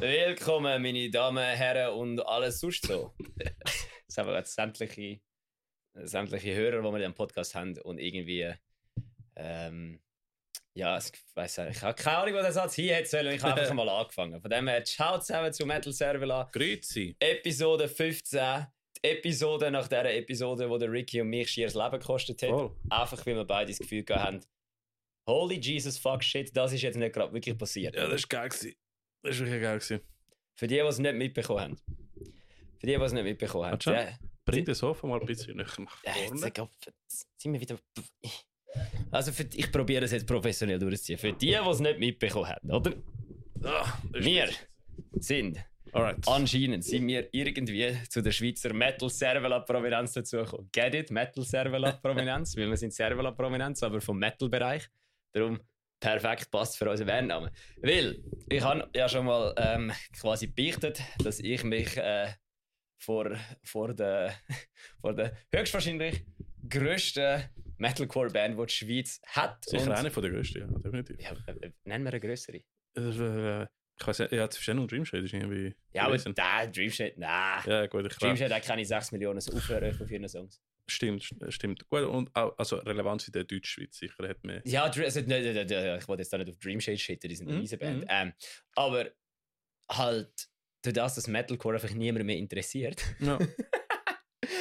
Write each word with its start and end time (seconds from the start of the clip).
Willkommen, 0.00 0.80
meine 0.80 1.10
Damen, 1.10 1.44
Herren 1.44 1.92
und 1.92 2.26
alles 2.26 2.60
sonst 2.60 2.86
so. 2.86 3.12
Das 4.06 4.16
haben 4.16 4.28
wir 4.28 4.38
jetzt 4.38 4.54
sämtliche, 4.54 5.20
sämtliche 5.92 6.54
Hörer, 6.54 6.80
die 6.82 6.98
wir 6.98 7.04
in 7.04 7.14
Podcast 7.14 7.54
haben 7.54 7.78
und 7.82 7.98
irgendwie. 7.98 8.50
Ähm, 9.36 10.00
ja, 10.74 10.96
ich 10.96 11.12
weiß 11.34 11.58
nicht. 11.58 11.76
Ich 11.76 11.82
habe 11.82 11.94
keine 12.02 12.16
Ahnung, 12.16 12.34
wo 12.36 12.38
der 12.40 12.50
Satz 12.50 12.76
hier 12.76 12.94
hätte 12.94 13.10
sollen. 13.10 13.34
Ich 13.34 13.42
habe 13.42 13.60
einfach 13.60 13.74
mal 13.74 13.88
angefangen. 13.90 14.40
Von 14.40 14.50
dem 14.50 14.68
her, 14.68 14.82
ciao 14.84 15.18
zusammen 15.20 15.52
zu 15.52 15.66
Metal 15.66 15.92
Servola. 15.92 16.48
Grüezi. 16.50 17.14
Episode 17.20 17.86
15. 17.86 18.66
Die 18.96 19.08
Episode 19.08 19.70
nach 19.70 19.86
der 19.86 20.16
Episode, 20.16 20.70
wo 20.70 20.78
der 20.78 20.90
Ricky 20.90 21.20
und 21.20 21.28
mich 21.28 21.50
schier 21.50 21.66
das 21.66 21.74
Leben 21.74 22.00
gekostet 22.00 22.42
hat. 22.42 22.48
Voll. 22.48 22.74
Einfach, 22.88 23.26
weil 23.26 23.36
wir 23.36 23.44
beide 23.44 23.70
das 23.70 23.78
Gefühl 23.78 24.02
gehabt 24.02 24.24
haben, 24.24 24.40
holy 25.28 25.56
Jesus 25.60 25.98
fuck 25.98 26.24
shit, 26.24 26.56
das 26.56 26.72
ist 26.72 26.80
jetzt 26.82 26.96
nicht 26.96 27.12
gerade 27.12 27.34
wirklich 27.34 27.56
passiert. 27.58 27.94
Ja, 27.94 28.08
das 28.08 28.22
war 28.22 28.28
geil. 28.28 28.48
gewesen. 28.48 28.74
Das 29.22 29.38
war 29.38 29.46
wirklich 29.46 29.62
geil. 29.62 29.78
gewesen. 29.78 30.00
Für 30.56 30.66
die, 30.66 30.74
die 30.74 30.80
es 30.80 30.98
nicht 30.98 31.14
mitbekommen 31.14 31.60
haben. 31.60 31.76
Für 32.78 32.86
die, 32.86 32.96
die 32.96 33.02
es 33.02 33.12
nicht 33.12 33.24
mitbekommen 33.24 33.66
haben. 33.70 33.78
Der- 33.80 34.18
Bring 34.44 34.64
das 34.64 34.78
Sofa 34.78 35.06
mal 35.06 35.20
ein 35.20 35.26
bisschen 35.26 35.56
näher 35.56 35.66
nach 35.78 36.02
Ja, 36.04 36.12
vorne. 36.26 36.52
jetzt 36.56 37.28
sind 37.36 37.52
wir 37.52 37.60
wieder. 37.60 37.78
Also, 39.10 39.32
für, 39.32 39.44
ich 39.54 39.70
probiere 39.70 40.04
es 40.06 40.12
jetzt 40.12 40.26
professionell 40.26 40.78
durchzuziehen. 40.78 41.18
Für 41.18 41.32
die, 41.32 41.46
die 41.48 41.54
es 41.54 41.80
nicht 41.80 41.98
mitbekommen 41.98 42.48
haben, 42.48 42.70
oder? 42.70 42.92
Ah, 43.62 43.92
Wir 44.12 44.48
sind, 45.14 45.58
Alright. 45.92 46.26
anscheinend, 46.26 46.84
sind 46.84 47.06
wir 47.06 47.28
irgendwie 47.32 47.94
zu 48.08 48.22
der 48.22 48.30
Schweizer 48.32 48.72
Metal 48.72 49.10
Servola 49.10 49.60
Prominenz 49.60 50.14
dazugekommen. 50.14 50.68
Get 50.72 50.94
it? 50.94 51.10
Metal 51.10 51.44
Servola 51.44 51.92
Prominenz? 51.92 52.56
Weil 52.56 52.70
wir 52.70 52.76
sind 52.76 52.92
Servola 52.94 53.32
Prominenz, 53.32 53.82
aber 53.82 54.00
vom 54.00 54.18
Metal-Bereich. 54.18 54.88
Darum 55.32 55.60
perfekt 56.00 56.50
passt 56.50 56.76
für 56.76 56.90
unseren 56.90 57.06
Bandnamen. 57.06 57.50
Weil, 57.76 58.22
ich 58.48 58.62
habe 58.62 58.88
ja 58.94 59.08
schon 59.08 59.26
mal 59.26 59.54
ähm, 59.56 59.92
quasi 60.18 60.46
beichtet, 60.46 61.02
dass 61.22 61.38
ich 61.40 61.62
mich 61.62 61.96
äh, 61.96 62.32
vor, 62.98 63.30
vor 63.62 63.94
der, 63.94 64.34
vor 65.00 65.14
der 65.14 65.36
höchstwahrscheinlich 65.52 66.24
grössten 66.68 67.44
Metalcore-Band, 67.78 68.58
die 68.58 68.66
die 68.66 68.72
Schweiz 68.72 69.20
hat. 69.26 69.64
Sicher 69.64 69.96
eine 69.96 70.10
von 70.10 70.22
der 70.22 70.32
grössten, 70.32 70.60
ja, 70.60 70.66
definitiv. 70.78 71.20
Ja, 71.20 71.32
äh, 71.46 71.66
äh, 71.66 71.72
nennen 71.84 72.04
wir 72.04 72.10
eine 72.10 72.20
größere. 72.20 72.58
Äh, 72.96 73.66
ich 74.00 74.06
weiß 74.06 74.18
nicht, 74.20 74.32
ja, 74.32 74.48
Verstehen 74.48 74.78
und 74.78 74.90
Dream 74.90 75.04
Shade 75.04 75.24
ist 75.24 75.34
irgendwie. 75.34 75.74
Ja, 75.92 76.06
aber 76.06 76.16
da, 76.16 76.66
Dreamshade, 76.66 77.14
nein. 77.18 77.62
Ja, 77.66 77.86
gut, 77.86 78.06
ich 78.06 78.16
Dream 78.16 78.34
glaube. 78.34 78.36
Shade 78.38 78.54
hat 78.54 78.64
keine 78.64 78.84
6 78.84 79.12
Millionen 79.12 79.38
Aufhörer 79.38 79.92
von 79.92 80.06
vielen 80.06 80.28
Songs. 80.28 80.60
Stimmt, 80.90 81.22
st- 81.22 81.50
stimmt. 81.50 81.88
Gut, 81.88 82.02
und 82.02 82.34
auch, 82.34 82.56
also 82.58 82.76
Relevanz 82.76 83.26
in 83.28 83.32
der 83.32 83.44
Deutschschweiz 83.44 83.96
sicher 83.98 84.28
hat 84.28 84.42
mehr. 84.44 84.60
Ja, 84.64 84.84
also, 84.84 85.20
ne, 85.20 85.26
ne, 85.40 85.52
ne, 85.54 85.64
ne, 85.64 85.98
ich 86.00 86.08
wollte 86.08 86.22
jetzt 86.22 86.32
da 86.32 86.38
nicht 86.38 86.50
auf 86.50 86.58
Dream 86.58 86.80
Shade 86.80 86.98
shitten, 86.98 87.28
die 87.28 87.36
sind 87.36 87.46
eine 87.48 87.56
Mhm, 87.56 87.60
riesen 87.62 87.78
Band. 87.78 88.00
mhm. 88.00 88.06
Ähm, 88.08 88.32
aber 88.74 89.10
halt, 89.90 90.48
durch 90.82 90.94
das, 90.94 91.14
dass 91.14 91.26
Metalcore 91.28 91.74
einfach 91.76 91.90
niemand 91.94 92.24
mehr 92.26 92.36
interessiert, 92.36 93.02
Ja. 93.20 93.38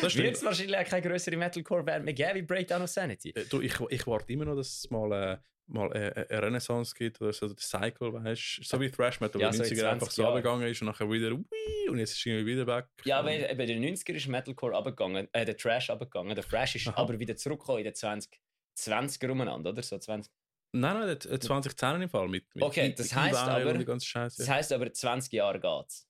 Das 0.02 0.16
wird 0.16 0.36
es 0.36 0.44
wahrscheinlich 0.44 0.78
auch 0.78 0.84
keine 0.86 1.08
größere 1.10 1.36
Metalcore-Band 1.36 2.06
mehr 2.06 2.14
geben 2.14 2.36
wie 2.36 2.42
Breakdown 2.44 2.82
of 2.84 2.90
Sanity. 2.90 3.32
Äh, 3.32 3.46
Du, 3.50 3.60
ich, 3.62 3.78
ich 3.90 4.08
warte 4.08 4.32
immer 4.32 4.46
noch, 4.46 4.56
dass 4.56 4.68
es 4.84 4.90
mal, 4.90 5.12
äh, 5.34 5.38
mal 5.70 5.92
äh, 5.96 6.26
eine 6.30 6.42
Renaissance 6.42 6.94
gibt 6.96 7.22
oder 7.22 7.32
so, 7.34 7.48
der 7.48 7.58
Cycle, 7.58 8.14
weißt 8.14 8.58
du? 8.60 8.64
So 8.64 8.80
wie 8.82 8.90
Thrash 8.90 9.20
Metal, 9.20 9.40
Ja, 9.42 9.50
wo 9.50 9.54
so 9.54 9.64
in 9.64 9.70
in 9.70 9.76
den 9.76 9.86
90er 9.86 9.90
einfach 9.92 10.08
20 10.08 10.16
so 10.16 10.28
abgegangen 10.28 10.68
ist 10.68 10.82
und 10.82 10.88
nachher 10.88 11.10
wieder, 11.10 11.32
und 11.34 11.98
jetzt 12.00 12.12
ist 12.14 12.26
irgendwie 12.26 12.54
wieder 12.54 12.68
weg. 12.68 12.86
Ja, 13.06 13.20
aber 13.20 13.30
bei 13.30 13.66
den 13.66 13.84
90er 13.84 14.14
ist 14.14 14.28
Metalcore 14.28 14.76
abgegangen, 14.76 15.28
äh, 15.32 15.46
der 15.46 15.56
Trash 15.58 15.90
abgegangen, 15.90 16.36
der 16.36 16.44
Thrash 16.46 16.76
ist 16.76 16.88
Aha. 16.88 16.98
aber 17.02 17.20
wieder 17.20 17.36
zurückgekommen 17.36 17.80
in 17.80 17.84
den 17.86 17.96
20, 17.96 18.40
20er 18.78 19.30
umeinander, 19.32 19.70
oder? 19.72 19.82
So 19.84 19.98
20. 19.98 20.32
Nein, 20.72 20.98
nein, 21.00 21.18
der- 21.20 21.32
äh, 21.32 21.40
2010 21.40 22.02
im 22.04 22.10
Fall 22.10 22.28
mit. 22.28 22.46
mit 22.54 22.64
Okay, 22.64 22.94
das 22.96 23.14
heisst 23.16 23.38
aber- 23.40 24.00
Scheiße. 24.00 24.38
Das 24.44 24.50
heisst 24.50 24.72
aber, 24.74 24.92
20 24.94 25.34
Jahre 25.34 25.60
geht's. 25.60 26.08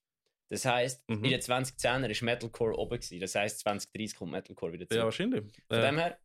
Das 0.52 0.66
heisst, 0.66 1.08
Mhm. 1.10 1.24
in 1.26 1.32
den 1.32 1.42
2010er 1.42 2.10
ist 2.10 2.22
Metalcore 2.24 2.76
oben 2.78 3.00
gewesen. 3.00 3.20
Das 3.20 3.36
heisst, 3.36 3.60
2030 3.60 4.18
kommt 4.18 4.32
Metalcore 4.32 4.74
wieder 4.74 4.84
ja, 4.86 4.90
zurück. 4.90 5.04
wahrscheinlich. 5.06 5.42
Von 5.68 5.78
Äh, 5.78 5.82
dem 5.86 5.98
her, 6.00 6.20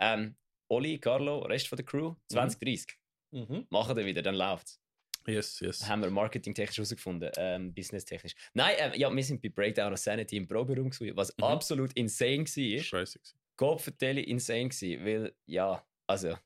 ähm, 0.00 0.36
Oli, 0.68 0.98
Carlo, 0.98 1.40
Rest 1.40 1.68
von 1.68 1.76
der 1.76 1.84
Crew, 1.86 2.14
2030. 2.30 2.98
mhm. 3.32 3.66
Machen 3.70 3.96
wir 3.96 4.04
wieder, 4.06 4.22
dann 4.22 4.34
läuft's. 4.34 4.80
Yes, 5.26 5.60
yes. 5.60 5.86
Haben 5.86 6.02
wir 6.02 6.10
marketingtechnisch 6.10 6.78
herausgefunden, 6.78 7.30
ähm, 7.36 7.74
businesstechnisch. 7.74 8.34
Nein, 8.54 8.74
ähm, 8.78 8.92
ja, 8.94 9.14
wir 9.14 9.22
sind 9.22 9.42
bei 9.42 9.50
Breakdown 9.50 9.92
of 9.92 9.98
Sanity 9.98 10.36
im 10.38 10.46
Proberaum 10.48 10.90
was 11.14 11.36
Mhm. 11.36 11.44
absolut 11.44 11.92
insane 11.94 12.44
war. 12.44 12.82
Scheiße. 12.82 13.20
Gott 13.56 13.82
vertelle 13.82 14.22
insane 14.22 14.68
gewesen, 14.68 15.04
weil, 15.04 15.34
ja, 15.46 15.84
also, 16.06 16.36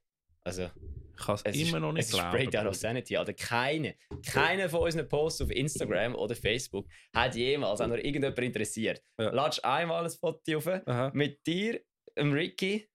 also, 0.42 0.70
Ich 1.14 1.24
kann 1.24 1.38
es 1.44 1.54
immer 1.54 1.76
ist, 1.76 1.80
noch 1.80 1.92
nicht 1.92 2.00
es 2.04 2.08
ist 2.08 2.14
glauben. 2.14 2.36
Breakdown 2.36 2.66
of. 2.66 2.74
Sanity. 2.74 3.16
Oder 3.18 3.34
keine, 3.34 3.94
keine 4.26 4.68
von 4.68 4.80
unseren 4.80 5.08
Posts 5.08 5.42
auf 5.42 5.50
Instagram 5.50 6.14
oder 6.16 6.34
Facebook 6.34 6.88
hat 7.14 7.36
jemals 7.36 7.80
auch 7.80 7.86
nur 7.86 7.98
irgendjemand 7.98 8.38
interessiert. 8.38 9.00
Ja. 9.20 9.30
Latsch 9.30 9.60
einmal 9.62 10.04
ein 10.04 10.10
Foto 10.10 10.56
auf 10.56 10.66
Aha. 10.66 11.12
mit 11.14 11.46
dir, 11.46 11.80
dem 12.18 12.32
Ricky, 12.32 12.88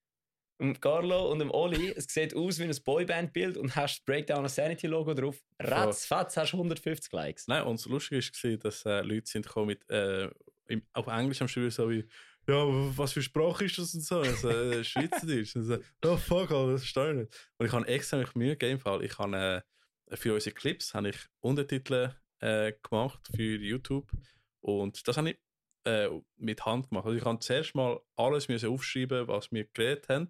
dem 0.59 0.79
Carlo 0.79 1.31
und 1.31 1.39
dem 1.39 1.51
Oli. 1.51 1.93
Es 1.95 2.05
sieht 2.05 2.35
aus 2.35 2.59
wie 2.59 2.63
ein 2.63 2.75
Boyband-Bild 2.83 3.57
und 3.57 3.75
hast 3.75 3.99
das 3.99 4.05
Breakdown 4.05 4.45
of 4.45 4.51
Sanity 4.51 4.87
Logo 4.87 5.13
drauf. 5.13 5.41
Ratzfatz 5.59 6.37
hast 6.37 6.53
du 6.53 6.57
150 6.57 7.11
Likes. 7.11 7.47
Nein, 7.47 7.63
und 7.63 7.79
das 7.79 7.85
Lustige 7.85 8.21
war, 8.21 8.57
dass 8.57 8.85
äh, 8.85 9.01
Leute 9.01 9.27
sind 9.27 9.45
gekommen 9.45 9.67
mit, 9.67 9.89
äh, 9.89 10.29
im, 10.67 10.81
auf 10.93 11.07
Englisch 11.07 11.41
am 11.41 11.47
Schreiben 11.47 11.69
so 11.69 11.89
wie, 11.89 12.05
ja, 12.47 12.63
was 12.97 13.13
für 13.13 13.21
Sprache 13.21 13.65
ist 13.65 13.77
das 13.77 13.93
und 13.93 14.01
so? 14.01 14.19
Also, 14.19 14.49
äh, 14.49 14.83
Schweizerdeutsch. 14.83 15.55
Und 15.55 15.63
so, 15.63 15.77
oh 16.05 16.17
fuck, 16.17 16.51
Alter, 16.51 16.71
das 16.71 16.81
verstehe 16.81 17.11
ich 17.11 17.17
nicht. 17.17 17.49
Und 17.57 17.65
ich 17.65 17.71
habe 17.73 17.87
extra 17.87 18.17
mich 18.17 18.35
Mühe 18.35 18.55
gegeben, 18.55 18.79
Fall. 18.79 19.03
ich 19.03 19.17
habe 19.17 19.63
äh, 20.09 20.15
für 20.15 20.33
unsere 20.33 20.55
Clips 20.55 20.93
habe 20.93 21.09
ich 21.09 21.17
Untertitel 21.41 22.13
äh, 22.39 22.73
gemacht 22.81 23.19
für 23.35 23.57
YouTube 23.57 24.09
und 24.61 25.07
das 25.07 25.17
habe 25.17 25.31
ich 25.31 25.37
äh, 25.87 26.09
mit 26.35 26.65
Hand 26.65 26.89
gemacht. 26.89 27.05
Also 27.05 27.17
ich 27.17 27.23
habe 27.23 27.39
zuerst 27.39 27.73
mal 27.73 27.99
alles 28.17 28.49
aufschreiben, 28.63 29.27
was 29.27 29.51
wir 29.51 29.65
geredet 29.73 30.09
haben. 30.09 30.29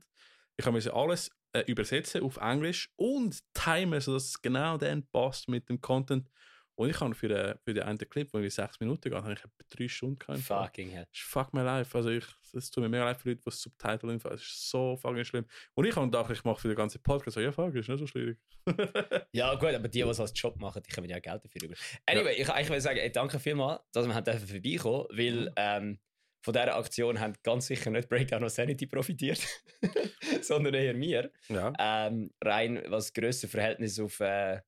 Ich 0.55 0.65
müssen 0.69 0.91
alles 0.91 1.31
äh, 1.53 1.61
übersetzen 1.61 2.21
auf 2.21 2.37
Englisch 2.37 2.91
und 2.95 3.39
timen, 3.53 3.99
sodass 3.99 4.25
es 4.25 4.41
genau 4.41 4.77
dann 4.77 5.07
passt 5.07 5.49
mit 5.49 5.67
dem 5.69 5.81
Content. 5.81 6.29
Und 6.77 6.91
ich 6.91 6.99
habe 6.99 7.15
für 7.15 7.27
den, 7.27 7.55
für 7.63 7.73
den 7.73 7.83
einen 7.83 7.97
Clip, 7.97 8.31
wo 8.31 8.37
ich 8.37 8.53
sechs 8.53 8.79
Minuten 8.79 9.09
geht, 9.09 9.13
habe 9.13 9.33
ich 9.33 9.39
etwa 9.39 9.63
drei 9.67 9.87
Stunden 9.87 10.19
gehabt. 10.19 10.39
Fucking 10.41 10.91
hell. 10.91 11.07
Das 11.09 11.19
ist 11.19 11.27
fuck 11.27 11.51
my 11.51 11.61
life. 11.61 11.97
Also 11.97 12.09
ich, 12.09 12.23
es 12.53 12.69
tut 12.69 12.83
mir 12.83 12.89
mega 12.89 13.03
leid 13.03 13.19
für 13.19 13.29
Leute, 13.29 13.41
die 13.41 13.45
das 13.45 13.59
Subtitle 13.59 14.11
einfach, 14.11 14.31
es 14.31 14.43
ist 14.43 14.69
so 14.69 14.95
fucking 14.95 15.25
schlimm. 15.25 15.45
Und 15.73 15.85
ich 15.85 15.95
habe 15.95 16.05
gedacht, 16.05 16.29
ich 16.29 16.43
mache 16.43 16.61
für 16.61 16.67
den 16.67 16.77
ganzen 16.77 17.01
Podcast 17.01 17.33
so, 17.33 17.41
ja 17.41 17.51
fuck, 17.51 17.73
ist 17.73 17.89
nicht 17.89 17.99
so 17.99 18.05
schwierig. 18.05 18.37
Ja, 19.31 19.55
gut, 19.55 19.69
aber 19.69 19.87
die, 19.87 20.01
die 20.03 20.09
es 20.09 20.19
als 20.19 20.33
Job 20.35 20.59
machen, 20.59 20.83
die 20.85 20.91
können 20.91 21.09
ja 21.09 21.19
Geld 21.19 21.43
dafür 21.43 21.63
über. 21.63 21.75
Anyway, 22.05 22.33
ich, 22.33 22.47
ich 22.47 22.69
will 22.69 22.81
sagen, 22.81 22.99
ey, 22.99 23.11
danke 23.11 23.39
vielmals, 23.39 23.81
dass 23.91 24.05
wir 24.05 24.13
haben 24.13 24.23
dürfen 24.23 24.47
vorbeikommen, 24.47 25.07
weil 25.11 25.53
ähm, 25.55 25.99
von 26.41 26.53
dieser 26.53 26.75
Aktion 26.75 27.19
haben 27.19 27.33
ganz 27.43 27.67
sicher 27.67 27.89
nicht 27.89 28.07
Breakdown 28.07 28.43
of 28.43 28.51
Sanity 28.51 28.85
profitiert, 28.85 29.45
sondern 30.41 30.75
eher 30.75 30.95
wir. 30.95 31.31
ja. 31.49 31.73
Ähm, 31.79 32.31
rein 32.43 32.83
was 32.87 33.13
grösser 33.13 33.47
Verhältnis 33.47 33.99
auf 33.99 34.19
äh, 34.19 34.61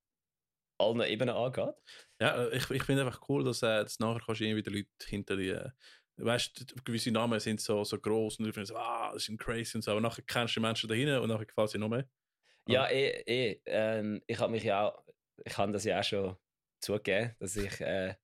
allen 0.80 1.02
Ebenen 1.02 1.36
angeht. 1.36 1.76
Ja, 2.20 2.46
äh, 2.46 2.58
ich, 2.58 2.70
ich 2.70 2.84
finde 2.84 3.04
einfach 3.06 3.22
cool, 3.30 3.44
dass, 3.44 3.62
äh, 3.62 3.84
dass 3.84 4.00
nachher 4.00 4.22
kannst 4.26 4.42
du 4.42 4.46
irgendwie 4.46 4.64
die 4.64 4.78
Leute 4.78 4.90
hinter 5.08 5.36
die. 5.36 5.50
Äh, 5.50 5.70
weißt 6.18 6.72
du, 6.72 6.84
gewisse 6.84 7.12
Namen 7.12 7.40
sind 7.40 7.62
so, 7.62 7.84
so 7.84 7.98
groß 7.98 8.40
und 8.40 8.46
du 8.46 8.54
findest, 8.54 8.76
ah, 8.76 9.12
das 9.14 9.24
sind 9.24 9.40
crazy 9.40 9.78
und 9.78 9.84
so. 9.84 9.92
Aber 9.92 10.02
nachher 10.02 10.24
kennst 10.24 10.56
du 10.56 10.60
die 10.60 10.66
Menschen 10.66 10.90
dahinter 10.90 11.22
und 11.22 11.30
nachher 11.30 11.46
gefällt 11.46 11.70
sie 11.70 11.78
noch 11.78 11.88
mehr. 11.88 12.10
Ja, 12.68 12.88
eh, 12.90 13.24
eh 13.26 13.62
ähm, 13.66 14.22
ich 14.28 14.38
habe 14.40 14.52
mich 14.52 14.64
ja 14.64 14.88
auch, 14.88 15.04
ich 15.46 15.58
habe 15.58 15.72
das 15.72 15.86
ja 15.86 16.00
auch 16.00 16.04
schon 16.04 16.36
zugegeben, 16.80 17.36
dass 17.40 17.56
ich 17.56 17.80
äh, 17.82 18.10
ein 18.10 18.16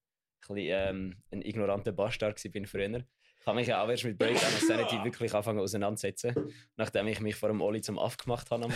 bisschen, 0.42 0.58
ähm, 0.58 1.24
ein 1.32 1.42
ignoranter 1.42 1.94
Bastard 1.94 2.44
war 2.44 2.52
bin 2.52 2.66
früher. 2.66 3.06
Ich 3.40 3.48
habe 3.48 3.56
mich 3.56 3.68
ja 3.68 3.84
auch 3.84 3.90
erst 3.90 4.04
mit 4.04 4.18
Breakdown 4.18 4.52
Sanity 4.68 4.96
wirklich 5.04 5.34
angefangen 5.34 5.60
auseinandersetzen, 5.60 6.36
nachdem 6.76 7.08
ich 7.08 7.22
mich 7.22 7.36
vor 7.36 7.50
dem 7.50 7.62
Oli 7.62 7.82
zum 7.82 7.98
Aff 7.98 8.18
gemacht 8.18 8.52
habe 8.52 8.68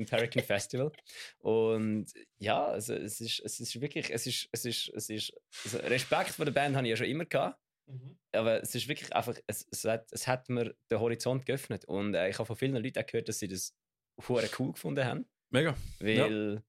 im 0.00 0.10
Hurricane 0.10 0.42
Festival. 0.42 0.92
Und 1.38 2.06
ja, 2.38 2.64
also, 2.66 2.94
es, 2.94 3.20
ist, 3.20 3.40
es 3.40 3.60
ist 3.60 3.80
wirklich, 3.80 4.10
es 4.10 4.26
ist, 4.26 4.48
es 4.52 4.64
ist, 4.64 4.88
es 4.94 5.10
ist, 5.10 5.32
also 5.64 5.78
Respekt 5.78 6.30
vor 6.30 6.44
der 6.44 6.52
Band 6.52 6.76
habe 6.76 6.86
ich 6.86 6.90
ja 6.90 6.96
schon 6.96 7.06
immer 7.06 7.26
gehabt. 7.26 7.58
Aber 8.32 8.62
es 8.62 8.74
ist 8.74 8.86
wirklich 8.86 9.14
einfach, 9.14 9.36
es, 9.48 9.66
es, 9.70 9.84
hat, 9.84 10.12
es 10.12 10.28
hat 10.28 10.48
mir 10.48 10.74
den 10.90 11.00
Horizont 11.00 11.44
geöffnet. 11.44 11.84
Und 11.86 12.14
äh, 12.14 12.28
ich 12.28 12.38
habe 12.38 12.46
von 12.46 12.56
vielen 12.56 12.76
Leuten 12.76 13.00
auch 13.00 13.06
gehört, 13.06 13.28
dass 13.28 13.40
sie 13.40 13.48
das 13.48 13.74
hure 14.28 14.48
cool 14.58 14.72
gefunden 14.72 15.04
haben. 15.04 15.26
Mega. 15.50 15.76
Weil 15.98 16.62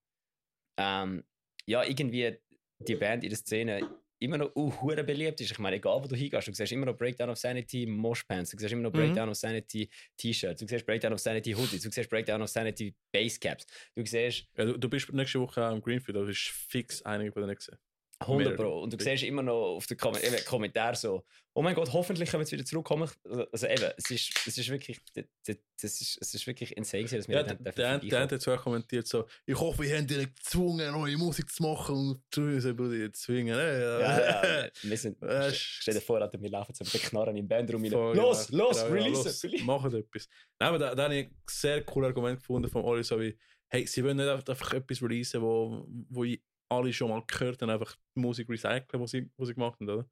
ähm, 0.77 1.23
ja, 1.65 1.83
irgendwie 1.83 2.37
die 2.79 2.95
Band 2.95 3.23
in 3.23 3.29
der 3.29 3.37
Szene 3.37 3.87
immer 4.21 4.37
noch 4.37 4.55
uh, 4.55 4.71
beliebt 5.03 5.41
ist. 5.41 5.51
Ich 5.51 5.59
meine, 5.59 5.77
egal 5.77 6.01
wo 6.03 6.07
du 6.07 6.15
hingehst, 6.15 6.47
du 6.47 6.53
siehst 6.53 6.71
immer 6.71 6.85
noch 6.85 6.97
Breakdown 6.97 7.29
of 7.29 7.37
Sanity 7.37 7.85
Moshpants, 7.85 8.51
du 8.51 8.57
siehst 8.57 8.71
immer 8.71 8.83
noch 8.83 8.91
Mhm. 8.91 8.97
Breakdown 8.97 9.29
of 9.29 9.35
Sanity 9.35 9.89
T-Shirts, 10.17 10.61
du 10.61 10.67
siehst 10.67 10.85
Breakdown 10.85 11.13
of 11.13 11.19
Sanity 11.19 11.53
Hoodies, 11.53 11.81
du 11.81 11.91
siehst 11.91 12.09
Breakdown 12.09 12.41
of 12.41 12.49
Sanity 12.49 12.93
Basecaps, 13.11 13.65
du 13.95 14.05
siehst 14.05 14.45
Ja, 14.55 14.65
du, 14.65 14.77
du 14.77 14.89
bist 14.89 15.11
nächste 15.11 15.39
Woche 15.39 15.61
im 15.61 15.81
Greenfield, 15.81 16.17
da 16.17 16.21
bist 16.21 16.49
fix 16.49 17.01
einige 17.01 17.31
von 17.31 17.41
denen 17.43 17.55
gesehen. 17.55 17.77
100 18.21 18.55
Pro. 18.55 18.81
Und 18.81 18.93
du 18.93 19.03
siehst 19.03 19.23
immer 19.23 19.41
noch 19.41 19.75
auf 19.75 19.87
den 19.87 19.97
Kom 19.97 20.15
eben, 20.15 20.45
Kommentaren 20.45 20.95
so, 20.95 21.23
oh 21.53 21.61
mein 21.61 21.75
Gott, 21.75 21.91
hoffentlich 21.91 22.29
können 22.29 22.41
wir 22.41 22.45
jetzt 22.45 22.51
wieder 22.51 22.65
zurückkommen. 22.65 23.09
Also 23.51 23.67
eben, 23.67 23.91
es 23.97 24.09
ist, 24.09 24.47
es 24.47 24.57
ist 24.57 24.69
wirklich, 24.69 24.99
das 25.13 26.01
ist, 26.01 26.17
es 26.21 26.33
ist 26.33 26.47
wirklich 26.47 26.75
insane, 26.77 27.03
dass 27.03 27.27
wir 27.27 27.35
ja, 27.35 27.43
der, 27.43 27.55
der, 27.55 27.99
der 27.99 28.19
hat 28.21 28.31
jetzt 28.31 28.47
auch 28.47 28.61
kommentiert 28.61 29.07
so, 29.07 29.25
ich 29.45 29.59
hoffe, 29.59 29.85
ihr 29.85 29.97
habt 29.97 30.09
dich 30.09 30.33
gezwungen, 30.35 30.91
neue 30.91 31.17
Musik 31.17 31.49
zu 31.49 31.63
machen 31.63 31.95
und 31.95 32.21
zu 32.31 32.41
uns 32.41 32.63
zu 32.63 33.11
zwingen. 33.13 33.57
Ja, 33.57 34.01
ja, 34.01 34.69
wir 34.81 34.97
sind, 34.97 35.17
stell 35.51 35.93
dir 35.93 36.01
vor, 36.01 36.19
wir 36.19 36.49
laufen 36.49 36.73
so 36.73 36.83
mit 36.83 36.93
den 36.93 37.01
Knarren 37.01 37.35
im 37.35 37.47
Bandraum 37.47 37.83
rein. 37.83 37.91
Los, 37.91 38.47
genau, 38.47 38.67
los, 38.67 38.83
genau, 38.83 38.93
release 38.93 39.47
ja, 39.47 39.63
Machen 39.63 39.93
etwas. 39.95 40.29
Nein, 40.59 40.69
aber 40.69 40.79
da, 40.79 40.95
da 40.95 41.03
habe 41.03 41.15
ich 41.15 41.27
ein 41.27 41.35
sehr 41.49 41.83
cooles 41.83 42.07
Argument 42.07 42.39
gefunden 42.39 42.69
von 42.69 42.83
Oli, 42.83 43.03
so 43.03 43.19
wie, 43.19 43.37
hey, 43.67 43.87
sie 43.87 44.03
wollen 44.03 44.17
nicht 44.17 44.49
einfach 44.49 44.73
etwas 44.73 45.01
releasen, 45.01 45.41
wo, 45.41 45.85
wo 46.09 46.23
alle 46.71 46.93
schon 46.93 47.09
mal 47.09 47.23
gehört 47.27 47.61
und 47.61 47.69
einfach 47.69 47.95
die 48.15 48.21
Musik 48.21 48.49
recyceln, 48.49 48.85
die 48.93 49.07
sie, 49.07 49.29
die 49.37 49.45
sie 49.45 49.53
gemacht 49.53 49.79
haben, 49.79 49.89
oder? 49.89 50.09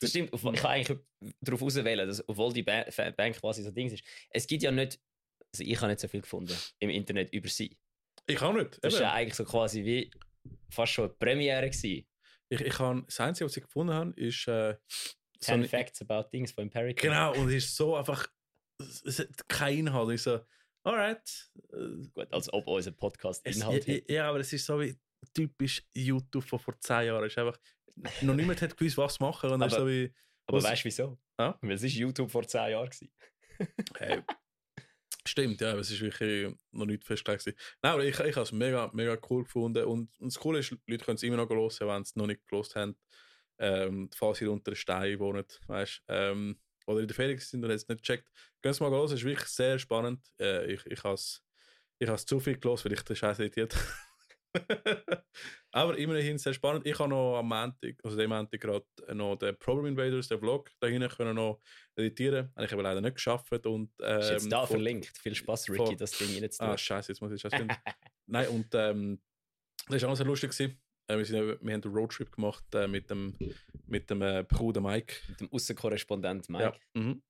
Das 0.00 0.10
stimmt. 0.10 0.32
Ich 0.32 0.42
kann 0.42 0.70
eigentlich 0.70 0.98
darauf 1.40 1.62
auswählen, 1.62 2.06
dass, 2.06 2.26
obwohl 2.28 2.52
die 2.52 2.62
Band 2.62 2.86
quasi 3.40 3.62
so 3.62 3.70
Ding 3.70 3.90
ist, 3.90 4.04
es 4.30 4.46
gibt 4.46 4.62
ja 4.62 4.70
nicht, 4.70 5.00
also 5.52 5.64
ich 5.64 5.76
habe 5.80 5.88
nicht 5.88 6.00
so 6.00 6.08
viel 6.08 6.22
gefunden 6.22 6.56
im 6.78 6.90
Internet 6.90 7.32
über 7.32 7.48
sie. 7.48 7.76
Ich 8.26 8.40
auch 8.40 8.52
nicht. 8.52 8.78
Das 8.82 8.94
war 8.94 9.02
ja 9.02 9.12
eigentlich 9.12 9.34
so 9.34 9.44
quasi 9.44 9.84
wie 9.84 10.10
fast 10.70 10.92
schon 10.92 11.06
eine 11.06 11.14
Premiere 11.14 11.68
gewesen. 11.68 12.06
Ich, 12.48 12.60
ich 12.60 12.78
habe, 12.78 13.02
das 13.04 13.20
Einzige, 13.20 13.46
was 13.46 13.56
ich 13.56 13.64
gefunden 13.64 13.92
habe, 13.92 14.12
ist 14.12 14.46
äh, 14.46 14.76
so 15.40 15.52
Ten 15.52 15.64
Facts 15.64 16.00
about 16.02 16.28
Things 16.30 16.52
von 16.52 16.62
Empirical. 16.62 17.08
Genau, 17.08 17.34
und 17.34 17.48
es 17.48 17.64
ist 17.64 17.76
so 17.76 17.96
einfach, 17.96 18.28
es 18.78 19.18
hat 19.18 19.48
keinen 19.48 19.88
Inhalt. 19.88 20.14
Ich 20.14 20.22
so, 20.22 20.40
alright. 20.84 21.50
Gut, 22.14 22.32
als 22.32 22.52
ob 22.52 22.66
unser 22.68 22.92
Podcast 22.92 23.44
Inhalt 23.46 23.86
hat. 23.86 24.08
Ja, 24.08 24.28
aber 24.28 24.40
es 24.40 24.52
ist 24.52 24.64
so 24.64 24.80
wie, 24.80 24.96
typisch 25.34 25.82
YouTube 25.94 26.44
von 26.44 26.58
vor 26.58 26.78
zehn 26.80 27.06
Jahren. 27.06 27.26
ist 27.26 27.38
einfach, 27.38 27.58
noch 28.22 28.34
niemand 28.34 28.60
hat 28.62 28.76
gewusst, 28.76 28.96
was 28.98 29.20
machen. 29.20 29.50
Und 29.50 29.62
aber 29.62 29.70
so 29.70 29.86
wie, 29.86 30.12
aber 30.46 30.62
weißt 30.62 30.82
du 30.82 30.86
wieso? 30.86 31.18
Ja? 31.38 31.58
Weil 31.60 31.72
es 31.72 31.82
ist 31.82 31.94
YouTube 31.94 32.30
vor 32.30 32.46
zehn 32.46 32.70
Jahren. 32.70 32.90
hey, 33.96 34.22
stimmt, 35.26 35.60
ja, 35.60 35.76
es 35.76 35.90
ist 35.90 36.00
wirklich 36.00 36.54
noch 36.72 36.86
nicht 36.86 37.04
festgelegt. 37.04 37.46
Nein, 37.82 37.92
aber 37.92 38.04
ich, 38.04 38.18
ich 38.18 38.36
habe 38.36 38.42
es 38.42 38.52
mega, 38.52 38.90
mega 38.92 39.18
cool 39.30 39.44
gefunden. 39.44 39.84
Und, 39.84 40.18
und 40.20 40.32
das 40.32 40.38
Coole 40.38 40.60
ist, 40.60 40.76
Leute 40.86 41.04
können 41.04 41.16
es 41.16 41.22
immer 41.22 41.36
noch 41.36 41.48
hören, 41.48 41.88
wenn 41.88 42.04
sie 42.04 42.10
es 42.10 42.16
noch 42.16 42.26
nicht 42.26 42.46
gelost 42.46 42.76
haben. 42.76 42.96
Ähm, 43.58 44.10
falls 44.14 44.38
sie 44.38 44.46
unter 44.46 44.70
einem 44.70 44.76
Stein 44.76 45.18
wohnen, 45.18 45.46
weißt 45.66 46.02
ähm, 46.08 46.60
oder 46.86 47.00
in 47.00 47.08
der 47.08 47.14
Ferien 47.14 47.38
sind 47.38 47.64
und 47.64 47.70
jetzt 47.70 47.88
nicht 47.88 48.02
gecheckt. 48.02 48.30
Gehen 48.62 48.72
Sie 48.72 48.82
mal 48.82 48.90
los, 48.90 49.12
es 49.12 49.20
ist 49.20 49.24
wirklich 49.24 49.48
sehr 49.48 49.78
spannend. 49.78 50.24
Äh, 50.38 50.72
ich 50.72 50.86
ich 50.86 51.02
habe 51.02 51.14
es 51.14 51.42
ich 51.98 52.26
zu 52.26 52.38
viel 52.38 52.58
gelost, 52.58 52.84
weil 52.84 52.92
ich 52.92 53.02
den 53.02 53.16
Scheiß 53.16 53.38
editiert 53.38 53.74
Aber 55.72 55.98
immerhin 55.98 56.38
sehr 56.38 56.54
spannend. 56.54 56.86
Ich 56.86 56.98
habe 56.98 57.10
noch 57.10 57.38
am 57.38 57.48
Montag, 57.48 57.96
also 58.02 58.16
dem 58.16 58.30
Montag 58.30 58.60
gerade 58.60 58.86
noch 59.14 59.36
den 59.36 59.56
Problem 59.58 59.86
Invaders, 59.86 60.28
den 60.28 60.38
Vlog, 60.38 60.70
dahin 60.80 61.06
können 61.08 61.34
noch 61.34 61.60
editieren. 61.96 62.50
Habe 62.54 62.66
ich 62.66 62.72
aber 62.72 62.82
leider 62.82 63.00
nicht 63.00 63.14
geschafft. 63.14 63.66
Und, 63.66 63.90
ähm, 64.00 64.20
ist 64.20 64.30
jetzt 64.30 64.52
da 64.52 64.66
verlinkt. 64.66 65.16
Viel 65.18 65.34
Spaß, 65.34 65.70
Ricky, 65.70 65.84
von, 65.84 65.96
das 65.96 66.12
Ding 66.12 66.30
jetzt 66.40 66.60
Ah, 66.60 66.76
scheiße, 66.76 67.12
jetzt 67.12 67.20
muss 67.20 67.32
ich 67.32 67.42
das 67.42 67.54
finden. 67.54 67.74
Nein, 68.26 68.48
und 68.48 68.68
ähm, 68.74 69.20
das 69.88 70.02
war 70.02 70.10
auch 70.10 70.16
sehr 70.16 70.26
lustig. 70.26 70.50
Gewesen. 70.50 70.80
Äh, 71.08 71.18
wir, 71.18 71.24
sind, 71.24 71.36
wir 71.36 71.72
haben 71.72 71.82
einen 71.82 71.94
Roadtrip 71.94 72.32
gemacht 72.32 72.64
äh, 72.74 72.88
mit 72.88 73.10
dem, 73.10 73.36
mit 73.86 74.10
dem 74.10 74.22
äh, 74.22 74.44
Bruder 74.44 74.80
Mike. 74.80 75.16
Mit 75.28 75.40
dem 75.40 75.52
Außenkorrespondent 75.52 76.48
Mike. 76.48 76.64
Ja. 76.94 77.00
Mhm. 77.00 77.22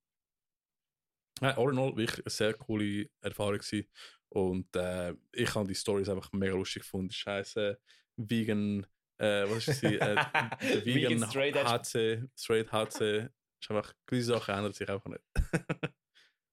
Ja, 1.43 1.57
all 1.59 1.71
in 1.71 1.79
all 1.79 1.95
wirklich 1.97 2.25
eine 2.25 2.31
sehr 2.31 2.55
coole 2.55 3.11
Erfahrung 3.21 3.59
gewesen. 3.59 3.87
Und 4.29 4.75
äh, 4.77 5.15
ich 5.33 5.55
habe 5.55 5.69
die 5.69 5.75
Stories 5.75 6.09
einfach 6.09 6.33
mega 6.33 6.55
lustig 6.55 6.83
gefunden. 6.83 7.11
Scheiße, 7.11 7.79
Vegan, 8.17 8.87
äh, 9.19 9.45
was 9.49 9.69
ist 9.69 9.81
sie? 9.81 9.97
Äh, 9.97 10.17
Vegan, 10.85 11.21
Vegan 11.21 11.31
Straight 11.31 11.55
HC, 11.55 12.29
Straight 12.37 12.73
HC. 12.73 13.29
Ist 13.61 13.71
einfach, 13.71 13.95
gewisse 14.07 14.29
Sachen 14.29 14.55
ändern 14.55 14.73
sich 14.73 14.89
einfach 14.89 15.11
nicht. 15.11 15.23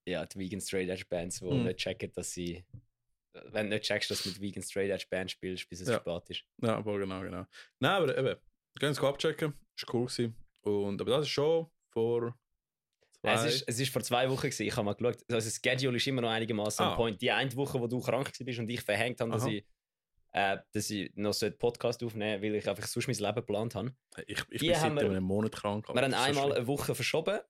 ja, 0.06 0.24
die 0.24 0.38
Vegan 0.38 0.60
Straight 0.60 0.88
Edge 0.88 1.04
Bands, 1.08 1.40
die 1.40 1.46
mm. 1.46 1.64
nicht 1.64 1.78
checken, 1.78 2.12
dass 2.12 2.32
sie, 2.32 2.64
wenn 3.32 3.68
du 3.68 3.76
nicht 3.76 3.84
checkst, 3.84 4.10
dass 4.10 4.22
du 4.22 4.30
mit 4.30 4.40
Vegan 4.40 4.62
Straight 4.62 4.90
Edge 4.90 5.06
Band 5.10 5.30
spielst, 5.30 5.68
bis 5.68 5.80
es 5.80 5.88
ja. 5.88 5.98
spät 5.98 6.30
ist. 6.30 6.44
Ja, 6.62 6.76
aber 6.76 6.98
genau, 6.98 7.20
genau. 7.20 7.46
Nein, 7.80 8.02
aber 8.02 8.16
eben, 8.16 8.40
gehen 8.78 8.94
Sie 8.94 9.06
abchecken, 9.06 9.54
ist 9.76 9.92
cool 9.92 10.06
gewesen. 10.06 10.34
Und, 10.62 11.00
aber 11.00 11.10
das 11.10 11.26
ist 11.26 11.32
schon 11.32 11.70
vor 11.92 12.34
es 13.24 13.44
ist, 13.44 13.64
es 13.66 13.80
ist 13.80 13.92
vor 13.92 14.02
zwei 14.02 14.28
Wochen 14.28 14.42
gewesen. 14.42 14.66
Ich 14.66 14.76
habe 14.76 14.84
mal 14.84 14.94
geschaut. 14.94 15.18
Also 15.30 15.48
das 15.48 15.60
Schedule 15.64 15.96
ist 15.96 16.06
immer 16.06 16.22
noch 16.22 16.30
einigermaßen 16.30 16.84
ah. 16.84 16.94
Point. 16.94 17.20
Die 17.20 17.30
eine 17.30 17.54
Woche, 17.56 17.80
wo 17.80 17.86
du 17.86 18.00
krank 18.00 18.30
bist 18.38 18.58
und 18.58 18.68
ich 18.68 18.82
verhängt 18.82 19.20
habe, 19.20 19.30
dass 19.30 19.46
ich, 19.46 19.64
äh, 20.32 20.58
dass 20.72 20.90
ich 20.90 21.10
noch 21.14 21.32
so 21.32 21.46
einen 21.46 21.56
Podcast 21.56 22.02
aufnehmen 22.04 22.42
weil 22.42 22.56
ich 22.56 22.68
einfach 22.68 22.86
sonst 22.86 23.06
mein 23.06 23.16
Leben 23.16 23.34
geplant 23.36 23.74
habe. 23.74 23.94
Ich, 24.26 24.44
ich 24.50 24.60
bin 24.60 24.74
seit 24.74 24.94
wir, 24.94 25.02
einem 25.02 25.24
Monat 25.24 25.52
krank. 25.52 25.88
Wir 25.88 26.02
haben 26.02 26.14
einmal 26.14 26.48
so 26.48 26.52
eine 26.52 26.66
Woche 26.66 26.94
verschoben, 26.94 27.40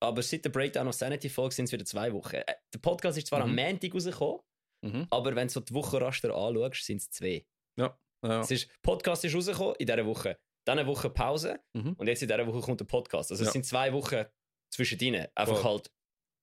aber 0.00 0.22
seit 0.22 0.44
der 0.44 0.50
Breakdown 0.50 0.88
of 0.88 0.94
Sanity 0.94 1.28
Folge 1.28 1.54
sind 1.54 1.66
es 1.66 1.72
wieder 1.72 1.84
zwei 1.84 2.12
Wochen. 2.12 2.36
Äh, 2.36 2.44
der 2.72 2.78
Podcast 2.78 3.16
ist 3.16 3.28
zwar 3.28 3.46
mhm. 3.46 3.58
am 3.58 3.64
Montag 3.64 3.94
rausgekommen, 3.94 4.40
mhm. 4.82 5.06
aber 5.10 5.34
wenn 5.34 5.48
du 5.48 5.54
so 5.54 5.60
die 5.60 5.72
Wochenraster 5.72 6.34
anschaust, 6.34 6.84
sind 6.84 6.98
es 6.98 7.10
zwei. 7.10 7.46
Ja. 7.76 7.96
ja. 8.22 8.40
Es 8.40 8.50
ist, 8.50 8.68
Podcast 8.82 9.24
ist 9.24 9.34
rausgekommen 9.34 9.76
in 9.78 9.86
dieser 9.86 10.04
Woche. 10.04 10.38
Dann 10.64 10.78
eine 10.78 10.86
Woche 10.86 11.10
Pause 11.10 11.58
mhm. 11.72 11.94
und 11.94 12.06
jetzt 12.06 12.22
in 12.22 12.28
dieser 12.28 12.46
Woche 12.46 12.60
kommt 12.60 12.80
der 12.80 12.84
Podcast. 12.84 13.32
Also 13.32 13.42
es 13.42 13.48
ja. 13.48 13.52
sind 13.52 13.64
zwei 13.64 13.92
Wochen 13.92 14.24
zwischen 14.72 14.98
ihnen. 15.00 15.26
Einfach 15.34 15.64
oh. 15.64 15.64
halt 15.64 15.90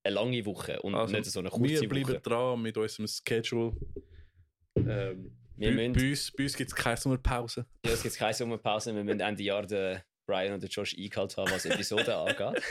eine 0.02 0.14
lange 0.14 0.44
Woche 0.46 0.80
und 0.82 0.94
also, 0.94 1.14
nicht 1.14 1.26
so 1.26 1.40
eine 1.40 1.50
kurze 1.50 1.64
wir 1.64 1.90
Woche. 1.90 1.90
Wir 1.90 2.04
bleiben 2.04 2.22
dran 2.22 2.62
mit 2.62 2.76
unserem 2.76 3.06
Schedule. 3.06 3.76
Ähm, 4.76 5.36
wir 5.56 5.68
bei, 5.68 5.88
müssen, 5.88 5.92
bei 5.92 6.10
uns, 6.10 6.30
uns 6.30 6.56
gibt 6.56 6.70
es 6.70 6.74
keine 6.74 6.96
Sommerpause. 6.96 7.66
Ja, 7.84 7.92
es 7.92 8.02
gibt 8.02 8.16
keine 8.16 8.32
Sommerpause. 8.32 8.94
Wir 8.94 9.04
müssen 9.04 9.20
Ende 9.20 9.42
Jahr 9.42 9.66
den 9.66 10.00
Brian 10.26 10.54
und 10.54 10.62
den 10.62 10.70
Josh 10.70 10.96
eingehalten 10.96 11.36
haben, 11.36 11.50
was 11.50 11.66
Episoden 11.66 12.14
angeht. 12.14 12.62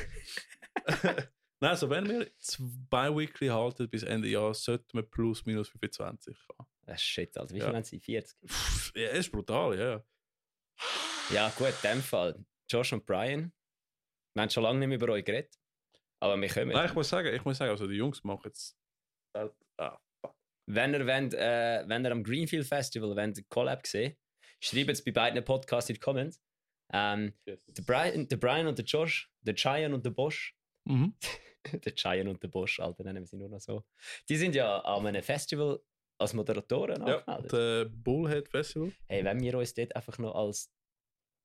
Nein, 1.61 1.71
also 1.71 1.89
wenn 1.89 2.07
wir 2.07 2.31
zwei 2.39 3.15
Weekly 3.15 3.47
halten 3.47 3.89
bis 3.89 4.03
Ende 4.03 4.29
Jahr, 4.29 4.53
sollten 4.53 4.97
wir 4.97 5.03
plus 5.03 5.45
minus 5.45 5.67
25 5.69 6.37
haben. 6.57 6.69
Ist 6.87 7.01
shit, 7.03 7.37
Alter. 7.37 7.53
Wie 7.53 7.59
viel 7.59 7.67
ja. 7.67 7.75
haben 7.75 7.83
sie? 7.83 7.99
40? 7.99 8.37
Ja, 8.95 9.09
ist 9.09 9.31
brutal, 9.31 9.77
ja. 9.77 10.03
Ja, 11.31 11.49
gut, 11.57 11.67
in 11.83 11.91
dem 11.91 12.01
Fall. 12.01 12.43
Josh 12.69 12.93
und 12.93 13.05
Brian, 13.05 13.51
wir 14.33 14.41
haben 14.41 14.49
schon 14.49 14.63
lange 14.63 14.79
nicht 14.79 14.87
mehr 14.89 14.97
über 14.97 15.13
euch 15.13 15.25
geredet. 15.25 15.55
Aber 16.21 16.39
wir 16.39 16.49
können. 16.49 16.71
Nein, 16.71 16.85
ich 16.85 16.95
muss 16.95 17.09
sagen, 17.09 17.33
ich 17.33 17.43
muss 17.45 17.57
sagen, 17.57 17.71
also 17.71 17.87
die 17.87 17.95
Jungs 17.95 18.23
machen 18.23 18.41
jetzt. 18.45 18.77
Ah, 19.33 19.97
wenn 20.65 20.93
ihr, 20.93 21.07
wollt, 21.07 21.33
äh, 21.33 21.83
wenn 21.87 22.05
ihr 22.05 22.11
am 22.11 22.23
Greenfield 22.23 22.67
Festival 22.67 23.15
wollt, 23.15 23.49
Collab 23.49 23.87
sehen 23.87 24.15
schreibt 24.59 24.89
es 24.89 25.03
bei 25.03 25.11
beiden 25.11 25.43
Podcasts 25.43 25.89
in 25.89 25.95
die 25.95 25.99
Comments. 25.99 26.41
Ähm, 26.91 27.33
yes. 27.45 27.59
der, 27.65 27.83
Brian, 27.83 28.27
der 28.27 28.37
Brian 28.37 28.67
und 28.67 28.77
der 28.77 28.85
Josh, 28.85 29.31
der 29.41 29.55
Cheyenne 29.55 29.93
und 29.93 30.05
der 30.05 30.11
Bosch. 30.11 30.55
Mhm. 30.85 31.15
der 31.71 31.93
Cheyenne 31.95 32.29
und 32.29 32.41
der 32.41 32.47
Bosch, 32.47 32.79
Alter, 32.79 33.03
nennen 33.03 33.21
wir 33.21 33.27
sie 33.27 33.37
nur 33.37 33.49
noch 33.49 33.59
so. 33.59 33.83
Die 34.27 34.35
sind 34.35 34.55
ja 34.55 34.79
an 34.79 35.05
einem 35.05 35.23
Festival 35.23 35.79
als 36.17 36.33
Moderatoren 36.33 37.05
ja, 37.07 37.19
angemeldet. 37.19 37.53
der 37.53 37.85
Bullhead 37.85 38.49
Festival. 38.49 38.91
Hey, 39.07 39.23
wenn 39.23 39.39
wir 39.39 39.57
uns 39.57 39.73
dort 39.73 39.95
einfach 39.95 40.17
noch 40.17 40.35
als 40.35 40.71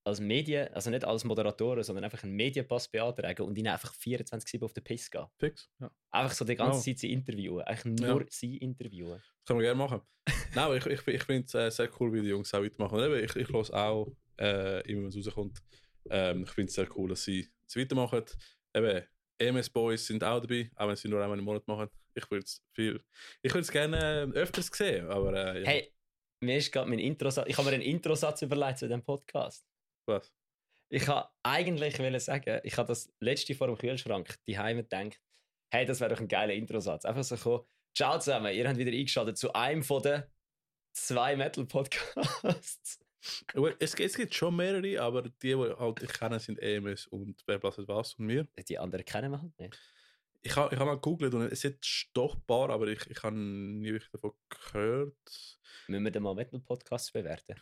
als 0.05 0.19
Medien, 0.19 0.71
also 0.73 0.89
nicht 0.91 1.03
als 1.03 1.23
Moderatoren, 1.23 1.83
sondern 1.83 2.03
einfach 2.03 2.23
einen 2.23 2.33
Medienpass 2.33 2.87
beantragen 2.87 3.41
und 3.43 3.57
ihnen 3.57 3.69
einfach 3.69 3.91
24-7 3.93 4.63
auf 4.63 4.73
den 4.73 4.83
Piss 4.83 5.09
gehen. 5.09 5.25
Fix, 5.39 5.69
ja. 5.79 5.89
Einfach 6.11 6.35
so 6.35 6.45
die 6.45 6.55
ganze 6.55 6.83
Zeit 6.83 6.99
sie 6.99 7.11
interviewen. 7.11 7.61
Eigentlich 7.61 8.07
nur 8.07 8.21
ja. 8.21 8.27
sie 8.29 8.57
interviewen. 8.57 9.17
Das 9.17 9.45
können 9.47 9.59
wir 9.59 9.65
gerne 9.65 9.79
machen. 9.79 10.01
Nein, 10.55 10.77
ich, 10.77 10.85
ich, 10.85 11.07
ich 11.07 11.23
finde 11.23 11.45
es 11.45 11.53
äh, 11.55 11.71
sehr 11.71 11.89
cool, 11.99 12.13
wie 12.13 12.21
die 12.21 12.27
Jungs 12.27 12.53
auch 12.53 12.61
weitermachen. 12.61 12.99
Und 12.99 13.15
ich, 13.15 13.35
ich 13.35 13.49
höre 13.49 13.73
auch 13.73 14.15
äh, 14.39 14.81
immer, 14.91 15.03
wenn 15.03 15.07
es 15.09 15.27
rauskommt. 15.27 15.59
Ähm, 16.11 16.43
ich 16.43 16.51
finde 16.51 16.69
es 16.69 16.75
sehr 16.75 16.87
cool, 16.95 17.09
dass 17.09 17.23
sie 17.23 17.49
es 17.67 17.75
weitermachen. 17.75 18.23
Eben, 18.75 19.03
EMS 19.39 19.69
Boys 19.69 20.05
sind 20.05 20.23
auch 20.23 20.39
dabei, 20.39 20.69
auch 20.75 20.87
wenn 20.87 20.95
sie 20.95 21.09
nur 21.09 21.21
einmal 21.21 21.39
im 21.39 21.43
Monat 21.43 21.67
machen. 21.67 21.89
Ich 22.13 22.29
würde 22.29 22.45
es 22.45 22.63
viel, 22.71 23.03
ich 23.41 23.51
würde 23.51 23.61
es 23.61 23.71
gerne 23.71 24.31
äh, 24.33 24.37
öfters 24.37 24.67
sehen, 24.67 25.09
aber 25.09 25.33
äh, 25.33 25.61
ja. 25.61 25.67
Hey, 25.67 25.93
mir 26.41 26.57
ist 26.57 26.71
gerade 26.71 26.89
mein 26.89 26.99
Intro, 26.99 27.27
ich 27.27 27.57
habe 27.57 27.69
mir 27.69 27.73
einen 27.73 27.83
Introsatz 27.83 28.43
überlegt 28.43 28.79
zu 28.79 28.87
diesem 28.87 29.03
Podcast. 29.03 29.65
Was? 30.05 30.31
Ich 30.89 31.07
habe 31.07 31.29
eigentlich 31.43 31.97
sagen, 32.23 32.59
ich 32.63 32.77
habe 32.77 32.87
das 32.87 33.11
letzte 33.19 33.55
vor 33.55 33.67
dem 33.67 33.77
Kühlschrank 33.77 34.35
die 34.47 34.57
Heime 34.57 34.83
gedacht, 34.83 35.19
hey, 35.71 35.85
das 35.85 35.99
wäre 35.99 36.13
doch 36.13 36.21
ein 36.21 36.27
geiler 36.27 36.53
Introsatz. 36.53 37.05
Einfach 37.05 37.23
so 37.23 37.35
kommen, 37.37 37.65
ciao 37.95 38.19
zusammen, 38.19 38.53
ihr 38.53 38.67
habt 38.67 38.77
wieder 38.77 38.91
eingeschaltet 38.91 39.37
zu 39.37 39.53
einem 39.53 39.83
von 39.83 40.01
den 40.03 40.23
zwei 40.93 41.35
Metal-Podcasts. 41.35 42.99
es, 43.79 43.95
es, 43.95 44.15
gibt 44.15 44.33
schon 44.33 44.55
mehrere, 44.55 45.01
aber 45.01 45.23
die, 45.23 45.31
die 45.41 45.55
halt 45.55 46.03
ich 46.03 46.13
kenne, 46.13 46.39
sind 46.39 46.59
EMS 46.59 47.07
und 47.07 47.41
Wer 47.47 47.57
blasset 47.57 47.87
was 47.87 48.13
und 48.15 48.27
mir. 48.27 48.47
Die 48.67 48.77
anderen 48.77 49.03
kennen 49.05 49.31
wir 49.31 49.41
halt 49.41 49.59
nicht. 49.59 49.77
Ich 50.43 50.55
habe 50.55 50.73
ich 50.73 50.79
ha 50.79 50.85
mal 50.85 50.95
gegoogelt 50.95 51.33
und 51.33 51.41
es 51.51 51.63
ist 51.63 52.09
doch 52.13 52.35
ein 52.35 52.45
paar, 52.45 52.69
aber 52.69 52.87
ich, 52.87 53.09
ich 53.09 53.23
habe 53.23 53.35
nie 53.35 53.93
wirklich 53.93 54.11
davon 54.11 54.33
gehört. 54.49 55.59
Müssen 55.87 56.03
wir 56.03 56.11
den 56.11 56.21
mal 56.21 56.35
Metal-Podcast 56.35 57.13
bewerten? 57.13 57.59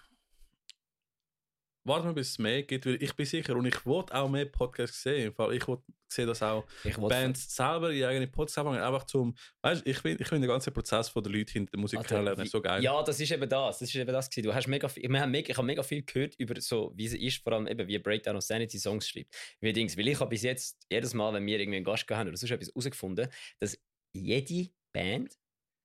Warten 1.85 2.07
wir, 2.07 2.13
bis 2.13 2.31
es 2.31 2.39
mehr 2.39 2.63
gibt, 2.63 2.85
weil 2.85 3.01
ich 3.01 3.13
bin 3.15 3.25
sicher 3.25 3.55
und 3.55 3.65
ich 3.65 3.85
wollte 3.85 4.13
auch 4.15 4.29
mehr 4.29 4.45
Podcasts 4.45 5.03
sehen. 5.03 5.27
Im 5.27 5.33
Fall, 5.33 5.53
ich 5.53 5.67
wollte 5.67 5.83
sehen, 6.07 6.27
dass 6.27 6.41
auch 6.41 6.65
Bands 6.97 7.55
selber 7.55 7.91
ihre 7.91 8.09
eigenen 8.09 8.31
Podcasts 8.31 8.57
anfangen, 8.57 8.81
einfach 8.81 9.05
zum, 9.05 9.35
weißt 9.61 9.85
du, 9.85 9.89
ich 9.89 9.97
finde 9.97 10.21
ich 10.21 10.27
find 10.27 10.43
den 10.43 10.49
ganzen 10.49 10.73
Prozess 10.73 11.09
von 11.09 11.23
den 11.23 11.33
Leuten 11.33 11.51
hinter 11.51 11.71
der 11.71 11.79
Musik 11.79 11.99
Alter, 11.99 12.15
kennenlernen 12.15 12.47
so 12.47 12.61
geil. 12.61 12.83
Ja, 12.83 13.01
das 13.03 13.19
ist 13.19 13.31
eben 13.31 13.49
das. 13.49 13.79
Das 13.79 13.89
ist 13.89 13.95
eben 13.95 14.11
das 14.11 14.29
gewesen. 14.29 14.47
Du 14.47 14.53
hast 14.53 14.67
mega 14.67 14.87
viel, 14.87 15.09
wir 15.09 15.19
haben 15.19 15.31
mega, 15.31 15.49
ich 15.49 15.57
habe 15.57 15.65
mega 15.65 15.83
viel 15.83 16.03
gehört 16.03 16.35
über 16.37 16.59
so, 16.61 16.93
wie 16.95 17.05
es 17.05 17.13
ist, 17.13 17.43
vor 17.43 17.53
allem 17.53 17.67
eben, 17.67 17.87
wie 17.87 17.99
Breakdown 17.99 18.37
of 18.37 18.43
Sanity 18.43 18.79
Songs 18.79 19.07
schreibt. 19.07 19.35
Wie 19.59 19.73
Dings. 19.73 19.97
Weil 19.97 20.07
ich 20.07 20.19
habe 20.19 20.29
bis 20.29 20.43
jetzt, 20.43 20.85
jedes 20.91 21.13
Mal, 21.13 21.33
wenn 21.33 21.45
wir 21.45 21.59
irgendwie 21.59 21.77
einen 21.77 21.85
Gast 21.85 22.09
haben 22.09 22.27
oder 22.27 22.37
sonst 22.37 22.51
etwas 22.51 22.69
herausgefunden, 22.69 23.27
dass 23.59 23.77
jede 24.13 24.69
Band, 24.93 25.37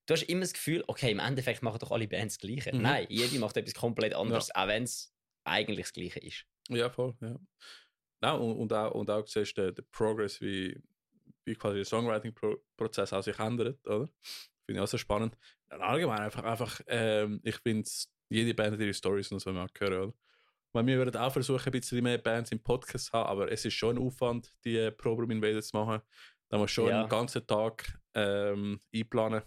du 0.06 0.14
hast 0.14 0.22
immer 0.24 0.42
das 0.42 0.52
Gefühl, 0.52 0.84
okay, 0.86 1.10
im 1.10 1.18
Endeffekt 1.18 1.62
machen 1.62 1.78
doch 1.80 1.90
alle 1.90 2.06
Bands 2.06 2.38
das 2.38 2.40
Gleiche. 2.40 2.74
Mhm. 2.74 2.82
Nein, 2.82 3.06
jede 3.08 3.38
macht 3.38 3.56
etwas 3.56 3.74
komplett 3.74 4.14
anderes, 4.14 4.54
auch 4.54 4.68
wenn 4.68 4.84
es 4.84 5.14
eigentlich 5.44 5.86
das 5.86 5.92
Gleiche 5.92 6.20
ist. 6.20 6.44
Ja, 6.68 6.90
voll, 6.90 7.14
ja. 7.20 7.36
Ja, 8.22 8.32
und, 8.32 8.56
und 8.56 8.72
auch, 8.72 8.92
und 8.94 9.10
auch 9.10 9.26
siehst 9.26 9.56
du 9.56 9.62
den, 9.66 9.74
den 9.74 9.86
Progress, 9.90 10.40
wie, 10.40 10.80
wie 11.44 11.54
quasi 11.54 11.76
der 11.76 11.84
Songwriting-Prozess 11.84 13.12
auch 13.12 13.22
sich 13.22 13.38
ändert, 13.38 13.78
oder? 13.86 14.08
Finde 14.66 14.78
ich 14.78 14.80
auch 14.80 14.88
sehr 14.88 14.98
spannend. 14.98 15.36
Und 15.70 15.80
allgemein 15.80 16.20
einfach, 16.20 16.44
einfach 16.44 16.80
ähm, 16.86 17.40
ich 17.44 17.56
finde, 17.56 17.88
jede 18.28 18.54
Band 18.54 18.72
hat 18.74 18.80
ihre 18.80 18.92
Stories 18.92 19.30
und 19.32 19.38
so 19.40 19.52
mal 19.52 19.68
hören, 19.78 19.92
oder? 20.02 20.14
Weil 20.72 20.86
wir 20.86 20.98
würden 20.98 21.16
auch 21.16 21.32
versuchen, 21.32 21.64
ein 21.64 21.72
bisschen 21.72 22.02
mehr 22.02 22.18
Bands 22.18 22.52
im 22.52 22.62
Podcast 22.62 23.06
zu 23.06 23.12
haben, 23.12 23.28
aber 23.30 23.50
es 23.50 23.64
ist 23.64 23.74
schon 23.74 23.96
ein 23.96 24.02
Aufwand, 24.02 24.52
die 24.64 24.76
äh, 24.76 24.90
Program 24.92 25.30
Invader 25.30 25.62
zu 25.62 25.76
machen. 25.76 26.02
Da 26.50 26.58
muss 26.58 26.70
schon 26.70 26.88
Ja. 26.88 27.00
einen 27.00 27.08
ganzen 27.08 27.46
Tag 27.46 27.98
ähm, 28.14 28.78
einplanen. 28.94 29.42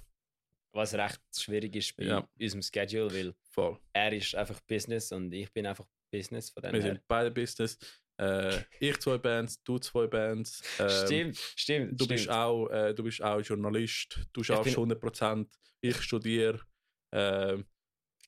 Was 0.74 0.94
recht 0.94 1.20
schwierig 1.38 1.76
ist 1.76 1.96
bei 1.98 2.04
Ja. 2.06 2.28
unserem 2.40 2.62
Schedule, 2.62 3.14
weil 3.14 3.34
Voll. 3.50 3.78
er 3.94 4.14
ist 4.14 4.34
einfach 4.36 4.60
Business 4.62 5.12
und 5.12 5.32
ich 5.34 5.52
bin 5.52 5.66
einfach 5.66 5.86
Business 6.12 6.50
von 6.50 6.64
dem 6.64 6.74
Wir 6.74 6.82
her. 6.82 6.94
sind 6.94 7.08
beide 7.08 7.30
Business. 7.32 7.78
Äh, 8.18 8.58
ich 8.80 8.98
zwei 9.00 9.18
Bands, 9.18 9.62
du 9.64 9.80
zwei 9.80 10.08
Bands. 10.08 10.62
Ähm, 10.80 10.90
stimmt, 11.06 11.38
stimmt. 11.56 11.92
Du 12.00 12.06
stimmt. 12.06 12.10
bist, 12.20 12.30
auch, 12.30 12.68
äh, 12.70 12.94
du 12.94 13.04
bist 13.04 13.22
auch 13.22 13.40
Journalist, 13.42 14.20
du 14.32 14.44
schaffst 14.44 14.76
bin- 14.76 14.76
100%, 14.76 15.48
ich 15.82 16.02
studiere, 16.02 16.62
äh, 17.14 17.56
Ich 17.56 17.66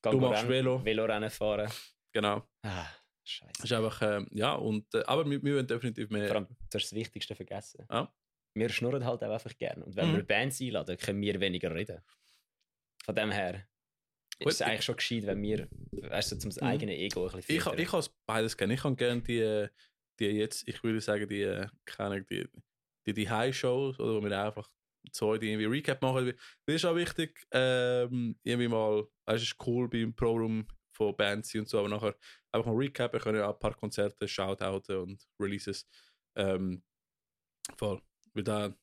du 0.02 0.18
machst 0.20 0.44
Rennen- 0.44 0.50
Velo. 0.50 0.84
Velorennen 0.84 1.30
fahren. 1.30 1.72
genau. 2.12 2.46
Ah, 2.64 2.88
Das 3.24 3.30
scheiße. 3.32 3.64
ist 3.64 3.72
einfach, 3.72 4.02
äh, 4.02 4.26
ja, 4.32 4.54
und, 4.56 4.94
äh, 4.96 5.04
aber 5.06 5.30
wir, 5.30 5.42
wir 5.42 5.56
wollen 5.56 5.68
definitiv 5.68 6.10
mehr. 6.10 6.28
Vor 6.28 6.36
allem, 6.38 6.48
du 6.48 6.56
hast 6.78 6.86
das 6.92 6.94
Wichtigste 6.94 7.36
vergessen. 7.36 7.86
Ja. 7.90 8.14
Wir 8.56 8.70
schnurren 8.70 9.06
halt 9.06 9.24
auch 9.24 9.30
einfach 9.32 9.56
gerne. 9.58 9.84
Und 9.86 9.96
wenn 9.96 10.12
Mhm. 10.12 10.16
wir 10.18 10.24
Bands 10.28 10.60
einladen, 10.62 10.98
können 10.98 11.22
wir 11.22 11.40
weniger 11.40 11.74
reden. 11.74 12.02
Von 13.04 13.16
dem 13.16 13.32
her 13.32 13.68
Gut, 14.40 14.48
ist 14.48 14.56
es 14.56 14.62
eigentlich 14.62 14.84
schon 14.86 14.96
gescheit, 14.96 15.26
wenn 15.26 15.42
wir, 15.42 15.68
weißt 15.92 16.32
du, 16.32 16.40
zum 16.40 16.52
Mhm. 16.52 16.68
eigenen 16.68 16.96
Ego 16.96 17.28
ein 17.28 17.36
bisschen 17.36 17.56
ich, 17.56 17.66
ha- 17.66 17.74
ich 17.76 17.92
habe 17.92 18.06
beides 18.26 18.58
gerne. 18.58 18.74
Ich 18.74 18.84
habe 18.84 18.96
gerne 18.96 19.22
die, 19.22 19.40
äh, 19.40 19.70
die 20.20 20.26
jetzt, 20.26 20.68
ich 20.68 20.84
würde 20.84 21.02
sagen, 21.02 21.28
die, 21.28 21.42
äh, 21.42 21.68
keine 21.86 22.24
die, 22.24 22.48
die, 23.06 23.14
die 23.14 23.30
High-Shows, 23.30 24.00
oder 24.00 24.16
wo 24.16 24.24
wir 24.24 24.44
einfach 24.44 24.70
zwei, 25.12 25.38
die 25.38 25.50
irgendwie 25.52 25.66
Recap 25.66 26.02
machen. 26.02 26.34
Das 26.66 26.76
ist 26.76 26.86
auch 26.86 26.96
wichtig, 26.96 27.46
ähm, 27.52 28.40
irgendwie 28.44 28.68
mal, 28.70 29.06
weißt, 29.26 29.44
es 29.44 29.50
ist 29.52 29.68
cool 29.68 29.88
beim 29.90 30.14
Pro-Room 30.16 30.68
von 30.96 31.16
Bands 31.16 31.54
und 31.56 31.68
so, 31.68 31.80
aber 31.80 31.90
nachher 31.90 32.16
einfach 32.52 32.72
mal 32.72 32.78
recappen, 32.78 33.20
können 33.20 33.42
auch 33.42 33.54
ein 33.54 33.60
paar 33.60 33.76
Konzerte, 33.76 34.28
Shoutouten 34.28 34.98
und 34.98 35.28
Releases. 35.40 35.88
Ähm, 36.36 36.84
voll. 37.78 38.02
Weil 38.34 38.44
da, 38.44 38.76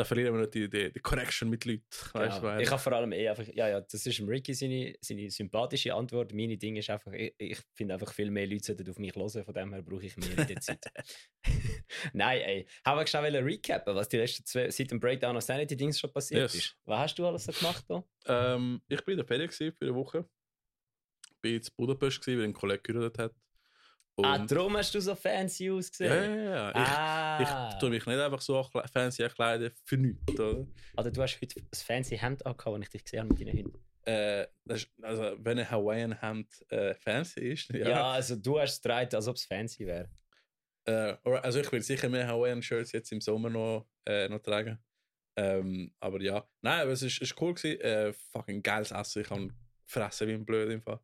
da 0.00 0.04
verlieren 0.06 0.32
wir 0.32 0.40
nicht 0.40 0.54
die, 0.54 0.70
die, 0.70 0.90
die 0.90 1.00
Connection 1.00 1.50
mit 1.50 1.62
Leuten. 1.66 1.84
Weißt, 2.14 2.38
ja. 2.38 2.42
weil- 2.42 2.62
Ich 2.62 2.70
habe 2.70 2.80
vor 2.80 2.92
allem 2.94 3.12
eh 3.12 3.28
einfach, 3.28 3.44
ja, 3.52 3.68
ja, 3.68 3.80
das 3.82 4.06
ist 4.06 4.20
Ricky 4.20 4.54
seine, 4.54 4.94
seine 5.02 5.30
sympathische 5.30 5.94
Antwort. 5.94 6.32
Meine 6.32 6.56
Ding 6.56 6.76
ist 6.76 6.88
einfach, 6.88 7.12
ich, 7.12 7.34
ich 7.36 7.58
finde 7.74 7.92
einfach 7.94 8.14
viel 8.14 8.30
mehr 8.30 8.46
Leute 8.46 8.64
sollten 8.64 8.88
auf 8.88 8.98
mich 8.98 9.14
hören, 9.14 9.44
von 9.44 9.52
dem 9.52 9.74
her 9.74 9.82
brauche 9.82 10.06
ich 10.06 10.16
mehr 10.16 10.38
in 10.38 10.46
der 10.46 10.60
Zeit. 10.60 10.82
Nein, 12.14 12.40
ey, 12.40 12.66
haben 12.84 12.98
wir 12.98 13.06
schnell 13.06 13.24
wollen 13.24 13.44
recappen, 13.44 13.94
was 13.94 14.08
die 14.08 14.16
letzten 14.16 14.44
zwei, 14.46 14.70
seit 14.70 14.90
dem 14.90 15.00
Breakdown 15.00 15.36
of 15.36 15.42
Sanity 15.42 15.76
Dings 15.76 16.00
schon 16.00 16.10
passiert 16.12 16.40
Yes. 16.42 16.54
ist. 16.54 16.76
Was 16.84 16.98
hast 17.00 17.18
du 17.18 17.26
alles 17.26 17.44
so 17.44 17.52
gemacht 17.52 17.84
da? 17.88 18.02
Ähm, 18.26 18.80
ich 18.88 19.04
bin 19.04 19.12
in 19.12 19.18
der 19.18 19.26
Ferien 19.26 19.50
für 19.50 19.74
eine 19.82 19.94
Woche. 19.94 20.26
Bin 21.42 21.54
in 21.56 21.62
Budapest 21.76 22.20
gewesen, 22.20 22.38
weil 22.38 22.44
ein 22.48 22.52
Kollege 22.54 22.80
geheiratet 22.82 23.18
hat. 23.18 23.34
Und 24.16 24.26
ah, 24.26 24.38
darum 24.38 24.76
hast 24.76 24.94
du 24.94 25.00
so 25.00 25.14
fancy 25.14 25.70
ausgesehen. 25.70 26.12
ja, 26.12 26.24
ja, 26.36 26.42
ja. 26.42 26.70
Ich, 26.70 26.76
ah, 26.76 27.19
ich 27.42 27.78
tue 27.78 27.90
mich 27.90 28.06
nicht 28.06 28.18
einfach 28.18 28.40
so 28.40 28.62
fancy 28.92 29.28
kleiden 29.28 29.72
für 29.84 29.96
nichts. 29.96 30.38
Oder? 30.38 30.66
also 30.96 31.10
du 31.10 31.22
hast 31.22 31.40
heute 31.40 31.60
ein 31.60 31.68
fancy 31.72 32.16
Hemd 32.16 32.44
angehabt, 32.46 32.76
das 32.76 32.82
ich 32.82 32.88
dich 32.90 33.04
gesehen 33.04 33.20
habe 33.20 33.28
mit 33.34 33.40
deinen 33.40 33.58
Hunden. 33.58 33.84
Äh, 34.06 34.46
ist, 34.68 34.90
also, 35.02 35.36
wenn 35.38 35.58
ein 35.58 35.70
Hawaiian 35.70 36.18
Hemd 36.20 36.48
äh, 36.70 36.94
fancy 36.94 37.40
ist, 37.52 37.68
Ja. 37.74 37.88
ja. 37.88 38.10
also 38.12 38.36
du 38.36 38.58
hast 38.58 38.74
es 38.74 38.82
getragen, 38.82 39.14
als 39.14 39.28
ob 39.28 39.36
es 39.36 39.44
fancy 39.44 39.86
wäre. 39.86 40.08
Äh, 40.86 41.16
also 41.24 41.60
ich 41.60 41.70
will 41.70 41.82
sicher 41.82 42.08
mehr 42.08 42.26
Hawaiian 42.26 42.62
Shirts 42.62 42.92
jetzt 42.92 43.12
im 43.12 43.20
Sommer 43.20 43.50
noch, 43.50 43.86
äh, 44.06 44.28
noch 44.28 44.40
tragen. 44.40 44.78
Ähm, 45.36 45.92
aber 46.00 46.20
ja, 46.20 46.46
nein, 46.60 46.80
aber 46.80 46.92
es 46.92 47.02
ist, 47.02 47.20
ist 47.20 47.40
cool 47.40 47.54
gewesen. 47.54 47.80
Äh, 47.80 48.12
fucking 48.32 48.62
geiles 48.62 48.90
Essen. 48.90 49.22
Ich 49.22 49.30
habe 49.30 49.48
gefressen 49.86 50.28
wie 50.28 50.34
ein 50.34 50.44
Blöd 50.44 50.70
im 50.70 50.82
Fall. 50.82 51.00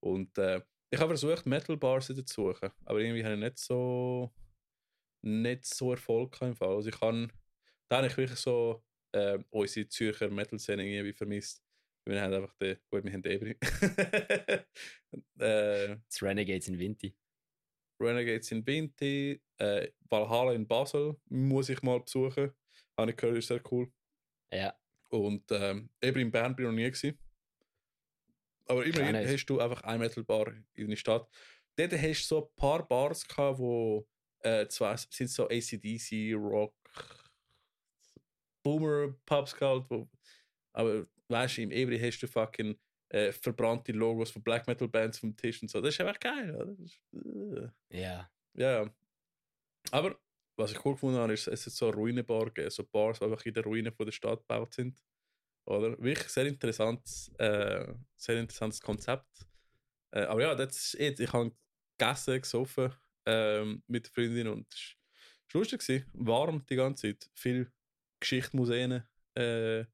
Und 0.00 0.36
äh, 0.38 0.60
ich 0.90 0.98
habe 0.98 1.16
versucht, 1.16 1.46
Metal 1.46 1.76
Bars 1.76 2.06
zu 2.06 2.22
suchen, 2.26 2.70
aber 2.84 3.00
irgendwie 3.00 3.22
habe 3.24 3.34
ich 3.34 3.40
nicht 3.40 3.58
so 3.58 4.32
nicht 5.22 5.64
so 5.64 5.92
Erfolg 5.92 6.32
gehabt 6.32 6.50
im 6.50 6.56
Fall. 6.56 6.74
Also 6.74 6.88
ich 6.88 7.00
habe 7.00 7.28
da 7.88 7.96
habe 7.98 8.06
ich 8.06 8.16
wirklich 8.16 8.38
so 8.38 8.84
äh, 9.12 9.38
unsere 9.50 9.88
Zürcher 9.88 10.28
Metal-Szene 10.28 10.86
irgendwie 10.86 11.14
vermisst. 11.14 11.62
Wir 12.04 12.22
haben 12.22 12.34
einfach 12.34 12.54
den, 12.54 12.76
gut, 12.90 13.04
wir 13.04 13.12
haben 13.12 13.22
den 13.22 13.32
Ebri. 13.32 13.56
äh, 15.38 15.96
Das 16.08 16.22
Renegades 16.22 16.68
in 16.68 16.78
Vinti. 16.78 17.14
Renegades 18.00 18.50
in 18.52 18.66
Vinti, 18.66 19.40
äh, 19.58 19.88
Valhalla 20.08 20.52
in 20.52 20.66
Basel 20.66 21.16
muss 21.28 21.68
ich 21.68 21.82
mal 21.82 22.00
besuchen. 22.00 22.52
Habe 22.96 23.10
ich 23.10 23.16
gehört, 23.16 23.38
ist 23.38 23.48
sehr 23.48 23.62
cool. 23.70 23.90
Ja. 24.52 24.74
Und 25.10 25.50
ähm, 25.50 25.90
eben 26.02 26.20
in 26.20 26.30
Bern 26.30 26.54
bin 26.54 26.66
ich 26.66 26.70
noch 26.70 26.76
nie 26.76 26.90
gewesen. 26.90 27.18
Aber 28.66 28.84
immerhin 28.84 29.16
hast 29.16 29.46
du 29.46 29.60
einfach 29.60 29.82
eine 29.82 29.98
Metal-Bar 29.98 30.52
in 30.74 30.86
deiner 30.86 30.96
Stadt. 30.96 31.26
Dort 31.76 31.92
hast 31.92 32.22
du 32.22 32.26
so 32.26 32.44
ein 32.44 32.56
paar 32.56 32.86
Bars 32.86 33.26
gehabt, 33.26 33.58
wo 33.58 34.06
äh, 34.40 34.66
zwar 34.68 34.96
sind 34.96 35.30
so 35.30 35.48
ACDC, 35.48 36.34
Rock, 36.34 36.74
Boomer 38.62 39.14
Pubs 39.24 39.54
gehabt, 39.54 39.90
wo, 39.90 40.08
aber 40.72 41.06
weißt 41.28 41.58
du, 41.58 41.62
im 41.62 41.70
Ebri 41.70 41.98
hast 41.98 42.20
du 42.20 42.26
fucking 42.26 42.78
äh, 43.10 43.32
verbrannte 43.32 43.92
Logos 43.92 44.30
von 44.30 44.42
Black 44.42 44.66
Metal 44.66 44.88
Bands 44.88 45.18
vom 45.18 45.36
Tisch 45.36 45.62
und 45.62 45.68
so. 45.70 45.80
Das 45.80 45.94
ist 45.94 46.00
einfach 46.00 46.20
geil, 46.20 46.54
oder? 46.54 46.76
Ist, 46.84 47.00
äh. 47.12 48.00
Ja. 48.00 48.30
Ja. 48.54 48.90
Aber 49.90 50.18
was 50.56 50.72
ich 50.72 50.84
cool 50.84 50.94
gefunden 50.94 51.18
habe, 51.18 51.32
ist, 51.32 51.46
es 51.46 51.66
hat 51.66 51.72
so 51.72 51.90
Ruinenbar 51.90 52.46
gegeben, 52.46 52.70
so 52.70 52.84
Bars, 52.84 53.18
die 53.18 53.24
einfach 53.24 53.44
in 53.46 53.54
der 53.54 53.64
Ruine 53.64 53.92
von 53.92 54.06
der 54.06 54.12
Stadt 54.12 54.40
gebaut 54.40 54.74
sind. 54.74 55.02
Oder? 55.64 55.98
Wirklich 56.02 56.28
sehr 56.28 56.46
interessantes, 56.46 57.30
äh, 57.38 57.92
sehr 58.16 58.40
interessantes 58.40 58.80
Konzept. 58.80 59.46
Äh, 60.10 60.22
aber 60.22 60.42
ja, 60.42 60.54
das 60.54 60.76
ist 60.76 60.94
it. 60.94 61.20
Ich 61.20 61.32
habe 61.32 61.52
gegessen, 61.96 62.40
gesoffen 62.40 62.92
ähm, 63.28 63.82
mit 63.86 64.06
der 64.06 64.12
Freundin 64.12 64.48
und 64.48 64.66
es 64.72 65.54
war 65.54 65.60
lustig. 65.60 65.80
Gewesen. 65.80 66.06
Warm 66.14 66.64
die 66.68 66.76
ganze 66.76 67.08
Zeit. 67.08 67.30
Viel 67.34 67.70
Geschichtsmuseen 68.20 69.04
äh, 69.34 69.84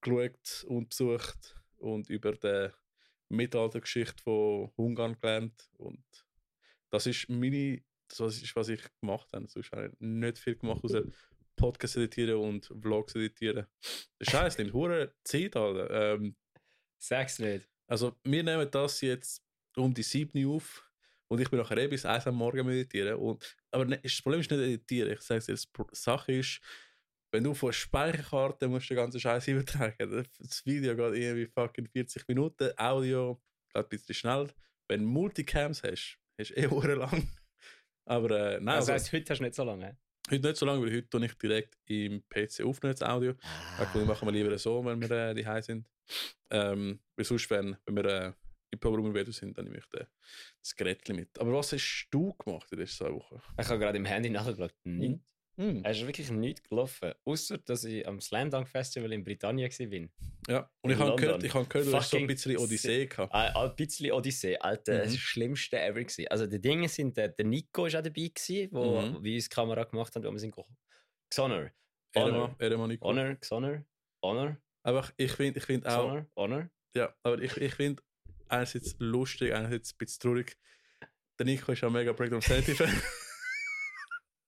geschaut 0.00 0.64
und 0.66 0.88
besucht 0.88 1.56
und 1.76 2.08
über 2.08 2.32
die 2.32 2.70
Mittelaltergeschichte 3.28 4.22
von 4.22 4.72
Ungarn 4.76 5.18
gelernt. 5.20 5.70
Und 5.76 6.04
das 6.88 7.06
ist 7.06 7.28
meine, 7.28 7.82
das 8.08 8.42
ist, 8.42 8.56
was 8.56 8.68
ich 8.68 8.82
gemacht 9.00 9.28
habe. 9.32 9.46
Sonst 9.46 9.70
habe 9.72 9.88
ich 9.88 9.92
nicht 10.00 10.38
viel 10.38 10.56
gemacht, 10.56 10.82
außer 10.82 11.04
Podcasts 11.56 11.96
editieren 11.96 12.36
und 12.36 12.72
Vlogs 12.80 13.14
editieren. 13.14 13.66
Scheiße, 14.20 14.62
nimmt 14.62 14.74
hure 14.74 15.14
Zeit, 15.22 15.54
Alter. 15.54 16.14
Ähm, 16.14 16.34
Sag's 16.98 17.38
nicht. 17.38 17.68
also, 17.86 18.16
wir 18.24 18.42
nehmen 18.42 18.70
das 18.70 19.00
jetzt 19.02 19.42
um 19.76 19.92
die 19.92 20.02
7 20.02 20.44
Uhr 20.44 20.56
auf 20.56 20.89
und 21.30 21.40
ich 21.40 21.48
bin 21.48 21.60
nachher 21.60 21.78
eh 21.78 21.86
bis 21.86 22.04
1 22.04 22.26
am 22.26 22.34
Morgen 22.34 22.66
meditieren. 22.66 23.14
Und, 23.14 23.56
aber 23.70 23.84
ne, 23.84 23.98
das 24.02 24.20
Problem 24.20 24.40
ist 24.40 24.50
nicht 24.50 24.60
editieren. 24.60 25.12
Ich 25.12 25.20
sage 25.20 25.44
dir, 25.44 25.54
die 25.54 25.84
Sache 25.92 26.32
ist, 26.32 26.60
wenn 27.32 27.44
du 27.44 27.54
von 27.54 27.72
Speicherkarte 27.72 28.66
musst 28.66 28.90
du 28.90 28.94
den 28.94 29.04
ganzen 29.04 29.20
Scheiß 29.20 29.46
übertragen. 29.48 30.26
Das 30.38 30.66
Video 30.66 30.96
geht 30.96 31.22
irgendwie 31.22 31.46
fucking 31.46 31.86
40 31.86 32.26
Minuten, 32.26 32.72
Audio 32.76 33.40
geht 33.72 33.84
ein 33.84 33.88
bisschen 33.88 34.14
schnell. 34.14 34.48
Wenn 34.88 35.02
du 35.02 35.06
Multicams 35.06 35.84
hast, 35.84 36.18
hast 36.36 36.50
du 36.50 36.56
eh 36.56 36.66
hure 36.70 36.94
lang. 36.94 37.28
Aber 38.06 38.30
äh, 38.32 38.54
nein, 38.54 38.66
Das 38.66 38.88
also, 38.88 38.92
heisst, 38.94 39.12
heute 39.12 39.30
hast 39.30 39.38
du 39.38 39.44
nicht 39.44 39.54
so 39.54 39.62
lange. 39.62 39.96
heute 40.28 40.48
nicht 40.48 40.56
so 40.56 40.66
lange, 40.66 40.84
weil 40.84 40.96
heute 40.96 41.08
tue 41.08 41.24
ich 41.26 41.34
direkt 41.34 41.78
im 41.86 42.24
PC 42.28 42.64
aufnehmen, 42.64 42.96
das 42.98 43.02
Audio. 43.08 43.34
Ah. 43.42 43.86
Ah. 43.94 43.98
machen 43.98 44.26
wir 44.26 44.32
lieber 44.32 44.58
so, 44.58 44.84
wenn 44.84 45.00
wir 45.00 45.10
äh, 45.12 45.34
die 45.34 45.62
sind. 45.62 45.88
Ähm, 46.50 46.98
weil 47.14 47.24
sonst, 47.24 47.48
wenn, 47.50 47.76
wenn 47.86 47.94
wir 47.94 48.04
äh, 48.04 48.32
im 48.70 48.78
Programm 48.78 49.14
wieder 49.14 49.32
sind, 49.32 49.56
dann 49.58 49.64
nehme 49.64 49.78
ich 49.78 49.86
den, 49.86 50.06
das 50.62 50.74
Gerät 50.76 51.08
mit. 51.08 51.38
Aber 51.38 51.52
was 51.54 51.72
hast 51.72 52.08
du 52.10 52.32
gemacht 52.34 52.70
in 52.72 52.78
dieser 52.78 52.92
zwei 53.04 53.12
Wochen? 53.12 53.40
Ich 53.58 53.68
habe 53.68 53.78
gerade 53.78 53.98
im 53.98 54.04
Handy 54.04 54.30
nachgeschaut. 54.30 54.74
Nicht. 54.84 55.20
Hm. 55.56 55.82
Es 55.84 55.98
ist 55.98 56.06
wirklich 56.06 56.30
nichts 56.30 56.62
gelaufen. 56.62 57.12
Außer, 57.24 57.58
dass 57.58 57.84
ich 57.84 58.06
am 58.08 58.18
Slam 58.20 58.48
Dunk 58.50 58.66
Festival 58.68 59.12
in 59.12 59.22
Britannien 59.24 59.68
war. 59.70 60.08
Ja. 60.48 60.70
Und 60.80 60.90
ich 60.92 60.98
habe 60.98 61.16
gehört, 61.16 61.42
ich 61.42 61.52
habe 61.52 61.66
gehört, 61.66 61.86
du 61.88 61.92
hast 61.96 62.10
so 62.10 62.16
ein 62.16 62.26
bisschen 62.26 62.56
Odyssee 62.56 63.06
gehabt. 63.06 63.34
Ein, 63.34 63.54
ein 63.54 63.76
bisschen 63.76 64.12
Odyssee, 64.12 64.56
Alter, 64.56 64.94
Mhm. 64.94 64.98
das 65.04 65.16
Schlimmste 65.18 65.78
ever 65.78 66.00
gewesen. 66.02 66.28
Also 66.28 66.46
die 66.46 66.60
Dinge 66.60 66.88
sind, 66.88 67.14
der, 67.16 67.28
der 67.28 67.44
Nico 67.44 67.84
ist 67.84 67.94
auch 67.96 68.00
dabei 68.02 68.30
gewesen, 68.34 68.68
wo 68.72 69.02
Mhm. 69.02 69.22
wie 69.22 69.34
uns 69.34 69.50
Kamera 69.50 69.84
gemacht 69.84 70.14
haben, 70.16 70.24
wo 70.24 70.30
wir 70.30 70.38
sind 70.38 70.54
gekommen. 70.54 70.74
Xonor. 71.28 71.70
Honor. 72.16 72.56
Ehrenmann, 72.58 72.88
Nico. 72.88 73.06
Honor, 73.08 73.34
Xonor, 73.36 73.84
Honor, 74.24 74.56
Aber 74.82 75.06
ich 75.18 75.32
finde 75.32 75.58
ich 75.58 75.64
find 75.66 75.86
auch, 75.86 76.06
Xonor, 76.06 76.26
Honor. 76.36 76.70
ja, 76.96 77.14
aber 77.22 77.40
ich, 77.42 77.54
ich 77.58 77.74
finde 77.74 78.02
einerseits 78.50 78.96
lustig, 78.98 79.54
einerseits 79.54 79.92
ein 79.92 79.98
bisschen 79.98 80.20
traurig. 80.20 80.56
Der 81.38 81.46
Nico 81.46 81.72
ist 81.72 81.80
ja 81.80 81.88
mega 81.90 82.12
Breakdown 82.12 82.40
Sanity 82.40 82.74
Fan. 82.74 82.90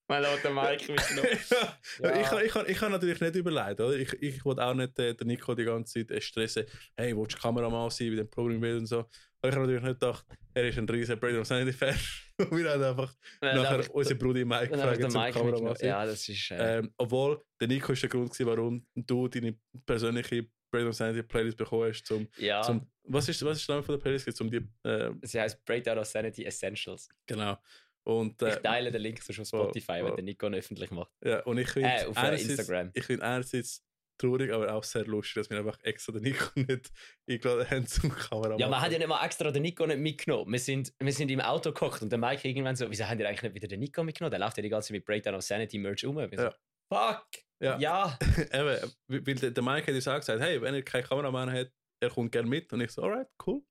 Mein 0.09 0.23
lauter 0.25 0.51
Mike 0.51 0.93
mitgenommen. 0.93 1.29
ja. 1.51 1.79
Ja. 2.03 2.21
Ich, 2.21 2.27
kann- 2.29 2.45
ich, 2.45 2.53
kann- 2.53 2.67
ich 2.69 2.77
kann 2.79 2.93
natürlich 2.93 3.21
nicht 3.21 3.35
überlegt, 3.37 3.81
oder? 3.81 3.97
Ich, 3.97 4.13
ich 4.21 4.45
wollte 4.45 4.63
auch 4.63 4.75
nicht 4.75 4.99
äh, 4.99 5.15
den 5.15 5.29
Nico 5.29 5.55
die 5.55 5.65
ganze 5.65 6.01
Zeit 6.07 6.11
äh, 6.11 6.21
stressen, 6.21 6.65
hey, 6.97 7.17
willst 7.17 7.37
du 7.37 7.41
Kameramann 7.41 7.89
sein 7.91 8.11
bei 8.11 8.17
dem 8.17 8.29
Programmbild 8.29 8.81
und 8.81 8.87
so. 8.87 8.99
Aber 9.41 9.49
ich 9.49 9.55
habe 9.55 9.61
natürlich 9.67 9.83
nicht 9.83 10.01
gedacht, 10.01 10.27
er 10.55 10.69
ist 10.69 10.79
ein 10.79 10.89
riesen 10.89 11.19
Breakdown 11.19 11.45
Sanity 11.45 11.73
Fan. 11.73 11.95
und 12.39 12.51
wir 12.59 12.71
haben 12.71 12.83
einfach 12.83 13.15
Dann 13.41 13.57
nachher 13.57 13.77
einfach- 13.79 13.91
unseren 13.91 14.19
Bruder 14.19 14.45
Mike 14.45 14.69
gefragt, 14.69 15.03
zum 15.11 15.23
Mike 15.23 15.39
Kameramann 15.39 15.77
sein. 15.77 15.89
Ja, 15.89 16.05
das 16.05 16.29
ist. 16.29 16.51
Äh, 16.51 16.79
Ähm, 16.79 16.93
obwohl, 16.99 17.43
der 17.61 17.69
Nico 17.69 17.93
ist 17.93 18.03
der 18.03 18.11
Grund, 18.11 18.31
gewesen, 18.33 18.47
warum 18.47 18.87
du 18.95 19.29
deine 19.29 19.57
persönliche 19.87 20.47
Breakdown 20.73 20.93
Sanity 20.93 21.23
Playlist 21.23 21.57
bekommen 21.57 21.89
hast. 21.91 22.05
Zum, 22.05 22.27
ja, 22.37 22.63
zum, 22.63 22.85
was, 23.05 23.29
ist, 23.29 23.45
was 23.45 23.59
ist 23.59 23.69
der 23.69 23.77
Name 23.77 23.85
von 23.85 23.95
der 23.95 24.03
Playlist? 24.03 24.37
Zum 24.37 24.51
die, 24.51 24.67
äh, 24.83 25.13
sie 25.23 25.41
heißt 25.41 25.65
Breakdown 25.65 25.99
of 25.99 26.07
Sanity 26.07 26.45
Essentials. 26.45 27.09
genau. 27.27 27.57
Und, 28.05 28.43
Ich 28.43 28.49
äh, 28.49 28.61
teile 28.61 28.91
den 28.91 29.01
Link 29.01 29.23
sonst 29.23 29.39
auf 29.55 29.61
oh, 29.61 29.65
Spotify, 29.65 30.01
oh. 30.03 30.07
wenn 30.07 30.17
der 30.17 30.25
Nico 30.25 30.47
ihn 30.49 30.55
öffentlich 30.55 30.91
macht. 30.91 31.13
ja, 31.25 31.41
und 31.45 31.59
ich 31.59 31.69
finde 31.71 31.89
Äh, 31.89 32.07
auf, 32.07 32.17
Instagram. 32.21 32.91
ich 32.95 33.05
find 33.05 33.23
einerseits 33.23 33.85
traurig, 34.19 34.53
aber 34.53 34.75
auch 34.75 34.83
sehr 34.83 35.05
lustig, 35.05 35.35
dass 35.35 35.51
wir 35.51 35.59
einfach 35.59 35.79
extra 35.85 36.13
den 36.13 36.23
Nico 36.23 36.47
nicht 36.57 36.91
eingeladen 37.29 37.71
haben 37.71 37.87
zum 37.87 38.11
Kameramann. 38.11 38.59
Ja, 38.59 38.69
man 38.69 38.81
hat 38.81 38.91
ja 38.91 38.99
nicht 38.99 39.07
mal 39.07 39.25
extra 39.25 39.53
den 39.53 39.63
Nico 39.63 39.87
nicht 39.87 40.01
mitgenommen. 40.01 40.51
Wir 40.51 40.59
sind, 40.59 40.93
wir 40.99 41.13
sind 41.13 41.31
im 41.31 41.41
Auto 41.41 41.71
gekocht 41.71 42.03
und 42.03 42.11
der 42.11 42.19
Mike 42.19 42.49
irgendwann 42.49 42.75
so, 42.75 42.91
wieso 42.91 43.07
haben 43.07 43.19
die 43.19 43.27
eigentlich 43.27 43.43
nicht 43.43 43.55
wieder 43.55 43.69
den 43.69 43.79
Nico 43.79 44.03
mitgenommen? 44.03 44.33
Der 44.33 44.41
läuft 44.41 44.57
ja 44.57 44.65
die 44.65 44.69
ganze 44.69 44.89
Zeit 44.89 44.97
mit 44.97 45.05
Breakdown 45.05 45.37
of 45.37 45.43
Sanity 45.43 45.79
Merch 45.79 46.05
um. 46.05 46.17
So, 46.17 46.43
Ja. 46.43 46.55
Fuck! 46.93 47.27
Ja. 47.63 47.79
Ja! 47.79 48.19
Eben, 48.53 48.93
weil 49.07 49.35
der, 49.37 49.51
der 49.53 49.63
Mike 49.63 49.87
hat 49.87 49.95
uns 49.95 50.09
auch 50.09 50.17
gesagt, 50.17 50.41
hey, 50.41 50.61
wenn 50.61 50.75
er 50.75 50.83
keinen 50.83 51.05
Kameramann 51.05 51.51
hat, 51.53 51.71
er 52.01 52.11
kommt 52.11 52.33
gerne 52.33 52.49
mit. 52.49 52.73
Und 52.73 52.81
ich 52.81 52.91
so, 52.91 53.03
alright, 53.03 53.29
cool. 53.47 53.63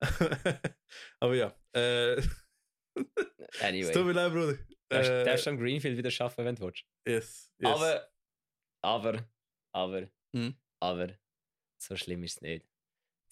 aber 1.20 1.34
ja, 1.34 1.54
äh, 1.72 2.22
Anyway. 3.60 3.92
tut 3.92 4.06
mir 4.06 4.12
leid, 4.12 4.32
Bruder. 4.32 4.58
Darfst, 4.88 5.10
Äh, 5.10 5.24
darfst 5.24 5.46
du 5.46 5.50
am 5.50 5.58
Greenfield 5.58 5.96
wieder 5.96 6.10
arbeiten, 6.24 6.44
wenn 6.44 6.54
du 6.56 6.62
willst. 6.64 6.84
yes, 7.06 7.50
yes. 7.58 7.70
Aber, 7.70 8.08
aber, 8.82 9.28
aber, 9.72 10.08
Mhm. 10.32 10.56
aber, 10.80 11.08
so 11.78 11.96
schlimm 11.96 12.22
ist 12.24 12.36
es 12.36 12.40
nicht. 12.42 12.66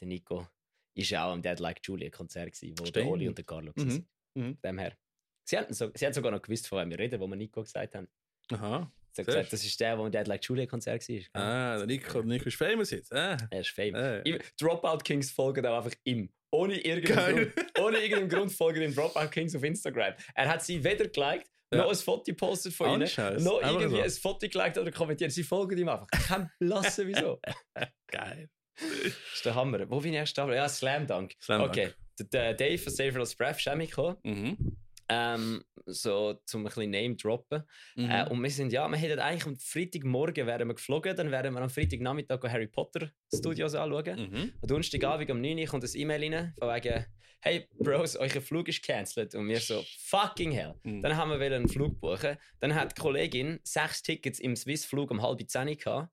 Der 0.00 0.08
Nico 0.08 0.46
ist 0.94 1.10
ja 1.10 1.26
auch 1.26 1.32
am 1.32 1.42
Dead 1.42 1.58
Like 1.58 1.80
Julia 1.84 2.10
Konzert 2.10 2.52
gewesen, 2.52 2.78
wo 2.78 2.84
der 2.84 2.88
Stimmt. 2.90 3.10
Oli 3.10 3.28
und 3.28 3.38
der 3.38 3.44
Carlo 3.44 3.72
Mhm. 3.76 3.88
waren. 3.88 4.08
Mhm. 4.34 4.60
Dem 4.62 4.78
her. 4.78 4.96
Sie 5.44 5.58
hatten, 5.58 5.74
so, 5.74 5.90
sie 5.94 6.04
hatten 6.06 6.14
sogar 6.14 6.30
noch 6.32 6.42
gewusst, 6.42 6.68
von 6.68 6.78
wem 6.78 6.90
wir 6.90 6.98
reden, 6.98 7.20
wo 7.20 7.26
wir 7.26 7.36
Nico 7.36 7.62
gesagt 7.62 7.94
haben. 7.94 8.08
Aha. 8.52 8.90
Sehr 9.14 9.24
gesagt, 9.24 9.52
das 9.52 9.64
ist 9.64 9.78
der, 9.80 9.96
der 9.96 10.04
am 10.04 10.10
Dead 10.10 10.26
Like 10.26 10.44
Julia 10.44 10.66
Konzert 10.66 11.06
war. 11.08 11.40
Ah, 11.42 11.76
der 11.78 11.86
Nico, 11.86 12.22
Nico 12.22 12.46
ist 12.46 12.56
famous 12.56 12.90
jetzt. 12.90 13.12
Ah. 13.12 13.36
Er 13.50 13.60
ist 13.60 13.70
famous. 13.70 14.22
Im- 14.24 14.38
Dropout 14.58 14.98
Kings 15.04 15.30
folgen 15.30 15.64
auch 15.66 15.76
einfach 15.84 15.96
ihm. 16.04 16.32
Ohne 16.50 16.78
irgendeinen. 16.80 17.52
Grund, 17.52 17.78
ohne 17.80 17.98
irgendeinen 17.98 18.28
Grund 18.28 18.52
folgen 18.52 18.80
den 18.80 18.94
Dropout 18.94 19.28
Kings 19.30 19.54
auf 19.56 19.62
Instagram. 19.64 20.14
Er 20.34 20.48
hat 20.48 20.62
sie 20.64 20.82
weder 20.82 21.08
geliked, 21.08 21.46
Ja. 21.72 21.78
noch 21.78 21.90
ein 21.90 21.96
Foto 21.96 22.24
gepostet 22.24 22.72
von 22.74 22.88
Ohne 22.88 23.04
ihnen, 23.04 23.08
Scheiß. 23.08 23.42
noch 23.42 23.58
Einfach 23.60 23.80
irgendwie 23.80 23.96
so. 23.98 24.02
ein 24.02 24.10
Foto 24.10 24.48
geliked 24.48 24.78
oder 24.78 24.90
kommentiert. 24.90 25.32
Sie 25.32 25.42
folgen 25.42 25.78
ihm 25.78 25.88
einfach. 25.88 26.06
Kein 26.08 26.50
Blassen, 26.58 27.08
wieso. 27.08 27.38
Geil. 28.10 28.50
Das 28.78 29.12
ist 29.34 29.44
der 29.44 29.54
Hammer. 29.54 29.88
Wo 29.90 30.00
bin 30.00 30.12
ich 30.12 30.18
erst? 30.18 30.36
Ja, 30.36 30.68
Slam 30.68 31.06
Dunk. 31.06 31.34
Slam 31.40 31.60
Dunk. 31.60 31.70
okay. 31.70 31.90
Der, 32.32 32.54
Dave 32.54 32.78
von 32.78 32.92
Saver 32.92 33.20
als 33.20 33.34
Breath 33.34 33.58
ist 33.58 33.68
auch 33.68 33.74
mitgekommen. 33.74 34.16
Mhm. 34.22 34.76
Ähm, 35.12 35.64
so 35.86 36.40
zum 36.46 36.62
ein 36.62 36.64
bisschen 36.64 36.90
Name 36.90 37.16
droppen. 37.16 37.62
Mhm. 37.96 38.10
Äh, 38.10 38.28
und 38.30 38.42
wir 38.42 38.50
sind, 38.50 38.72
ja, 38.72 38.88
wir 38.88 38.96
hätten 38.96 39.18
eigentlich 39.18 39.46
am 39.46 39.56
Freitagmorgen 39.56 40.46
wären 40.46 40.68
wir 40.68 40.74
geflogen, 40.74 41.16
dann 41.16 41.30
wären 41.30 41.52
wir 41.54 41.60
am 41.60 41.70
Freitagnachmittag 41.70 42.42
Harry 42.44 42.68
Potter 42.68 43.10
Studios 43.34 43.74
anschauen. 43.74 44.30
mhm. 44.30 44.52
Am 44.62 44.68
Donnerstagabend 44.68 45.30
um 45.30 45.40
9 45.40 45.58
Uhr 45.58 45.66
kommt 45.66 45.84
ein 45.84 45.90
E-Mail 45.94 46.34
rein, 46.34 46.54
von 46.58 46.68
wegen, 46.68 47.06
hey 47.40 47.68
Bros, 47.78 48.16
euer 48.16 48.40
Flug 48.40 48.68
ist 48.68 48.82
cancelled. 48.82 49.34
Und 49.34 49.48
wir 49.48 49.60
so, 49.60 49.84
fucking 50.06 50.52
hell. 50.52 50.74
Mhm. 50.84 51.02
Dann 51.02 51.16
haben 51.16 51.30
wir 51.30 51.40
einen 51.40 51.68
Flug 51.68 52.00
buchen. 52.00 52.36
Dann 52.60 52.74
hat 52.74 52.96
die 52.96 53.00
Kollegin 53.00 53.60
sechs 53.64 54.02
Tickets 54.02 54.38
im 54.38 54.56
Swiss-Flug 54.56 55.10
um 55.10 55.20
halb 55.20 55.40
zehn 55.48 55.76
gehabt. 55.76 56.10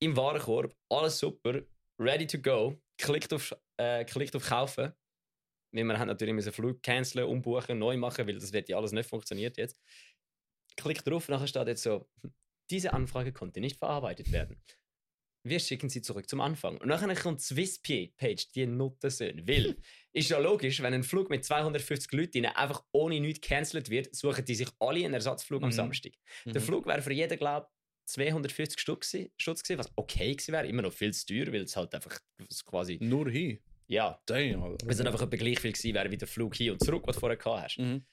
Im 0.00 0.16
Warenkorb, 0.16 0.74
alles 0.90 1.18
super, 1.18 1.62
ready 1.98 2.26
to 2.26 2.38
go. 2.38 2.76
Klickt 2.98 3.32
auf, 3.32 3.56
äh, 3.78 4.04
klickt 4.04 4.36
auf 4.36 4.46
Kaufen. 4.46 4.92
Weil 5.76 5.84
wir 5.84 5.98
haben 5.98 6.08
natürlich 6.08 6.34
müssen 6.34 6.52
Flug 6.52 6.82
canceln, 6.82 7.26
umbuchen, 7.26 7.78
neu 7.78 7.96
machen, 7.96 8.26
weil 8.26 8.34
das 8.38 8.52
wird 8.52 8.68
ja 8.68 8.76
alles 8.76 8.92
nicht 8.92 9.08
funktioniert 9.08 9.56
jetzt. 9.58 9.78
Klickt 10.76 11.06
drauf, 11.06 11.28
nachher 11.28 11.46
steht 11.46 11.66
jetzt 11.68 11.82
so, 11.82 12.08
diese 12.70 12.92
Anfrage 12.92 13.32
konnte 13.32 13.60
nicht 13.60 13.78
verarbeitet 13.78 14.30
werden. 14.32 14.60
Wir 15.44 15.60
schicken 15.60 15.88
sie 15.88 16.02
zurück 16.02 16.28
zum 16.28 16.40
Anfang. 16.40 16.76
Und 16.78 16.88
nachher 16.88 17.14
kommt 17.14 17.38
die 17.40 17.44
Swiss-Page, 17.44 18.48
die 18.52 18.66
Nuttensöhne. 18.66 19.46
Weil, 19.46 19.76
ist 20.12 20.28
ja 20.28 20.38
logisch, 20.38 20.82
wenn 20.82 20.92
ein 20.92 21.04
Flug 21.04 21.30
mit 21.30 21.44
250 21.44 22.10
Leuten 22.12 22.46
einfach 22.46 22.84
ohne 22.90 23.20
nichts 23.20 23.40
gecancelt 23.40 23.88
wird, 23.88 24.14
suchen 24.14 24.44
die 24.44 24.56
sich 24.56 24.68
alle 24.80 25.04
einen 25.04 25.14
Ersatzflug 25.14 25.62
am 25.62 25.68
Mhm. 25.68 25.72
Samstag. 25.74 26.12
Der 26.46 26.60
Mhm. 26.60 26.64
Flug 26.64 26.86
wäre 26.86 27.00
für 27.00 27.12
jeden, 27.12 27.38
glaube 27.38 27.68
ich, 27.68 28.12
250 28.12 28.80
Stutz 28.80 29.16
Stutz 29.36 29.62
gewesen, 29.62 29.78
was 29.78 29.92
okay 29.94 30.32
gewesen 30.32 30.52
wäre. 30.52 30.66
Immer 30.66 30.82
noch 30.82 30.92
viel 30.92 31.12
zu 31.14 31.26
teuer, 31.26 31.46
weil 31.52 31.62
es 31.62 31.76
halt 31.76 31.94
einfach 31.94 32.18
quasi, 32.64 32.98
Nur 33.00 33.30
hin. 33.30 33.60
Ja, 33.88 34.20
Damn, 34.26 34.62
Alter. 34.62 34.86
es 34.88 34.96
dann 34.98 35.06
einfach 35.06 35.22
etwa 35.22 35.36
gleich 35.36 35.60
viel 35.60 35.72
gewesen 35.72 35.94
wäre 35.94 36.10
wie 36.10 36.16
der 36.16 36.28
Flug 36.28 36.54
hin 36.56 36.72
und 36.72 36.84
zurück, 36.84 37.04
was 37.06 37.16
du 37.16 37.20
vorher 37.20 37.36
gehabt 37.36 37.62
hast. 37.62 37.78
Mhm. 37.78 38.04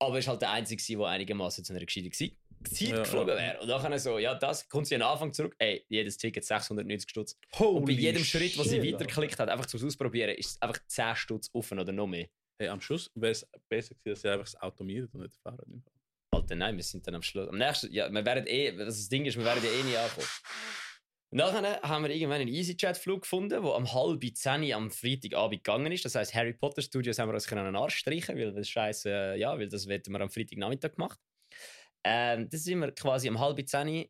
Aber 0.00 0.18
es 0.18 0.24
ist 0.24 0.28
halt 0.28 0.42
der 0.42 0.50
einzige, 0.50 0.82
der 0.98 1.06
einigermaßen 1.06 1.64
zu 1.64 1.72
einer 1.72 1.84
gescheiten 1.84 2.10
Zeit 2.12 2.32
Ja, 2.80 2.98
geflogen 3.00 3.36
wäre. 3.36 3.60
Und 3.60 3.68
dann 3.68 3.98
so, 3.98 4.18
ja, 4.18 4.34
das 4.34 4.68
kommt 4.68 4.86
sie 4.86 4.94
am 4.94 5.02
Anfang 5.02 5.32
zurück, 5.32 5.54
ey, 5.58 5.84
jedes 5.88 6.16
Ticket 6.16 6.44
690 6.44 7.08
Stutz. 7.10 7.38
Und 7.58 7.84
bei 7.86 7.92
jedem 7.92 8.24
Schritt, 8.24 8.56
wo 8.58 8.62
sie 8.62 8.80
shit, 8.80 8.94
weiterklickt 8.94 9.38
hat, 9.38 9.48
einfach 9.48 9.66
zum 9.66 9.84
Ausprobieren, 9.86 10.34
ist 10.36 10.50
es 10.50 10.62
einfach 10.62 10.78
10 10.86 11.16
Stutz 11.16 11.50
offen 11.52 11.78
oder 11.78 11.92
noch 11.92 12.06
mehr. 12.06 12.28
Hey, 12.58 12.68
am 12.68 12.80
Schluss 12.80 13.10
wäre 13.14 13.32
es 13.32 13.46
besser 13.68 13.94
gewesen, 13.94 14.10
dass 14.10 14.20
sie 14.22 14.28
einfach 14.28 14.44
das 14.44 14.60
Auto 14.60 14.84
mietet 14.84 15.14
und 15.14 15.22
nicht 15.22 15.34
Fahrrad 15.42 15.66
nimmt. 15.66 15.86
Alter, 16.32 16.54
nein, 16.54 16.76
wir 16.76 16.84
sind 16.84 17.06
dann 17.06 17.14
am 17.14 17.22
Schluss. 17.22 17.48
Am 17.48 17.58
nächsten, 17.58 17.92
ja, 17.92 18.10
wir 18.10 18.24
werden 18.24 18.46
eh, 18.46 18.72
das, 18.72 18.96
das 18.96 19.08
Ding 19.08 19.24
ist, 19.24 19.36
wir 19.36 19.44
werden 19.44 19.62
ja 19.64 19.70
eh 19.70 19.82
nie 19.82 19.96
ankommen. 19.96 20.26
Nachher 21.32 21.80
haben 21.82 22.02
wir 22.02 22.10
irgendwann 22.10 22.40
einen 22.40 22.52
EasyJet-Flug 22.52 23.22
gefunden, 23.22 23.62
der 23.62 23.74
am 23.74 23.92
halb 23.92 24.24
zehn 24.34 24.72
am 24.72 24.90
Freitagabend 24.90 25.62
gegangen 25.62 25.92
ist. 25.92 26.04
Das 26.04 26.16
heisst, 26.16 26.34
Harry 26.34 26.52
Potter 26.52 26.82
Studios 26.82 27.20
haben 27.20 27.28
wir 27.28 27.34
uns 27.34 27.46
können 27.46 27.60
an 27.60 27.72
den 27.72 27.76
Arsch 27.76 27.98
streichen, 27.98 28.36
weil 28.36 28.52
das 28.52 28.68
Scheiße, 28.68 29.36
ja, 29.36 29.56
weil 29.56 29.68
das 29.68 29.86
hätten 29.86 30.12
wir 30.12 30.20
am 30.20 30.30
Freitagnachmittag 30.30 30.94
gemacht. 30.94 31.20
Ähm, 32.02 32.48
das 32.48 32.64
sind 32.64 32.80
wir 32.80 32.90
quasi 32.92 33.28
am 33.28 33.38
halb 33.38 33.64
zehn 33.68 34.08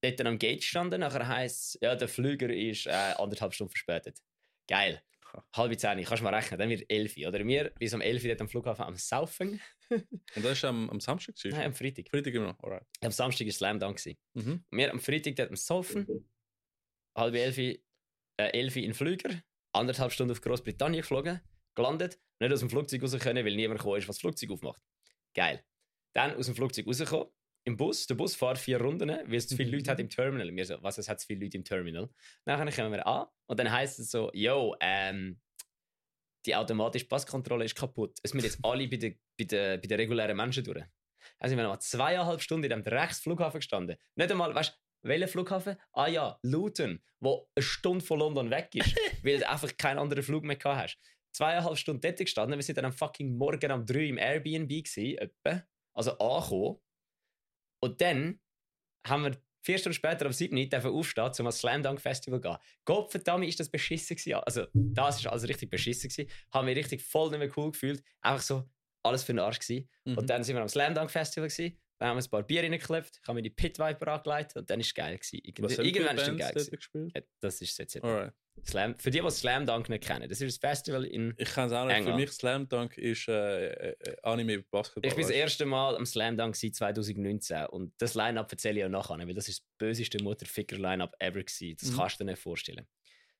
dort 0.00 0.20
am 0.20 0.38
Gate 0.38 0.60
gestanden. 0.60 1.00
Nachher 1.00 1.26
heisst 1.26 1.74
es, 1.74 1.78
ja, 1.82 1.96
der 1.96 2.08
Flüger 2.08 2.50
ist 2.50 2.86
äh, 2.86 2.90
anderthalb 2.90 3.52
Stunden 3.52 3.72
verspätet. 3.72 4.18
Geil. 4.68 5.02
Halb 5.54 5.78
zehn, 5.78 6.04
kannst 6.04 6.20
du 6.20 6.24
mal 6.24 6.34
rechnen, 6.34 6.58
dann 6.58 6.68
wird 6.70 6.84
elf. 6.88 7.16
Oder 7.16 7.44
wir 7.44 7.70
bis 7.78 7.94
um 7.94 8.00
elf 8.00 8.22
dort 8.22 8.40
am 8.40 8.48
Flughafen 8.48 8.84
am 8.84 8.94
Saufen. 8.96 9.60
Und 9.90 10.44
das 10.44 10.52
ist 10.52 10.64
am, 10.64 10.88
am 10.88 11.00
Samstag? 11.00 11.34
Nein, 11.44 11.66
am 11.66 11.74
Freitag. 11.74 12.08
Freitag 12.10 12.34
immer 12.34 12.48
noch, 12.48 12.62
alright. 12.62 12.86
Am 13.00 13.10
Samstag 13.10 13.46
war 13.46 13.52
Slam 13.52 13.80
Dunk. 13.80 14.00
Mhm. 14.34 14.64
Und 14.70 14.78
wir 14.78 14.90
am 14.92 15.00
Freitag 15.00 15.34
dort 15.34 15.50
am 15.50 15.56
Saufen, 15.56 16.06
halb 17.16 17.34
elf, 17.34 17.58
äh, 17.58 17.78
elf 18.36 18.76
in 18.76 18.82
den 18.82 18.94
Flüger, 18.94 19.30
anderthalb 19.72 20.12
Stunden 20.12 20.32
auf 20.32 20.40
Großbritannien 20.40 21.02
geflogen, 21.02 21.40
gelandet, 21.74 22.18
nicht 22.40 22.52
aus 22.52 22.60
dem 22.60 22.70
Flugzeug 22.70 23.02
raus 23.02 23.18
können, 23.18 23.44
weil 23.44 23.56
niemand 23.56 23.80
gekommen 23.80 23.98
ist, 23.98 24.08
was 24.08 24.16
das 24.16 24.20
Flugzeug 24.20 24.50
aufmacht. 24.50 24.82
Geil. 25.34 25.64
Dann 26.14 26.34
aus 26.34 26.46
dem 26.46 26.54
Flugzeug 26.54 26.86
rausgekommen, 26.86 27.28
im 27.64 27.76
Bus, 27.76 28.06
der 28.06 28.14
Bus 28.14 28.34
fährt 28.34 28.58
vier 28.58 28.80
Runden, 28.80 29.10
weil 29.10 29.34
es 29.34 29.46
zu 29.46 29.56
viele 29.56 29.76
Leute 29.76 29.90
hat 29.90 30.00
im 30.00 30.08
Terminal. 30.08 30.54
Wir 30.54 30.64
so, 30.64 30.82
was, 30.82 30.96
es 30.98 31.08
hat 31.08 31.20
zu 31.20 31.26
viele 31.26 31.44
Leute 31.44 31.58
im 31.58 31.64
Terminal. 31.64 32.08
Nachher 32.46 32.70
kommen 32.72 32.92
wir 32.92 33.06
an 33.06 33.26
und 33.46 33.60
dann 33.60 33.70
heisst 33.70 33.98
es 33.98 34.10
so, 34.10 34.30
yo, 34.32 34.74
ähm, 34.80 35.38
die 36.46 36.56
automatische 36.56 37.06
Passkontrolle 37.06 37.66
ist 37.66 37.74
kaputt. 37.74 38.18
Es 38.22 38.32
müssen 38.32 38.46
jetzt 38.46 38.60
alle 38.64 38.88
bei 38.88 38.96
den 38.96 39.20
bei 39.38 39.44
der, 39.44 39.78
bei 39.78 39.86
der 39.86 39.98
regulären 39.98 40.36
Menschen 40.36 40.64
durch. 40.64 40.84
Also 41.38 41.56
wir 41.56 41.62
haben 41.62 41.70
noch 41.70 41.78
zweieinhalb 41.78 42.40
Stunden 42.40 42.64
in 42.64 42.70
dem 42.70 42.82
Drecksflughafen 42.82 43.60
gestanden. 43.60 43.96
Nicht 44.14 44.30
einmal, 44.30 44.54
weißt 44.54 44.70
du, 44.70 44.74
welcher 45.02 45.28
Flughafen? 45.28 45.76
Ah 45.92 46.08
ja, 46.08 46.38
Luton, 46.42 47.00
wo 47.20 47.48
eine 47.54 47.62
Stunde 47.62 48.04
von 48.04 48.18
London 48.18 48.50
weg 48.50 48.70
ist, 48.74 48.94
weil 49.22 49.38
du 49.38 49.48
einfach 49.48 49.76
keinen 49.76 49.98
anderen 49.98 50.22
Flug 50.22 50.44
mehr 50.44 50.56
gehabt 50.56 50.82
hast. 50.82 50.98
Zweieinhalb 51.32 51.78
Stunden 51.78 52.00
dort 52.00 52.18
gestanden, 52.18 52.58
wir 52.58 52.62
sind 52.62 52.78
dann 52.78 52.86
am 52.86 52.92
fucking 52.92 53.36
Morgen 53.36 53.70
um 53.72 53.86
drei 53.86 54.06
im 54.06 54.18
Airbnb 54.18 54.68
gewesen, 54.68 55.18
etwa. 55.18 55.62
also 55.94 56.18
angekommen. 56.18 56.78
Und 57.82 58.00
dann 58.00 58.40
haben 59.06 59.24
wir 59.24 59.42
vier 59.62 59.78
Stunden 59.78 59.94
später 59.94 60.26
am 60.26 60.32
7. 60.32 60.68
dürfen 60.68 60.90
aufstehen, 60.90 61.24
um 61.24 61.46
ans 61.46 61.58
Slam 61.58 61.82
Dunk 61.82 62.00
Festival 62.00 62.40
zu 62.40 62.48
gehen. 62.48 62.58
Gott 62.84 63.10
verdammt, 63.10 63.46
ist 63.46 63.60
das 63.60 63.70
beschissen 63.70 64.16
gewesen. 64.16 64.34
Also, 64.44 64.66
das 64.74 65.20
ist 65.20 65.26
also 65.26 65.46
richtig 65.46 65.70
beschissen 65.70 66.10
gewesen. 66.10 66.30
Haben 66.52 66.66
mich 66.66 66.76
richtig 66.76 67.02
voll 67.02 67.30
nicht 67.30 67.38
mehr 67.38 67.50
cool 67.56 67.70
gefühlt. 67.70 68.02
Einfach 68.20 68.42
so, 68.42 68.68
alles 69.02 69.24
für 69.24 69.32
den 69.32 69.38
Arsch 69.38 69.60
gewesen. 69.60 69.88
Mhm. 70.04 70.18
Und 70.18 70.30
dann 70.30 70.44
sind 70.44 70.56
wir 70.56 70.62
am 70.62 70.68
Slam 70.68 70.94
Dunk 70.94 71.10
Festival 71.10 71.48
gewesen. 71.48 71.78
Dann 72.00 72.08
haben 72.08 72.16
wir 72.16 72.24
ein 72.24 72.30
paar 72.30 72.42
Bier 72.42 72.62
reingeklebt, 72.62 73.20
ich 73.22 73.28
habe 73.28 73.34
mir 73.36 73.42
die 73.42 73.50
Pit 73.50 73.78
Viper 73.78 74.08
angelegt 74.08 74.56
und 74.56 74.68
dann 74.70 74.78
war 74.78 74.80
es 74.80 74.94
geil. 74.94 75.16
Gewesen. 75.18 75.40
Irgend 75.44 75.84
irgendwann 75.86 76.16
für 76.16 76.22
ist 76.22 76.28
es 76.30 76.38
geil. 76.38 76.52
Gewesen. 76.52 76.70
gespielt? 76.76 77.12
Ja, 77.14 77.22
das 77.40 77.60
ist 77.60 77.78
jetzt 77.78 78.02
Alright. 78.02 78.32
Slam. 78.64 78.98
Für 78.98 79.10
die, 79.10 79.20
die 79.20 79.30
Slam 79.30 79.64
Dunk 79.66 79.88
nicht 79.88 80.04
kennen, 80.04 80.28
das 80.28 80.40
ist 80.40 80.56
ein 80.56 80.60
Festival 80.60 81.04
in. 81.04 81.34
Ich 81.38 81.50
kann 81.52 81.66
es 81.68 81.72
auch 81.72 81.84
nicht. 81.84 81.92
Für 81.94 81.98
England. 82.00 82.16
mich 82.20 82.30
Slam 82.32 82.68
Dunk 82.68 82.96
ist 82.98 83.28
äh, 83.28 83.90
äh, 83.92 84.16
Anime 84.22 84.62
Basketball. 84.70 85.08
Ich 85.08 85.14
bin 85.14 85.22
das 85.22 85.30
erste 85.30 85.66
Mal 85.66 85.94
am 85.96 86.04
Slam 86.06 86.36
Dunk 86.36 86.56
seit 86.56 86.74
2019 86.74 87.66
und 87.66 87.92
das 87.98 88.14
Line-Up 88.14 88.50
erzähle 88.50 88.80
ich 88.80 88.84
auch 88.86 88.88
nachher, 88.90 89.18
weil 89.18 89.34
das 89.34 89.48
ist 89.48 89.60
das 89.60 89.66
böseste 89.78 90.22
Mutterficker-Line-Up 90.22 91.14
ever 91.20 91.42
gewesen. 91.42 91.76
Das 91.80 91.90
Mhm. 91.90 91.96
kannst 91.96 92.20
du 92.20 92.24
dir 92.24 92.30
nicht 92.32 92.42
vorstellen. 92.42 92.86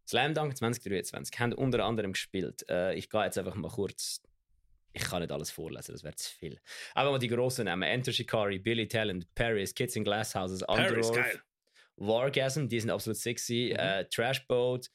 Slam 0.07 0.35
Dunk 0.35 0.57
2023 0.57 1.39
haben 1.39 1.53
unter 1.55 1.85
anderem 1.85 2.13
gespielt. 2.13 2.65
Äh, 2.69 2.95
ich 2.95 3.09
gehe 3.11 3.25
jetzt 3.25 3.39
einfach 3.39 3.55
mal 3.55 3.71
kurz. 3.71 4.23
Ich 4.93 5.03
kann 5.03 5.21
nicht 5.23 5.31
alles 5.33 5.51
vorlesen, 5.51 5.93
das 5.93 6.03
wäre 6.03 6.17
zu 6.17 6.31
viel. 6.37 6.61
Aber 6.95 7.11
mal 7.13 7.19
die 7.19 7.29
grossen 7.29 7.67
Namen: 7.67 7.83
Enter 7.85 8.13
Shikari, 8.13 8.59
Billy 8.59 8.89
Talent, 8.89 9.27
Paris, 9.35 9.75
Kids 9.75 9.97
in 9.97 10.05
Glass 10.05 10.35
Houses, 10.35 10.65
Paris, 10.67 11.13
geil. 11.13 11.41
Wargasm, 11.97 12.67
die 12.67 12.81
sind 12.81 12.91
absolut 12.91 13.19
sexy. 13.19 13.71
Mhm. 13.73 13.79
Äh, 13.79 14.05
Trash 14.07 14.47
Boat, 14.49 14.89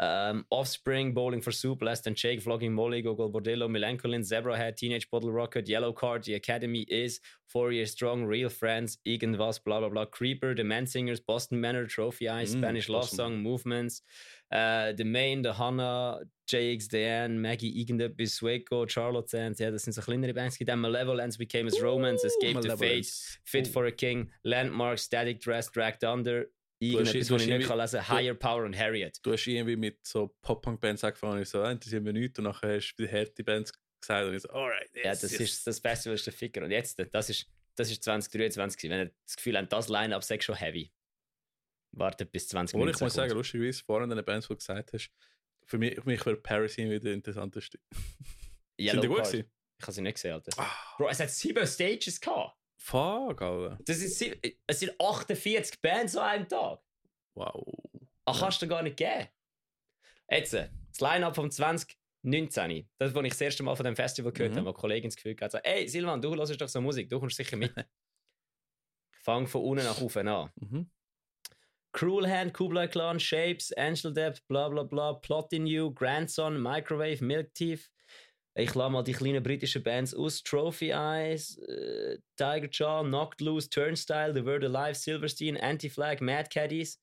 ähm, 0.00 0.44
Offspring, 0.50 1.14
Bowling 1.14 1.40
for 1.42 1.52
Soup, 1.52 1.80
Less 1.82 2.02
Than 2.02 2.14
Jake, 2.14 2.40
Vlogging 2.40 2.72
Molly, 2.72 3.02
Gogol 3.02 3.30
Bordello, 3.30 3.68
Melancholine, 3.68 4.22
Zebrahead, 4.22 4.76
Teenage 4.76 5.08
Bottle 5.10 5.30
Rocket, 5.30 5.68
Yellow 5.68 5.92
Card, 5.92 6.24
The 6.24 6.34
Academy 6.34 6.82
is, 6.82 7.20
Four 7.46 7.72
Years 7.72 7.92
Strong, 7.92 8.26
Real 8.26 8.48
Friends, 8.50 8.98
irgendwas, 9.04 9.62
bla 9.62 9.80
bla 9.80 9.88
bla, 9.88 10.06
Creeper, 10.06 10.54
The 10.54 10.64
Man 10.64 10.86
Singers, 10.86 11.20
Boston 11.20 11.60
Manor, 11.60 11.86
Trophy 11.86 12.28
Eyes, 12.28 12.54
Mm, 12.54 12.58
Spanish 12.58 12.88
Love 12.88 13.04
awesome. 13.04 13.16
Song, 13.16 13.42
Movements, 13.42 14.02
äh, 14.50 14.94
The 14.96 15.04
Main, 15.04 15.42
The 15.42 15.50
Hannah, 15.50 16.22
JXDN, 16.50 17.40
Maggie 17.40 17.78
irgendetwas, 17.80 18.36
Sueco, 18.36 18.86
Charlotte 18.88 19.28
Sands, 19.28 19.58
ja, 19.58 19.70
das 19.70 19.82
sind 19.82 19.92
so 19.92 20.00
kleinere 20.00 20.32
Bands. 20.32 20.58
Dann 20.58 20.80
Malevolence 20.80 21.36
Became 21.38 21.66
as 21.66 21.82
Romance, 21.82 22.24
Escape 22.24 22.60
to 22.60 22.76
Fate. 22.76 23.06
Fit 23.44 23.68
for 23.68 23.86
a 23.86 23.90
King, 23.90 24.30
Landmark, 24.42 24.98
Static 24.98 25.40
Dress, 25.40 25.70
Dragged 25.70 26.04
Under, 26.04 26.46
irgendetwas, 26.80 27.30
was 27.30 27.42
ich 27.42 27.48
nicht 27.48 27.68
kann 27.68 27.78
lesen 27.78 28.08
Higher 28.08 28.34
Power 28.34 28.64
und 28.64 28.76
Harriet. 28.76 29.18
Du 29.22 29.32
hast 29.32 29.46
irgendwie 29.46 29.76
mit 29.76 29.98
so 30.06 30.34
Pop-Punk-Bands 30.42 31.04
angefangen 31.04 31.42
ich 31.42 31.48
so, 31.48 31.60
ah, 31.62 31.70
interessiert 31.70 32.02
mich 32.02 32.14
nicht. 32.14 32.38
Und 32.38 32.44
nachher 32.44 32.76
hast 32.76 32.94
du 32.96 33.04
die 33.04 33.08
härte 33.08 33.44
Bands 33.44 33.72
gesagt 34.00 34.28
und 34.28 34.34
ich 34.34 34.42
so, 34.42 34.48
alright, 34.50 34.88
yes, 34.94 35.04
Ja, 35.04 35.10
das 35.10 35.22
yes. 35.32 35.40
ist 35.40 35.66
das 35.66 35.78
Festival 35.80 36.14
ist 36.14 36.26
der 36.26 36.32
Ficker. 36.32 36.62
Und 36.62 36.70
jetzt, 36.70 36.98
das 37.12 37.30
ist, 37.30 37.46
das 37.74 37.90
ist 37.90 38.02
2023. 38.04 38.78
gewesen. 38.78 38.90
Wenn 38.92 39.06
ihr 39.06 39.12
das 39.26 39.36
Gefühl 39.36 39.58
habt, 39.58 39.72
das 39.72 39.88
Line-Up 39.88 40.24
sei 40.24 40.40
schon 40.40 40.54
heavy. 40.54 40.92
Wartet 41.92 42.30
bis 42.32 42.48
20 42.48 42.74
Obwohl 42.74 42.88
ich 42.90 42.94
Minuten. 42.94 43.04
muss 43.04 43.14
sagen, 43.14 43.32
lustigerweise, 43.32 43.82
vorhin 43.84 44.10
den 44.10 44.24
Bands, 44.24 44.46
die 44.46 44.52
du 44.54 44.58
gesagt 44.58 44.92
hast, 44.92 45.10
für 45.64 45.78
mich, 45.78 45.94
für 45.96 46.04
mich 46.06 46.24
wäre 46.26 46.36
Paris 46.36 46.78
irgendwie 46.78 47.00
der 47.00 47.12
interessanteste. 47.14 47.78
Yellow 48.78 48.92
Sind 48.92 49.02
die 49.04 49.08
gut 49.08 49.16
gewesen? 49.24 49.50
Ich 49.80 49.82
habe 49.82 49.92
sie 49.92 50.02
nicht 50.02 50.14
gesehen, 50.14 50.32
Alter. 50.32 50.52
Ah, 50.56 50.94
Bro, 50.96 51.08
es 51.08 51.20
hat 51.20 51.30
sieben 51.30 51.66
Stages 51.66 52.20
gehabt. 52.20 52.56
fuck, 52.78 53.40
Alter. 53.42 53.78
Das 53.84 53.98
ist, 53.98 54.18
sie- 54.18 54.58
es 54.66 54.80
sind 54.80 54.92
48 55.00 55.80
Bands 55.80 56.16
an 56.16 56.24
einem 56.28 56.48
Tag. 56.48 56.80
Wow. 57.34 57.64
Ach, 58.24 58.40
kannst 58.40 58.60
du 58.62 58.66
gar 58.68 58.82
nicht 58.82 58.96
geben. 58.96 59.28
Jetzt, 60.30 60.54
äh, 60.54 60.68
das 60.90 61.00
Line-Up 61.00 61.34
vom 61.36 61.50
2019. 61.50 62.88
Das, 62.98 63.14
wo 63.14 63.20
ich 63.22 63.30
das 63.30 63.40
erste 63.40 63.62
Mal 63.62 63.74
von 63.76 63.84
dem 63.84 63.94
Festival 63.96 64.32
gehört 64.32 64.52
Mhm. 64.54 64.58
habe, 64.58 64.68
wo 64.68 64.72
Kollegin 64.72 65.08
das 65.10 65.16
Gefühl 65.16 65.36
hatte, 65.40 65.58
so, 65.58 65.58
ey 65.62 65.88
Silvan, 65.88 66.20
du 66.20 66.34
hörst 66.34 66.60
doch 66.60 66.68
so 66.68 66.80
Musik, 66.80 67.08
du 67.08 67.18
kommst 67.20 67.36
sicher 67.36 67.56
mit. 67.56 67.72
ich 69.12 69.18
fange 69.20 69.46
von 69.46 69.62
unten 69.62 69.84
nach 69.84 70.00
oben 70.00 70.28
an. 70.28 70.50
Mhm. 70.56 70.90
Cruel 71.98 72.28
Hand, 72.28 72.52
Kublai 72.52 72.86
Clan, 72.86 73.18
Shapes, 73.18 73.72
Angel 73.72 74.12
Depth, 74.12 74.46
bla 74.46 74.68
bla 74.68 74.84
bla, 74.84 75.14
Plot 75.14 75.52
You, 75.52 75.90
Grandson, 75.92 76.56
Microwave, 76.56 77.20
Milk 77.20 77.52
Teeth. 77.54 77.90
Ich 78.54 78.72
lasse 78.76 78.92
mal 78.92 79.02
die 79.02 79.14
kleinen 79.14 79.42
britischen 79.42 79.82
Bands 79.82 80.14
aus. 80.14 80.44
Trophy 80.44 80.92
Eyes, 80.92 81.58
äh, 81.58 82.18
Tiger 82.36 82.68
Jaw, 82.70 83.02
Knocked 83.02 83.40
Loose, 83.40 83.68
Turnstile, 83.68 84.32
The 84.32 84.44
Word 84.44 84.62
Alive, 84.62 84.94
Silverstein, 84.94 85.56
Anti-Flag, 85.56 86.20
Mad 86.20 86.50
Caddies, 86.50 87.00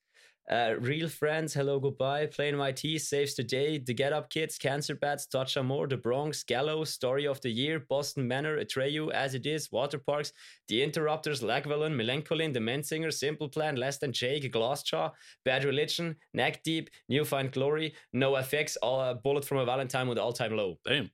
äh, 0.47 0.75
Real 0.79 1.10
Friends, 1.10 1.55
Hello 1.55 1.79
Goodbye, 1.79 2.27
Plain 2.27 2.58
White 2.58 2.77
Tea, 2.77 2.99
Saves 2.99 3.36
the 3.36 3.43
Day, 3.43 3.79
The 3.79 3.93
Get 3.93 4.13
Up 4.13 4.29
Kids, 4.29 4.58
Cancer 4.58 4.95
Bats, 4.95 5.27
Touch 5.27 5.58
Amore, 5.58 5.88
The 5.88 5.97
Bronx, 5.97 6.43
Gallows, 6.43 6.91
Story 6.91 7.27
of 7.27 7.41
the 7.41 7.49
Year, 7.49 7.79
Boston 7.79 8.27
Manor, 8.27 8.58
Atreyu, 8.63 9.12
As 9.12 9.34
It 9.34 9.45
Is, 9.45 9.71
Water 9.71 9.97
Parks, 9.97 10.34
The 10.67 10.84
Interrupters, 10.84 11.41
Lagvallon, 11.41 11.95
Melancholine, 11.95 12.53
The 12.53 12.60
Men 12.60 12.84
Singer, 12.84 13.12
Simple 13.12 13.49
Plan, 13.49 13.75
Less 13.75 13.97
Than 13.97 14.13
Jake, 14.13 14.51
Glassjaw, 14.51 15.12
Bad 15.43 15.63
Religion, 15.63 16.15
Neck 16.34 16.63
Deep, 16.63 16.89
New 17.10 17.25
Find 17.25 17.51
Glory, 17.51 17.95
No 18.13 18.36
Effects, 18.36 18.77
all, 18.77 18.99
uh, 18.99 19.13
Bullet 19.13 19.45
from 19.45 19.58
a 19.58 19.65
Valentine 19.65 20.08
und 20.08 20.19
All 20.19 20.34
Time 20.34 20.55
Low. 20.55 20.77
Damn. 20.86 21.10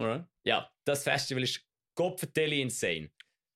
Alright. 0.00 0.24
Ja, 0.44 0.68
das 0.84 1.02
Festival 1.02 1.42
ist 1.42 1.60
kopfvertelli 1.96 2.60
insane. 2.60 3.10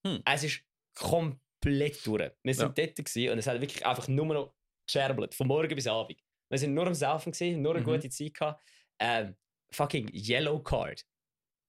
Hm. 0.07 0.23
Es 0.25 0.45
ist 0.45 0.63
komplett 0.95 2.05
durch. 2.07 2.31
Wir 2.43 2.55
sind 2.55 2.77
dort 2.77 2.97
gewesen 2.97 3.33
und 3.33 3.39
es 3.39 3.47
hat 3.47 3.61
wirklich 3.61 3.85
einfach 3.85 4.09
nur 4.09 4.27
noch 4.27 4.55
gescherbelt, 4.93 5.35
von 5.35 5.47
morgen 5.47 5.75
bis 5.75 5.87
Abend. 5.87 6.19
Wir 6.51 6.59
sind 6.59 6.75
nur 6.75 6.87
am 6.87 6.95
Saufen 6.95 7.33
gewesen, 7.33 7.63
nur 7.63 7.75
eine 7.75 7.81
Mhm. 7.83 7.91
gute 7.93 8.09
Zeit 8.11 8.35
gehabt. 8.35 8.63
Ähm, 8.99 9.37
fucking 9.73 10.11
Yellow 10.13 10.59
Card. 10.61 11.05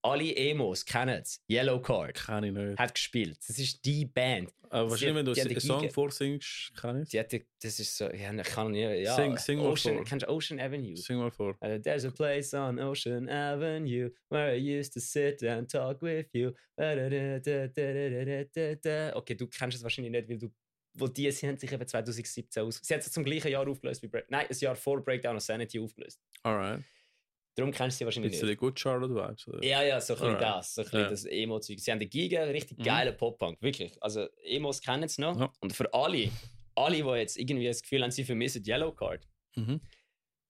Alle 0.04 0.36
Emos 0.36 0.84
kennen 0.84 1.22
es. 1.22 1.40
Yellow 1.48 1.80
Card 1.80 2.16
Kann 2.16 2.44
ich 2.44 2.52
nicht. 2.52 2.80
hat 2.80 2.96
gespielt. 2.96 3.38
Das 3.48 3.60
ist 3.60 3.86
die 3.86 4.06
Band. 4.08 4.52
Aber 4.72 4.86
Sie 4.86 4.92
wahrscheinlich, 4.92 5.16
wenn 5.18 5.26
du 5.26 5.32
einen 5.34 5.50
eine 5.52 5.60
Song 5.62 5.90
vorsingst, 5.92 6.72
kann 6.76 7.04
ich 7.04 7.10
Die 7.10 7.46
das 7.62 7.80
ist 7.80 7.96
so, 7.98 8.06
ja, 8.10 8.34
ich 8.34 8.44
kann 8.48 8.72
nicht, 8.72 9.04
ja. 9.06 9.16
Sing- 9.16 9.38
sing 9.38 9.60
mal 9.60 9.68
Ocean, 9.68 9.98
vor. 9.98 10.04
Kennst 10.06 10.26
du 10.26 10.30
Ocean 10.32 10.60
Avenue? 10.60 10.96
Sing 10.98 11.18
mal 11.20 11.30
vor. 11.30 11.56
Uh, 11.64 11.78
there's 11.78 12.04
a 12.06 12.10
place 12.10 12.52
on 12.56 12.80
Ocean 12.80 13.30
Avenue 13.30 14.10
where 14.30 14.56
I 14.58 14.80
used 14.80 14.94
to 14.94 15.00
sit 15.00 15.44
and 15.44 15.70
talk 15.70 16.02
with 16.02 16.26
you. 16.34 16.52
Okay, 19.14 19.36
du 19.36 19.48
kennst 19.48 19.78
es 19.78 19.84
wahrscheinlich 19.84 20.12
nicht, 20.12 20.30
weil 20.30 20.38
du. 20.40 20.50
Wo 20.94 21.08
die 21.08 21.32
sie 21.32 21.48
haben 21.48 21.58
sich 21.58 21.72
eben 21.72 21.88
2017 21.88 22.64
aus. 22.64 22.80
Sie 22.84 22.94
hat 22.94 23.02
sich 23.04 23.14
zum 23.14 23.24
gleichen 23.24 23.50
Jahr 23.50 23.68
aufgelöst 23.68 24.02
wie 24.04 24.08
Break. 24.08 24.30
Nein, 24.30 24.46
ein 24.50 24.58
Jahr 24.60 24.76
vor 24.76 25.02
Breakdown 25.04 25.38
of 25.38 25.42
Sanity 25.42 25.80
aufgelöst. 25.80 26.20
Alright. 26.44 26.84
Darum 27.56 27.72
kennst 27.72 27.96
du 27.96 28.00
sie 28.00 28.06
wahrscheinlich 28.06 28.32
Bisschen 28.32 28.48
nicht. 28.48 28.60
gut 28.60 28.80
Charlotte 28.80 29.14
Vibes. 29.14 29.48
Oder? 29.48 29.64
Ja, 29.64 29.84
ja, 29.84 30.00
so 30.02 30.14
ein 30.14 30.20
bisschen 30.20 30.36
Alright. 30.36 30.56
das. 30.60 30.76
So 30.76 30.82
ein 30.82 30.86
bisschen 30.86 31.00
Ja. 31.02 31.10
das 31.10 31.26
Emo-Zeug. 31.26 31.80
Sie 31.80 31.92
haben 31.92 32.00
den 32.00 32.10
Giga, 32.10 32.44
richtig 32.44 32.78
Mhm. 32.80 32.84
geilen 32.84 33.18
Pop-Punk. 33.18 33.62
Wirklich. 33.62 34.02
Also, 34.02 34.28
Emos 34.44 34.82
kennen 34.82 35.04
es 35.04 35.18
noch. 35.18 35.38
Ja. 35.40 35.52
Und 35.60 35.74
für 35.74 35.94
alle, 35.94 36.30
alle, 36.76 36.96
die 37.04 37.10
jetzt 37.20 37.38
irgendwie 37.38 37.68
das 37.68 37.82
Gefühl 37.82 38.04
haben, 38.04 38.12
sie 38.12 38.24
vermissen 38.24 38.64
Yellow 38.66 38.92
Card, 38.94 39.28
Mhm. 39.56 39.82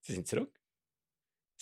Sie 0.01 0.13
sind 0.13 0.27
zurück. 0.27 0.59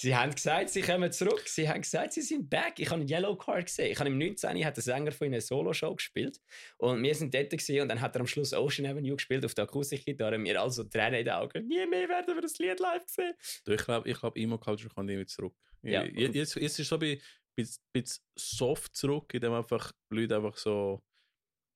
Sie 0.01 0.15
haben 0.15 0.33
gesagt, 0.33 0.69
sie 0.69 0.81
kommen 0.81 1.11
zurück. 1.11 1.43
Sie 1.45 1.67
haben 1.67 1.81
gesagt, 1.81 2.13
sie 2.13 2.21
sind 2.21 2.49
back. 2.49 2.79
Ich 2.79 2.89
habe 2.89 3.01
einen 3.01 3.09
Yellow 3.09 3.35
Card 3.35 3.65
gesehen. 3.65 3.91
Ich 3.91 3.99
habe 3.99 4.09
im 4.09 4.17
19. 4.17 4.63
hat 4.63 4.77
der 4.77 4.81
Sänger 4.83 5.11
von 5.11 5.25
ihnen 5.25 5.33
eine 5.33 5.41
Solo-Show 5.41 5.93
gespielt. 5.93 6.39
Und 6.77 7.03
wir 7.03 7.13
sind 7.13 7.33
dort 7.33 7.49
gewesen, 7.49 7.81
und 7.81 7.89
dann 7.89 7.99
hat 7.99 8.15
er 8.15 8.21
am 8.21 8.27
Schluss 8.27 8.53
Ocean 8.53 8.85
Avenue 8.89 9.17
gespielt 9.17 9.43
auf 9.43 9.53
der 9.55 9.65
Akustikgitarre. 9.65 10.41
Wir 10.41 10.61
also 10.61 10.85
Tränen 10.85 11.19
in 11.19 11.25
den 11.25 11.33
Augen. 11.33 11.67
Nie 11.67 11.85
mehr 11.85 12.07
werden 12.07 12.33
wir 12.33 12.41
das 12.41 12.57
Lied 12.59 12.79
live 12.79 13.03
sehen. 13.07 13.33
Ich 13.67 13.83
glaube, 13.83 14.09
ich 14.09 14.17
glaub, 14.17 14.37
Emo-Culture 14.37 14.89
kommt 14.93 15.09
irgendwie 15.09 15.25
zurück. 15.27 15.53
Ja. 15.81 16.03
Je- 16.05 16.27
Jetzt, 16.27 16.35
jetzt 16.35 16.55
ist 16.55 16.79
es 16.79 16.87
so 16.87 16.95
ein 16.95 17.19
bisschen, 17.57 17.81
bisschen 17.91 18.23
soft 18.37 18.95
zurück, 18.95 19.33
indem 19.33 19.51
einfach 19.51 19.91
Leute 20.11 20.37
einfach 20.37 20.55
so. 20.55 21.03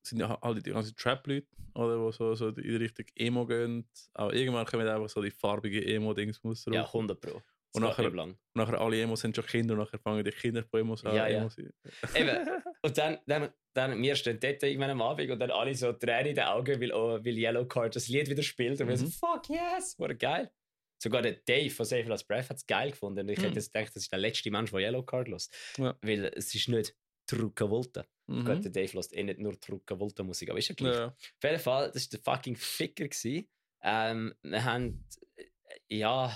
sind 0.08 0.20
ja 0.20 0.38
alle 0.42 0.62
die 0.62 0.72
ganzen 0.72 0.96
Trap-Leute, 0.96 1.48
oder? 1.76 1.98
Die 2.10 2.14
so, 2.18 2.36
so 2.36 2.48
in 2.50 2.56
die 2.56 2.76
Richtung 2.78 3.06
Emo 3.16 3.46
gehen. 3.46 3.86
Aber 4.14 4.34
irgendwann 4.34 4.66
kommen 4.66 4.88
einfach 4.88 5.10
so 5.10 5.22
die 5.22 5.32
farbigen 5.32 5.84
Emo-Dings 5.84 6.42
raus. 6.44 6.66
Ja, 6.72 6.86
100 6.86 7.20
Pro. 7.20 7.42
Das 7.74 7.82
Und 7.82 7.90
nachher- 7.90 8.10
lang. 8.12 8.30
Und 8.32 8.38
nachher 8.54 8.80
alle 8.80 9.02
Emos 9.02 9.22
sind 9.22 9.36
schon 9.36 9.46
Kinder 9.46 9.74
und 9.74 9.80
nachher 9.80 9.98
fangen 10.00 10.24
die 10.24 10.30
Kinder 10.32 10.64
von 10.64 10.80
Emos 10.82 11.04
an. 11.04 11.16
Ja, 11.16 11.28
ja. 11.28 11.40
Emos. 11.40 11.58
Eben. 12.16 12.48
Und 12.84 12.98
dann, 12.98 13.18
dann, 13.26 13.50
dann, 13.74 14.02
wir 14.02 14.16
stehen 14.16 14.40
dort 14.40 14.62
irgendwann 14.62 14.92
am 14.92 15.02
Abend 15.02 15.30
und 15.32 15.40
dann 15.40 15.50
alle 15.52 15.74
so 15.74 15.92
Tränen 15.94 16.28
in 16.28 16.36
den 16.36 16.44
Augen, 16.46 16.80
weil, 16.80 16.94
oh, 16.94 17.20
weil 17.26 17.38
Yellow 17.38 17.66
Card 17.66 17.96
das 17.96 18.08
Lied 18.10 18.30
wieder 18.30 18.44
spielt. 18.44 18.80
Und 18.80 18.88
wir 18.90 18.98
so, 18.98 19.06
Mhm. 19.06 19.12
fuck 19.12 19.50
yes, 19.50 19.98
wurde 19.98 20.16
geil. 20.16 20.52
Sogar 21.02 21.22
der 21.24 21.34
Dave 21.34 21.70
von 21.72 21.86
Save 21.86 22.04
Last 22.04 22.28
Breath 22.28 22.50
hat 22.50 22.58
es 22.58 22.66
geil 22.68 22.92
gefunden. 22.92 23.22
Und 23.22 23.30
ich 23.30 23.40
Mhm. 23.40 23.44
hätte 23.46 23.56
jetzt 23.56 23.74
gedacht, 23.74 23.90
das 23.96 24.04
ist 24.04 24.12
der 24.12 24.20
letzte 24.20 24.52
Mensch, 24.52 24.70
der 24.72 24.80
Yellow 24.80 25.04
Card 25.04 25.28
lässt. 25.28 25.54
Ja. 25.78 25.98
Weil 26.02 26.26
es 26.36 26.54
ist 26.54 26.70
nicht 26.70 26.96
Trucca 27.26 27.68
Volta. 27.70 28.06
Mhm. 28.28 28.46
Gut, 28.46 28.64
der 28.66 28.72
Dave 28.72 28.96
lässt 28.96 29.14
eh 29.16 29.24
nicht 29.24 29.40
nur 29.40 29.60
Trucca 29.60 30.00
Volta 30.00 30.24
Musik, 30.24 30.50
aber 30.52 30.60
ist 30.60 30.68
ja 30.70 30.76
gleich. 30.76 30.96
Ja. 30.96 31.08
Auf 31.08 31.44
jeden 31.44 31.60
Fall, 31.60 31.92
das 31.92 32.04
war 32.12 32.20
der 32.20 32.20
fucking 32.36 32.56
Ficker. 32.56 33.06
gewesen. 33.08 33.50
Ähm, 33.82 34.34
wir 34.44 34.64
haben, 34.64 35.06
äh, 35.36 35.46
ja, 35.90 36.32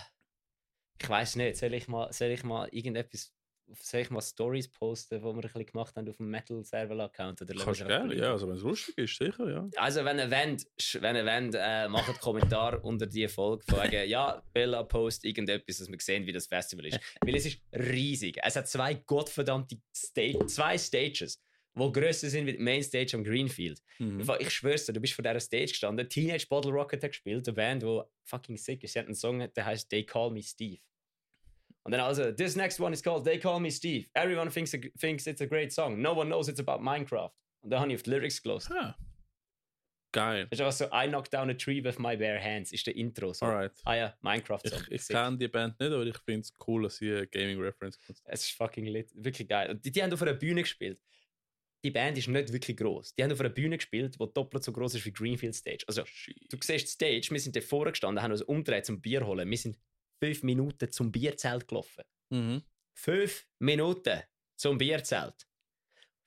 ich 1.00 1.10
weiß 1.10 1.36
nicht, 1.38 1.58
soll 1.58 1.74
ich 1.74 1.88
mal, 1.88 2.12
soll 2.12 2.30
ich 2.30 2.44
mal 2.44 2.68
irgendetwas, 2.72 3.34
soll 3.82 4.02
ich 4.02 4.10
mal 4.10 4.22
Stories 4.22 4.70
posten, 4.70 5.18
die 5.18 5.24
wir 5.24 5.30
ein 5.30 5.42
bisschen 5.42 5.66
gemacht 5.66 5.96
haben 5.96 6.10
auf 6.10 6.18
dem 6.18 6.30
Metal 6.30 6.64
Server 6.64 7.00
Account? 7.04 7.42
Oder 7.42 7.54
Kannst 7.56 7.82
du 7.82 7.86
gerne, 7.86 8.16
ja. 8.16 8.32
Also 8.32 8.48
wenn 8.48 8.56
es 8.56 8.62
lustig 8.62 8.98
ist, 8.98 9.18
sicher, 9.18 9.50
ja. 9.50 9.70
Also, 9.76 10.06
wenn 10.06 10.20
ihr 10.20 10.32
wollt, 10.32 10.66
wenn 11.02 11.16
ihr 11.16 11.26
wollt 11.26 11.56
äh, 11.58 11.88
macht 11.90 12.10
einen 12.10 12.18
Kommentar 12.20 12.84
unter 12.84 13.06
die 13.06 13.28
Folge 13.28 13.64
von 13.68 13.84
wegen, 13.84 14.10
ja, 14.10 14.42
Bella 14.54 14.84
post 14.84 15.26
irgendetwas, 15.26 15.78
dass 15.78 15.90
wir 15.90 15.98
sehen, 16.00 16.26
wie 16.26 16.32
das 16.32 16.48
Festival 16.48 16.86
ist. 16.86 17.00
Weil 17.22 17.36
es 17.36 17.46
ist 17.46 17.60
riesig. 17.74 18.40
Es 18.42 18.56
hat 18.56 18.68
zwei 18.68 18.94
gottverdammte 18.94 19.78
Stage, 19.96 20.46
zwei 20.48 20.78
Stages, 20.78 21.42
die 21.78 21.92
grösser 21.92 22.30
sind 22.30 22.46
wie 22.46 22.54
die 22.54 22.64
Mainstage 22.64 23.16
am 23.16 23.24
Greenfield. 23.24 23.82
Mhm. 24.00 24.24
Ich 24.40 24.50
schwör's 24.52 24.86
dir, 24.86 24.94
du 24.94 25.00
bist 25.00 25.14
vor 25.14 25.24
dieser 25.24 25.40
Stage 25.40 25.68
gestanden. 25.68 26.08
Teenage 26.10 26.48
Bottle 26.48 26.72
Rocket 26.72 27.04
hat 27.04 27.12
gespielt, 27.12 27.48
eine 27.48 27.56
Band, 27.56 27.84
die 27.84 28.02
fucking 28.24 28.58
sick 28.58 28.84
ist. 28.84 28.94
Sie 28.94 29.00
hat 29.00 29.06
einen 29.06 29.16
Song, 29.16 29.48
der 29.54 29.66
heißt 29.66 29.90
They 29.90 30.06
Call 30.06 30.32
Me 30.32 30.42
Steve. 30.42 30.82
Und 31.84 31.92
dann 31.92 32.02
also, 32.02 32.32
this 32.34 32.56
next 32.56 32.82
one 32.82 32.94
is 32.94 33.02
called 33.02 33.24
They 33.24 33.40
Call 33.40 33.62
Me 33.62 33.72
Steve. 33.72 34.08
Everyone 34.14 34.52
thinks, 34.52 34.72
thinks 35.00 35.26
it's 35.26 35.42
a 35.42 35.46
great 35.46 35.72
song. 35.72 36.02
No 36.02 36.14
one 36.14 36.28
knows 36.30 36.50
it's 36.50 36.60
about 36.60 36.84
Minecraft. 36.84 37.32
Und 37.62 37.70
dann 37.70 37.80
habe 37.80 37.92
ich 37.92 37.96
auf 37.98 38.04
die 38.04 38.10
Lyrics 38.10 38.42
gelost. 38.42 38.70
Ah. 38.72 38.98
Geil. 40.12 40.48
Das 40.50 40.60
ist 40.60 40.66
einfach 40.66 40.78
so, 40.78 40.86
I 40.94 41.08
knocked 41.08 41.34
down 41.34 41.50
a 41.50 41.54
tree 41.54 41.84
with 41.84 42.00
my 42.00 42.18
bare 42.18 42.42
hands, 42.44 42.74
ist 42.74 42.88
der 42.88 42.96
Intro. 42.96 43.34
So. 43.34 43.46
Alright. 43.46 43.72
Ah 43.86 43.96
ja, 43.96 44.18
Minecraft 44.22 44.60
Song. 44.66 44.82
Ich, 44.90 45.02
ich 45.02 45.08
kenne 45.08 45.38
die 45.38 45.48
Band 45.48 45.80
nicht, 45.80 45.92
aber 45.92 46.06
ich 46.06 46.18
finde 46.18 46.42
es 46.42 46.54
cool, 46.68 46.84
dass 46.84 46.98
sie 46.98 47.10
eine 47.10 47.28
Gaming-Reference 47.28 47.98
benutzt. 48.00 48.24
Es 48.26 48.44
ist 48.44 48.52
fucking 48.52 48.86
lit. 48.86 49.12
Wirklich 49.16 49.48
geil. 49.48 49.70
Und 49.70 49.86
die, 49.86 49.92
die 49.92 50.02
haben 50.02 50.12
auf 50.12 50.22
einer 50.22 50.34
Bühne 50.34 50.64
gespielt. 50.64 51.02
Die 51.88 51.92
Band 51.92 52.18
ist 52.18 52.28
nicht 52.28 52.52
wirklich 52.52 52.76
groß. 52.76 53.16
Die 53.16 53.24
haben 53.24 53.32
auf 53.32 53.40
einer 53.40 53.48
Bühne 53.48 53.78
gespielt, 53.78 54.18
die 54.20 54.34
doppelt 54.34 54.62
so 54.62 54.74
groß 54.74 54.96
ist 54.96 55.06
wie 55.06 55.14
Greenfield 55.14 55.56
Stage. 55.56 55.86
Also, 55.88 56.04
Shit. 56.06 56.52
du 56.52 56.58
siehst 56.62 56.86
die 56.86 56.92
Stage, 56.92 57.30
wir 57.32 57.40
sind 57.40 57.56
da 57.56 57.62
vorne 57.62 57.92
gestanden, 57.92 58.22
haben 58.22 58.34
uns 58.34 58.42
umgedreht 58.42 58.86
zum 58.86 59.00
Bier 59.00 59.26
holen. 59.26 59.50
Wir 59.50 59.58
sind 59.58 59.80
fünf 60.22 60.44
Minuten 60.44 60.92
zum 60.92 61.14
Bierzelt 61.14 61.66
gelaufen. 61.66 62.04
Mhm. 62.30 62.62
Fünf 62.94 63.48
Minuten 63.60 64.22
zum 64.58 64.78
Bierzelt. 64.78 65.48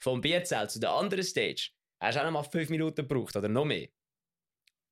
Vom 0.03 0.23
Bierzelt 0.23 0.71
zu 0.71 0.81
der 0.81 0.93
anderen 0.93 1.25
Stage 1.25 1.73
hast 2.01 2.15
du 2.15 2.21
auch 2.21 2.25
noch 2.25 2.33
mal 2.33 2.43
fünf 2.43 2.71
Minuten 2.71 3.07
gebraucht 3.07 3.37
oder 3.37 3.51
noch 3.51 3.67
mehr. 3.67 3.91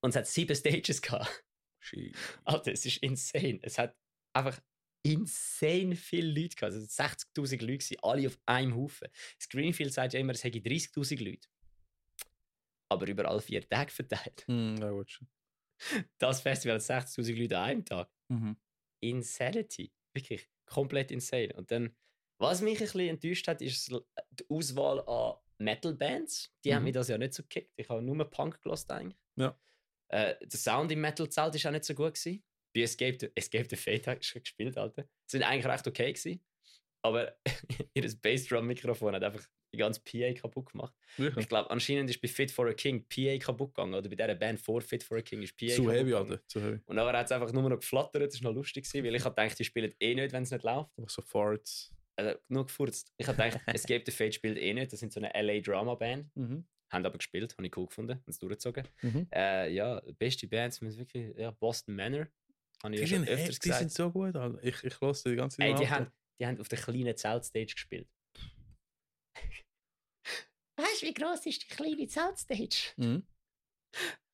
Und 0.02 0.10
es 0.10 0.16
hat 0.16 0.26
sieben 0.26 0.54
Stages 0.54 1.00
gehabt. 1.00 1.46
Shit. 1.80 2.14
Alter, 2.44 2.72
es 2.72 2.84
ist 2.84 2.98
insane. 2.98 3.58
Es 3.62 3.78
hat 3.78 3.96
einfach 4.34 4.60
insane 5.02 5.94
viele 5.96 6.28
Leute 6.40 6.56
gehabt. 6.56 6.74
Also 6.74 6.80
60.000 6.80 7.60
Leute, 7.60 7.78
gewesen, 7.78 7.96
alle 8.02 8.26
auf 8.26 8.38
einem 8.46 8.74
Haufen. 8.76 9.08
Das 9.38 9.48
Greenfield 9.48 9.92
sagt 9.92 10.12
ja 10.14 10.20
immer, 10.20 10.32
es 10.32 10.44
hätte 10.44 10.58
30.000 10.58 11.22
Leute. 11.24 11.48
Aber 12.90 13.06
über 13.06 13.28
alle 13.28 13.40
vier 13.40 13.66
Tage 13.68 13.90
verteilt. 13.90 14.44
Mhm, 14.46 14.76
ja, 14.78 14.90
gut. 14.90 15.10
schon. 15.10 15.28
Das 16.18 16.40
Festival 16.40 16.76
hat 16.76 16.82
60.000 16.82 17.40
Leute 17.40 17.58
an 17.58 17.64
einem 17.64 17.84
Tag. 17.84 18.10
Mhm. 18.28 18.56
Insanity. 19.00 19.92
Wirklich 20.14 20.48
komplett 20.66 21.10
insane. 21.10 21.52
Und 21.54 21.70
dann, 21.70 21.94
was 22.38 22.60
mich 22.62 22.78
ein 22.78 22.84
bisschen 22.84 23.08
enttäuscht 23.08 23.46
hat, 23.48 23.62
ist 23.62 23.88
die 23.88 24.44
Auswahl 24.48 25.00
an 25.06 25.36
Metal-Bands. 25.58 26.52
Die 26.64 26.74
haben 26.74 26.82
Mhm. 26.82 26.84
mich 26.84 26.94
das 26.94 27.08
ja 27.08 27.18
nicht 27.18 27.34
so 27.34 27.42
gekickt. 27.42 27.72
Ich 27.76 27.88
habe 27.88 28.02
nur 28.02 28.28
Punk 28.30 28.60
gelassen 28.62 28.90
eigentlich. 28.90 29.18
Ja. 29.36 29.58
Äh, 30.08 30.34
der 30.46 30.58
Sound 30.58 30.90
im 30.90 31.00
Metal-Zelt 31.00 31.54
ist 31.54 31.66
auch 31.66 31.70
nicht 31.70 31.84
so 31.84 31.94
gut 31.94 32.14
gewesen. 32.14 32.42
Bei 32.78 32.82
Escape, 32.84 33.16
the- 33.20 33.30
Escape 33.34 33.66
the 33.68 33.76
Fate 33.76 34.20
gespielt, 34.20 34.76
Alter. 34.78 35.04
Sind 35.26 35.42
eigentlich 35.42 35.66
recht 35.66 35.86
okay 35.86 36.12
gewesen. 36.12 36.40
Aber 37.02 37.36
ihr 37.94 38.10
Bassdrum-Mikrofon 38.22 39.14
hat 39.14 39.22
einfach 39.22 39.44
die 39.72 39.78
ganze 39.78 40.00
PA 40.00 40.32
kaputt 40.32 40.70
gemacht. 40.72 40.94
Wirklich? 41.16 41.44
Ich 41.44 41.48
glaube, 41.48 41.70
anscheinend 41.70 42.08
ist 42.10 42.20
bei 42.20 42.28
Fit 42.28 42.50
for 42.50 42.66
a 42.68 42.72
King 42.72 43.06
PA 43.08 43.36
kaputt 43.38 43.74
gegangen. 43.74 43.94
Oder 43.94 44.08
bei 44.08 44.16
dieser 44.16 44.34
Band 44.34 44.60
vor 44.60 44.80
Fit 44.80 45.02
for 45.02 45.18
a 45.18 45.22
King 45.22 45.42
ist 45.42 45.56
PA 45.56 45.68
Zu 45.68 45.90
heavy. 45.90 46.14
Alter. 46.14 46.40
Zu 46.46 46.60
heavy. 46.62 46.80
Und 46.86 46.96
dann 46.96 47.16
hat 47.16 47.26
es 47.26 47.32
einfach 47.32 47.52
nur 47.52 47.68
noch 47.68 47.78
geflattert. 47.78 48.22
Das 48.32 48.42
war 48.42 48.50
noch 48.50 48.56
lustig, 48.56 48.84
gewesen, 48.84 49.04
weil 49.04 49.14
ich 49.14 49.24
gedacht, 49.24 49.58
die 49.58 49.64
spielen 49.64 49.94
eh 50.00 50.14
nicht, 50.14 50.32
wenn 50.32 50.42
es 50.44 50.50
nicht 50.50 50.64
läuft. 50.64 50.90
Einfach 50.98 51.10
so 51.10 51.22
Farts. 51.22 51.92
Also, 52.16 52.36
nur 52.48 52.66
gefurzt. 52.66 53.12
Ich 53.16 53.26
gedacht, 53.26 53.60
Escape 53.66 54.02
the 54.06 54.10
Fate 54.12 54.34
spielt 54.34 54.58
eh 54.58 54.72
nicht. 54.74 54.92
Das 54.92 55.00
sind 55.00 55.12
so 55.12 55.20
eine 55.20 55.30
LA 55.40 55.60
Drama 55.60 55.94
Band. 55.94 56.34
Mhm. 56.34 56.66
Haben 56.90 57.04
aber 57.04 57.18
gespielt, 57.18 57.52
habe 57.58 57.66
ich 57.66 57.76
cool 57.76 57.86
gefunden, 57.86 58.12
haben 58.14 58.22
es 58.26 58.38
durchgezogen. 58.38 58.88
Mhm. 59.02 59.28
Äh, 59.30 59.70
ja, 59.74 60.00
beste 60.18 60.48
Bands 60.48 60.76
sind 60.78 60.96
wirklich 60.96 61.36
ja, 61.36 61.50
Boston 61.50 61.94
Manor. 61.94 62.26
Habe 62.82 62.94
ich 62.94 63.00
Die, 63.04 63.06
ja 63.10 63.18
sind, 63.18 63.28
öfters 63.28 63.58
die 63.58 63.68
gesagt. 63.68 63.78
sind 63.80 63.92
so 63.92 64.10
gut, 64.10 64.36
Alter. 64.36 64.62
Ich, 64.62 64.84
ich 64.84 65.00
lasse 65.00 65.30
die 65.30 65.36
ganze 65.36 65.56
Zeit 65.56 65.66
Ey, 65.66 65.74
die 65.74 65.88
haben, 65.90 66.12
die 66.40 66.46
haben 66.46 66.60
auf 66.60 66.68
der 66.68 66.78
kleinen 66.78 67.16
Zeltstage 67.16 67.66
gespielt. 67.66 68.08
Weißt 70.76 71.02
du, 71.02 71.06
wie 71.06 71.14
groß 71.14 71.46
ist 71.46 71.62
die 71.62 71.66
kleine 71.74 72.06
Zeltstage? 72.06 72.92
Mhm. 72.96 73.26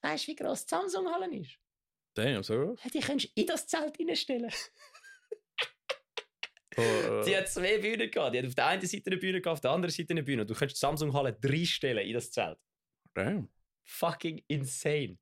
Weißt 0.03 0.25
du, 0.27 0.33
wie 0.33 0.37
groß 0.37 0.67
die 0.67 0.71
Samsung-Halle 0.71 1.35
ist? 1.39 1.59
Damn, 2.17 2.43
so 2.43 2.55
gut. 2.67 2.81
Die 2.93 3.01
kannst 3.01 3.25
du 3.27 3.31
in 3.35 3.47
das 3.47 3.67
Zelt 3.67 3.99
reinstellen. 3.99 4.53
Oh, 6.77 6.81
äh, 6.83 7.25
Die 7.25 7.37
hat 7.37 7.49
zwei 7.49 7.79
Bühnen 7.79 8.11
gehabt. 8.11 8.35
Die 8.35 8.39
hat 8.41 8.47
auf 8.47 8.55
der 8.57 8.67
einen 8.67 8.85
Seite 8.85 9.05
eine 9.07 9.17
Bühne 9.17 9.41
gehabt, 9.41 9.55
auf 9.59 9.61
der 9.61 9.71
anderen 9.71 9.93
Seite 9.95 10.11
eine 10.11 10.25
Bühne. 10.25 10.43
Und 10.43 10.51
du 10.51 10.55
kannst 10.55 10.75
die 10.75 10.81
Samsung-Halle 10.81 11.39
reinstellen 11.41 12.05
in 12.05 12.15
das 12.15 12.33
Zelt. 12.33 12.59
damn, 13.15 13.49
Fucking 13.87 14.43
insane. 14.49 15.17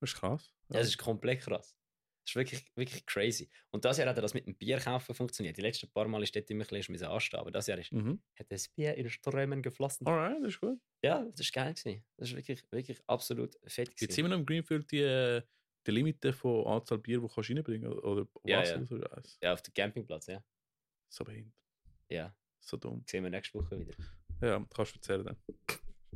das 0.00 0.10
ist 0.10 0.16
krass. 0.18 0.52
Das 0.68 0.88
ist 0.88 0.98
komplett 0.98 1.42
krass. 1.42 1.76
Das 2.24 2.30
ist 2.30 2.36
wirklich, 2.36 2.64
wirklich 2.74 3.04
crazy. 3.06 3.50
Und 3.70 3.84
das 3.84 3.98
Jahr 3.98 4.08
hat 4.08 4.16
das 4.16 4.32
mit 4.32 4.46
dem 4.46 4.56
Bier 4.56 4.78
kaufen 4.78 5.14
funktioniert. 5.14 5.56
Die 5.58 5.60
letzten 5.60 5.90
paar 5.90 6.08
Mal 6.08 6.22
ist 6.22 6.34
dort 6.34 6.48
immer 6.50 6.64
ein 6.64 6.68
bisschen 6.68 7.04
anstehen, 7.04 7.38
aber 7.40 7.50
das 7.50 7.66
Jahr 7.66 7.78
ist, 7.78 7.92
Mhm. 7.92 8.22
hat 8.38 8.50
das 8.50 8.68
Bier 8.68 8.94
in 8.94 9.10
Strömen 9.10 9.60
geflossen. 9.62 10.06
Alright, 10.06 10.38
das 10.42 10.54
ist 10.54 10.60
gut. 10.60 10.78
Ja, 11.04 11.22
das 11.22 11.54
war 11.54 11.64
geil. 11.64 11.74
Gewesen. 11.74 12.04
Das 12.16 12.30
war 12.30 12.36
wirklich, 12.38 12.62
wirklich 12.72 13.02
absolut 13.06 13.54
fett. 13.66 13.88
Gibt 13.90 14.00
es 14.00 14.06
Gewesen. 14.08 14.20
immer 14.20 14.28
noch 14.30 14.38
im 14.38 14.46
Greenfield 14.46 14.90
die, 14.90 15.00
äh, 15.02 15.42
die 15.86 15.90
Limite 15.90 16.32
von 16.32 16.66
Anzahl 16.66 16.96
Bier, 16.96 17.18
die 17.20 17.26
du 17.26 17.34
kannst 17.34 17.50
reinbringen 17.50 17.90
kannst? 17.90 18.04
Oder 18.04 18.26
Ja, 18.46 18.60
was 18.60 18.70
ja. 18.70 18.76
oder 18.76 18.86
so? 18.86 19.36
Ja, 19.42 19.52
auf 19.52 19.60
dem 19.60 19.74
Campingplatz, 19.74 20.26
ja. 20.28 20.42
So 21.10 21.24
behindert. 21.24 21.52
Ja, 22.08 22.34
So 22.60 22.78
dumm. 22.78 23.04
sehen 23.06 23.22
wir 23.24 23.30
nächste 23.30 23.58
Woche 23.58 23.78
wieder. 23.78 23.92
Ja, 24.40 24.64
kannst 24.74 24.92
du 24.94 24.96
erzählen 24.98 25.24
dann. 25.26 25.36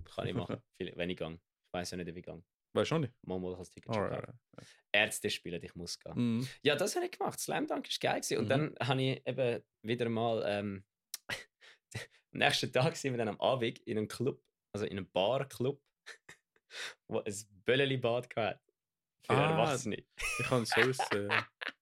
Kann 0.04 0.26
ich 0.26 0.32
machen, 0.34 0.56
wenn 0.78 1.10
ich 1.10 1.16
gehe. 1.18 1.32
Ich 1.34 1.72
weiß 1.72 1.90
ja 1.90 1.96
nicht, 1.98 2.14
wie 2.14 2.18
ich 2.20 2.24
gehe. 2.24 2.42
Weißt 2.74 2.90
du 2.90 2.98
nicht? 2.98 3.12
Mal 3.22 3.38
mal 3.40 3.56
das 3.56 3.70
Ticket 3.70 3.92
kaufen. 3.92 4.38
Ärzte 4.92 5.30
spielen, 5.30 5.62
ich 5.62 5.74
muss 5.74 5.98
gehen. 5.98 6.12
Mhm. 6.38 6.48
Ja, 6.62 6.76
das 6.76 6.94
habe 6.96 7.06
ich 7.06 7.12
gemacht. 7.12 7.38
Slam 7.40 7.66
Dunk 7.66 7.86
war 7.88 7.96
geil. 8.00 8.20
Gewesen. 8.20 8.38
Und 8.38 8.44
Mhm. 8.44 8.48
dann 8.48 8.74
habe 8.88 9.02
ich 9.02 9.26
eben 9.26 9.62
wieder 9.82 10.08
mal. 10.08 10.42
Ähm, 10.46 10.84
am 12.32 12.38
nächsten 12.38 12.72
Tag 12.72 12.96
sind 12.96 13.12
wir 13.12 13.18
dann 13.18 13.28
am 13.28 13.40
Abend 13.40 13.78
in 13.80 13.98
einem 13.98 14.08
Club, 14.08 14.42
also 14.72 14.84
in 14.86 14.92
einem 14.98 15.10
Bar-Club, 15.10 15.80
wo 17.08 17.20
ein 17.20 17.34
Bölleli-Bad 17.64 18.34
hatte. 18.36 18.60
Für 19.22 19.32
Ah. 19.34 19.50
Erwachsene. 19.50 19.96
Ich 20.38 20.46
kann 20.46 20.62
es 20.62 20.70
so 20.70 20.80
aussehen. 20.80 21.32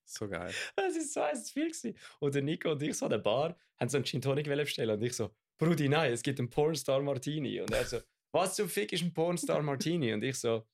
So 0.05 0.29
geil. 0.29 0.53
Das 0.77 0.97
ist 0.97 1.13
so 1.13 1.21
eins 1.23 1.45
zu 1.47 1.53
viel. 1.53 1.67
Gewesen. 1.69 1.97
Und 2.21 2.35
der 2.35 2.43
Nico 2.43 2.71
und 2.73 2.83
ich 2.83 2.97
so 2.97 3.07
an 3.07 3.11
der 3.11 3.19
Bar 3.19 3.57
haben 3.79 3.89
so 3.89 3.99
einen 3.99 4.05
Gin 4.05 4.21
Tonic 4.23 4.47
bestellen. 4.47 4.91
Und 4.99 5.03
ich 5.03 5.13
so, 5.15 5.35
Brudi, 5.59 5.89
nein, 5.89 6.13
es 6.13 6.23
gibt 6.23 6.39
einen 6.39 6.49
Pornstar 6.51 7.03
Martini. 7.03 7.61
Und 7.61 7.71
er 7.73 7.85
so, 7.85 8.01
was 8.37 8.55
zum 8.55 8.69
Fick 8.69 8.93
ist 8.93 9.03
ein 9.03 9.15
Pornstar 9.15 9.63
Martini? 9.63 10.13
Und 10.13 10.23
ich 10.23 10.37
so, 10.37 10.67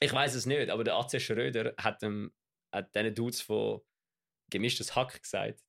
ich 0.00 0.12
weiß 0.12 0.34
es 0.34 0.44
nicht, 0.44 0.70
aber 0.70 0.84
der 0.84 0.96
AC 0.96 1.20
Schröder 1.20 1.74
hat, 1.78 2.02
dem, 2.02 2.32
hat 2.72 2.94
diesen 2.94 3.14
Dudes 3.14 3.40
von 3.40 3.80
gemischtes 4.50 4.94
Hack 4.94 5.22
gesagt, 5.22 5.64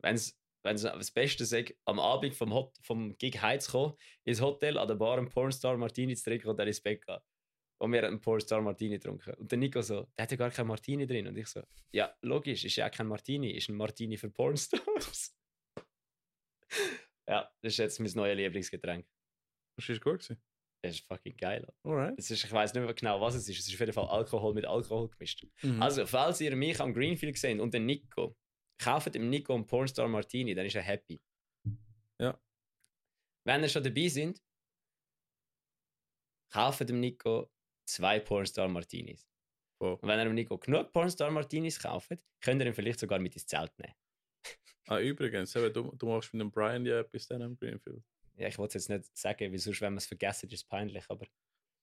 wenn 0.00 0.14
es 0.14 0.38
das 0.62 1.10
Beste 1.10 1.44
sagt, 1.44 1.74
am 1.84 1.98
Abend 1.98 2.34
vom, 2.34 2.54
Hot, 2.54 2.74
vom 2.80 3.16
Gig 3.18 3.42
heimzukommen, 3.42 3.96
ins 4.24 4.40
Hotel, 4.40 4.78
an 4.78 4.88
der 4.88 4.94
Bar 4.94 5.18
einen 5.18 5.28
Pornstar 5.28 5.76
Martini 5.76 6.16
zu 6.16 6.24
trinken 6.24 6.48
und 6.48 6.58
dann 6.58 6.68
ins 6.68 6.80
Bett 6.80 7.04
gehen. 7.04 7.18
Und 7.78 7.92
wir 7.92 7.98
haben 7.98 8.08
einen 8.08 8.20
Pornstar 8.20 8.62
Martini 8.62 8.94
getrunken. 8.94 9.34
Und 9.34 9.50
der 9.50 9.58
Nico 9.58 9.82
so, 9.82 10.06
der 10.16 10.22
hat 10.22 10.30
ja 10.30 10.36
gar 10.36 10.50
kein 10.50 10.66
Martini 10.66 11.06
drin. 11.06 11.26
Und 11.26 11.36
ich 11.36 11.48
so, 11.48 11.62
ja, 11.92 12.14
logisch, 12.22 12.64
ist 12.64 12.76
ja 12.76 12.88
kein 12.88 13.08
Martini, 13.08 13.50
ist 13.50 13.68
ein 13.68 13.76
Martini 13.76 14.16
für 14.16 14.30
Pornstars. 14.30 15.36
ja, 17.28 17.52
das 17.60 17.72
ist 17.72 17.78
jetzt 17.78 18.00
mein 18.00 18.12
neues 18.14 18.36
Lieblingsgetränk. 18.36 19.06
Das 19.76 19.88
ist 19.88 20.00
gut 20.00 20.20
gewesen. 20.20 20.40
Das 20.82 20.96
ist 20.96 21.06
fucking 21.06 21.36
geil. 21.36 21.66
Alright. 21.82 22.18
Ist, 22.18 22.30
ich 22.30 22.52
weiß 22.52 22.74
nicht 22.74 22.84
mehr 22.84 22.92
genau, 22.92 23.20
was 23.20 23.34
es 23.34 23.48
ist. 23.48 23.58
Es 23.58 23.68
ist 23.68 23.74
auf 23.74 23.80
jeden 23.80 23.92
Fall 23.92 24.06
Alkohol 24.06 24.52
mit 24.52 24.66
Alkohol 24.66 25.08
gemischt. 25.08 25.46
Mhm. 25.62 25.82
Also, 25.82 26.04
falls 26.06 26.40
ihr 26.42 26.54
mich 26.54 26.78
am 26.78 26.92
Greenfield 26.92 27.38
seht 27.38 27.58
und 27.58 27.72
den 27.72 27.86
Nico, 27.86 28.36
kauft 28.78 29.14
dem 29.14 29.30
Nico 29.30 29.54
einen 29.54 29.66
Pornstar 29.66 30.08
Martini, 30.08 30.54
dann 30.54 30.66
ist 30.66 30.74
er 30.74 30.82
happy. 30.82 31.22
Ja. 32.20 32.38
Wenn 33.46 33.62
ihr 33.62 33.68
schon 33.68 33.82
dabei 33.82 34.08
sind, 34.08 34.42
kauft 36.52 36.86
dem 36.88 37.00
Nico 37.00 37.50
zwei 37.88 38.20
Pornstar 38.20 38.68
Martinis. 38.68 39.26
Voll. 39.78 39.94
Und 39.94 40.08
wenn 40.08 40.18
ihr 40.18 40.24
dem 40.24 40.34
Nico 40.34 40.58
genug 40.58 40.92
Pornstar 40.92 41.30
Martinis 41.30 41.78
kauft, 41.78 42.12
könnt 42.42 42.60
ihr 42.60 42.66
ihn 42.66 42.74
vielleicht 42.74 43.00
sogar 43.00 43.18
mit 43.18 43.34
ins 43.34 43.46
Zelt 43.46 43.72
nehmen. 43.78 43.94
Ah, 44.86 45.00
übrigens, 45.00 45.52
du, 45.52 45.70
du 45.70 46.06
machst 46.06 46.34
mit 46.34 46.42
dem 46.42 46.50
Brian 46.50 46.84
ja 46.84 47.00
etwas 47.00 47.26
dann 47.26 47.40
am 47.40 47.56
Greenfield. 47.56 48.04
Ja, 48.36 48.48
ich 48.48 48.58
wollte 48.58 48.78
es 48.78 48.86
jetzt 48.86 48.96
nicht 48.96 49.16
sagen, 49.16 49.50
weil 49.52 49.58
sonst, 49.58 49.80
wenn 49.80 49.92
wir 49.94 49.98
es 49.98 50.06
vergessen, 50.06 50.46
ist 50.48 50.54
es 50.54 50.64
peinlich, 50.64 51.04
aber. 51.08 51.26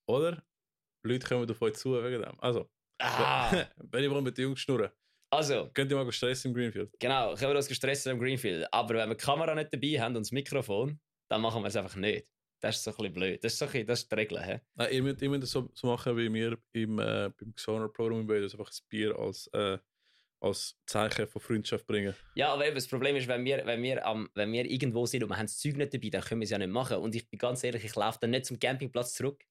Oder? 0.07 0.43
Leute 1.03 1.27
kommen 1.27 1.49
auf 1.49 1.61
euch 1.61 1.73
zu 1.75 1.93
wegen 2.03 2.21
dem. 2.21 2.39
Also, 2.39 2.69
Ah! 2.99 3.49
wenn 3.77 4.03
ihr 4.03 4.11
wollt 4.11 4.23
mit 4.23 4.37
den 4.37 4.43
Jungs 4.43 4.59
schnurren, 4.59 4.91
also, 5.33 5.69
könnt 5.73 5.89
ihr 5.89 5.95
mal 5.97 6.11
stressen 6.11 6.51
im 6.51 6.55
Greenfield. 6.55 6.93
genau, 6.99 7.33
können 7.35 7.51
wir 7.53 7.55
uns 7.57 7.67
gestresst 7.67 8.05
am 8.07 8.19
Greenfield. 8.19 8.67
Aber 8.73 8.95
wenn 8.95 9.07
wir 9.09 9.15
die 9.15 9.23
Kamera 9.23 9.55
nicht 9.55 9.73
dabei 9.73 9.97
haben 10.01 10.15
und 10.17 10.23
das 10.23 10.31
Mikrofon, 10.33 10.99
dann 11.29 11.41
machen 11.41 11.61
wir 11.63 11.67
es 11.69 11.75
einfach 11.77 11.95
nicht. 11.95 12.27
Das 12.61 12.75
ist 12.75 12.83
so 12.83 12.91
ein 12.91 12.97
bisschen 12.97 13.13
blöd. 13.13 13.43
Das 13.43 13.53
ist, 13.53 13.59
so 13.59 13.65
ein 13.65 13.71
bisschen, 13.71 13.87
das 13.87 14.01
ist 14.01 14.11
die 14.11 14.15
Regel. 14.15 14.43
He? 14.43 14.59
Nein, 14.75 14.91
ihr 14.91 15.01
müsst, 15.03 15.21
ihr 15.21 15.29
müsst 15.29 15.43
das 15.43 15.51
so, 15.51 15.69
so 15.73 15.87
machen 15.87 16.17
wie 16.17 16.31
wir 16.33 16.57
im, 16.73 16.99
äh, 16.99 17.31
beim 17.39 17.55
Xoner-Programm 17.55 18.19
in 18.19 18.27
Böden. 18.27 18.43
einfach 18.51 18.67
das 18.67 18.81
Bier 18.81 19.17
als, 19.17 19.47
äh, 19.53 19.77
als 20.41 20.75
Zeichen 20.87 21.27
von 21.27 21.41
Freundschaft 21.41 21.85
bringen. 21.85 22.15
Ja, 22.35 22.51
aber 22.53 22.65
eben, 22.65 22.75
das 22.75 22.87
Problem 22.87 23.15
ist, 23.15 23.27
wenn 23.27 23.45
wir, 23.45 23.65
wenn, 23.65 23.81
wir 23.83 24.05
am, 24.05 24.29
wenn 24.33 24.51
wir 24.51 24.65
irgendwo 24.65 25.05
sind 25.05 25.23
und 25.23 25.29
wir 25.29 25.37
haben 25.37 25.45
das 25.45 25.59
Zeug 25.59 25.77
nicht 25.77 25.93
dabei, 25.93 26.09
dann 26.09 26.21
können 26.21 26.41
wir 26.41 26.45
es 26.45 26.49
ja 26.49 26.57
nicht 26.57 26.71
machen. 26.71 26.97
Und 26.97 27.15
ich 27.15 27.29
bin 27.29 27.37
ganz 27.37 27.63
ehrlich, 27.63 27.85
ich 27.85 27.95
laufe 27.95 28.17
dann 28.21 28.31
nicht 28.31 28.45
zum 28.45 28.59
Campingplatz 28.59 29.13
zurück, 29.13 29.43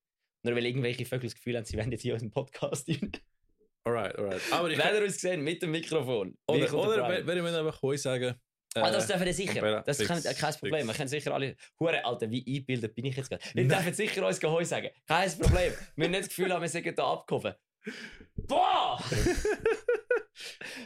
nur 0.42 0.55
weil 0.57 0.66
irgendwelche 0.66 1.05
Vögel 1.05 1.29
das 1.29 1.37
Gefühl 1.37 1.57
haben, 1.57 1.64
sie 1.64 1.79
wollen 1.79 1.92
jetzt 1.92 2.03
hier 2.03 2.14
unseren 2.14 2.33
Podcast 2.33 2.88
rein. 2.88 3.12
Alright, 3.85 4.16
alright. 4.18 4.42
Aber 4.50 4.68
ich 4.70 4.79
Wenn 4.79 4.94
ihr 4.94 5.03
uns 5.03 5.14
gesehen 5.14 5.42
mit 5.42 5.62
dem 5.62 5.70
Mikrofon. 5.70 6.37
oder, 6.46 6.74
oder 6.74 7.26
wenn, 7.26 7.42
mir 7.42 7.59
einfach 7.59 7.83
euch 7.83 8.03
sagen. 8.03 8.35
Äh, 8.74 8.81
Ah, 8.81 8.90
das 8.92 9.09
dürfen 9.09 9.24
wir 9.24 9.35
sicher. 9.35 9.83
Das 9.85 9.98
ist 9.98 10.07
kein, 10.07 10.20
fix, 10.20 10.38
kein 10.38 10.55
Problem. 10.55 10.87
Wir 10.87 10.94
können 10.94 11.09
sicher 11.09 11.35
alle. 11.35 11.57
Hure, 11.81 12.05
Alter, 12.05 12.31
wie 12.31 12.44
eingebildet 12.46 12.94
bin 12.94 13.07
ich 13.07 13.16
jetzt 13.16 13.29
gerade? 13.29 13.42
Wir 13.53 13.66
dürfen 13.66 13.94
sicher 13.94 14.24
uns 14.24 14.38
Geheu 14.38 14.64
sagen. 14.64 14.90
Kein 15.09 15.31
Problem. 15.38 15.72
wir 15.96 16.05
haben 16.05 16.11
nicht 16.12 16.22
das 16.22 16.29
Gefühl, 16.29 16.53
haben, 16.53 16.62
wir 16.62 16.68
sind 16.68 16.98
da 16.98 17.12
abgehoben. 17.12 17.55
Boah! 18.37 19.03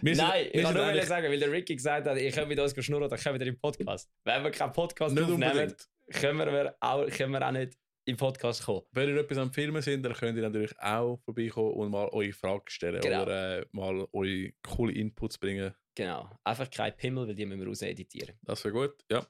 wir 0.02 0.16
Nein, 0.16 0.46
ich 0.52 0.62
kann 0.62 0.74
nur 0.74 0.84
eigentlich 0.84 1.04
sagen, 1.06 1.28
weil 1.28 1.38
der 1.38 1.50
Ricky 1.52 1.76
gesagt 1.76 2.06
hat, 2.06 2.18
ihr 2.18 2.30
könnt 2.32 2.48
mit 2.48 2.58
uns 2.58 2.84
schnurren, 2.84 3.08
dann 3.08 3.18
kommen 3.18 3.38
wir 3.38 3.46
in 3.46 3.52
den 3.54 3.58
Podcast. 3.60 4.10
Wenn 4.24 4.42
wir 4.44 4.50
keinen 4.50 4.72
Podcast 4.72 5.14
nicht 5.14 5.24
aufnehmen, 5.24 5.50
unbedingt. 5.50 5.88
können 6.12 6.38
wir, 6.38 6.76
auch, 6.80 7.06
können 7.08 7.32
wir 7.32 7.46
auch 7.46 7.52
nicht 7.52 7.78
im 8.06 8.16
Podcast 8.16 8.64
kommen. 8.64 8.82
Wenn 8.92 9.08
ihr 9.08 9.16
etwas 9.16 9.38
am 9.38 9.52
Filmen 9.52 9.80
sind, 9.80 10.02
dann 10.02 10.12
könnt 10.12 10.36
ihr 10.36 10.42
natürlich 10.42 10.78
auch 10.78 11.18
vorbeikommen 11.24 11.72
und 11.72 11.90
mal 11.90 12.08
eure 12.08 12.32
Fragen 12.32 12.64
stellen 12.68 13.00
Genau. 13.00 13.22
oder 13.22 13.60
äh, 13.60 13.66
mal 13.72 14.06
eure 14.12 14.52
coole 14.62 14.92
Inputs 14.92 15.38
bringen. 15.38 15.74
Genau. 15.94 16.30
Einfach 16.44 16.68
kein 16.70 16.94
Pimmel, 16.96 17.26
weil 17.28 17.34
die 17.34 17.46
müssen 17.46 17.60
wir 17.60 17.68
raus 17.68 17.82
editieren. 17.82 18.36
Das 18.42 18.62
wäre 18.64 18.74
gut. 18.74 18.94
Ja. 19.10 19.26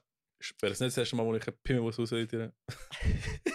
Wäre 0.59 0.71
das 0.71 0.79
nicht 0.81 0.89
das 0.89 0.97
erste 0.97 1.15
Mal, 1.15 1.25
wo 1.25 1.33
ich 1.35 1.47
einen 1.47 1.57
Pimmel 1.63 1.81
muss 1.83 1.97
rauseditieren 1.97 2.51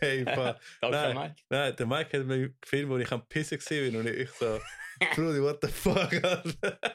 Hey, 0.00 0.24
Danke, 0.24 0.58
Nein. 0.82 1.14
Mike. 1.14 1.34
Nein, 1.48 1.76
der 1.76 1.86
Mike 1.86 2.18
hat 2.18 2.26
mir 2.26 2.50
gefilmt, 2.60 2.90
wo 2.90 2.98
ich 2.98 3.10
am 3.12 3.26
Pissen 3.28 3.58
bin 3.68 3.96
und 3.96 4.06
ich 4.06 4.30
so, 4.30 4.58
Brudi, 5.14 5.40
what 5.42 5.58
the 5.62 5.68
fuck? 5.68 6.12
Alter? 6.24 6.78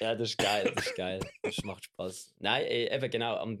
Ja. 0.00 0.14
Das 0.14 0.30
ist 0.30 0.38
geil, 0.38 0.70
das 0.74 0.86
ist 0.86 0.94
geil. 0.96 1.20
Das 1.42 1.62
macht 1.64 1.84
Spaß. 1.84 2.34
Nein, 2.38 2.66
eben 2.66 3.10
genau. 3.10 3.36
Am, 3.36 3.58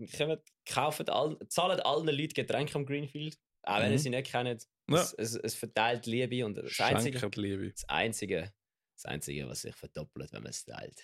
kaufen 0.66 1.08
all, 1.08 1.38
zahlen 1.48 1.80
allen 1.80 2.06
Leuten 2.06 2.34
Getränke 2.34 2.74
am 2.74 2.84
Greenfield. 2.84 3.38
Auch 3.62 3.78
wenn 3.78 3.84
ihr 3.86 3.92
Mhm. 3.92 3.98
sie 3.98 4.10
nicht 4.10 4.30
kennen. 4.30 4.58
Ja. 4.90 4.96
Es, 5.00 5.14
es, 5.14 5.36
es 5.36 5.54
verteilt 5.54 6.04
Liebe 6.06 6.44
und 6.44 6.56
das 6.58 6.78
Einzige, 6.80 7.18
Liebe. 7.36 7.70
das 7.70 7.84
Einzige, 7.88 8.52
das 8.94 9.04
Einzige, 9.06 9.48
was 9.48 9.62
sich 9.62 9.74
verdoppelt, 9.74 10.32
wenn 10.32 10.42
man 10.42 10.50
es 10.50 10.64
teilt, 10.66 11.00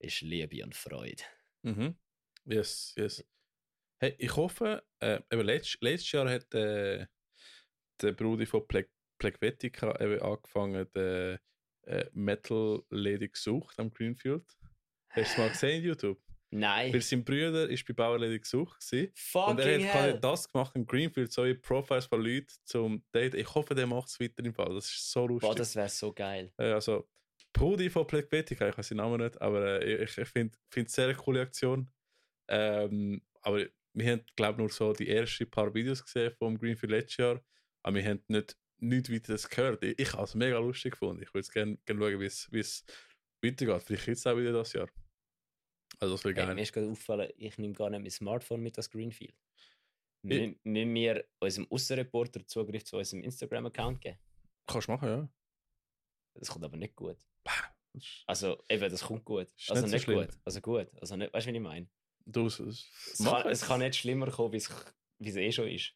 ist 0.00 0.20
Liebe 0.22 0.64
und 0.64 0.74
Freude. 0.74 1.22
Mhm. 1.62 1.96
Yes, 2.46 2.92
yes. 2.98 3.24
Hey, 4.02 4.14
ich 4.16 4.34
hoffe, 4.34 4.82
äh, 5.00 5.20
eben 5.30 5.42
letzt, 5.42 5.76
letztes 5.82 6.12
Jahr 6.12 6.30
hat 6.30 6.54
äh, 6.54 7.06
der 8.00 8.12
Brudi 8.12 8.46
von 8.46 8.66
Ple 8.66 8.88
Plegvetica 9.18 10.00
eben 10.00 10.22
angefangen, 10.22 10.90
den 10.94 11.38
äh, 11.82 12.06
Metal 12.14 12.82
Lady 12.88 13.28
gesucht 13.28 13.78
am 13.78 13.92
Greenfield. 13.92 14.56
Hast 15.10 15.16
du 15.16 15.20
es 15.20 15.36
mal 15.36 15.48
gesehen 15.50 15.82
in 15.82 15.88
YouTube? 15.88 16.18
Nein. 16.48 16.94
Weil 16.94 17.02
sein 17.02 17.22
Bruder 17.22 17.68
ist 17.68 17.86
bei 17.86 17.92
Bauer 17.92 18.18
Lady 18.18 18.40
gesucht 18.40 18.80
gewesen. 18.80 19.12
Und 19.34 19.58
er 19.60 19.66
Fucking 19.66 19.88
hat 19.88 19.94
hell. 19.94 20.20
das 20.20 20.48
gemacht 20.48 20.74
im 20.74 20.86
Greenfield, 20.86 21.30
so 21.30 21.44
Profiles 21.60 22.06
von 22.06 22.22
Leuten 22.22 22.54
zum 22.64 23.04
Date. 23.12 23.34
Ich 23.34 23.54
hoffe, 23.54 23.74
der 23.74 23.86
macht 23.86 24.08
es 24.08 24.18
weiter 24.18 24.42
im 24.42 24.54
Fall. 24.54 24.74
Das 24.74 24.86
ist 24.86 25.12
so 25.12 25.26
lustig. 25.26 25.46
Boah, 25.46 25.54
das 25.54 25.76
wäre 25.76 25.90
so 25.90 26.14
geil. 26.14 26.50
Äh, 26.56 26.72
also, 26.72 27.06
Brudi 27.52 27.90
von 27.90 28.06
Plegvetica, 28.06 28.66
ich 28.66 28.78
weiß 28.78 28.88
den 28.88 28.96
Namen 28.96 29.20
nicht, 29.20 29.38
aber 29.42 29.82
äh, 29.82 30.04
ich, 30.04 30.16
ich 30.16 30.28
finde 30.28 30.56
es 30.74 30.92
sehr 30.92 31.04
eine 31.04 31.16
coole 31.16 31.42
Aktion. 31.42 31.90
Ähm, 32.48 33.20
aber 33.42 33.66
wir 33.92 34.12
haben, 34.12 34.24
glaube 34.36 34.52
ich, 34.52 34.58
nur 34.58 34.68
so 34.70 34.92
die 34.92 35.08
ersten 35.08 35.50
paar 35.50 35.72
Videos 35.74 36.02
gesehen 36.04 36.32
vom 36.38 36.58
Greenfield 36.58 36.90
letztes 36.92 37.16
Jahr, 37.18 37.44
aber 37.82 37.96
wir 37.96 38.04
haben 38.04 38.22
nicht 38.28 38.56
nichts 38.82 39.10
weiteres 39.12 39.48
gehört. 39.48 39.84
Ich, 39.84 39.98
ich 39.98 40.12
habe 40.14 40.24
es 40.24 40.34
mega 40.34 40.58
lustig 40.58 40.92
gefunden. 40.92 41.22
Ich 41.22 41.34
würde 41.34 41.46
gerne 41.50 41.76
gern 41.84 41.98
schauen, 41.98 42.20
wie 42.20 42.24
es- 42.24 42.48
es 42.52 42.84
weitergeht. 43.44 43.82
Vielleicht 43.82 44.06
jetzt 44.06 44.26
auch 44.26 44.36
wieder 44.38 44.52
das 44.52 44.72
Jahr. 44.72 44.88
Also, 45.98 46.14
das 46.14 46.24
wäre 46.24 46.34
Hey, 46.34 46.46
geil. 46.46 46.54
mir 46.54 46.62
ist 46.62 46.72
gerade 46.72 46.88
aufgefallen, 46.88 47.30
ich 47.36 47.58
nehme 47.58 47.74
gar 47.74 47.90
nicht 47.90 48.00
mein 48.00 48.10
Smartphone 48.10 48.62
mit 48.62 48.78
das 48.78 48.88
Greenfield. 48.90 49.34
Müssen 50.22 50.58
wir 50.94 51.26
unserem 51.40 51.66
Aussenreporter 51.70 52.46
Zugriff 52.46 52.84
zu 52.84 52.96
unserem 52.96 53.22
Instagram-Account 53.22 54.00
geben? 54.00 54.18
Kannst 54.66 54.88
du 54.88 54.92
machen, 54.92 55.08
ja. 55.08 55.28
Das 56.38 56.48
kommt 56.48 56.64
aber 56.64 56.76
nicht 56.76 56.94
gut. 56.96 57.18
Das 57.44 58.22
Also, 58.26 58.62
eben, 58.68 58.90
das 58.90 59.02
kommt 59.02 59.24
gut. 59.24 59.48
Also 59.68 59.86
nicht 59.86 60.04
so 60.04 60.12
nicht 60.12 60.26
gut. 60.28 60.38
Also 60.44 60.60
gut. 60.60 60.88
Also 61.00 61.16
nicht, 61.16 61.32
weißt 61.34 61.46
du, 61.46 61.52
wie 61.52 61.56
ich 61.56 61.62
meine? 61.62 61.88
Du, 62.26 62.46
es, 62.46 62.58
es, 62.60 62.88
kann, 63.24 63.48
es 63.48 63.62
kann 63.62 63.80
nicht 63.80 63.96
schlimmer 63.96 64.30
kommen, 64.30 64.52
wie 64.52 64.56
es, 65.28 65.36
eh 65.36 65.52
schon 65.52 65.68
ist. 65.68 65.92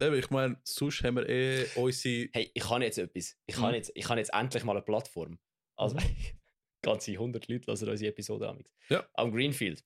Eben, 0.00 0.18
ich 0.18 0.30
meine, 0.30 0.58
sonst 0.62 1.02
haben 1.02 1.16
wir 1.16 1.28
eh 1.28 1.66
unsere. 1.74 2.28
Hey, 2.32 2.50
ich 2.54 2.62
kann 2.62 2.82
jetzt 2.82 2.98
etwas. 2.98 3.36
Ich 3.46 3.54
kann, 3.56 3.70
Mhm. 3.70 3.74
jetzt, 3.76 3.92
ich 3.94 4.04
kann 4.04 4.18
jetzt 4.18 4.32
endlich 4.32 4.64
mal 4.64 4.72
eine 4.72 4.82
Plattform. 4.82 5.38
Also, 5.76 5.96
ganze 6.82 7.12
100 7.12 7.48
Leute 7.48 7.66
hören 7.72 7.88
unsere 7.90 8.10
Episode 8.10 8.48
amix. 8.48 8.70
Ja. 8.88 9.06
Am 9.14 9.32
Greenfield. 9.32 9.84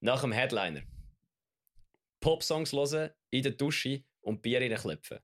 Nach 0.00 0.20
dem 0.22 0.32
Headliner. 0.32 0.82
Popsongs 2.20 2.72
hören, 2.72 3.10
in 3.30 3.42
der 3.42 3.52
Dusche 3.52 4.04
und 4.20 4.42
Bier 4.42 4.60
reinklopfen. 4.60 5.18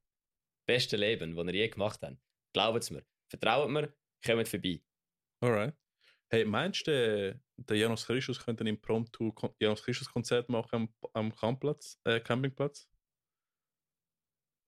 Beste 0.67 0.97
Leben, 0.97 1.35
das 1.35 1.47
ihr 1.47 1.55
je 1.55 1.69
gemacht 1.69 2.01
habt. 2.03 2.17
Glaubt 2.53 2.91
mir. 2.91 3.05
Vertraut 3.29 3.71
mir, 3.71 3.93
kommt 4.25 4.49
vorbei. 4.49 4.81
Alright. 5.41 5.75
Hey, 6.31 6.45
meinst 6.45 6.87
du, 6.87 7.41
der, 7.59 7.77
Janos 7.77 8.07
Christus 8.07 8.43
könnte 8.45 8.65
ein 8.65 8.69
Impromptu 8.69 9.33
Janos 9.61 9.83
Christus 9.83 10.09
Konzert 10.11 10.49
machen 10.49 10.71
am, 10.75 10.89
am 11.13 11.35
Campplatz, 11.35 12.01
äh, 12.05 12.21
Campingplatz? 12.21 12.89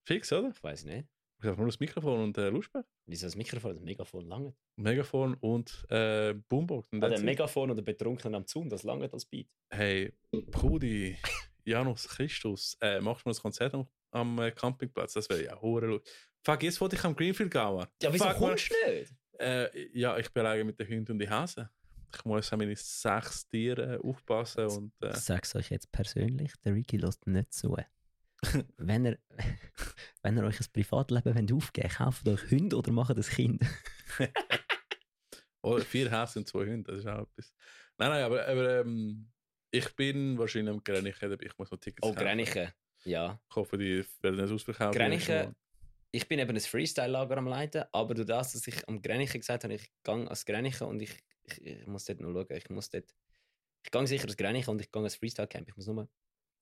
Fix, 0.06 0.32
oder? 0.32 0.50
Ich 0.54 0.62
weiß 0.62 0.84
nicht. 0.84 1.08
Ich 1.42 1.46
habe 1.46 1.56
nur 1.56 1.66
das 1.68 1.80
Mikrofon 1.80 2.20
und 2.22 2.36
äh, 2.36 2.50
Lautsprecher. 2.50 2.86
Wieso 3.06 3.26
das 3.26 3.36
Mikrofon? 3.36 3.70
Das 3.70 3.80
Megafon 3.80 4.26
lange. 4.26 4.54
Megafon 4.76 5.34
und 5.34 5.86
äh, 5.88 6.34
Boombox. 6.34 6.88
Und 6.92 7.02
Ah, 7.02 7.08
it. 7.14 7.22
Megafon 7.22 7.70
oder 7.70 7.80
Betrunkenen 7.80 8.34
am 8.34 8.46
Zaun, 8.46 8.68
das 8.68 8.82
lange 8.82 9.10
als 9.10 9.24
Beat. 9.24 9.48
hey, 9.72 10.12
Brudi, 10.32 11.16
Janos 11.64 12.08
Christus, 12.08 12.76
äh, 12.82 13.00
machst 13.00 13.24
du 13.24 13.30
mal 13.30 13.34
ein 13.34 13.40
Konzert 13.40 13.72
am, 13.74 13.88
am 14.10 14.38
äh, 14.38 14.50
Campingplatz? 14.50 15.14
Das 15.14 15.30
wäre 15.30 15.44
ja 15.44 15.60
hure. 15.60 16.02
Fuck, 16.44 16.62
jetzt 16.62 16.80
wollte 16.80 16.96
ich 16.96 17.04
am 17.04 17.16
Greenfield 17.16 17.50
gehen. 17.50 17.86
Ja, 18.02 18.12
wieso 18.12 18.24
Fuck, 18.26 18.36
kommst 18.36 18.70
du 18.70 18.90
nicht? 18.90 19.14
Äh, 19.38 19.98
ja, 19.98 20.18
ich 20.18 20.30
bin 20.32 20.44
alleine 20.44 20.64
mit 20.64 20.78
den 20.78 20.88
Hunden 20.88 21.12
und 21.12 21.18
den 21.18 21.30
Hasen. 21.30 21.68
Ich 22.14 22.24
muss 22.24 22.52
an 22.52 22.58
meine 22.58 22.76
sechs 22.76 23.48
Tiere 23.48 23.96
äh, 23.96 23.98
aufpassen 23.98 24.66
und 24.66 24.92
äh, 25.02 25.10
Ich 25.10 25.16
sag's 25.16 25.54
euch 25.54 25.70
jetzt 25.70 25.90
persönlich, 25.92 26.52
der 26.64 26.74
Ricky 26.74 26.96
lässt 26.96 27.26
nicht 27.26 27.52
zu. 27.52 27.76
wenn, 28.78 29.06
ihr, 29.06 29.18
wenn 30.22 30.36
ihr 30.36 30.44
euch 30.44 30.60
ein 30.60 30.66
Privatleben 30.72 31.34
wollt 31.34 31.52
aufgeben 31.52 31.88
wollt, 31.88 31.96
kauft 31.96 32.28
euch 32.28 32.50
Hunde 32.50 32.76
oder 32.76 32.92
macht 32.92 33.16
ein 33.16 33.22
Kind. 33.22 33.62
oh, 35.62 35.78
vier 35.78 36.10
Hasen 36.10 36.40
und 36.40 36.46
zwei 36.46 36.66
Hunde, 36.66 36.90
das 36.92 37.00
ist 37.00 37.06
auch 37.06 37.22
etwas. 37.22 37.52
Nein, 37.98 38.10
nein, 38.10 38.24
aber, 38.24 38.46
aber 38.46 38.80
ähm, 38.80 39.30
ich 39.70 39.94
bin 39.94 40.38
wahrscheinlich 40.38 40.74
am 40.74 40.82
Grenichen, 40.82 41.36
ich 41.40 41.58
muss 41.58 41.70
noch 41.70 41.78
Tickets 41.78 42.02
Oh, 42.02 42.12
kaufen. 42.12 42.24
Grenichen. 42.24 42.68
Ja. 43.04 43.40
Ich 43.48 43.56
hoffe, 43.56 43.78
die 43.78 44.04
werden 44.20 44.40
nicht 44.40 44.52
ausverkauft. 44.52 44.96
Grenichen, 44.96 45.54
ich 46.12 46.26
bin 46.26 46.38
eben 46.38 46.50
ein 46.50 46.60
Freestyle-Lager 46.60 47.36
am 47.38 47.46
Leiten, 47.46 47.84
aber 47.92 48.14
durch 48.14 48.26
das, 48.26 48.52
dass 48.52 48.66
ich 48.66 48.88
am 48.88 49.00
Grenichen 49.00 49.40
gesagt 49.40 49.64
habe, 49.64 49.74
ich 49.74 49.90
gehe 50.02 50.28
als 50.28 50.44
Grenichen 50.44 50.86
und 50.86 51.00
ich, 51.00 51.16
ich, 51.58 51.64
ich 51.80 51.86
muss 51.86 52.04
dort 52.04 52.20
noch 52.20 52.32
schauen, 52.32 52.46
ich 52.56 52.70
muss 52.70 52.90
dort, 52.90 53.14
ich 53.84 53.90
gehe 53.90 54.06
sicher 54.06 54.24
als 54.26 54.36
Grenichen 54.36 54.70
und 54.70 54.80
ich 54.80 54.90
gehe 54.90 55.02
als 55.02 55.16
Freestyle-Camp, 55.16 55.68
ich 55.68 55.76
muss 55.76 55.86
nur, 55.86 56.08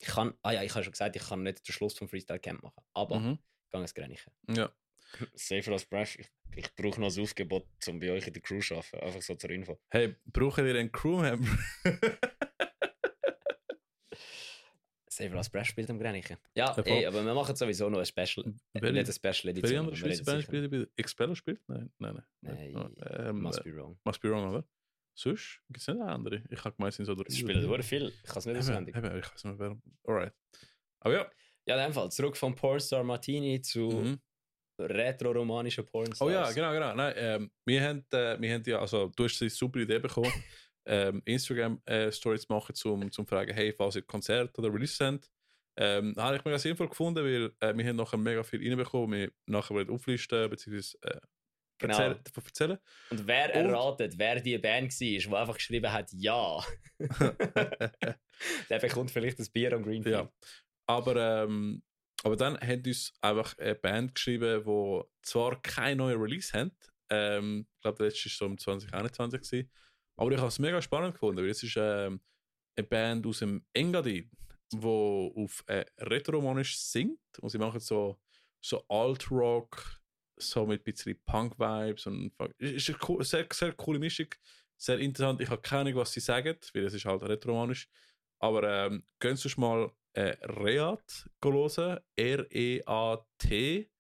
ich 0.01 0.09
kann, 0.09 0.35
ah 0.43 0.53
ja, 0.53 0.63
ich 0.63 0.73
habe 0.75 0.85
schon 0.85 0.93
gesagt, 0.93 1.17
ich 1.17 1.23
kann 1.29 1.43
nicht 1.43 1.67
den 1.67 1.73
Schluss 1.73 1.95
vom 1.99 2.09
Freestyle-Camp 2.09 2.63
machen, 2.63 2.83
aber 2.95 3.19
Mhm. 3.21 3.39
ich 3.65 3.71
gehe 3.71 3.81
als 3.81 3.95
Grenichen. 3.95 4.33
Ja. 4.49 4.73
Safer 5.35 5.73
als 5.73 5.87
Brash, 5.87 6.19
ich, 6.19 6.29
ich 6.55 6.75
brauche 6.77 7.01
noch 7.01 7.15
ein 7.15 7.23
Aufgebot, 7.23 7.67
um 7.89 7.99
bei 7.99 8.11
euch 8.13 8.27
in 8.27 8.33
der 8.33 8.43
Crew 8.43 8.61
zu 8.61 8.75
arbeiten, 8.77 8.99
einfach 9.01 9.23
so 9.23 9.35
zur 9.35 9.51
Info. 9.51 9.81
Hey, 9.91 10.15
brauchen 10.27 10.65
wir 10.65 10.75
einen 10.79 10.93
Crewmember? 10.93 11.49
Safer 15.11 15.37
als 15.37 15.51
Brash 15.51 15.69
spielt 15.71 15.91
am 15.91 15.99
Grenichen. 15.99 16.37
Ja, 16.55 16.77
ey, 16.85 17.05
aber 17.07 17.25
wir 17.25 17.35
machen 17.35 17.57
sowieso 17.57 17.89
noch 17.91 17.99
ein 17.99 18.07
Special, 18.07 18.55
Wer- 18.75 18.93
nicht 18.93 19.09
ein 19.09 19.13
Special 19.13 19.45
Wer 19.45 19.51
Edition, 19.51 19.79
andere 19.81 19.97
aber 19.97 20.05
wir 20.07 20.15
Schweizer 20.15 20.25
Band 20.25 20.43
spielt 20.45 20.91
Expeller 20.97 21.35
spielt? 21.37 21.69
Nein, 21.69 21.91
nein, 21.99 22.15
nein. 22.15 22.25
Nein, 22.73 22.95
Ähm, 23.11 23.41
Must 23.43 23.65
be 23.65 23.75
wrong. 23.75 23.99
must 24.05 24.21
be 24.21 24.31
wrong, 24.31 24.51
oder? 24.51 24.65
Sonst 25.19 25.61
gibt 25.67 25.81
es 25.81 25.89
nicht 25.89 26.01
andere. 26.01 26.45
Ich 26.49 26.65
habe 26.65 26.93
sind 26.93 27.05
so 27.07 27.15
drei. 27.17 27.25
Es 27.27 27.37
spielen 27.39 27.67
nur 27.67 27.83
viel, 27.83 28.13
ich 28.23 28.23
kann 28.23 28.39
es 28.39 28.47
nicht 28.47 28.55
Eben, 28.55 28.61
auswendig. 28.61 28.97
eben, 28.97 29.19
ich 29.19 29.33
weiß 29.33 29.45
nicht 29.45 29.59
mehr. 29.59 29.77
Alright. 30.05 30.33
Aber 31.01 31.15
ja. 31.15 31.31
Ja, 31.67 31.75
in 31.77 31.91
dem 31.91 31.93
Fall, 31.93 32.09
zurück 32.13 32.37
vom 32.37 32.55
Pornstar 32.55 33.03
Martini 33.03 33.61
zu 33.61 33.89
Mhm. 33.91 34.21
retro-romanischen 34.81 35.85
Pornstars. 35.85 36.21
Oh 36.23 36.31
ja, 36.31 36.51
genau, 36.53 36.73
genau. 36.73 36.95
Nein, 36.95 37.15
ähm, 37.17 37.51
wir, 37.65 37.83
haben, 37.83 38.07
äh, 38.13 38.41
wir 38.41 38.55
haben 38.55 38.63
ja, 38.65 38.79
also 38.79 39.09
du 39.17 39.25
hast 39.25 39.41
die 39.41 39.49
super 39.49 39.81
Idee 39.81 39.99
bekommen, 39.99 40.33
ähm, 40.87 41.21
Instagram-Stories 41.25 42.43
zu 42.47 42.53
machen, 42.53 42.75
zum, 42.77 43.11
zum 43.11 43.27
fragen, 43.27 43.53
hey, 43.53 43.73
falls 43.73 43.97
ihr 43.97 44.03
Konzert 44.03 44.57
oder 44.57 44.73
Release 44.73 45.05
habt. 45.05 45.29
Ähm, 45.77 46.15
habe 46.17 46.37
ich 46.37 46.45
mega 46.45 46.59
sinnvoll 46.61 46.89
gefunden, 46.89 47.25
weil 47.25 47.53
äh, 47.61 47.77
wir 47.77 47.85
haben 47.87 47.97
nachher 47.97 48.17
mega 48.19 48.45
viel 48.45 48.61
reinbekommen, 48.67 49.19
wir 49.19 49.33
nachher 49.47 49.91
auflisten, 49.91 50.49
beziehungsweise 50.49 50.97
äh, 51.03 51.21
Genau. 51.79 51.95
erzählen, 51.97 52.21
davon 52.25 52.45
erzählen. 52.45 52.79
Und 53.11 53.27
wer 53.27 53.55
Und- 53.55 53.71
erratet, 53.71 54.19
wer 54.19 54.41
die 54.41 54.59
Band 54.59 54.93
war, 54.93 54.99
die 54.99 55.27
einfach 55.37 55.55
geschrieben 55.55 55.93
hat, 55.93 56.11
ja, 56.13 56.61
der 58.71 58.79
bekommt 58.81 59.11
vielleicht 59.11 59.39
das 59.39 59.51
Bier 59.51 59.73
am 59.73 59.83
Greenfield. 59.83 60.15
Ja. 60.17 60.33
Aber, 60.87 61.45
ähm, 61.45 61.83
aber 62.25 62.37
dann 62.37 62.59
hat 62.61 62.87
uns 62.87 63.13
einfach 63.21 63.57
eine 63.59 63.75
Band 63.75 64.15
geschrieben, 64.15 64.65
die 64.65 65.03
zwar 65.23 65.61
kein 65.63 65.99
neuer 65.99 66.21
Release 66.21 66.53
hat. 66.59 66.73
Ähm, 67.11 67.67
ich 67.77 67.81
glaube, 67.83 67.99
der 67.99 68.07
letzte 68.07 68.29
war 68.29 68.33
so 68.37 68.47
im 68.47 68.59
2021. 68.59 69.41
Gewesen, 69.41 69.71
aber 70.17 70.33
ich 70.33 70.39
habe 70.39 70.49
es 70.49 70.59
mega 70.59 70.83
spannend 70.83 71.15
gefunden, 71.15 71.43
weil 71.43 71.51
es 71.51 71.63
ist 71.63 71.77
ähm, 71.79 72.21
eine 72.77 72.87
Band 72.87 73.27
aus 73.27 73.39
dem 73.39 73.65
Engadin, 73.73 74.31
die 74.73 74.85
auf 74.87 75.65
äh, 75.67 75.85
Retro-Romanisch 75.99 76.77
singt. 76.79 77.21
Und 77.41 77.51
sie 77.51 77.59
machen 77.59 77.81
so, 77.81 78.21
so 78.61 78.85
Alt-Rock, 78.89 79.98
so 80.39 80.67
mit 80.67 80.81
ein 80.81 80.85
bisschen 80.85 81.21
Punk-Vibes. 81.25 82.07
und 82.07 82.33
ist 82.59 82.91
eine 82.91 83.25
sehr, 83.25 83.47
sehr 83.53 83.73
coole 83.73 83.99
Mischung. 83.99 84.29
Sehr 84.77 84.99
interessant. 84.99 85.41
Ich 85.41 85.51
habe 85.51 85.61
keine 85.61 85.91
Ahnung, 85.91 85.97
was 85.97 86.13
sie 86.13 86.21
sagen, 86.21 86.57
weil 86.73 86.85
es 86.85 86.95
ist 86.95 87.05
halt 87.05 87.23
Retro-Romanisch. 87.23 87.89
Aber 88.41 88.63
ähm, 88.63 89.05
könnt 89.19 89.45
ihr 89.45 89.53
mal 89.57 89.91
äh, 90.13 90.37
Reat 90.47 91.29
hören? 91.43 92.01
R-E-A-T. 92.17 93.91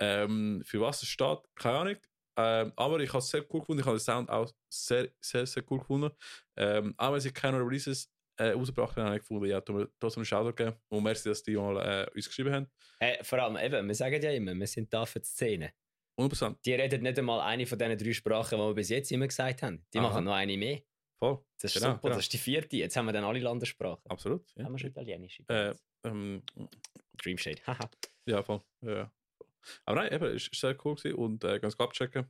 Ähm, 0.00 0.62
für 0.64 0.80
was 0.80 1.02
es 1.02 1.08
steht, 1.08 1.38
keine 1.54 1.78
Ahnung. 1.78 1.96
Ähm, 2.36 2.72
aber 2.76 3.00
ich 3.00 3.10
habe 3.10 3.18
es 3.18 3.28
sehr 3.28 3.44
cool 3.52 3.60
gefunden. 3.60 3.80
Ich 3.80 3.86
habe 3.86 3.96
den 3.96 4.02
Sound 4.02 4.30
auch 4.30 4.50
sehr, 4.68 5.08
sehr, 5.20 5.46
sehr 5.46 5.62
cool 5.70 5.78
gefunden. 5.78 6.10
Ähm, 6.56 6.94
auch 6.96 7.12
wenn 7.12 7.20
sie 7.20 7.32
keine 7.32 7.58
Releases 7.58 8.10
äh, 8.36 8.50
rausgebracht 8.50 8.96
haben, 8.96 9.04
habe 9.04 9.16
ich 9.16 9.22
gefunden, 9.22 9.44
ja, 9.46 9.60
trotzdem 9.60 10.20
einen 10.20 10.24
Shoutout 10.24 10.54
geben. 10.54 10.76
Und 10.88 11.02
merci, 11.02 11.28
dass 11.28 11.42
die 11.42 11.56
mal 11.56 11.76
äh, 11.76 12.10
uns 12.14 12.26
geschrieben 12.26 12.52
haben. 12.52 12.70
Hey, 12.98 13.22
vor 13.22 13.38
allem, 13.38 13.56
eben, 13.56 13.86
wir 13.86 13.94
sagen 13.94 14.22
ja 14.22 14.30
immer, 14.30 14.54
wir 14.54 14.66
sind 14.66 14.92
da 14.92 15.04
für 15.04 15.20
die 15.20 15.26
Szene. 15.26 15.72
100%. 16.18 16.56
Die 16.64 16.74
reden 16.74 17.02
nicht 17.02 17.18
einmal 17.18 17.40
eine 17.40 17.66
von 17.66 17.78
diesen 17.78 17.96
drei 17.98 18.12
Sprachen, 18.12 18.58
die 18.58 18.64
wir 18.64 18.74
bis 18.74 18.88
jetzt 18.90 19.10
immer 19.12 19.26
gesagt 19.26 19.62
haben. 19.62 19.84
Die 19.92 19.98
Aha. 19.98 20.08
machen 20.08 20.24
noch 20.24 20.34
eine 20.34 20.56
mehr. 20.56 20.80
Voll. 21.18 21.38
Das 21.60 21.74
ist 21.74 21.80
Genau, 21.80 21.94
super, 21.94 22.02
genau. 22.02 22.14
das 22.16 22.24
ist 22.24 22.32
die 22.32 22.38
vierte. 22.38 22.76
Jetzt 22.76 22.96
haben 22.96 23.06
wir 23.06 23.12
dann 23.12 23.24
alle 23.24 23.38
Landessprachen. 23.40 24.02
Absolut. 24.10 24.44
Ja, 24.56 24.64
Haben 24.64 24.72
wir 24.74 24.78
schon 24.78 24.90
Italienische? 24.90 25.44
äh, 25.48 25.74
ähm, 26.04 26.42
Dream 27.22 27.38
Shade. 27.38 27.62
Haha. 27.66 27.88
ja 28.26 28.42
voll. 28.42 28.60
Ja. 28.82 29.10
Aber 29.86 30.02
nein, 30.02 30.12
eben, 30.12 30.24
es 30.36 30.48
war 30.50 30.70
sehr 30.70 30.76
cool 30.84 30.96
gewesen 30.96 31.14
und 31.14 31.44
äh, 31.44 31.60
ganz 31.60 31.78
abchecken. 31.78 32.28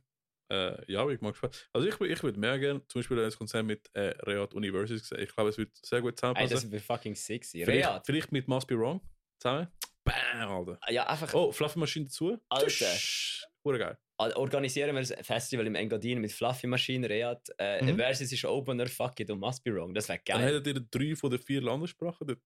Äh, 0.51 0.91
ja, 0.91 1.07
ich 1.09 1.19
mal 1.21 1.31
gespannt. 1.31 1.67
Also 1.73 1.87
ich, 1.87 1.99
ich 1.99 2.21
würde 2.23 2.39
mehr 2.39 2.59
gerne 2.59 2.85
zum 2.87 2.99
Beispiel 2.99 3.19
ein 3.25 3.31
Konzert 3.31 3.65
mit 3.65 3.89
äh, 3.95 4.09
Reat 4.23 4.53
University 4.53 4.99
sehen. 4.99 5.19
Ich 5.21 5.33
glaube, 5.33 5.49
es 5.49 5.57
wird 5.57 5.71
sehr 5.83 6.01
gut 6.01 6.11
Ey, 6.11 6.15
zusammenpassen. 6.17 6.51
das 6.55 6.71
wird 6.71 6.83
fucking 6.83 7.15
sexy. 7.15 7.63
vielleicht, 7.65 7.89
Reat. 7.89 8.05
vielleicht 8.05 8.31
mit 8.31 8.47
Must 8.47 8.67
Be 8.67 8.77
Wrong 8.77 9.01
zusammen. 9.39 9.67
Bam, 10.03 10.49
Alter. 10.51 10.79
Ja, 10.91 11.07
einfach 11.07 11.33
Oh, 11.33 11.51
Fluffy 11.51 11.79
Maschine 11.79 12.05
dazu. 12.05 12.37
Alter. 12.49 12.67
Tsch, 12.67 13.45
Hure 13.65 13.79
geil. 13.79 13.97
Al- 14.17 14.33
organisieren 14.33 14.95
wir 14.95 14.99
ein 15.01 15.23
Festival 15.23 15.65
im 15.67 15.75
Engadin 15.75 16.19
mit 16.19 16.31
Fluffy 16.31 16.67
Maschine, 16.67 17.09
Reat. 17.09 17.47
Äh, 17.57 17.83
Mhm. 17.83 17.97
Versus 17.97 18.31
ist 18.31 18.45
Opener, 18.45 18.87
fuck 18.87 19.19
it 19.19 19.29
und 19.31 19.39
Must 19.39 19.63
Be 19.63 19.73
Wrong. 19.73 19.93
Das 19.93 20.07
wäre 20.09 20.19
Dann 20.25 20.41
geil. 20.41 20.55
hättet 20.55 20.75
ihr 20.77 20.81
drei 20.91 21.15
von 21.15 21.29
den 21.31 21.39
vier 21.39 21.61
Landessprachen 21.61 22.27
dort. 22.27 22.39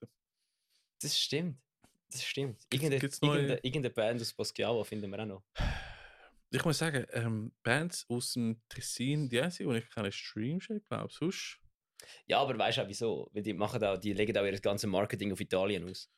Das 1.01 1.18
stimmt. 1.18 1.59
Das 2.09 2.24
stimmt. 2.24 2.57
Gibt's- 2.70 2.74
Irgendeine, 2.74 2.99
gibt's 2.99 3.22
neue- 3.22 3.36
irgendeine, 3.39 3.59
irgendeine 3.63 3.93
Band 3.93 4.22
aus 4.22 4.34
Poschiavo 4.34 4.84
finden 4.84 5.11
wir 5.11 5.20
auch 5.20 5.26
noch. 5.26 5.43
Ich 6.49 6.63
muss 6.63 6.78
sagen, 6.78 7.05
ähm, 7.11 7.51
Bands 7.61 8.05
aus 8.07 8.34
dem 8.34 8.61
Tessin, 8.70 9.28
die 9.28 9.41
einzige, 9.41 9.70
die 9.74 9.80
ich 9.80 9.89
kenne, 9.89 10.07
ist 10.07 10.15
Streamshake, 10.15 10.84
glaube 10.88 11.07
ich. 11.09 11.18
Sonst. 11.18 11.59
Ja, 12.28 12.39
aber 12.39 12.57
weißt 12.57 12.78
du 12.78 12.82
auch 12.84 12.88
wieso? 12.88 13.30
Weil 13.34 13.41
die, 13.41 13.53
machen 13.53 13.84
auch, 13.84 13.97
die 13.97 14.13
legen 14.13 14.38
auch 14.38 14.45
ihr 14.45 14.57
ganzes 14.61 14.89
Marketing 14.89 15.34
auf 15.34 15.41
Italien 15.41 15.84
aus. 15.89 16.09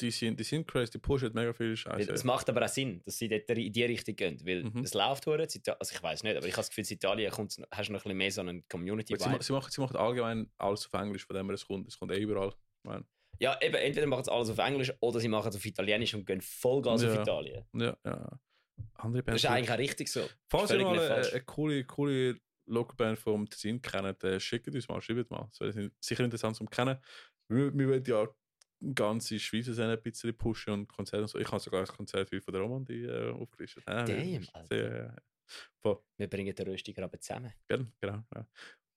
Die 0.00 0.10
sind, 0.12 0.38
die 0.38 0.44
sind 0.44 0.66
crazy, 0.68 0.92
die 0.92 0.98
pushen 0.98 1.32
mega 1.34 1.52
viel 1.52 1.76
Scheiße. 1.76 2.12
Es 2.12 2.22
macht 2.24 2.48
aber 2.48 2.64
auch 2.64 2.68
Sinn, 2.68 3.02
dass 3.04 3.18
sie 3.18 3.28
dort 3.28 3.48
in 3.50 3.72
die 3.72 3.84
Richtung 3.84 4.14
gehen. 4.16 4.40
Weil 4.46 4.64
Mhm. 4.64 4.82
es 4.84 4.94
läuft 4.94 5.26
hure, 5.26 5.42
also 5.42 5.58
ich 5.94 6.02
weiß 6.02 6.22
nicht, 6.22 6.36
aber 6.36 6.46
ich 6.46 6.52
habe 6.52 6.60
das 6.60 6.68
Gefühl, 6.70 6.84
in 6.84 6.94
Italien 6.94 7.30
kommt's, 7.32 7.58
noch- 7.58 7.66
hast 7.72 7.88
du 7.88 7.92
noch 7.92 8.00
ein 8.00 8.02
bisschen 8.04 8.16
mehr 8.18 8.30
so 8.30 8.40
einen 8.42 8.68
community 8.68 9.14
Aber 9.14 9.38
sie, 9.40 9.46
sie, 9.46 9.52
machen, 9.52 9.70
sie 9.72 9.80
machen 9.80 9.96
allgemein 9.96 10.50
alles 10.58 10.86
auf 10.86 11.00
Englisch, 11.00 11.26
von 11.26 11.34
dem 11.36 11.46
her 11.46 11.54
es 11.54 11.66
kommt. 11.66 11.88
Es 11.88 11.98
kommt 11.98 12.12
eh 12.12 12.20
überall. 12.20 12.52
Meine, 12.84 13.04
Ja, 13.40 13.58
eben, 13.60 13.74
entweder 13.74 14.06
machen 14.06 14.24
sie 14.24 14.32
alles 14.32 14.50
auf 14.50 14.58
Englisch 14.58 14.92
oder 15.00 15.20
sie 15.20 15.28
machen 15.28 15.48
es 15.48 15.56
auf 15.56 15.64
Italienisch 15.66 16.14
und 16.14 16.24
gehen 16.26 16.40
Vollgas 16.40 17.02
Ja. 17.02 17.12
auf 17.12 17.20
Italien. 17.20 17.64
ja, 17.74 17.96
ja. 18.04 18.40
Andere 18.94 19.22
Das 19.22 19.26
Bands. 19.26 19.44
ist 19.44 19.50
eigentlich 19.50 19.70
auch 19.72 19.78
richtig 19.78 20.08
so. 20.08 20.28
Falls 20.48 20.70
ihr 20.70 20.78
mal 20.82 20.98
eine, 21.00 21.40
coole, 21.42 21.84
coole 21.84 22.38
Local 22.66 22.94
Band 22.96 23.18
vom 23.18 23.48
Tessin 23.48 23.80
kennt, 23.80 24.22
äh, 24.24 24.38
schickt 24.38 24.68
uns 24.72 24.86
mal, 24.88 25.00
schreibt 25.00 25.30
mal. 25.30 25.48
Das 25.58 25.74
wäre 25.76 25.90
sicher 26.00 26.22
interessant 26.24 26.54
zum 26.56 26.68
kennen. 26.70 26.98
Wir, 27.48 27.72
wir 27.76 27.88
wollen 27.88 28.04
ja 28.04 28.28
ganze 28.94 29.38
Schweiz 29.38 29.66
Szene 29.66 29.92
ein 29.92 30.02
bisschen 30.02 30.36
pushen 30.36 30.72
und 30.72 30.88
Konzerte 30.88 31.22
und 31.22 31.28
so. 31.28 31.38
Ich 31.38 31.48
habe 31.48 31.60
sogar 31.60 31.80
ein 31.80 31.86
Konzert 31.86 32.28
von 32.28 32.52
der 32.52 32.62
Roman 32.62 32.84
die 32.84 33.04
äh, 33.04 33.30
aufgelistet. 33.30 33.84
Damn, 33.86 34.46
Alter. 34.52 34.66
Sehr, 34.68 35.16
voll. 35.80 36.02
Wir 36.16 36.28
bringen 36.28 36.54
den 36.54 36.68
Röstigraben 36.68 37.20
zusammen. 37.20 37.52
Gerne, 37.68 37.92
genau. 38.00 38.22
Ja. 38.34 38.46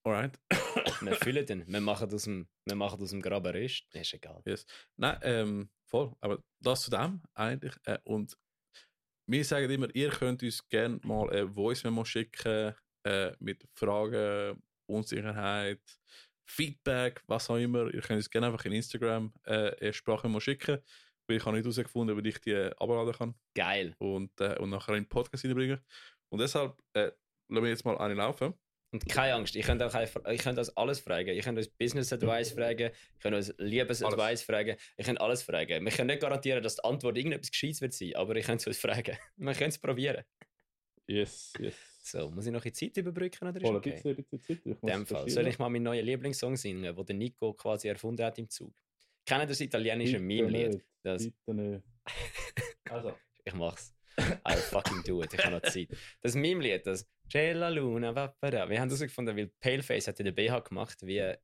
Alright. 0.04 0.38
Wir 1.00 1.14
füllen 1.16 1.46
den. 1.46 1.66
Wir 1.66 1.80
machen 1.80 2.12
aus 2.12 2.24
dem, 2.24 2.48
wir 2.64 2.74
machen 2.74 3.00
aus 3.00 3.10
dem 3.10 3.22
Graben 3.22 3.52
Röst. 3.54 3.86
Das 3.92 4.02
ist 4.02 4.14
egal. 4.14 4.42
Yes. 4.44 4.66
Nein, 4.96 5.18
ähm, 5.22 5.70
voll. 5.88 6.12
Aber 6.20 6.42
das 6.60 6.82
zu 6.82 6.90
dem 6.90 7.22
eigentlich. 7.34 7.74
Äh, 7.84 7.98
und 8.04 8.36
wir 9.28 9.44
sagen 9.44 9.70
immer, 9.70 9.94
ihr 9.94 10.10
könnt 10.10 10.42
uns 10.42 10.68
gerne 10.68 10.98
mal 11.04 11.30
eine 11.30 11.48
Voice-Memo 11.48 12.04
schicken 12.04 12.74
äh, 13.04 13.32
mit 13.38 13.64
Fragen, 13.74 14.60
Unsicherheit, 14.86 15.82
Feedback, 16.44 17.22
was 17.26 17.48
auch 17.50 17.56
immer. 17.56 17.92
Ihr 17.92 18.00
könnt 18.00 18.18
uns 18.18 18.30
gerne 18.30 18.48
einfach 18.48 18.64
in 18.64 18.72
Instagram 18.72 19.32
äh, 19.44 19.74
eine 19.80 19.92
Sprachmemo 19.92 20.40
schicken, 20.40 20.78
weil 21.26 21.36
ich 21.36 21.44
habe 21.44 21.56
nicht 21.56 21.64
herausgefunden, 21.64 22.22
wie 22.22 22.28
ich 22.28 22.40
die 22.40 22.52
äh, 22.52 22.70
abladen 22.76 23.12
kann 23.12 23.34
Geil. 23.54 23.94
und, 23.98 24.38
äh, 24.40 24.58
und 24.58 24.70
nachher 24.70 24.94
in 24.94 25.04
den 25.04 25.08
Podcast 25.08 25.44
reinbringen. 25.44 25.80
Und 26.28 26.40
deshalb 26.40 26.76
äh, 26.94 27.10
lassen 27.48 27.64
wir 27.64 27.70
jetzt 27.70 27.84
mal 27.84 27.98
eine 27.98 28.14
laufen. 28.14 28.54
Und 28.92 29.08
keine 29.08 29.34
Angst, 29.34 29.56
ich 29.56 29.64
könnt 29.64 29.82
auch 29.82 29.94
ich 29.94 30.42
könnt 30.42 30.58
uns 30.58 30.76
alles 30.76 31.00
fragen. 31.00 31.30
Ich 31.30 31.42
könnt 31.42 31.56
uns 31.56 31.68
Business 31.68 32.12
Advice 32.12 32.52
fragen, 32.52 32.90
ich 33.14 33.22
könnt 33.22 33.34
uns 33.34 33.54
Liebesadvice 33.56 34.42
fragen, 34.42 34.76
ich 34.98 35.06
könnt 35.06 35.18
alles 35.18 35.42
fragen. 35.42 35.82
Wir 35.82 35.92
können 35.92 36.08
nicht 36.08 36.20
garantieren, 36.20 36.62
dass 36.62 36.76
die 36.76 36.84
Antwort 36.84 37.16
irgendetwas 37.16 37.50
Gescheites 37.50 37.80
wird 37.80 37.94
sein, 37.94 38.14
aber 38.16 38.36
ich 38.36 38.44
könnt 38.44 38.60
es 38.60 38.66
uns 38.66 38.78
fragen. 38.78 39.16
Wir 39.36 39.54
können 39.54 39.70
es 39.70 39.78
probieren. 39.78 40.22
Yes, 41.06 41.52
yes. 41.58 41.74
So, 42.02 42.30
muss 42.30 42.46
ich 42.46 42.52
noch 42.52 42.64
in 42.64 42.74
Zeit 42.74 42.96
überbrücken 42.96 43.48
oder 43.48 43.60
ist 43.60 43.66
Voll, 43.66 43.76
okay? 43.76 43.90
ein 43.90 43.94
bisschen, 43.94 44.10
ein 44.10 44.16
bisschen 44.16 44.40
Zeit. 44.40 44.66
Ich 44.66 44.82
In 44.82 44.88
dem 44.88 45.06
Fall. 45.06 45.28
Soll 45.28 45.46
ich 45.46 45.58
mal 45.58 45.68
meinen 45.68 45.84
neuen 45.84 46.04
Lieblingssong 46.04 46.56
singen, 46.56 46.94
den 46.94 47.06
der 47.06 47.16
Nico 47.16 47.52
quasi 47.54 47.88
erfunden 47.88 48.24
hat 48.24 48.38
im 48.38 48.48
Zug? 48.48 48.74
Kennt 49.24 49.42
ihr 49.42 49.46
das 49.46 49.60
italienische 49.60 50.18
Meme-Lied? 50.18 50.82
Das, 51.02 51.24
Bitte 51.24 51.54
nicht. 51.54 51.84
Also. 52.90 53.12
ich 53.44 53.54
mach's. 53.54 53.94
I'll 54.44 54.56
fucking 54.56 55.02
do 55.04 55.22
it. 55.22 55.32
Ich 55.32 55.44
habe 55.44 55.56
noch 55.56 55.62
Zeit. 55.62 55.88
Das 56.20 56.34
Meme-Lied, 56.34 56.86
das 56.86 57.08
C'è 57.32 57.54
la 57.54 57.70
luna, 57.70 58.12
va 58.12 58.28
para. 58.28 58.68
Wir 58.68 58.78
haben 58.78 58.90
das 58.90 59.00
gefunden, 59.00 59.34
weil 59.34 59.46
Paleface 59.58 60.08
hat 60.08 60.18
den 60.18 60.34
BH 60.34 60.60
gemacht 60.60 60.98
wie 61.00 61.34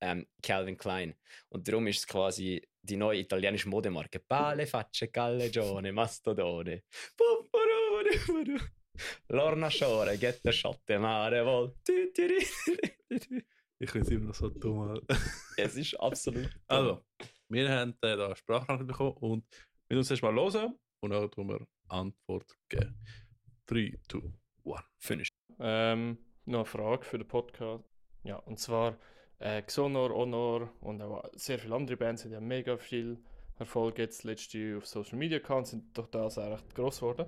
ähm, 0.00 0.26
Calvin 0.42 0.76
Klein. 0.76 1.14
Und 1.48 1.68
darum 1.68 1.86
ist 1.86 1.98
es 1.98 2.06
quasi 2.08 2.60
die 2.82 2.96
neue 2.96 3.20
italienische 3.20 3.68
Modemarke. 3.68 4.18
Pale 4.18 4.66
facce 4.66 5.06
callegione, 5.12 5.92
mastodone. 5.92 6.82
Pumporone, 7.16 8.10
puru. 8.26 8.58
Lorna 9.28 9.70
Shore, 9.70 10.16
get 10.16 10.40
the 10.44 10.52
shot, 10.52 10.80
mare 10.88 11.72
tu, 11.84 12.12
tu. 12.14 13.42
Ich 13.80 13.90
finde 13.90 14.06
es 14.06 14.12
immer 14.12 14.26
noch 14.26 14.34
so 14.34 14.48
dumm. 14.48 15.00
Es 15.56 15.76
ist 15.76 15.94
absolut. 16.00 16.50
Also, 16.66 17.04
wir 17.48 17.68
haben 17.70 17.94
äh, 18.02 18.16
da 18.16 18.34
Sprachnachricht 18.34 18.88
bekommen 18.88 19.16
und 19.18 19.44
wir 19.88 19.96
müssen 19.96 19.98
uns 19.98 20.10
erst 20.10 20.22
mal 20.22 20.34
hören 20.34 20.74
und 21.00 21.10
dann 21.10 21.30
tun 21.30 21.48
wir 21.48 21.66
Antwort 21.88 22.58
geben. 22.68 22.96
3, 23.66 23.98
2, 24.08 24.18
1. 24.64 24.84
Finish. 24.98 25.28
Ähm, 25.60 26.18
noch 26.44 26.60
eine 26.60 26.64
Frage 26.64 27.04
für 27.04 27.18
den 27.18 27.28
Podcast. 27.28 27.84
Ja, 28.24 28.36
und 28.36 28.58
zwar 28.58 28.98
äh, 29.38 29.62
Xonor, 29.62 30.10
Honor 30.10 30.72
und 30.80 31.00
auch 31.00 31.24
sehr 31.34 31.58
viele 31.58 31.74
andere 31.74 31.96
Bands 31.96 32.24
haben 32.24 32.32
ja 32.32 32.40
mega 32.40 32.76
viel 32.76 33.18
Erfolg 33.58 33.98
jetzt 33.98 34.24
letztes 34.24 34.52
Jahr 34.54 34.78
auf 34.78 34.86
Social 34.86 35.18
Media 35.18 35.38
gehabt 35.38 35.68
sind 35.68 35.96
durch 35.96 36.08
das 36.08 36.38
auch 36.38 36.50
recht 36.50 36.74
gross 36.74 37.00
geworden. 37.00 37.26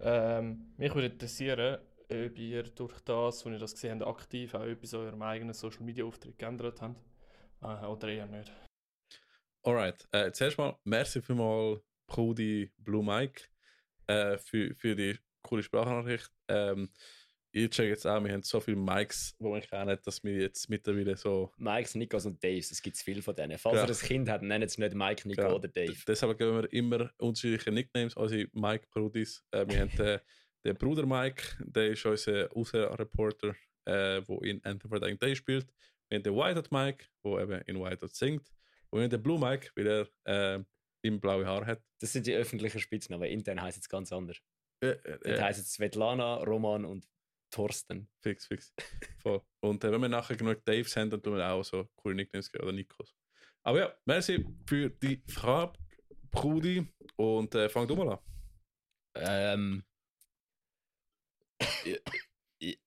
Ähm, 0.00 0.74
mich 0.76 0.94
würde 0.94 1.08
interessieren, 1.08 1.78
ob 2.10 2.38
ihr 2.38 2.62
durch 2.64 3.00
das, 3.00 3.44
wenn 3.44 3.54
ihr 3.54 3.58
das 3.58 3.74
gesehen 3.74 4.00
habt, 4.00 4.20
aktiv 4.20 4.54
auch 4.54 4.64
etwas 4.64 4.94
an 4.94 5.00
eurem 5.00 5.22
eigenen 5.22 5.54
Social 5.54 5.82
Media 5.82 6.04
Auftritt 6.04 6.38
geändert 6.38 6.80
habt. 6.80 7.00
Äh, 7.62 7.86
oder 7.86 8.08
eher 8.08 8.26
nicht. 8.26 8.52
Alright, 9.62 10.06
äh, 10.12 10.30
zuerst 10.32 10.58
mal, 10.58 10.76
merci 10.84 11.22
für 11.22 11.34
mal 11.34 11.80
Brudi 12.06 12.70
Blue 12.76 13.02
Mike 13.02 13.44
äh, 14.06 14.36
für, 14.36 14.74
für 14.74 14.94
die 14.94 15.18
coole 15.42 15.62
Sprachnachricht. 15.62 16.30
Ähm, 16.48 16.90
ich 17.56 17.70
check 17.70 17.88
jetzt 17.88 18.06
auch, 18.06 18.22
wir 18.22 18.32
haben 18.32 18.42
so 18.42 18.60
viele 18.60 18.76
Mikes, 18.76 19.36
die 19.38 19.44
wir 19.44 19.60
kennen, 19.60 19.96
dass 20.04 20.22
wir 20.24 20.32
jetzt 20.40 20.68
mittlerweile 20.68 21.16
so. 21.16 21.52
Mikes, 21.56 21.94
Nikos 21.94 22.26
und 22.26 22.42
Daves, 22.42 22.70
es 22.72 22.82
gibt 22.82 22.96
viele 22.96 23.22
von 23.22 23.34
denen. 23.34 23.56
Falls 23.58 23.76
Ja. 23.76 23.84
ihr 23.84 23.90
ein 23.90 23.96
Kind 24.08 24.28
habt, 24.28 24.42
nennt 24.42 24.64
es 24.64 24.76
nicht 24.76 24.94
Mike, 24.94 25.28
Nico 25.28 25.42
Ja, 25.42 25.52
oder 25.52 25.68
Dave. 25.68 25.94
Deshalb 26.06 26.36
geben 26.36 26.62
wir 26.62 26.72
immer 26.72 27.10
unterschiedliche 27.18 27.70
Nicknames, 27.70 28.14
unsere 28.16 28.48
Mike 28.52 28.86
Brudis. 28.90 29.44
Äh, 29.52 29.66
wir 29.68 29.80
haben 29.80 29.90
den, 29.96 30.20
den 30.64 30.76
Bruder 30.76 31.06
Mike, 31.06 31.44
der 31.60 31.90
ist 31.90 32.04
unser 32.04 32.48
Außenreporter, 32.56 33.50
äh, 33.84 34.20
der 34.22 34.42
in 34.42 34.64
Anthem 34.64 34.88
for 34.90 34.98
Dying 34.98 35.18
Day 35.18 35.36
spielt. 35.36 35.66
Wir 36.08 36.16
haben 36.16 36.22
den 36.24 36.34
Whiteout 36.34 36.68
Mike, 36.70 37.06
der 37.24 37.38
eben 37.40 37.60
in 37.66 37.76
Whiteout 37.80 38.08
singt. 38.14 38.46
Und 38.90 38.98
wir 38.98 39.04
haben 39.04 39.10
den 39.10 39.22
Blue 39.22 39.38
Mike, 39.38 39.70
weil 39.76 39.86
er 40.24 40.56
äh, 40.56 40.64
ihm 41.02 41.20
blaue 41.20 41.46
Haare 41.46 41.66
hat. 41.66 41.82
Das 42.00 42.12
sind 42.12 42.26
die 42.26 42.34
öffentlichen 42.34 42.80
Spitznamen. 42.80 43.28
Intern 43.28 43.60
heisst 43.62 43.78
es 43.80 43.88
ganz 43.88 44.12
anders. 44.12 44.38
Äh, 44.80 44.88
äh, 44.88 45.18
Dort 45.24 45.40
heisst 45.40 45.60
es 45.60 45.72
Svetlana, 45.72 46.42
Roman 46.44 46.84
und 46.84 47.06
Thorsten. 47.54 48.08
Fix, 48.20 48.46
fix. 48.46 48.74
Voll. 49.22 49.40
Und 49.60 49.84
äh, 49.84 49.92
wenn 49.92 50.00
wir 50.00 50.08
nachher 50.08 50.36
genug 50.36 50.64
Daves 50.64 50.96
haben, 50.96 51.10
dann 51.10 51.22
tun 51.22 51.36
wir 51.36 51.48
auch 51.48 51.62
so 51.64 51.88
geben 52.50 52.64
oder 52.64 52.72
Nikos. 52.72 53.14
Aber 53.62 53.78
ja, 53.78 53.94
merci 54.04 54.44
für 54.66 54.90
die 54.90 55.22
Frage, 55.28 55.78
Brudi. 56.30 56.86
Und 57.16 57.54
äh, 57.54 57.68
fang 57.68 57.86
du 57.86 57.94
mal 57.96 58.12
an. 58.12 58.18
Ähm. 59.16 59.84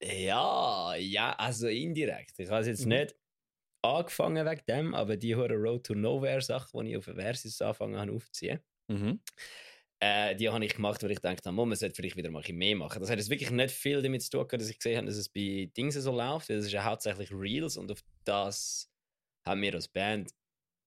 ja, 0.01 0.95
ja, 0.95 1.33
also 1.33 1.67
indirekt. 1.67 2.37
Ich 2.37 2.49
es 2.61 2.67
jetzt 2.67 2.83
Mhm. 2.83 2.89
nicht 2.89 3.15
angefangen 3.81 4.45
wegen 4.45 4.65
dem, 4.67 4.93
aber 4.93 5.15
die 5.17 5.35
hure 5.35 5.55
Road 5.55 5.85
to 5.85 5.95
Nowhere 5.95 6.41
Sache, 6.41 6.69
die 6.83 6.89
ich 6.91 6.97
auf 6.97 7.05
Versus 7.05 7.61
angefangen 7.61 7.97
habe 7.97 8.11
aufzuziehen, 8.11 8.59
Mhm. 8.89 9.21
Äh, 9.99 10.35
die 10.35 10.49
habe 10.49 10.63
ich 10.63 10.75
gemacht, 10.75 11.01
weil 11.03 11.11
ich 11.11 11.19
dachte, 11.19 11.51
man 11.51 11.75
sollte 11.75 11.95
vielleicht 11.95 12.15
wieder 12.17 12.29
mal 12.29 12.39
ein 12.39 12.41
bisschen 12.43 12.57
mehr 12.57 12.75
machen. 12.75 12.99
Das 12.99 13.09
hat 13.09 13.17
jetzt 13.17 13.29
wirklich 13.29 13.49
nicht 13.51 13.71
viel 13.73 14.01
damit 14.01 14.21
zu 14.21 14.29
tun, 14.31 14.47
dass 14.49 14.69
ich 14.69 14.77
gesehen 14.77 14.97
habe, 14.97 15.07
dass 15.07 15.15
es 15.17 15.29
bei 15.29 15.69
Dingen 15.75 15.91
so 15.91 16.11
läuft. 16.11 16.49
weil 16.49 16.57
Es 16.57 16.65
ist 16.65 16.71
ja 16.71 16.83
hauptsächlich 16.83 17.31
Reels 17.31 17.77
und 17.77 17.91
auf 17.91 18.03
das 18.23 18.89
haben 19.45 19.61
wir 19.61 19.73
als 19.73 19.87
Band 19.87 20.33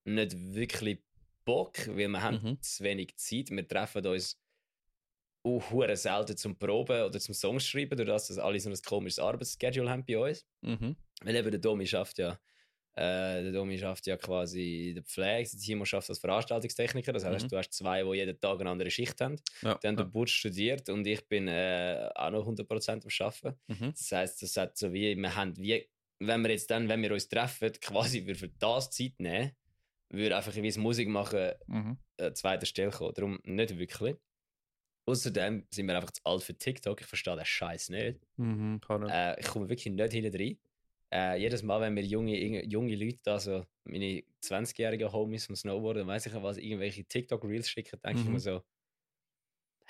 nicht 0.05 0.37
wirklich 0.55 0.99
Bock, 1.45 1.87
weil 1.89 2.09
wir 2.09 2.23
haben 2.23 2.41
Mhm. 2.43 2.63
zu 2.63 2.85
wenig 2.85 3.17
Zeit. 3.17 3.51
Wir 3.51 3.67
treffen 3.67 4.07
uns 4.07 4.39
auch 5.43 5.97
selten 5.97 6.37
zum 6.37 6.57
Proben 6.59 7.03
oder 7.03 7.19
zum 7.19 7.35
Songs 7.35 7.67
schreiben, 7.67 7.97
durch 7.97 8.09
das, 8.09 8.29
dass 8.29 8.39
alle 8.39 8.61
so 8.61 8.69
ein 8.71 8.77
komisches 8.85 9.19
Arbeitsschedule 9.19 9.89
haben 9.91 10.05
bei 10.05 10.19
uns. 10.19 10.47
Mhm. 10.61 10.97
Weil 11.23 11.37
eben 11.37 11.51
der 11.51 11.61
Domi 11.61 11.87
schafft 11.87 12.19
ja 12.19 12.39
Äh, 12.97 13.43
der 13.45 13.53
Domi 13.53 13.79
schafft 13.79 14.07
ja 14.07 14.17
quasi 14.17 14.89
in 14.89 14.95
der 14.97 15.05
Pflege, 15.05 15.49
der 15.51 15.61
Timo 15.61 15.85
schafft 15.85 16.09
als 16.11 16.19
Veranstaltungstechniker. 16.19 17.13
Das 17.13 17.25
heißt, 17.25 17.45
Mhm. 17.45 17.49
du 17.49 17.57
hast 17.59 17.73
zwei, 17.73 18.03
die 18.03 18.15
jeden 18.17 18.41
Tag 18.41 18.61
eine 18.61 18.71
andere 18.71 18.91
Schicht 18.91 19.21
haben. 19.21 19.37
Ja, 19.63 19.75
Dann 19.83 19.97
der 19.97 20.05
ja. 20.07 20.11
Butch 20.11 20.33
studiert 20.35 20.89
und 20.89 21.07
ich 21.07 21.27
bin 21.29 21.47
äh, 21.49 22.11
auch 22.15 22.31
noch 22.31 22.47
100% 22.47 23.05
am 23.05 23.27
Arbeiten. 23.27 23.59
Mhm. 23.69 23.93
Das 23.93 24.13
heißt, 24.13 24.43
das 24.43 24.57
hat 24.57 24.77
so 24.77 24.93
wie, 24.93 25.15
wir 25.17 25.37
haben 25.37 25.57
wie, 25.57 25.89
wenn 26.19 26.43
wir 26.43 26.51
jetzt 26.51 26.71
dann, 26.71 26.89
wenn 26.89 27.01
wir 27.03 27.13
uns 27.13 27.29
treffen, 27.29 27.73
quasi 27.81 28.27
wir 28.27 28.35
für 28.37 28.49
das 28.49 28.91
Zeit 28.91 29.15
nehmen, 29.19 29.53
würde 30.11 30.37
einfach 30.37 30.55
wie 30.57 30.79
Musik 30.79 31.09
machen 31.09 31.53
Mhm. 31.69 31.97
an 32.19 32.35
zweiter 32.35 32.67
Stelle 32.67 32.91
kommen. 32.91 33.15
Darum 33.15 33.39
nicht 33.45 33.79
wirklich. 33.79 34.17
Außerdem 35.07 35.67
sind 35.71 35.87
wir 35.87 35.97
einfach 35.97 36.11
zu 36.11 36.21
alt 36.25 36.43
für 36.43 36.57
TikTok. 36.57 37.01
Ich 37.01 37.07
verstehe 37.07 37.37
den 37.37 37.45
Scheiß 37.45 37.89
nicht. 37.89 38.21
Mhm. 38.37 38.81
Äh, 39.09 39.41
ich 39.41 39.47
komme 39.47 39.69
wirklich 39.69 39.93
nicht 39.93 40.13
hinten 40.13 40.37
rein. 40.37 40.59
Äh, 41.13 41.39
jedes 41.41 41.63
Mal, 41.63 41.81
wenn 41.81 41.95
mir 41.95 42.05
junge, 42.05 42.65
junge 42.67 42.95
Leute, 42.97 43.33
also 43.33 43.67
meine 43.85 44.23
20-jährigen 44.41 45.13
Homies 45.13 45.47
vom 45.47 45.57
Snowboarden, 45.57 46.07
weiß 46.07 46.27
ich 46.27 46.35
was, 46.35 46.57
irgendwelche 46.59 47.05
TikTok-Reels 47.05 47.69
schicken, 47.69 48.01
denke 48.05 48.21
ich 48.23 48.27
Mhm. 48.27 48.29
mir 48.29 48.41
so, 48.41 48.63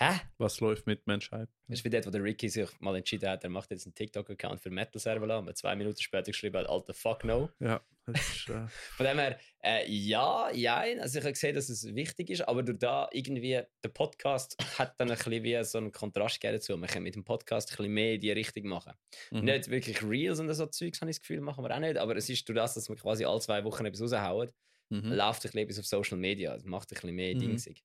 hä? 0.00 0.20
Was 0.38 0.60
läuft 0.60 0.86
mit 0.86 1.06
Menschheit? 1.06 1.48
Das 1.68 1.78
ist 1.78 1.84
wie 1.84 1.90
dort, 1.90 2.06
wo 2.06 2.10
der 2.10 2.22
Ricky 2.22 2.48
sich 2.48 2.68
mal 2.80 2.96
entschieden 2.96 3.28
hat, 3.28 3.44
er 3.44 3.50
macht 3.50 3.70
jetzt 3.70 3.86
einen 3.86 3.94
TikTok-Account 3.94 4.60
für 4.60 4.70
Metal 4.70 5.00
Server 5.00 5.38
und 5.38 5.56
zwei 5.56 5.76
Minuten 5.76 6.00
später 6.00 6.32
geschrieben 6.32 6.58
hat, 6.58 6.68
alter 6.68 6.94
Fuck 6.94 7.24
no. 7.24 7.50
Ja, 7.60 7.80
ist, 8.06 8.48
äh, 8.48 8.66
Von 8.96 9.06
dem 9.06 9.18
her, 9.18 9.38
äh, 9.62 9.88
ja, 9.90 10.50
ja, 10.52 10.78
also 11.00 11.18
ich 11.18 11.24
habe 11.24 11.32
gesehen, 11.32 11.54
dass 11.54 11.68
es 11.68 11.94
wichtig 11.94 12.30
ist, 12.30 12.40
aber 12.42 12.62
durch 12.62 12.78
da 12.78 13.08
irgendwie, 13.12 13.60
der 13.84 13.88
Podcast 13.90 14.56
hat 14.78 14.98
dann 14.98 15.10
ein 15.10 15.16
bisschen 15.16 15.42
wie 15.42 15.62
so 15.64 15.78
einen 15.78 15.92
Kontrast 15.92 16.40
gegeben 16.40 16.56
dazu. 16.58 16.76
Man 16.76 16.88
kann 16.88 17.02
mit 17.02 17.14
dem 17.14 17.24
Podcast 17.24 17.70
ein 17.70 17.76
bisschen 17.76 17.92
mehr 17.92 18.14
in 18.14 18.20
die 18.20 18.32
Richtung 18.32 18.66
machen. 18.66 18.94
mhm. 19.30 19.40
Nicht 19.44 19.68
wirklich 19.70 20.02
Reels 20.02 20.40
und 20.40 20.52
so 20.52 20.66
Zeugs, 20.66 21.00
habe 21.00 21.10
ich 21.10 21.18
das 21.18 21.20
Gefühl, 21.22 21.40
machen 21.40 21.62
wir 21.64 21.74
auch 21.74 21.78
nicht, 21.80 21.98
aber 21.98 22.16
es 22.16 22.28
ist 22.28 22.48
durch 22.48 22.56
das, 22.56 22.74
dass 22.74 22.88
wir 22.88 22.96
quasi 22.96 23.24
alle 23.24 23.40
zwei 23.40 23.62
Wochen 23.64 23.84
etwas 23.86 24.00
raushauen, 24.02 24.50
Mhm. 24.92 25.12
läuft 25.12 25.44
ein 25.44 25.52
bisschen 25.52 25.58
etwas 25.60 25.78
auf 25.78 25.86
Social 25.86 26.18
Media. 26.18 26.52
Es 26.56 26.64
macht 26.64 26.90
ein 26.90 26.94
bisschen 26.94 27.14
mehr 27.14 27.32
Mhm. 27.36 27.38
Dingsig. 27.38 27.84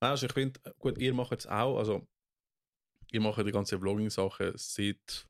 Also 0.00 0.26
ich 0.26 0.32
finde, 0.32 0.60
gut, 0.78 0.98
ihr 0.98 1.14
macht 1.14 1.32
es 1.32 1.46
auch, 1.46 1.78
also 1.78 2.06
ihr 3.12 3.20
macht 3.20 3.44
die 3.46 3.52
ganze 3.52 3.78
Vlogging-Sache 3.78 4.52
seit 4.56 5.26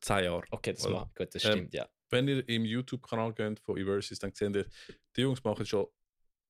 10 0.00 0.24
Jahren. 0.24 0.44
Okay, 0.50 0.72
das, 0.72 0.88
macht, 0.88 1.14
gut, 1.14 1.34
das 1.34 1.44
Ähm, 1.44 1.50
stimmt, 1.52 1.74
ja. 1.74 1.88
Wenn 2.10 2.28
ihr 2.28 2.48
im 2.48 2.64
YouTube-Kanal 2.64 3.34
geht 3.34 3.60
von 3.60 3.76
Eversys, 3.76 4.18
dann 4.18 4.32
seht 4.34 4.54
ihr, 4.54 4.66
die 5.16 5.20
Jungs 5.22 5.42
machen 5.44 5.62
es 5.62 5.68
schon 5.68 5.86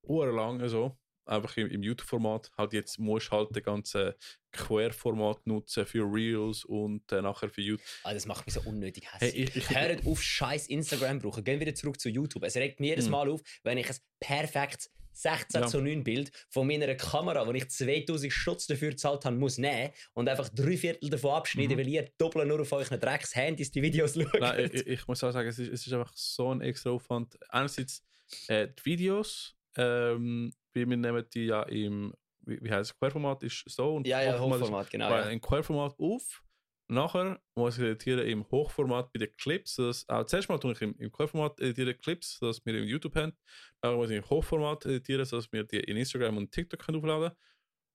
lang 0.07 0.67
so, 0.69 0.97
einfach 1.25 1.55
im, 1.57 1.67
im 1.67 1.83
YouTube-Format. 1.83 2.51
Halt 2.57 2.73
jetzt 2.73 2.97
musst 2.97 3.27
du 3.27 3.31
halt 3.31 3.55
den 3.55 3.63
ganzen 3.63 4.13
Quer-Format 4.51 5.45
nutzen 5.45 5.85
für 5.85 6.03
Reels 6.03 6.63
und 6.65 7.11
äh, 7.11 7.21
nachher 7.21 7.49
für 7.49 7.61
YouTube. 7.61 7.85
Ah, 8.03 8.13
das 8.13 8.25
macht 8.25 8.45
mich 8.45 8.55
so 8.55 8.61
unnötig 8.61 9.05
Hey, 9.11 9.29
hässlich. 9.31 9.49
ich, 9.49 9.55
ich, 9.57 9.69
Hört 9.69 10.05
auf, 10.05 10.21
scheiß 10.21 10.67
Instagram 10.67 11.19
brauchen. 11.19 11.43
Gehen 11.43 11.59
wieder 11.59 11.75
zurück 11.75 11.99
zu 11.99 12.09
YouTube. 12.09 12.43
Es 12.43 12.55
regt 12.55 12.79
mir 12.79 12.87
jedes 12.87 13.05
Mhm. 13.05 13.11
Mal 13.11 13.29
auf, 13.29 13.41
wenn 13.63 13.77
ich 13.77 13.89
ein 13.89 13.95
perfektes 14.19 14.91
16 15.21 15.61
Ja. 15.61 15.67
zu 15.67 15.81
9 15.81 16.03
Bild 16.03 16.31
von 16.49 16.65
meiner 16.67 16.93
Kamera, 16.95 17.45
wo 17.45 17.51
ich 17.51 17.69
2000 17.69 18.31
Stutz 18.31 18.67
dafür 18.67 18.89
gezahlt 18.91 19.25
habe, 19.25 19.35
muss 19.35 19.57
nehmen 19.57 19.91
und 20.13 20.29
einfach 20.29 20.49
drei 20.49 20.77
Viertel 20.77 21.09
davon 21.09 21.31
abschneiden, 21.31 21.75
Mhm. 21.75 21.79
weil 21.81 21.87
ihr 21.89 22.09
doppelt 22.17 22.47
nur 22.47 22.61
auf 22.61 22.71
euren 22.71 22.99
Drecks-Handys 22.99 23.71
die 23.71 23.81
Videos 23.81 24.13
schaut. 24.15 24.39
Nein, 24.39 24.69
ich, 24.73 24.87
ich 24.87 25.07
muss 25.07 25.23
auch 25.23 25.31
sagen, 25.31 25.49
es 25.49 25.59
ist, 25.59 25.71
es 25.73 25.87
ist 25.87 25.93
einfach 25.93 26.11
so 26.15 26.53
ein 26.53 26.61
extra 26.61 26.91
Aufwand. 26.91 27.37
Einerseits 27.49 28.03
äh, 28.47 28.67
die 28.67 28.85
Videos, 28.85 29.55
ähm, 29.77 30.53
wie 30.73 30.87
wir 30.87 30.97
nehmen 30.97 31.25
die 31.33 31.45
ja 31.47 31.63
im, 31.63 32.13
wie, 32.41 32.59
wie 32.61 32.71
heißt 32.71 32.91
es, 32.91 32.97
Querformat 32.97 33.43
ist 33.43 33.63
so 33.67 33.95
und 33.95 34.07
ja, 34.07 34.21
ja, 34.21 34.39
Hochformat 34.39 34.85
ist- 34.85 34.91
genau. 34.91 35.09
bei 35.09 35.19
Ja. 35.19 35.25
ein 35.25 35.41
Querformat 35.41 35.95
auf. 35.99 36.43
Nachher 36.91 37.39
muss 37.55 37.77
ich 37.77 37.83
editieren 37.83 38.25
im 38.25 38.49
Hochformat 38.49 39.13
bei 39.13 39.19
den 39.19 39.35
Clips. 39.37 39.75
Das, 39.75 40.09
auch 40.09 40.25
zuerst 40.25 40.49
mal 40.49 40.57
tue 40.57 40.71
ich 40.71 40.81
im, 40.81 40.95
im 40.97 41.11
Querformat 41.11 41.59
editieren 41.59 41.95
Clips, 41.99 42.39
dass 42.39 42.65
wir 42.65 42.75
im 42.75 42.85
YouTube 42.85 43.15
haben. 43.15 43.33
Dann 43.81 43.95
muss 43.95 44.09
ich 44.09 44.17
im 44.17 44.27
Hochformat 44.27 44.85
editieren, 44.87 45.27
dass 45.29 45.51
wir 45.51 45.63
die 45.63 45.81
in 45.81 45.97
Instagram 45.97 46.37
und 46.37 46.51
TikTok 46.51 46.79
können 46.79 46.97
aufladen 46.97 47.37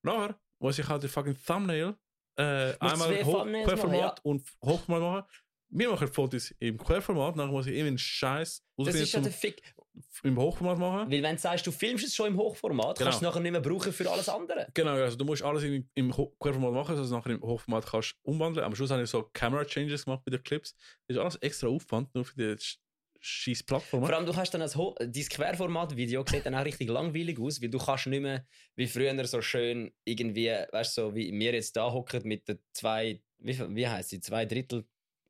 Nachher 0.05 0.39
muss 0.61 0.79
ich 0.79 0.87
halt 0.87 1.03
den 1.03 1.11
fucking 1.11 1.37
Thumbnail 1.45 1.97
äh, 2.37 2.75
einmal 2.79 2.99
zwei 2.99 3.25
Ho 3.25 3.33
Thumbnails 3.33 3.67
Querformat 3.67 4.01
machen, 4.01 4.21
und 4.23 4.49
Hochformat 4.65 5.03
machen. 5.03 5.29
Wir 5.71 5.91
machen 5.91 6.07
Fotos 6.07 6.55
im 6.61 6.79
Querformat, 6.79 7.35
nachher 7.35 7.51
muss 7.51 7.67
ich 7.67 7.75
immer 7.75 7.89
einen 7.89 7.99
Scheiß 7.99 8.65
Das 8.77 8.95
ist 8.95 9.13
ja 9.13 9.21
der 9.21 9.33
Fick 9.33 9.74
im 10.23 10.39
Hochformat 10.39 10.79
machen. 10.79 11.11
Weil 11.11 11.23
wenn 11.23 11.37
du 11.37 11.41
sagst, 11.41 11.67
du 11.67 11.73
filmst 11.73 12.05
es 12.05 12.15
schon 12.15 12.29
im 12.29 12.37
Hochformat, 12.37 12.99
genau. 12.99 13.11
kannst 13.11 13.23
du 13.23 13.27
es 13.27 13.31
nachher 13.31 13.41
nicht 13.41 13.53
mehr 13.53 13.61
brauchen 13.61 13.93
für 13.93 14.11
alles 14.11 14.29
andere. 14.29 14.67
Genau, 14.75 14.93
also 14.93 15.17
du 15.17 15.25
musst 15.25 15.43
alles 15.43 15.63
im, 15.63 15.89
im 15.95 16.11
Querformat 16.11 16.73
machen, 16.73 16.97
sodass 16.97 17.11
du 17.11 17.17
es 17.17 17.23
nachher 17.23 17.35
im 17.35 17.43
Hochformat 17.43 17.87
kannst 17.87 18.17
umwandeln. 18.23 18.65
Am 18.65 18.75
Schluss 18.75 18.91
habe 18.91 19.03
ich 19.03 19.11
so 19.11 19.23
Camera-Changes 19.33 20.05
gemacht 20.05 20.23
bei 20.25 20.31
den 20.31 20.43
Clips. 20.43 20.75
Das 21.07 21.17
ist 21.17 21.21
alles 21.21 21.37
extra 21.37 21.69
Aufwand, 21.69 22.15
nur 22.15 22.25
für 22.25 22.37
die 22.37 22.57
scheiß 23.21 23.63
Plattform. 23.63 24.05
Vor 24.05 24.15
allem, 24.15 24.27
du 24.27 24.37
hast 24.37 24.53
dann 24.53 24.61
dein 24.61 25.13
Querformat-Video 25.13 26.25
sieht 26.29 26.45
dann 26.45 26.55
auch 26.55 26.65
richtig 26.65 26.89
langweilig 26.91 27.39
aus, 27.41 27.61
weil 27.63 27.71
du 27.71 27.79
kannst 27.79 28.07
nicht 28.07 28.21
mehr 28.21 28.47
wie 28.77 28.87
früher 28.87 29.25
so 29.27 29.41
schön 29.41 29.93
irgendwie, 30.05 30.49
weißt 30.49 30.99
du, 30.99 31.03
so 31.03 31.15
wie 31.15 31.33
wir 31.33 31.55
jetzt 31.55 31.77
da 31.77 31.91
hocken 31.91 32.23
mit 32.25 32.47
der 32.49 32.59
zwei, 32.73 33.23
wie, 33.39 33.59
wie 33.75 33.89
heißt 33.89 34.11
sie, 34.11 34.21
zwei 34.21 34.45
Drittel 34.45 34.85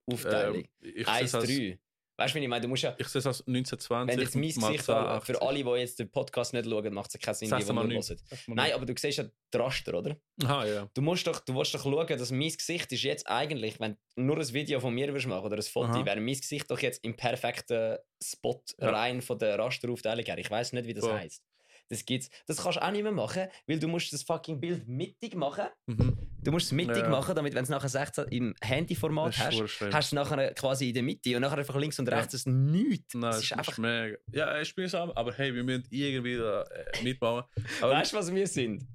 Aufteilung. 0.07 0.65
Ähm, 0.83 1.05
1-3. 1.05 1.79
Weißt 2.17 2.33
du, 2.35 2.39
wie 2.39 2.45
ich 2.45 2.49
meine? 2.49 2.63
Du 2.63 2.69
musst 2.69 2.85
ja, 2.85 2.95
ich 2.97 3.09
sehe 3.09 3.19
es 3.19 3.27
als 3.27 3.41
1920 3.47 4.17
wenn 4.17 4.23
jetzt 4.23 4.35
mein 4.37 4.43
Gesicht 4.45 4.85
82. 4.85 5.25
für 5.27 5.43
alle, 5.43 5.65
die 5.65 5.71
jetzt 5.81 5.99
den 5.99 6.11
Podcast 6.11 6.53
nicht 6.53 6.69
schauen, 6.69 6.95
macht 6.95 7.13
es 7.13 7.21
keinen 7.21 7.35
Sinn, 7.35 7.51
die, 7.51 7.65
die 7.65 7.73
nur 7.73 7.85
hören. 7.85 8.21
Nein, 8.47 8.73
aber 8.73 8.87
du 8.87 8.95
siehst 8.97 9.19
ja 9.19 9.25
den 9.25 9.61
Raster, 9.61 9.95
oder? 9.99 10.17
Aha, 10.45 10.65
ja. 10.67 10.89
Du 10.95 11.03
musst 11.03 11.27
doch, 11.27 11.41
du 11.41 11.53
musst 11.53 11.75
doch 11.75 11.83
schauen, 11.83 12.07
dass 12.07 12.31
mein 12.31 12.51
Gesicht 12.53 12.93
ist 12.93 13.03
jetzt 13.03 13.27
eigentlich, 13.29 13.81
wenn 13.81 13.97
du 14.17 14.23
nur 14.23 14.39
ein 14.39 14.53
Video 14.53 14.79
von 14.79 14.95
mir 14.95 15.09
würdest 15.09 15.27
machen 15.27 15.45
oder 15.45 15.57
ein 15.57 15.63
Foto, 15.63 15.89
Aha. 15.89 16.07
wäre 16.07 16.21
mein 16.21 16.35
Gesicht 16.37 16.71
doch 16.71 16.79
jetzt 16.79 17.05
im 17.05 17.17
perfekten 17.17 17.99
Spot 18.23 18.63
Ja. 18.79 18.91
rein 18.91 19.21
von 19.21 19.39
der 19.39 19.59
Rasteraufteilung 19.59 20.25
her. 20.25 20.39
Ich 20.39 20.51
weiß 20.51 20.73
nicht, 20.73 20.87
wie 20.87 20.95
das 20.95 21.05
Voll. 21.05 21.19
heißt. 21.19 21.43
Das 21.89 22.05
gibt's. 22.05 22.31
Das 22.47 22.63
kannst 22.63 22.79
du 22.79 22.83
auch 22.83 22.91
nicht 22.91 23.03
mehr 23.03 23.13
machen, 23.13 23.47
weil 23.67 23.79
du 23.79 23.89
musst 23.89 24.13
das 24.13 24.23
fucking 24.23 24.59
Bild 24.61 24.89
mittig 24.89 25.35
machen. 25.37 25.67
Mhm. 25.87 26.17
Du 26.43 26.51
musst 26.53 26.67
es 26.67 26.73
mittig 26.73 26.97
Ja. 27.05 27.09
machen, 27.09 27.35
damit 27.35 27.53
wenn 27.55 27.61
du 27.61 27.65
es 27.65 27.69
nachher 27.71 27.89
16 27.89 28.25
im 28.29 28.55
Handyformat 28.63 29.35
ist 29.35 29.41
hast, 29.45 29.71
schlimm. 29.71 29.93
hast 29.93 30.13
du 30.13 30.17
nachher 30.17 30.55
quasi 30.55 30.89
in 30.89 30.95
der 30.95 31.03
Mitte 31.03 31.35
und 31.37 31.43
nachher 31.43 31.59
einfach 31.59 31.77
links 31.77 31.99
und 31.99 32.09
Ja. 32.09 32.17
rechts 32.19 32.35
ist 32.35 32.47
nichts. 32.47 33.15
Nein, 33.15 33.23
das 33.31 33.39
ist 33.39 33.45
ist 33.45 33.53
einfach. 33.59 33.79
mega. 33.79 34.17
Ja, 34.33 34.61
ich 34.61 34.69
spiele 34.69 34.87
es 34.87 34.95
ab, 34.95 35.13
aber 35.15 35.33
hey, 35.35 35.55
wir 35.55 35.63
müssen 35.65 35.85
irgendwie 35.91 36.37
da 36.37 36.63
äh, 36.63 37.03
mitbauen. 37.03 37.45
Aber 37.81 37.93
Weißt 37.93 38.13
du, 38.13 38.17
was 38.17 38.35
wir 38.35 38.47
sind? 38.47 38.87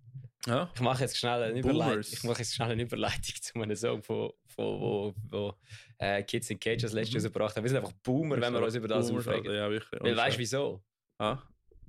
ja? 0.48 0.72
Ich 0.74 0.82
mache 0.82 1.04
jetzt 1.04 1.18
schnell 1.18 1.44
eine 1.44 1.60
Überleitung. 1.60 2.02
Ich 2.12 2.24
mache 2.24 2.40
jetzt 2.40 2.56
schnell 2.56 2.72
eine 2.72 2.82
Überleitung 2.84 3.36
zu 3.42 3.54
einem 3.62 3.76
Song, 3.76 4.02
von, 4.02 4.32
von, 4.48 4.80
wo, 4.80 5.14
wo 5.30 5.54
äh, 6.00 6.24
Kids 6.24 6.50
in 6.50 6.60
Cages 6.60 6.94
letztes 6.94 7.14
Mhm. 7.14 7.28
rausgebracht 7.28 7.56
haben. 7.56 7.64
Wir 7.64 7.70
sind 7.70 7.78
einfach 7.80 7.94
Boomer, 8.04 8.40
wenn 8.42 8.54
wir 8.54 8.62
uns 8.64 8.74
über 8.76 8.88
das 8.88 9.08
Boomers, 9.08 9.28
aufregen. 9.28 9.54
Ja, 9.54 9.70
wirklich. 9.70 10.02
Weil 10.02 10.12
Und 10.12 10.18
weißt 10.18 10.28
du 10.28 10.32
so. 10.34 10.40
wieso? 10.40 10.84
Ah? 11.20 11.38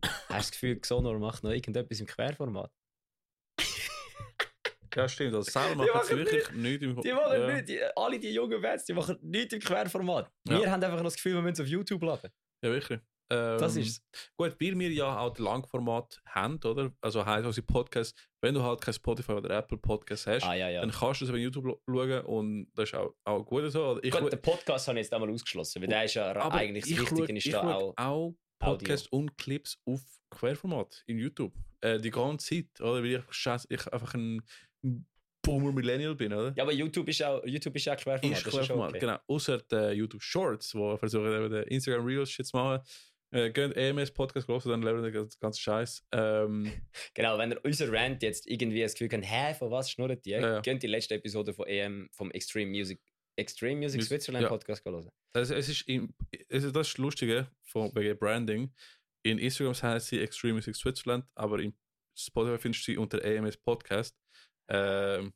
Hast 0.03 0.29
du 0.29 0.35
das 0.35 0.51
Gefühl, 0.53 0.81
Xonor 0.81 1.19
macht 1.19 1.43
noch 1.45 1.51
irgendetwas 1.51 2.01
im 2.01 2.07
Querformat? 2.07 2.71
Ja, 4.97 5.09
stimmt. 5.09 5.35
Also 5.35 5.51
selber 5.51 5.85
Die 5.85 5.91
machen 5.91 5.91
machen 5.95 6.07
sie 6.09 6.17
wirklich 6.17 6.51
nichts 6.51 6.85
im 6.85 7.01
Die 7.01 7.13
machen 7.13 7.41
ja. 7.41 7.55
nicht, 7.55 7.69
die, 7.69 7.81
alle 7.97 8.19
die 8.19 8.31
jungen 8.33 8.61
Bands, 8.61 8.85
die 8.85 8.93
machen 8.93 9.19
nichts 9.23 9.55
im 9.55 9.61
Querformat. 9.61 10.31
Ja. 10.49 10.59
Wir 10.61 10.71
haben 10.71 10.83
einfach 10.83 10.97
noch 10.99 11.05
das 11.05 11.15
Gefühl, 11.15 11.35
wir 11.35 11.43
müssen 11.43 11.55
es 11.55 11.61
auf 11.61 11.67
YouTube 11.69 12.03
laden. 12.03 12.31
Ja, 12.65 12.71
wirklich. 12.73 12.99
Ähm, 13.33 13.59
Das 13.59 13.77
ist 13.77 14.03
Gut, 14.37 14.57
weil 14.61 14.77
wir 14.79 14.91
ja 14.91 15.17
auch 15.21 15.31
das 15.31 15.39
Langformat 15.39 16.21
haben, 16.27 16.59
oder? 16.65 16.93
Also 17.01 17.25
heisst 17.25 17.47
unsere 17.47 17.65
Podcasts, 17.65 18.21
wenn 18.43 18.55
du 18.55 18.63
halt 18.63 18.81
kein 18.81 18.93
Spotify 18.95 19.33
oder 19.33 19.57
Apple 19.57 19.79
Podcast 19.79 20.27
hast, 20.27 20.45
Ah 20.45 20.55
ja, 20.55 20.69
ja. 20.69 20.81
dann 20.81 20.91
kannst 20.91 21.21
du 21.21 21.25
es 21.27 21.31
auf 21.31 21.37
YouTube 21.37 21.81
schauen 21.89 22.25
und 22.25 22.73
das 22.75 22.89
ist 22.91 22.95
auch, 22.97 23.15
auch 23.25 23.45
gut 23.45 23.71
so. 23.71 23.93
Oder 23.93 24.05
Ich, 24.05 24.11
Gut, 24.11 24.33
den 24.33 24.43
Podcast 24.43 24.89
habe 24.89 24.99
ich 24.99 25.05
jetzt 25.05 25.15
einmal 25.15 25.31
ausgeschlossen, 25.31 25.81
weil 25.83 25.89
der 25.89 26.05
ist 26.05 26.15
ja 26.15 26.35
aber 26.35 26.55
eigentlich 26.55 26.83
das 26.83 26.91
ich 26.91 27.01
Wichtige 27.01 27.37
ist 27.39 27.47
ich 27.47 27.53
da 27.53 27.63
auch. 27.75 27.95
auch 27.97 28.35
Podcasts 28.61 29.09
und 29.09 29.37
Clips 29.37 29.79
auf 29.87 30.01
Querformat 30.31 31.03
in 31.07 31.19
YouTube. 31.19 31.53
Äh, 31.81 31.99
die 31.99 32.11
ganze 32.11 32.47
Zeit, 32.47 32.81
oder? 32.81 33.03
Weil 33.03 33.17
ich, 33.17 33.23
scheiß, 33.31 33.67
ich 33.69 33.93
einfach 33.93 34.15
ein 34.15 34.43
Boomer 35.43 35.73
Millennial 35.73 36.15
bin, 36.15 36.33
oder? 36.33 36.53
Ja, 36.57 36.63
aber 36.63 36.73
YouTube 36.73 37.09
ist 37.09 37.23
auch, 37.23 37.43
YouTube 37.45 37.75
ist 37.75 37.89
auch 37.89 37.97
Querformat. 37.97 38.39
ist 38.39 38.45
Querformat, 38.45 38.91
okay. 38.91 38.99
genau. 38.99 39.19
Außer 39.27 39.59
der 39.59 39.95
YouTube 39.95 40.23
Shorts, 40.23 40.75
wo 40.75 40.97
versuchen 40.97 41.33
eben 41.33 41.63
Instagram 41.65 42.05
Reels 42.05 42.31
Shit 42.31 42.47
zu 42.47 42.57
machen. 42.57 42.83
Äh, 43.33 43.51
geht 43.51 43.77
EMS 43.77 44.11
Podcast 44.11 44.49
los, 44.49 44.65
dann 44.65 44.83
lernen 44.83 45.05
wir 45.05 45.11
den 45.11 45.29
ganzen 45.41 45.61
Scheiß. 45.61 46.05
Ähm, 46.13 46.73
Genau, 47.15 47.39
wenn 47.39 47.53
ihr 47.53 47.61
unser 47.65 47.93
Rant 47.93 48.23
jetzt 48.23 48.49
irgendwie 48.49 48.81
das 48.81 48.95
Gefühl 48.95 49.09
habt, 49.13 49.25
hä, 49.25 49.55
von 49.55 49.71
was 49.71 49.91
schnurrt 49.91 50.25
die? 50.25 50.31
Ja, 50.31 50.41
ja. 50.41 50.63
Könnt 50.63 50.83
die 50.83 50.89
letzte 50.89 51.15
Episode 51.15 51.55
von 51.55 51.67
EM, 51.67 52.09
vom 52.13 52.31
Extreme 52.33 52.71
Music, 52.71 53.01
Extreme 53.37 53.81
Music 53.81 54.01
Mus- 54.01 54.09
Switzerland 54.09 54.43
ja. 54.45 54.49
Podcast 54.49 54.85
hören. 54.85 55.09
Also 55.33 55.55
es 55.55 55.69
ist 55.69 55.89
im, 55.89 56.13
also 56.51 56.71
das 56.71 56.89
ist 56.89 56.95
das 56.95 56.99
Lustige 56.99 57.51
von 57.63 57.95
wegen 57.95 58.19
Branding. 58.19 58.73
In 59.23 59.39
Instagram 59.39 59.75
heißt 59.75 60.09
sie 60.09 60.21
Extreme 60.21 60.55
Music 60.55 60.75
Switzerland, 60.75 61.25
aber 61.35 61.61
in 61.61 61.75
Spotify 62.17 62.59
findest 62.59 62.87
du 62.87 62.93
sie 62.93 62.99
unter 62.99 63.25
AMS 63.25 63.57
Podcast. 63.57 64.17
Ähm, 64.69 65.33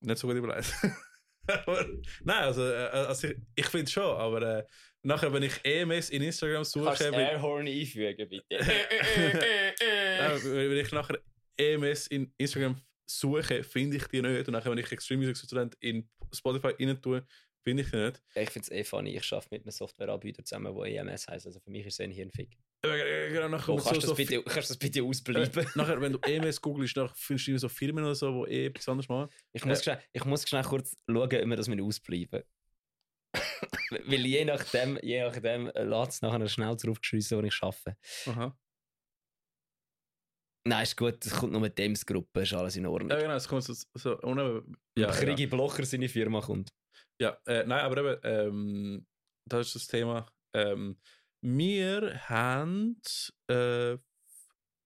nicht 0.00 0.18
so 0.18 0.26
gut 0.28 0.36
überlegt. 0.36 0.72
aber, 1.46 1.86
nein, 2.22 2.44
also, 2.44 2.62
äh, 2.62 2.88
also 2.88 3.28
ich, 3.28 3.36
ich 3.56 3.66
finde 3.66 3.90
schon, 3.90 4.16
aber 4.16 4.58
äh, 4.58 4.64
nachher, 5.02 5.32
wenn 5.32 5.42
ich 5.42 5.64
EMS 5.64 6.10
in 6.10 6.22
Instagram 6.22 6.56
Kannst 6.56 6.76
du 6.76 6.84
suche, 6.84 7.12
wenn, 7.12 7.14
Airhorn 7.14 7.66
einfügen, 7.66 8.28
bitte? 8.28 8.44
nein, 8.50 10.40
wenn 10.44 10.76
ich 10.78 10.92
nachher 10.92 11.18
EMS 11.56 12.06
in 12.08 12.32
Instagram 12.36 12.80
suche, 13.06 13.64
finde 13.64 13.96
ich 13.96 14.06
die 14.08 14.22
nicht. 14.22 14.46
Und 14.48 14.52
nachher, 14.52 14.70
wenn 14.70 14.78
ich 14.78 14.90
Extreme 14.90 15.20
Music 15.20 15.36
Switzerland 15.36 15.76
in 15.80 16.08
Spotify 16.32 16.68
rein 16.78 17.00
tue, 17.00 17.26
finde 17.62 17.82
ich 17.82 17.92
nicht. 17.92 18.22
Ich 18.34 18.50
finde 18.50 18.66
es 18.66 18.70
eh 18.70 18.84
funny, 18.84 19.16
ich 19.16 19.32
arbeite 19.32 19.48
mit 19.50 19.62
einem 19.62 19.70
Softwareanbieter 19.70 20.44
zusammen, 20.44 20.74
der 20.76 21.00
EMS 21.00 21.28
heisst. 21.28 21.46
Also 21.46 21.60
für 21.60 21.70
mich 21.70 21.86
ist 21.86 21.94
es 21.94 22.00
ein 22.00 22.10
Hirnfick. 22.10 22.58
Äh, 22.82 23.30
Genau, 23.32 23.48
nachher 23.48 23.74
mit 23.74 23.84
kannst, 23.84 24.02
so, 24.02 24.08
das 24.08 24.16
bitte, 24.16 24.42
kannst 24.42 24.70
das 24.70 24.76
bitte 24.76 25.02
ausbleiben? 25.02 25.66
nachher, 25.74 26.00
wenn 26.00 26.12
du 26.12 26.18
EMS 26.22 26.60
googelst, 26.60 26.98
findest 27.14 27.48
du 27.48 27.58
so 27.58 27.68
Firmen 27.68 28.04
oder 28.04 28.14
so, 28.14 28.44
die 28.44 28.52
eh 28.52 28.66
etwas 28.66 28.88
anderes 28.88 29.08
machen. 29.08 29.30
Ich 29.52 29.64
muss, 29.64 29.82
schnell, 29.82 30.00
ich 30.12 30.24
muss 30.24 30.46
schnell 30.48 30.62
kurz 30.64 30.94
schauen, 31.06 31.22
ob 31.22 31.30
wir 31.32 31.56
das 31.56 31.68
ausbleiben 31.68 32.42
Weil 33.90 34.26
je 34.26 34.44
nachdem, 34.44 34.98
je 35.02 35.22
nachdem 35.22 35.68
äh, 35.68 35.82
lässt 35.82 36.12
es 36.12 36.22
nachher 36.22 36.48
schnell 36.48 36.76
draufgeschrissen, 36.76 37.38
wo 37.38 37.42
ich 37.42 37.62
arbeite. 37.62 37.96
Aha. 38.26 38.56
Nein, 40.66 40.82
ist 40.82 40.96
gut, 40.96 41.24
es 41.24 41.32
kommt 41.32 41.52
nur 41.52 41.60
mit 41.60 41.76
Dems 41.78 42.06
Gruppe, 42.06 42.40
ist 42.42 42.54
alles 42.54 42.76
in 42.76 42.86
Ordnung. 42.86 43.10
Ja, 43.10 43.20
genau, 43.20 43.34
es 43.34 43.46
kommt 43.46 43.64
so, 43.64 43.74
so 43.94 44.20
ohne, 44.22 44.62
ja, 44.98 45.10
Ja, 45.12 45.34
ja. 45.36 45.46
Blocher 45.46 45.84
seine 45.84 46.08
Firma 46.08 46.40
kommt. 46.40 46.72
Ja, 47.20 47.38
äh, 47.46 47.64
nein, 47.66 47.80
aber 47.84 47.98
eben, 47.98 48.20
ähm, 48.24 49.06
das 49.48 49.66
ist 49.68 49.74
das 49.76 49.86
Thema. 49.88 50.26
Ähm, 50.54 50.98
wir 51.42 52.18
haben, 52.28 52.98
äh, 53.48 53.98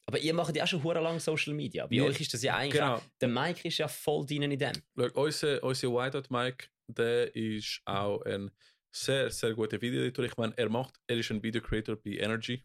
Aber 0.07 0.19
ihr 0.19 0.35
macht 0.35 0.57
ja 0.57 0.65
auch 0.65 0.69
schon 0.69 0.83
hure 0.83 1.01
lang 1.01 1.21
Social 1.21 1.55
Media. 1.55 1.87
Bei 1.87 1.95
Ja, 1.97 2.05
euch 2.05 2.21
ist 2.21 2.35
das 2.35 2.43
ja 2.43 2.57
eigentlich. 2.57 2.81
genau, 2.81 2.97
Auch, 2.97 3.03
der 3.21 3.29
Mike 3.29 3.69
ist 3.69 3.79
ja 3.79 3.87
voll 3.87 4.27
drin 4.27 4.43
in 4.51 4.59
dem. 4.59 4.73
schau, 4.97 5.23
unser, 5.23 5.63
unser 5.63 5.89
Whiteout 5.89 6.25
Mike, 6.31 6.67
der 6.89 7.35
ist 7.37 7.81
auch 7.85 8.23
ein 8.23 8.51
sehr, 8.91 9.31
sehr 9.31 9.55
guter 9.55 9.81
Videoeditor. 9.81 10.25
Ich 10.25 10.37
meine, 10.37 10.57
er 10.57 10.69
macht, 10.69 10.95
er 11.07 11.19
ist 11.19 11.31
ein 11.31 11.43
Video 11.43 11.61
Creator 11.63 11.97
bei 11.97 12.13
Energy, 12.17 12.65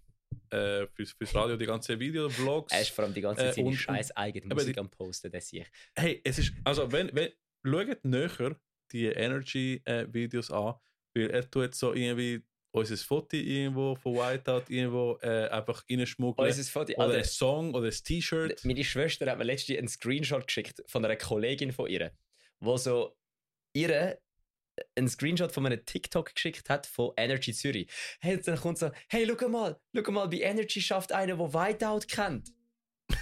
äh, 0.49 0.87
fürs, 0.87 1.11
fürs 1.11 1.33
Radio, 1.35 1.55
die 1.57 1.65
ganzen 1.65 1.99
Videovlogs. 1.99 2.71
Er 2.73 2.81
ist 2.81 2.89
vor 2.91 3.05
allem 3.05 3.13
die 3.13 3.21
ganze 3.21 3.41
Zeit 3.43 3.57
Äh, 3.57 3.63
seine 3.63 3.75
scheiß 3.75 4.15
eigene 4.17 4.53
Musik 4.53 4.73
die- 4.73 4.79
am 4.79 4.89
Posten, 4.89 5.31
das 5.31 5.47
sehe 5.49 5.61
ich. 5.61 5.67
Hey, 5.95 6.21
es 6.23 6.39
ist, 6.39 6.53
also 6.63 6.91
wenn, 6.91 7.09
wenn, 7.13 7.31
schaut 7.65 8.03
näher 8.05 8.55
die 8.91 9.05
Energy-Videos 9.07 10.51
an, 10.51 10.75
weil 11.15 11.29
er 11.29 11.49
tut 11.49 11.75
so 11.75 11.93
irgendwie 11.93 12.43
unser 12.75 12.97
Foto 12.97 13.37
irgendwo 13.37 13.95
von 13.95 14.15
Whiteout 14.15 14.63
irgendwo 14.69 15.17
äh, 15.21 15.47
einfach 15.49 15.83
reinschmuggeln. 15.89 16.47
Unser 16.49 16.63
Foto, 16.71 16.93
oder 16.93 17.03
Alter, 17.03 17.17
ein 17.19 17.23
Song 17.23 17.73
oder 17.75 17.87
ein 17.87 17.91
T-Shirt. 18.03 18.65
meine 18.65 18.83
Schwester 18.83 19.29
hat 19.29 19.37
mir 19.37 19.43
letztens 19.43 19.77
einen 19.77 19.87
Screenshot 19.87 20.47
geschickt 20.47 20.81
von 20.87 21.05
einer 21.05 21.15
Kollegin 21.15 21.71
von 21.71 21.87
ihr, 21.87 22.11
wo 22.59 22.75
so 22.77 23.15
ihre 23.75 24.19
einen 24.95 25.07
Screenshot 25.07 25.51
von 25.51 25.65
einem 25.65 25.85
TikTok 25.85 26.33
geschickt 26.33 26.69
hat 26.69 26.85
von 26.85 27.11
Energy 27.17 27.53
Zürich. 27.53 27.89
Hey, 28.19 28.39
dann 28.41 28.57
kommt 28.57 28.77
so, 28.77 28.91
hey, 29.09 29.27
schau 29.27 29.49
mal, 29.49 29.79
schau 29.93 30.11
mal, 30.11 30.27
bei 30.27 30.41
Energy 30.41 30.81
schafft 30.81 31.11
einer, 31.11 31.35
der 31.37 31.53
Whiteout 31.53 32.07
kennt. 32.07 32.49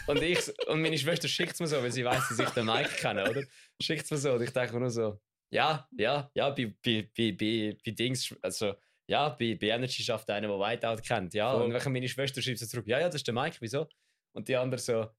Und, 0.07 0.21
ich, 0.21 0.39
und 0.67 0.81
meine 0.81 0.97
Schwester 0.97 1.27
schickt 1.27 1.53
es 1.53 1.59
mir 1.59 1.67
so, 1.67 1.81
weil 1.81 1.91
sie 1.91 2.05
weiß, 2.05 2.29
dass 2.29 2.39
ich 2.39 2.49
den 2.51 2.65
Mike 2.65 2.95
kenne, 2.99 3.29
oder? 3.29 3.43
Schickt 3.81 4.03
es 4.03 4.11
mir 4.11 4.17
so 4.17 4.33
und 4.33 4.41
ich 4.41 4.51
denke 4.51 4.73
mir 4.73 4.81
nur 4.81 4.89
so, 4.89 5.19
ja, 5.51 5.87
ja, 5.97 6.31
ja, 6.33 6.49
bei, 6.51 6.73
bei, 6.83 7.09
bei, 7.15 7.31
bei, 7.33 7.77
bei 7.83 7.91
Dings, 7.91 8.33
also, 8.41 8.75
ja, 9.07 9.29
bei, 9.29 9.55
bei 9.55 9.67
Energy 9.67 10.03
schafft 10.03 10.29
einer, 10.29 10.47
der 10.47 10.57
Whiteout 10.57 11.01
kennt, 11.01 11.33
ja. 11.33 11.51
Voll. 11.51 11.63
Und 11.63 11.73
wenn 11.73 11.91
meine 11.91 12.07
Schwester 12.07 12.41
schreibt 12.41 12.59
so 12.59 12.65
zurück, 12.65 12.87
ja, 12.87 12.99
ja, 12.99 13.07
das 13.07 13.15
ist 13.15 13.27
der 13.27 13.33
Mike, 13.33 13.57
wieso? 13.59 13.87
Und 14.33 14.47
die 14.47 14.55
andere 14.55 14.79
so, 14.79 15.09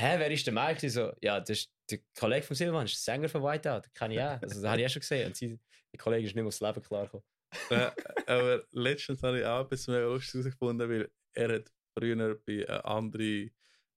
hä, 0.00 0.14
wer 0.18 0.30
ist 0.30 0.46
der 0.46 0.54
Mike? 0.54 0.80
Die 0.80 0.88
so, 0.88 1.12
ja, 1.20 1.40
das 1.40 1.50
ist 1.50 1.73
der 1.90 2.00
Kollege 2.18 2.46
von 2.46 2.56
Silvan, 2.56 2.84
ist 2.86 3.06
der 3.06 3.14
Sänger 3.14 3.28
von 3.28 3.42
Whiteout, 3.42 3.82
den 4.00 4.10
ich 4.10 4.20
auch. 4.20 4.42
Also, 4.42 4.60
das 4.60 4.64
habe 4.64 4.80
ich 4.80 4.86
auch 4.86 4.90
schon 4.90 5.00
gesehen. 5.00 5.26
Und 5.26 5.36
sie, 5.36 5.58
der 5.92 5.98
Kollege 5.98 6.26
ist 6.26 6.34
nicht 6.34 6.36
mehr 6.36 6.46
aufs 6.46 6.60
Leben 6.60 6.82
klargekommen. 6.82 7.24
äh, 7.70 7.90
aber 8.26 8.64
letztens 8.72 9.22
habe 9.22 9.38
ich 9.38 9.44
auch 9.44 9.64
etwas 9.64 9.86
mega 9.86 10.06
lustig 10.06 10.34
herausgefunden, 10.34 10.88
weil 10.88 11.10
er 11.34 11.54
hat 11.54 11.72
früher 11.96 12.40
bei 12.44 12.68
einer 12.68 12.84
anderen, 12.84 13.50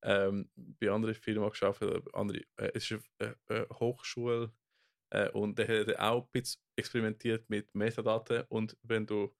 ähm, 0.04 0.50
bei 0.56 1.14
Firmen 1.14 1.52
bei 1.52 2.14
andere, 2.14 2.42
äh, 2.58 2.72
es 2.74 2.92
ist 2.92 3.02
eine, 3.20 3.36
eine 3.48 3.68
Hochschule 3.70 4.52
äh, 5.10 5.30
und 5.30 5.58
der 5.58 5.68
hat 5.68 6.00
auch 6.00 6.26
ein 6.26 6.32
bisschen 6.32 6.62
experimentiert 6.76 7.50
mit 7.50 7.74
Metadaten 7.74 8.44
und 8.50 8.78
wenn 8.84 9.06
du 9.06 9.34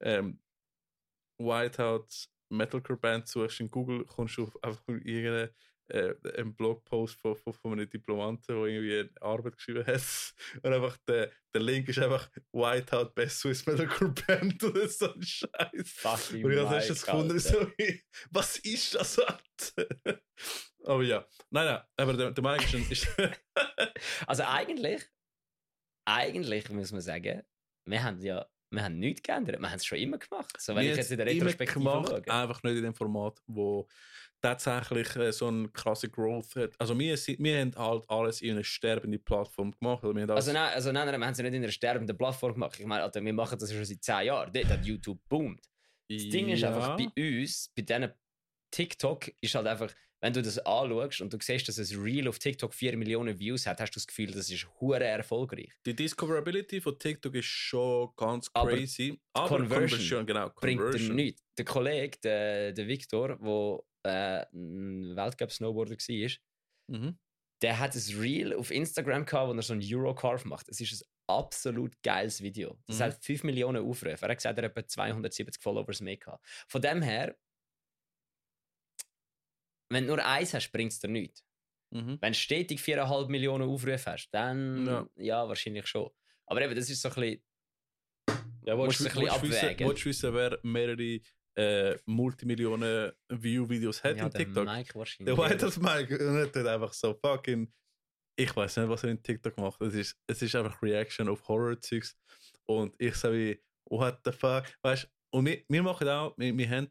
ähm, 0.00 0.40
Whiteout 1.38 2.08
Metalcore 2.50 2.98
Band 2.98 3.26
suchst 3.26 3.60
in 3.60 3.70
Google, 3.70 4.04
kommst 4.04 4.36
du 4.36 4.44
auf 4.44 4.62
einfach 4.62 4.86
mit 4.86 5.06
irgendeinem 5.06 5.50
äh, 5.92 6.14
einen 6.38 6.54
Blogpost 6.54 7.20
von, 7.20 7.36
von, 7.36 7.52
von 7.52 7.72
einem 7.72 7.88
Diplomanten, 7.88 8.54
der 8.54 8.64
irgendwie 8.64 8.98
eine 9.00 9.10
Arbeit 9.20 9.56
geschrieben 9.56 9.86
hat. 9.86 10.00
Und 10.62 10.72
einfach 10.72 10.96
der, 11.06 11.30
der 11.54 11.60
Link 11.60 11.88
ist 11.88 11.98
einfach 11.98 12.30
Whiteout 12.52 13.14
Best 13.14 13.40
Swiss 13.40 13.66
Metalcore 13.66 14.12
Band 14.26 14.62
oder 14.64 14.88
so 14.88 15.12
ein 15.12 15.22
Scheiß. 15.22 15.92
Fucking 15.96 16.44
Und 16.44 16.52
ich 16.52 16.58
habe 16.58 16.76
Mike, 16.76 16.88
gefunden, 16.88 17.38
so, 17.38 17.70
wie, 17.76 18.02
was 18.30 18.58
ist 18.58 18.94
das? 18.94 19.20
Aber 20.84 21.02
ja, 21.02 21.24
nein, 21.50 21.66
nein, 21.66 21.80
aber 21.96 22.12
der, 22.14 22.32
der 22.32 22.42
Mike 22.42 22.76
ist, 22.90 23.06
Also 24.26 24.42
eigentlich, 24.42 25.00
eigentlich 26.04 26.68
muss 26.70 26.90
man 26.90 27.00
sagen, 27.02 27.42
wir 27.84 28.02
haben 28.02 28.20
ja 28.20 28.44
wir 28.72 28.82
haben 28.82 28.98
nichts 28.98 29.22
geändert. 29.22 29.60
Wir 29.60 29.70
haben 29.70 29.76
es 29.76 29.84
schon 29.84 29.98
immer 29.98 30.18
gemacht. 30.18 30.58
So, 30.58 30.74
wenn 30.74 30.84
Wir 30.84 30.92
ich 30.92 30.96
jetzt 30.96 31.10
in 31.10 31.18
der 31.18 31.26
Retrospektive 31.26 31.78
gemacht, 31.78 32.08
schaue. 32.08 32.30
einfach 32.32 32.62
nicht 32.62 32.76
in 32.76 32.82
dem 32.82 32.94
Format, 32.94 33.38
wo 33.46 33.86
tatsächlich 34.42 35.14
äh, 35.16 35.32
so 35.32 35.48
eine 35.48 35.68
krasse 35.68 36.08
Growth 36.08 36.56
hat. 36.56 36.72
Also 36.78 36.98
wir, 36.98 37.16
wir 37.16 37.60
haben 37.60 37.74
halt 37.76 38.10
alles 38.10 38.42
in 38.42 38.52
eine 38.52 38.64
sterbende 38.64 39.18
Plattform 39.18 39.70
gemacht. 39.72 40.04
Alles, 40.04 40.30
Also 40.30 40.52
nein, 40.52 40.72
also 40.74 40.92
nein, 40.92 41.06
nein, 41.06 41.20
wir 41.20 41.26
haben 41.26 41.32
es 41.32 41.38
ja 41.38 41.44
nicht 41.44 41.54
in 41.54 41.62
einer 41.62 41.72
sterbenden 41.72 42.16
Plattform 42.16 42.54
gemacht. 42.54 42.78
Ich 42.78 42.86
meine, 42.86 43.04
Alter, 43.04 43.24
wir 43.24 43.32
machen 43.32 43.58
das 43.58 43.70
ja 43.70 43.76
schon 43.76 43.84
seit 43.84 44.02
10 44.02 44.26
Jahren. 44.26 44.52
Dort 44.52 44.66
hat 44.66 44.84
YouTube 44.84 45.20
boomt. 45.28 45.60
Das 46.10 46.28
Ding 46.28 46.48
ist 46.50 46.62
einfach, 46.64 46.96
bei 46.96 47.08
uns, 47.16 47.70
bei 47.74 47.82
diesen 47.82 48.12
TikTok, 48.70 49.30
ist 49.40 49.54
halt 49.54 49.66
einfach, 49.66 49.92
wenn 50.20 50.32
du 50.32 50.42
das 50.42 50.58
anschaust 50.58 51.20
und 51.20 51.32
du 51.32 51.38
siehst, 51.40 51.68
dass 51.68 51.78
ein 51.78 52.00
Reel 52.00 52.28
auf 52.28 52.38
TikTok 52.38 52.74
4 52.74 52.96
Millionen 52.96 53.38
Views 53.38 53.66
hat, 53.66 53.80
hast 53.80 53.90
du 53.92 53.98
das 53.98 54.06
Gefühl, 54.06 54.30
das 54.30 54.50
ist 54.50 54.68
hure 54.80 55.02
erfolgreich. 55.04 55.72
Die 55.86 55.96
Discoverability 55.96 56.80
von 56.80 56.98
TikTok 56.98 57.34
ist 57.34 57.46
schon 57.46 58.10
ganz 58.16 58.50
Aber 58.52 58.70
crazy. 58.70 59.20
Aber 59.32 59.48
Conversion 59.48 59.88
Conversion, 59.88 60.26
genau. 60.26 60.50
Bringt 60.50 60.80
dir 60.80 60.84
Conversion. 60.84 61.16
nichts. 61.16 61.42
Der 61.56 61.64
Kollege, 61.64 62.18
der, 62.22 62.72
der 62.72 62.86
Victor, 62.86 63.36
der 63.36 63.80
äh, 64.04 64.44
ein 64.52 65.14
Weltcup-Snowboarder 65.16 65.92
war, 65.96 66.30
Mhm. 66.88 67.18
der 67.62 67.78
hat 67.78 67.94
ein 67.94 68.18
Reel 68.20 68.54
auf 68.54 68.70
Instagram 68.70 69.24
gehabt, 69.24 69.48
wo 69.48 69.54
er 69.54 69.62
so 69.62 69.72
einen 69.72 69.82
Eurocarve 69.84 70.46
macht. 70.48 70.68
Es 70.68 70.80
ist 70.80 71.00
ein 71.02 71.08
absolut 71.28 72.00
geiles 72.02 72.40
Video. 72.42 72.76
Das 72.86 72.98
Mhm. 72.98 73.02
hat 73.04 73.24
5 73.24 73.44
Millionen 73.44 73.84
Aufrufe. 73.86 74.18
Er 74.24 74.28
hat 74.30 74.36
gesagt, 74.38 74.58
er 74.58 74.64
hat 74.64 74.72
etwa 74.76 74.86
270 74.86 75.62
Followers 75.62 76.00
mehr 76.00 76.16
gehabt. 76.16 76.44
Von 76.68 76.82
dem 76.82 77.02
her, 77.02 77.36
wenn 79.90 80.04
du 80.06 80.16
nur 80.16 80.24
eins 80.24 80.54
hast, 80.54 80.70
bringt 80.72 80.92
es 80.92 81.00
dir 81.00 81.08
nichts. 81.08 81.44
Mhm. 81.90 82.18
Wenn 82.20 82.32
du 82.32 82.38
stetig 82.38 82.80
4,5 82.80 83.28
Millionen 83.28 83.68
Aufrufe 83.68 84.10
hast, 84.10 84.30
dann 84.30 84.86
ja. 84.86 85.06
Ja. 85.16 85.48
wahrscheinlich 85.48 85.86
schon. 85.86 86.10
Aber 86.46 86.62
eben, 86.62 86.74
das 86.74 86.88
ist 86.90 87.02
so 87.02 87.08
ein 87.10 87.14
bisschen. 87.14 87.42
Ja, 88.64 88.76
Musst 88.76 89.00
du 89.00 89.04
ein 89.04 89.12
bisschen 89.14 89.42
wissen, 89.42 89.58
abwägen. 89.66 89.88
willst 89.88 90.04
du 90.04 90.08
wissen, 90.08 90.34
wer 90.34 90.58
mehrere 90.62 91.20
äh, 91.56 91.98
Multimillionen 92.06 93.12
View-Videos 93.28 94.02
hat 94.02 94.16
ja, 94.16 94.24
in 94.24 94.30
der 94.30 94.40
TikTok? 94.40 94.64
Mike 94.64 94.98
wahrscheinlich. 94.98 95.34
Der 95.34 95.44
White 95.44 95.66
House 95.66 95.78
Mike 95.78 96.28
und 96.28 96.36
er 96.36 96.52
tut 96.52 96.66
einfach 96.66 96.92
so 96.92 97.14
fucking. 97.14 97.72
Ich 98.36 98.54
weiß 98.56 98.78
nicht, 98.78 98.88
was 98.88 99.04
er 99.04 99.10
in 99.10 99.22
TikTok 99.22 99.56
macht. 99.58 99.80
Es 99.82 99.94
ist, 99.94 100.16
es 100.26 100.40
ist 100.40 100.54
einfach 100.54 100.80
Reaction 100.82 101.28
auf 101.28 101.46
Horror-Zeugs. 101.46 102.16
Und 102.66 102.94
ich 102.98 103.14
sage 103.14 103.36
wie, 103.36 103.62
what 103.90 104.20
the 104.24 104.32
fuck? 104.32 104.64
Weißt 104.82 105.04
du, 105.04 105.08
und 105.38 105.46
wir, 105.46 105.62
wir 105.68 105.82
machen 105.82 106.08
auch, 106.08 106.34
wir, 106.38 106.56
wir 106.56 106.70
haben. 106.70 106.88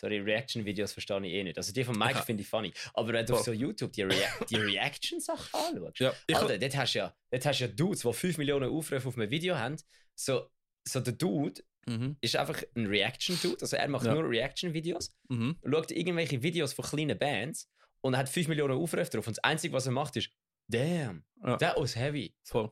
Sorry, 0.00 0.20
Reaction-Videos 0.20 0.92
verstehe 0.92 1.26
ich 1.26 1.32
eh 1.32 1.42
nicht. 1.42 1.56
Also 1.56 1.72
die 1.72 1.82
von 1.82 1.98
Mike 1.98 2.22
finde 2.22 2.42
ich 2.42 2.48
funny. 2.48 2.72
Aber 2.94 3.12
wenn 3.12 3.26
du 3.26 3.34
auf 3.34 3.42
so 3.42 3.52
YouTube 3.52 3.92
die, 3.92 4.02
Rea 4.02 4.28
die 4.48 4.56
Reaction-Sachen 4.56 5.48
anschaust, 5.52 5.98
Ja, 5.98 6.12
Alter, 6.34 6.56
dort 6.56 6.76
hast 6.76 6.94
du 6.94 6.98
ja, 7.00 7.16
dort 7.30 7.46
hast 7.46 7.58
ja 7.58 7.66
Dudes, 7.66 8.02
die 8.02 8.12
5 8.12 8.38
Millionen 8.38 8.70
Aufrufe 8.70 9.08
auf 9.08 9.16
einem 9.16 9.30
Video 9.30 9.56
haben. 9.56 9.76
So, 10.14 10.48
so 10.86 11.00
der 11.00 11.14
Dude 11.14 11.62
mhm, 11.86 12.16
ist 12.20 12.36
einfach 12.36 12.62
ein 12.74 12.86
Reaction-Dude. 12.86 13.58
Also 13.60 13.76
er 13.76 13.88
macht 13.88 14.06
Ja. 14.06 14.14
nur 14.14 14.28
Reaction-Videos, 14.28 15.14
mhm. 15.28 15.56
schaut 15.70 15.90
irgendwelche 15.90 16.42
Videos 16.42 16.72
von 16.72 16.84
kleinen 16.84 17.18
Bands 17.18 17.70
und 18.00 18.16
hat 18.16 18.28
5 18.28 18.48
Millionen 18.48 18.74
Aufrufe 18.78 19.04
drauf. 19.10 19.26
Und 19.26 19.36
das 19.36 19.44
Einzige, 19.44 19.72
was 19.74 19.86
er 19.86 19.92
macht, 19.92 20.16
ist, 20.16 20.30
damn, 20.68 21.24
Ja. 21.44 21.56
that 21.56 21.76
was 21.76 21.96
heavy. 21.96 22.34
Voll. 22.44 22.70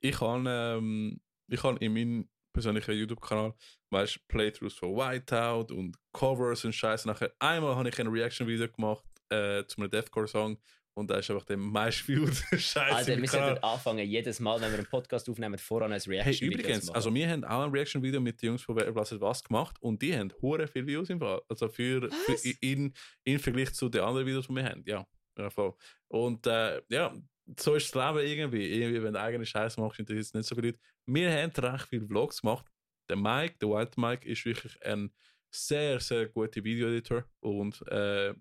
Ich 0.00 0.20
habe 0.20 0.44
ähm, 0.48 1.20
ich 1.48 1.62
habe 1.62 1.78
in 1.84 1.92
meinem 1.94 2.28
persönlichen 2.52 2.94
YouTube-Kanal, 2.94 3.54
weißt 3.90 4.26
Playthroughs 4.28 4.74
von 4.74 4.96
Whiteout 4.96 5.72
und 5.74 5.96
Covers 6.12 6.64
und 6.64 6.72
Scheiße. 6.74 7.06
Nachher 7.06 7.32
einmal 7.38 7.76
habe 7.76 7.88
ich 7.88 7.98
ein 8.00 8.06
Reaction-Video 8.06 8.68
gemacht 8.68 9.04
äh, 9.28 9.64
zu 9.66 9.78
einem 9.80 9.90
Deathcore-Song 9.90 10.58
und 10.96 11.10
da 11.10 11.18
ist 11.18 11.30
einfach 11.30 11.44
der 11.44 11.58
meistviewed 11.58 12.34
Scheiße. 12.50 12.80
Alter, 12.80 13.20
wir 13.20 13.28
sollten 13.28 13.62
anfangen, 13.62 14.06
jedes 14.08 14.40
Mal, 14.40 14.60
wenn 14.60 14.70
wir 14.70 14.78
einen 14.78 14.86
Podcast 14.86 15.28
aufnehmen, 15.28 15.58
voran 15.58 15.92
ein 15.92 16.00
Hey, 16.00 16.12
Reaction-Video 16.14 16.58
übrigens, 16.58 16.80
zu 16.80 16.86
machen. 16.86 16.96
also 16.96 17.14
wir 17.14 17.28
haben 17.28 17.44
auch 17.44 17.64
ein 17.64 17.70
Reaction-Video 17.70 18.20
mit 18.20 18.40
den 18.40 18.46
Jungs 18.48 18.62
von 18.62 18.76
Wer 18.76 18.94
was 18.94 19.44
gemacht 19.44 19.76
und 19.80 20.00
die 20.00 20.16
haben 20.16 20.32
hure 20.40 20.66
viele 20.66 20.86
Views 20.86 21.10
im 21.10 21.20
Fall. 21.20 21.42
Also 21.48 21.68
für, 21.68 22.10
Was? 22.10 22.42
für 22.42 22.50
in, 22.60 22.94
in 23.24 23.38
Vergleich 23.38 23.74
zu 23.74 23.90
den 23.90 24.00
anderen 24.00 24.26
Videos, 24.26 24.46
die 24.46 24.54
wir 24.54 24.64
haben. 24.64 24.82
Ja, 24.86 25.06
ja 25.38 25.50
voll. 25.50 25.74
Und 26.08 26.46
äh, 26.46 26.80
ja, 26.88 27.14
so 27.60 27.74
ist 27.74 27.94
das 27.94 28.14
Leben 28.14 28.26
irgendwie. 28.26 28.66
Irgendwie, 28.66 29.02
wenn 29.02 29.12
du 29.12 29.20
eigene 29.20 29.44
Scheiße 29.44 29.78
machst, 29.78 30.00
interessiert 30.00 30.26
es 30.26 30.34
nicht 30.34 30.46
so 30.46 30.54
viele 30.54 30.68
Leute. 30.68 30.78
Wir 31.04 31.30
haben 31.30 31.52
recht 31.52 31.88
viele 31.88 32.06
Vlogs 32.06 32.40
gemacht. 32.40 32.64
Der 33.10 33.16
Mike, 33.16 33.56
der 33.60 33.68
White 33.68 34.00
Mike, 34.00 34.26
ist 34.26 34.46
wirklich 34.46 34.82
ein 34.82 35.12
sehr, 35.50 36.00
sehr 36.00 36.26
guter 36.28 36.64
Video-Editor 36.64 37.24
und 37.40 37.86
äh, 37.88 38.34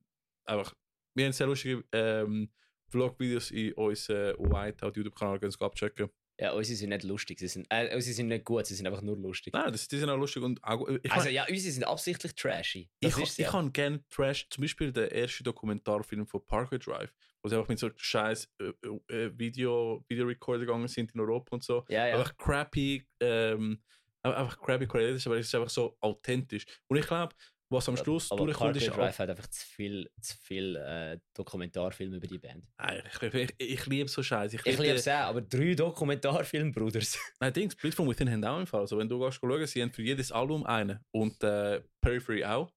einfach, 0.45 0.73
wir 1.15 1.25
haben 1.25 1.33
sehr 1.33 1.47
lustige 1.47 1.83
ähm, 1.91 2.49
Vlog-Videos 2.89 3.51
in 3.51 3.73
unserem 3.73 4.37
Whiteout 4.37 4.91
YouTube-Kanal, 4.95 5.39
können 5.39 5.51
Sie 5.51 5.61
abchecken. 5.61 6.09
Ja, 6.39 6.51
unsere 6.51 6.75
sind 6.75 6.89
nicht 6.89 7.03
lustig. 7.03 7.39
Sie 7.39 7.47
sind, 7.47 7.65
äh, 7.69 7.95
unsere 7.95 8.13
sind 8.13 8.27
nicht 8.27 8.43
gut, 8.43 8.65
sie 8.65 8.75
sind 8.75 8.85
einfach 8.87 9.01
nur 9.01 9.15
lustig. 9.15 9.53
Nein, 9.53 9.71
das, 9.71 9.87
die 9.87 9.97
sind 9.97 10.09
auch 10.09 10.17
lustig 10.17 10.43
und 10.43 10.61
auch, 10.63 10.85
ich 10.89 11.09
also 11.09 11.25
mein, 11.25 11.33
ja, 11.33 11.45
unsere 11.49 11.71
sind 11.71 11.83
absichtlich 11.85 12.35
trashy. 12.35 12.89
ich, 12.99 13.13
Das 13.13 13.17
ich, 13.17 13.39
ich 13.39 13.47
kann 13.47 13.71
gerne 13.71 14.03
Trash, 14.09 14.47
zum 14.49 14.61
Beispiel 14.61 14.91
der 14.91 15.13
erste 15.13 15.43
Dokumentarfilm 15.43 16.27
von 16.27 16.45
Parkway 16.45 16.77
Drive, 16.77 17.13
wo 17.41 17.47
sie 17.47 17.55
einfach 17.55 17.69
mit 17.69 17.79
so 17.79 17.89
scheiß 17.95 18.51
äh, 18.59 19.13
äh, 19.13 19.31
Video, 19.39 20.03
Videorecorder 20.09 20.65
gegangen 20.65 20.89
sind 20.89 21.13
in 21.13 21.21
Europa 21.21 21.55
und 21.55 21.63
so. 21.63 21.85
Ja, 21.87 22.05
ja. 22.05 22.17
Einfach 22.17 22.35
crappy, 22.35 23.07
ähm, 23.21 23.81
einfach 24.21 24.59
crappy 24.59 24.87
Qualität 24.87 25.25
aber 25.25 25.37
es 25.37 25.47
ist 25.47 25.55
einfach 25.55 25.69
so 25.69 25.95
authentisch. 26.01 26.65
Und 26.87 26.97
ich 26.97 27.07
glaube, 27.07 27.33
was 27.69 27.89
am 27.89 27.97
Schluss 27.97 28.31
Aber 28.31 28.45
durchkommt, 28.45 28.77
ist 28.77 28.87
Drive 28.87 29.17
hat 29.17 29.29
einfach 29.29 29.47
zu 29.47 29.65
viel, 29.65 30.09
zu 30.21 30.37
viel 30.37 30.75
äh, 30.75 31.17
Dokumentarfilme 31.33 32.17
über 32.17 32.27
die 32.27 32.37
Band. 32.37 32.63
Nein, 32.77 33.03
ich, 33.11 33.33
ich, 33.33 33.53
ich 33.57 33.85
liebe 33.87 34.09
so 34.09 34.21
Scheiße. 34.21 34.57
Ich 34.57 34.63
liebe 34.65 34.93
es 34.93 35.07
auch, 35.07 35.13
aber 35.13 35.41
drei 35.41 35.73
Dokumentarfilme, 35.73 36.71
Bruders. 36.71 37.17
Nein, 37.39 37.53
Dings, 37.53 37.73
Split 37.73 37.95
from 37.95 38.07
Within 38.07 38.29
haben 38.29 38.43
auch 38.43 38.59
im 38.59 38.67
Fall. 38.67 38.81
Also, 38.81 38.97
wenn 38.97 39.09
du 39.09 39.19
gehst 39.19 39.39
schauen, 39.39 39.65
sie 39.67 39.81
haben 39.81 39.91
für 39.91 40.03
jedes 40.03 40.31
Album 40.31 40.65
einen. 40.65 40.99
Und 41.11 41.41
äh, 41.43 41.81
Periphery 42.01 42.45
auch. 42.45 42.71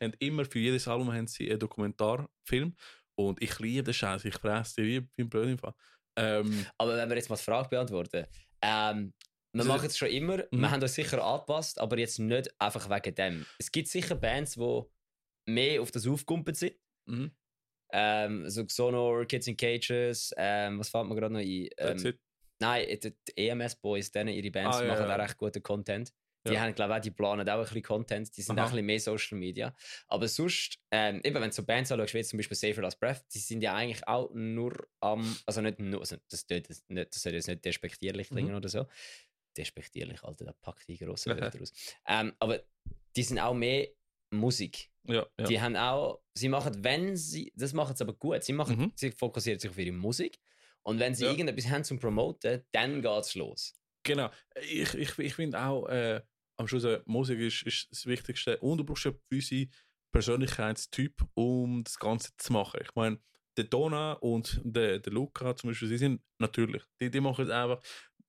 Haben 0.00 0.12
immer 0.18 0.44
für 0.44 0.58
jedes 0.58 0.88
Album 0.88 1.12
haben 1.12 1.26
sie 1.26 1.48
einen 1.50 1.60
Dokumentarfilm. 1.60 2.74
Und 3.16 3.40
ich 3.40 3.58
liebe 3.60 3.84
den 3.84 3.94
Scheiß. 3.94 4.24
Ich 4.24 4.34
fresse 4.34 4.82
die 4.82 4.86
wie, 4.86 5.08
wie 5.16 5.22
ein 5.22 5.30
Blöd 5.30 5.48
im 5.50 5.58
Fall. 5.58 5.74
Ähm, 6.16 6.66
Aber 6.78 6.96
wenn 6.96 7.08
wir 7.08 7.16
jetzt 7.16 7.30
mal 7.30 7.36
die 7.36 7.42
Frage 7.42 7.68
beantworten, 7.68 8.26
ähm, 8.60 9.12
wir 9.54 9.60
Also- 9.60 9.72
machen 9.72 9.86
es 9.86 9.96
schon 9.96 10.08
immer, 10.08 10.38
Mhm. 10.50 10.60
wir 10.60 10.70
haben 10.70 10.82
uns 10.82 10.94
sicher 10.94 11.24
angepasst, 11.24 11.78
aber 11.80 11.98
jetzt 11.98 12.18
nicht 12.18 12.50
einfach 12.60 12.90
wegen 12.90 13.14
dem. 13.14 13.46
Es 13.58 13.70
gibt 13.72 13.88
sicher 13.88 14.14
Bands, 14.16 14.54
die 14.54 14.82
mehr 15.46 15.80
auf 15.82 15.90
das 15.90 16.06
aufgumpelt 16.06 16.56
sind. 16.56 16.74
mhm. 17.06 17.30
Ähm, 17.92 18.48
so 18.50 18.64
Xonor, 18.64 19.24
Kids 19.26 19.46
in 19.46 19.56
Cages, 19.56 20.34
ähm, 20.36 20.78
was 20.80 20.88
fällt 20.88 21.06
mir 21.06 21.14
gerade 21.14 21.32
noch 21.34 21.40
ein? 21.40 21.68
Ähm, 21.78 22.18
nein, 22.60 22.86
die, 23.00 23.14
EMS 23.36 23.76
Boys, 23.76 24.10
denen 24.10 24.34
ihre 24.34 24.50
Bands 24.50 24.78
Ah, 24.78 24.82
ja, 24.84 24.88
machen 24.88 25.06
ja. 25.06 25.14
auch 25.14 25.18
recht 25.20 25.36
guten 25.36 25.62
Content. 25.62 26.12
Die 26.46 26.52
Ja. 26.52 26.60
haben, 26.60 26.74
glaube 26.74 26.92
ich, 26.92 26.98
auch, 26.98 27.02
die 27.02 27.10
planen 27.10 27.48
auch 27.48 27.54
ein 27.58 27.62
bisschen 27.62 27.82
Content, 27.82 28.36
die 28.36 28.42
sind 28.42 28.58
Aha. 28.58 28.66
auch 28.66 28.70
ein 28.70 28.72
bisschen 28.74 28.86
mehr 28.86 29.00
Social 29.00 29.38
Media. 29.38 29.74
Aber 30.08 30.28
sonst, 30.28 30.78
ähm, 30.90 31.20
eben, 31.24 31.36
wenn 31.36 31.48
du 31.48 31.52
so 31.52 31.64
Bands 31.64 31.90
anschaust, 31.92 32.12
wie 32.14 32.22
zum 32.24 32.36
Beispiel 32.36 32.56
Safer 32.56 32.82
Last 32.82 33.00
Breath, 33.00 33.24
die 33.32 33.38
sind 33.38 33.62
ja 33.62 33.74
eigentlich 33.74 34.06
auch 34.06 34.30
nur 34.34 34.86
am, 35.00 35.36
also 35.46 35.60
nicht 35.62 35.78
nur, 35.78 36.00
also 36.00 36.16
das, 36.28 36.46
das, 36.46 36.62
das, 36.64 36.84
das 36.88 37.22
soll 37.22 37.32
jetzt 37.32 37.48
nicht 37.48 37.64
despektierlich 37.64 38.28
klingen 38.28 38.50
Mhm. 38.50 38.56
oder 38.56 38.68
so. 38.68 38.86
Despektierlich, 39.56 40.22
Alter, 40.24 40.44
da 40.46 40.52
packt 40.52 40.88
die 40.88 40.98
grosse 40.98 41.30
Wörter 41.52 41.58
raus. 41.58 41.72
Ähm, 42.06 42.32
aber 42.38 42.60
die 43.16 43.22
sind 43.22 43.38
auch 43.38 43.54
mehr 43.54 43.88
Musik. 44.30 44.90
Ja, 45.04 45.26
ja. 45.38 45.46
Die 45.46 45.60
haben 45.60 45.76
auch, 45.76 46.22
sie 46.34 46.48
machen, 46.48 46.82
wenn 46.82 47.16
sie, 47.16 47.52
das 47.54 47.72
machen 47.72 47.94
sie 47.96 48.02
aber 48.04 48.14
gut, 48.14 48.42
sie, 48.42 48.52
machen, 48.52 48.78
Mhm. 48.78 48.92
sie 48.94 49.10
fokussieren 49.12 49.58
sich 49.60 49.70
auf 49.70 49.78
ihre 49.78 49.92
Musik. 49.92 50.38
Und 50.82 50.98
wenn 50.98 51.14
sie 51.14 51.24
Ja. 51.24 51.30
irgendetwas 51.30 51.68
haben 51.70 51.84
zum 51.84 51.98
Promoten, 51.98 52.62
dann 52.72 53.00
geht's 53.02 53.34
los. 53.34 53.74
Genau. 54.02 54.30
Ich, 54.60 54.92
ich, 54.94 55.18
ich 55.18 55.34
finde 55.34 55.60
auch, 55.62 55.86
äh, 55.88 56.20
am 56.56 56.68
Schluss, 56.68 56.84
äh, 56.84 57.00
Musik 57.06 57.38
ist, 57.40 57.62
ist 57.62 57.88
das 57.90 58.06
Wichtigste. 58.06 58.58
Und 58.58 58.78
du 58.78 58.84
brauchst 58.84 59.04
ja 59.04 59.12
gewisse 59.30 59.66
Persönlichkeitstyp, 60.12 61.22
um 61.34 61.84
das 61.84 61.98
Ganze 61.98 62.30
zu 62.36 62.52
machen. 62.52 62.80
Ich 62.82 62.94
meine, 62.94 63.18
der 63.56 63.64
Donna 63.64 64.14
und 64.14 64.60
der, 64.64 64.98
der 64.98 65.12
Luca 65.12 65.54
zum 65.54 65.70
Beispiel, 65.70 65.88
sie 65.88 65.98
sind 65.98 66.22
natürlich. 66.38 66.82
Die, 67.00 67.10
die 67.10 67.20
machen 67.20 67.44
es 67.44 67.50
einfach. 67.50 67.80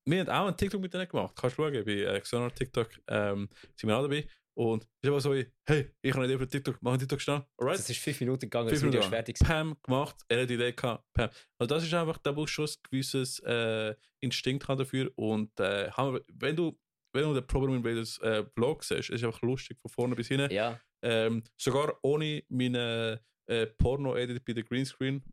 Wir 0.05 0.19
haben 0.19 0.29
auch 0.29 0.47
einen 0.47 0.57
TikTok 0.57 0.81
mit 0.81 0.93
denen 0.93 1.07
gemacht. 1.07 1.35
Kannst 1.35 1.57
du 1.57 1.63
schauen, 1.63 1.85
bei 1.85 1.91
äh, 1.91 2.19
Xenon 2.19 2.53
TikTok 2.53 2.89
ähm, 3.07 3.49
sind 3.75 3.89
wir 3.89 3.97
auch 3.97 4.03
dabei. 4.03 4.27
Und 4.57 4.83
ist 5.01 5.09
einfach 5.09 5.19
so, 5.19 5.33
wie, 5.33 5.45
hey, 5.65 5.91
ich 6.01 6.13
habe 6.13 6.23
eine 6.23 6.33
Idee 6.33 6.39
für 6.41 6.47
TikTok, 6.47 6.77
mach 6.81 6.91
einen 6.91 6.99
TikTok 6.99 7.19
schnell. 7.19 7.45
Alright? 7.57 7.77
Das 7.77 7.89
ist 7.89 7.99
fünf 7.99 8.21
Minuten 8.21 8.41
gegangen, 8.41 8.69
Fünf 8.69 8.81
das 8.81 8.87
Video 8.87 8.99
Minuten 9.01 9.13
ist 9.13 9.15
fertig. 9.17 9.39
Pam 9.39 9.75
gemacht, 9.83 10.15
er 10.29 10.43
hat 10.43 10.49
die 10.49 10.53
Idee 10.53 10.71
gehabt, 10.71 11.03
Pam. 11.13 11.29
Also 11.59 11.75
das 11.75 11.83
ist 11.83 11.93
einfach, 11.93 12.17
da 12.19 12.31
brauchst 12.31 12.57
du 12.57 12.65
schon 12.65 12.67
ein 12.67 12.89
gewisses 12.89 13.39
äh, 13.39 13.93
Instinkt 14.21 14.65
haben 14.69 14.77
dafür 14.77 15.11
und 15.15 15.59
äh, 15.59 15.91
wenn 16.33 16.55
du 16.55 16.79
wenn 17.13 17.23
du 17.23 17.33
den 17.33 17.47
Problem 17.47 17.75
Invaders 17.75 18.17
äh, 18.19 18.45
Vlog 18.53 18.83
siehst, 18.83 19.09
ist 19.09 19.21
es 19.21 19.23
einfach 19.23 19.41
lustig 19.41 19.77
von 19.81 19.89
vorne 19.89 20.15
bis 20.15 20.27
hinten. 20.27 20.51
Ja, 20.51 20.79
Ähm, 21.01 21.43
sogar 21.57 21.97
ohne 22.01 22.43
meine 22.49 23.21
äh, 23.47 23.67
Porno-Edit 23.67 24.43
bei 24.43 24.53
der 24.53 24.63
Greenscreen, 24.63 25.23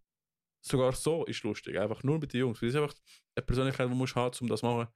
sogar 0.65 0.93
so 0.93 1.25
ist 1.27 1.43
lustig. 1.43 1.79
Einfach 1.79 2.03
nur 2.03 2.19
mit 2.19 2.33
den 2.33 2.41
Jungs. 2.41 2.63
Weil 2.63 2.69
Das 2.71 2.77
ist 2.77 2.83
einfach 2.83 2.97
eine 3.37 3.47
Persönlichkeit, 3.47 3.87
die 3.87 3.91
du 3.91 3.97
musst 3.97 4.15
haben, 4.17 4.35
um 4.41 4.49
das 4.49 4.61
zu 4.61 4.67
machen. 4.67 4.89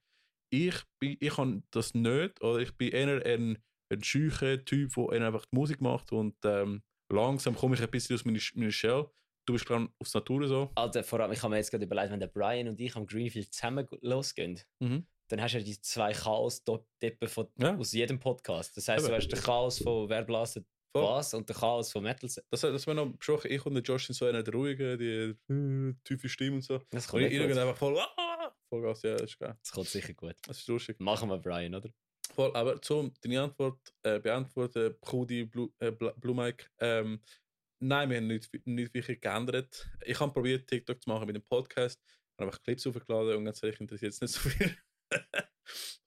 Ich 0.49 0.75
bin, 0.99 1.17
ich 1.19 1.33
kann 1.35 1.63
das 1.71 1.93
nicht, 1.93 2.41
oder 2.41 2.59
ich 2.59 2.71
bin 2.77 2.89
eher 2.89 3.25
ein, 3.25 3.57
ein 3.91 4.03
scheucher 4.03 4.63
Typ, 4.63 4.93
der 4.95 5.21
einfach 5.27 5.45
die 5.45 5.55
Musik 5.55 5.81
macht 5.81 6.11
und 6.13 6.35
ähm, 6.45 6.81
langsam 7.11 7.55
komme 7.55 7.75
ich 7.75 7.81
ein 7.81 7.89
bisschen 7.91 8.15
aus 8.15 8.23
meiner, 8.25 8.39
meiner 8.55 8.71
Shell. 8.71 9.05
Du 9.45 9.53
bist 9.53 9.69
dann 9.69 9.89
aufs 9.99 10.13
Natur 10.13 10.47
so. 10.47 10.71
Alter, 10.75 11.03
vor 11.03 11.19
allem, 11.21 11.31
ich 11.31 11.41
habe 11.41 11.51
mir 11.51 11.57
jetzt 11.57 11.71
gerade 11.71 11.85
überlegt, 11.85 12.11
wenn 12.11 12.19
der 12.19 12.27
Brian 12.27 12.67
und 12.67 12.79
ich 12.81 12.95
am 12.95 13.05
Greenfield 13.05 13.53
zusammen 13.53 13.87
losgehen, 14.01 14.59
Mhm. 14.79 15.05
dann 15.29 15.41
hast 15.41 15.53
du 15.53 15.57
ja 15.59 15.63
die 15.63 15.79
zwei 15.81 16.11
Chaos-Deppen 16.13 17.29
Ja. 17.59 17.75
aus 17.77 17.91
jedem 17.93 18.19
Podcast. 18.19 18.75
Das 18.77 18.87
Eben. 18.89 19.05
du 19.05 19.13
hast 19.15 19.27
den 19.27 19.39
Chaos 19.39 19.79
von 19.79 20.09
Wer 20.09 20.23
blastet. 20.23 20.65
Was 20.93 21.33
und 21.33 21.47
den 21.47 21.55
Chaos 21.55 21.91
von 21.91 22.03
Metal. 22.03 22.29
Das, 22.49 22.61
das 22.61 22.87
wäre 22.87 22.95
noch 22.95 23.11
besprochen. 23.13 23.51
Ich 23.51 23.65
und 23.65 23.73
der 23.75 23.83
Josh 23.83 24.07
sind 24.07 24.15
so 24.15 24.25
einer 24.25 24.43
der 24.43 24.53
ruhigen, 24.53 24.97
die 24.97 25.35
äh, 25.53 25.93
tiefe 26.03 26.29
Stimme 26.29 26.57
und 26.57 26.61
so. 26.63 26.79
Das 26.89 27.05
Und 27.05 27.11
kommt, 27.11 27.23
ich 27.23 27.29
nicht 27.29 27.39
irgendwann 27.39 27.63
gut. 27.63 27.69
einfach 27.69 27.77
voll, 27.77 27.99
ah, 27.99 28.55
voll 28.69 28.81
Gas, 28.81 29.01
ja, 29.03 29.13
das 29.13 29.31
ist 29.31 29.39
geil. 29.39 29.55
das 29.59 29.71
kommt 29.71 29.87
sicher 29.87 30.13
gut. 30.13 30.35
Das 30.43 30.57
ist 30.59 30.67
lustig. 30.67 30.99
Machen 30.99 31.29
wir 31.29 31.37
Brian, 31.37 31.75
oder? 31.75 31.89
Voll, 32.33 32.55
aber 32.55 32.81
zum 32.81 33.13
deine 33.21 33.41
Antwort 33.43 33.79
äh, 34.03 34.19
beantworten, 34.19 34.95
Kudi, 34.99 35.45
Blue, 35.45 35.69
äh, 35.79 35.91
Blue 35.91 36.35
Mike, 36.35 36.65
ähm, 36.79 37.21
nein, 37.79 38.09
wir 38.09 38.17
haben 38.17 38.27
nicht, 38.27 38.49
nicht 38.65 38.93
wirklich 38.93 39.21
geändert. 39.21 39.89
Ich 40.05 40.19
habe 40.19 40.33
probiert, 40.33 40.67
TikTok 40.67 41.01
zu 41.01 41.09
machen 41.09 41.25
mit 41.27 41.35
dem 41.35 41.43
Podcast, 41.43 42.01
habe 42.37 42.49
einfach 42.49 42.61
Clips 42.61 42.85
aufgeladen 42.85 43.37
und 43.37 43.45
ganz 43.45 43.63
ehrlich 43.63 43.79
interessiert 43.79 44.13
es 44.13 44.21
nicht 44.21 44.33
so 44.33 44.49
viel. 44.49 44.77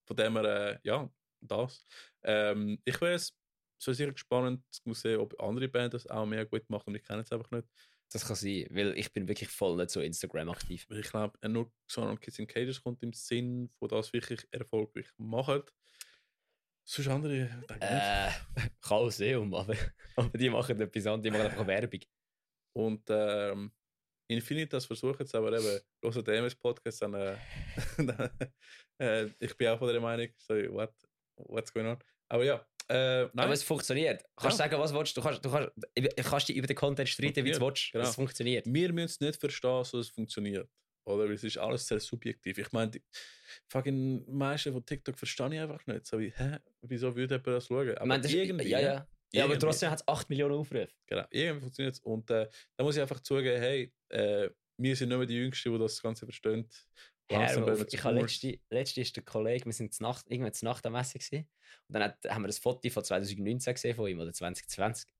Von 0.07 0.17
dem 0.17 0.37
her, 0.37 0.45
äh, 0.45 0.79
ja, 0.83 1.11
das. 1.41 1.85
Ähm, 2.23 2.81
ich 2.85 3.01
es 3.01 3.37
so 3.81 3.93
sicher 3.93 4.13
spannend 4.17 4.63
zu 4.71 4.93
sehen, 4.93 5.21
ob 5.21 5.41
andere 5.41 5.69
Bands 5.69 5.93
das 5.93 6.07
auch 6.07 6.27
mehr 6.27 6.45
gut 6.45 6.69
machen 6.69 6.89
und 6.89 6.97
ich 6.97 7.03
kenne 7.03 7.23
es 7.23 7.33
einfach 7.33 7.51
nicht. 7.51 7.67
Das 8.13 8.27
kann 8.27 8.37
sein, 8.37 8.67
weil 8.71 8.99
ich 8.99 9.13
bin 9.13 9.29
wirklich 9.29 9.49
voll 9.49 9.77
nicht 9.77 9.91
so 9.91 10.01
Instagram 10.01 10.51
aktiv. 10.51 10.87
Ich 10.91 11.11
glaube, 11.11 11.39
nur 11.49 11.73
so 11.87 12.15
Kids 12.17 12.39
in 12.41 12.47
Cages 12.47 12.83
kommt 12.83 13.03
im 13.03 13.13
Sinn, 13.13 13.71
wo 13.79 13.87
das 13.87 14.13
wirklich 14.13 14.47
erfolgreich 14.51 15.07
machen. 15.17 15.63
Sonst 16.85 17.09
andere, 17.09 17.49
denke 17.69 17.87
ich. 17.87 18.65
Äh, 18.65 18.71
Chaoseum, 18.81 19.55
aber, 19.55 19.77
aber 20.17 20.39
die 20.39 20.51
machen 20.51 20.81
etwas 20.81 21.07
anderes, 21.07 21.23
die 21.23 21.31
machen 21.31 21.51
einfach 21.51 21.67
Werbung. 21.67 22.01
Und 22.73 23.03
ähm, 23.09 23.73
Infinitas 24.29 24.87
versucht 24.87 25.21
es, 25.21 25.35
aber 25.35 25.53
eben, 25.53 25.81
hören 26.03 26.25
den 26.25 26.35
MS-Podcast, 26.35 27.03
dann, 27.03 27.15
äh, 27.15 27.37
äh, 28.99 29.31
ich 29.39 29.57
bin 29.57 29.69
auch 29.69 29.79
von 29.79 29.89
der 29.89 30.01
Meinung, 30.01 30.29
so, 30.37 30.55
what, 30.73 30.93
what's 31.37 31.73
going 31.73 31.87
on? 31.87 31.99
Aber 32.29 32.45
ja, 32.45 32.65
äh, 32.91 33.23
nein, 33.23 33.31
Aber 33.35 33.53
es 33.53 33.63
funktioniert. 33.63 34.23
Kannst 34.37 34.59
Ja. 34.59 34.65
sagen, 34.69 34.81
was 34.81 34.91
du 34.93 34.99
willst. 34.99 35.17
Du 35.17 35.23
kannst, 35.23 35.45
du 35.45 35.51
kannst, 35.51 35.71
du 35.77 36.23
kannst 36.23 36.49
dich 36.49 36.57
über 36.57 36.67
den 36.67 36.77
Content 36.77 37.09
streiten, 37.09 37.45
wie 37.45 37.53
du 37.53 37.61
willst. 37.61 37.93
Genau. 37.93 38.05
Es 38.05 38.15
funktioniert. 38.15 38.67
wir 38.67 38.93
müssen 38.93 39.07
es 39.15 39.21
nicht 39.21 39.41
verstehen, 39.41 39.85
so 39.85 39.99
es 40.01 40.09
funktioniert. 40.09 40.69
Oder? 41.05 41.31
Es 41.31 41.43
ist 41.45 41.57
alles 41.59 41.87
sehr 41.87 42.01
subjektiv. 42.01 42.59
Ich 42.59 42.73
meine, 42.73 42.91
die 42.91 43.03
fucking 43.69 44.25
meisten 44.31 44.73
von 44.73 44.85
TikTok 44.85 45.19
verstehe 45.19 45.55
ich 45.55 45.61
einfach 45.61 45.87
nicht. 45.87 46.07
So 46.07 46.19
wie, 46.19 46.33
hä, 46.37 46.59
wieso 46.83 47.15
würde 47.17 47.37
jemand 47.37 47.47
das 47.47 47.67
schauen? 47.67 47.97
Aber 47.97 48.07
meine, 48.07 48.23
das 48.23 48.33
ist, 48.33 48.37
irgendwie, 48.39 48.69
ja, 48.69 48.81
ja. 48.81 49.09
Ja, 49.33 49.45
aber 49.45 49.57
trotzdem 49.59 49.91
hat 49.91 50.01
es 50.01 50.09
8 50.09 50.29
Millionen 50.29 50.55
Aufrufe. 50.55 50.89
Genau, 51.07 51.25
irgendwie 51.31 51.61
funktioniert 51.61 51.95
es. 51.95 52.01
Und 52.01 52.29
äh, 52.31 52.49
da 52.77 52.85
muss 52.85 52.97
ich 52.97 53.03
einfach 53.03 53.21
zugeben, 53.21 53.61
hey, 53.61 53.93
äh, 54.09 54.51
wir 54.77 54.97
sind 54.97 55.09
nicht 55.11 55.19
mehr 55.19 55.27
die 55.27 55.37
Jüngsten, 55.37 55.73
die 55.73 55.79
das 55.79 56.03
Ganze 56.03 56.27
verstehen. 56.27 56.69
Langsam 57.31 57.77
zu 57.77 57.97
Ich 57.97 58.05
habe 58.05 58.21
letzte, 58.21 58.59
letzte 58.71 59.01
ist 59.01 59.17
der 59.17 59.23
Kollege, 59.23 59.67
wir 59.67 59.73
sind 59.73 59.99
Nacht, 60.01 60.27
irgendwann 60.29 60.53
zur 60.53 60.69
Nacht 60.69 60.85
am 60.87 60.93
Messe 60.93 61.19
gewesen. 61.19 61.49
Und 61.89 61.95
dann 61.95 62.03
hat, 62.05 62.19
haben 62.29 62.43
wir 62.43 62.49
das 62.49 62.59
Foto 62.59 62.89
von 62.91 63.05
2019 63.05 63.75
gesehen 63.75 63.95
von 63.95 64.09
ihm 64.09 64.21
oder 64.21 64.33
2020. 64.33 65.11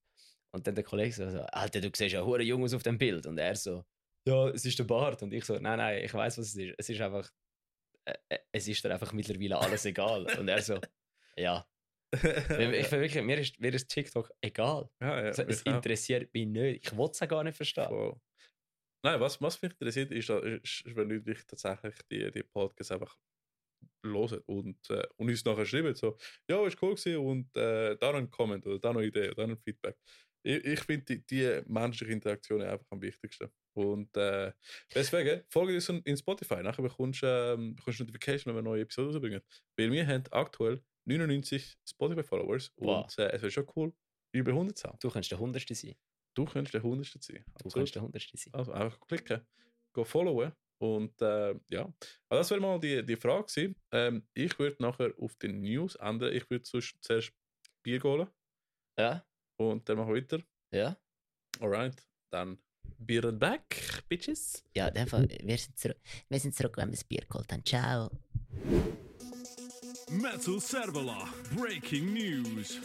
Und 0.51 0.67
dann 0.67 0.75
der 0.75 0.83
Kollege 0.83 1.13
so, 1.13 1.23
Alter, 1.23 1.79
du 1.79 1.89
siehst 1.95 2.13
ja 2.13 2.23
hure 2.23 2.43
jung 2.43 2.63
aus 2.63 2.73
auf 2.73 2.83
dem 2.83 2.97
Bild. 2.97 3.25
Und 3.25 3.37
er 3.37 3.55
so, 3.55 3.85
ja, 4.27 4.49
es 4.49 4.65
ist 4.65 4.77
der 4.77 4.83
Bart. 4.83 5.23
Und 5.23 5.33
ich 5.33 5.45
so, 5.45 5.53
nein, 5.57 5.77
nein, 5.77 6.03
ich 6.03 6.13
weiß, 6.13 6.37
was 6.37 6.47
es 6.47 6.55
ist. 6.55 6.75
Es 6.77 6.89
ist 6.89 7.01
einfach, 7.01 7.29
äh, 8.05 8.13
äh, 8.29 8.39
es 8.51 8.67
ist 8.67 8.83
dir 8.83 8.91
einfach 8.91 9.13
mittlerweile 9.13 9.57
alles 9.57 9.85
egal. 9.85 10.25
Und 10.37 10.47
er 10.47 10.61
so, 10.61 10.79
ja. 11.37 11.65
Ich 12.13 12.91
wirklich, 12.91 13.23
mir 13.23 13.37
ist, 13.37 13.57
mir 13.59 13.73
ist 13.73 13.87
TikTok 13.87 14.31
egal. 14.41 14.89
ja, 15.01 15.07
ja, 15.21 15.27
Also, 15.27 15.43
es 15.43 15.63
mich 15.63 15.73
auch. 15.73 15.77
interessiert 15.77 16.33
mich 16.33 16.45
nicht. 16.45 16.85
Ich 16.85 16.97
will 16.97 17.09
es 17.09 17.21
auch 17.21 17.27
gar 17.27 17.43
nicht 17.43 17.55
verstehen. 17.55 17.87
Voll. 17.87 18.19
Nein, 19.03 19.19
was, 19.19 19.41
was 19.41 19.61
mich 19.61 19.71
interessiert, 19.71 20.11
ist, 20.11 20.29
dass- 20.29 20.43
ist, 20.43 20.95
wenn 20.95 21.09
Leute 21.09 21.33
tatsächlich 21.47 21.95
die, 22.11 22.31
die 22.31 22.43
Podcasts 22.43 22.91
einfach 22.91 23.17
hören 24.05 24.41
und, 24.47 24.89
äh, 24.89 25.03
und 25.17 25.29
uns 25.29 25.45
nachher 25.45 25.65
schreiben, 25.65 25.95
so, 25.95 26.17
ja, 26.49 26.65
ist 26.67 26.81
cool 26.81 26.95
gewesen 26.95 27.17
und 27.17 27.55
äh, 27.57 27.97
da 27.97 28.11
noch 28.11 28.19
ein 28.19 28.31
Comment 28.31 28.65
oder 28.65 28.79
da 28.79 28.93
noch 28.93 28.99
eine 28.99 29.07
Idee 29.09 29.27
oder 29.27 29.35
da 29.35 29.47
noch 29.47 29.55
ein 29.57 29.61
Feedback. 29.63 29.97
Ich, 30.43 30.65
ich 30.65 30.79
finde 30.81 31.05
die, 31.05 31.25
die 31.25 31.61
menschliche 31.67 32.13
Interaktion 32.13 32.61
einfach 32.61 32.87
am 32.91 33.01
wichtigsten. 33.01 33.49
Und 33.75 34.15
äh, 34.17 34.53
deswegen, 34.93 35.43
folge 35.49 35.75
uns 35.75 35.89
in 35.89 36.17
Spotify. 36.17 36.61
Nachher 36.63 36.81
bekommst 36.83 37.21
du 37.23 37.27
ähm, 37.27 37.75
bekommst 37.75 37.99
Notification, 37.99 38.53
wenn 38.55 38.63
wir 38.63 38.69
neue 38.69 38.81
Episoden 38.81 39.11
rausbringen. 39.13 39.41
Weil 39.77 39.91
wir 39.91 40.07
haben 40.07 40.23
aktuell 40.31 40.83
99 41.05 41.75
Spotify-Followers 41.89 42.71
Wow. 42.81 43.11
und 43.11 43.17
äh, 43.19 43.29
es 43.31 43.41
wäre 43.41 43.51
schon 43.51 43.67
cool, 43.75 43.93
über 44.33 44.53
100 44.53 44.77
zu 44.77 44.87
haben. 44.89 44.99
Du 45.01 45.09
kannst 45.09 45.31
der 45.31 45.39
Hundertste 45.39 45.75
sein. 45.75 45.95
Du 46.33 46.45
könntest 46.45 46.73
der 46.73 46.83
Hundertste 46.83 47.19
sein. 47.21 47.43
Du 47.45 47.51
Absolut. 47.53 47.73
kannst 47.73 47.95
der 47.95 48.01
Hundertste 48.03 48.37
sein. 48.37 48.53
Also 48.53 48.71
einfach 48.71 48.99
klicken, 49.01 49.41
go 49.93 50.03
followen 50.05 50.51
Und 50.79 51.21
äh, 51.21 51.53
ja, 51.69 51.81
aber 52.29 52.39
das 52.39 52.49
wäre 52.51 52.59
mal 52.61 52.79
die, 52.79 53.05
die 53.05 53.15
Frage 53.17 53.45
gewesen. 53.45 53.75
Ähm, 53.91 54.27
ich 54.33 54.57
würde 54.57 54.77
nachher 54.79 55.13
auf 55.19 55.35
die 55.35 55.49
News 55.49 55.95
ändern. 55.95 56.33
Ich 56.33 56.49
würde 56.49 56.63
zuerst 56.63 57.33
Bier 57.83 58.01
holen 58.03 58.27
Ja, 58.97 59.25
und 59.57 59.87
dann 59.87 59.97
machen 59.97 60.13
wir 60.13 60.21
weiter. 60.21 60.39
ja. 60.73 60.97
Alright, 61.59 62.01
dann 62.31 62.57
Beer 62.97 63.25
and 63.25 63.39
back, 63.39 64.03
bitches. 64.09 64.63
Ja, 64.75 64.87
in 64.87 64.93
dem 64.95 65.07
Fall, 65.07 65.27
wir 65.29 65.57
sind, 65.57 65.77
zurück, 65.77 65.97
wir 66.29 66.39
sind 66.39 66.55
zurück, 66.55 66.77
wenn 66.77 66.87
wir 66.89 66.93
das 66.95 67.03
Bier 67.03 67.23
geholt 67.29 67.51
haben. 67.51 67.63
Ciao. 67.65 68.09
Metal 70.09 70.59
Servola, 70.59 71.27
breaking 71.55 72.13
news. 72.13 72.79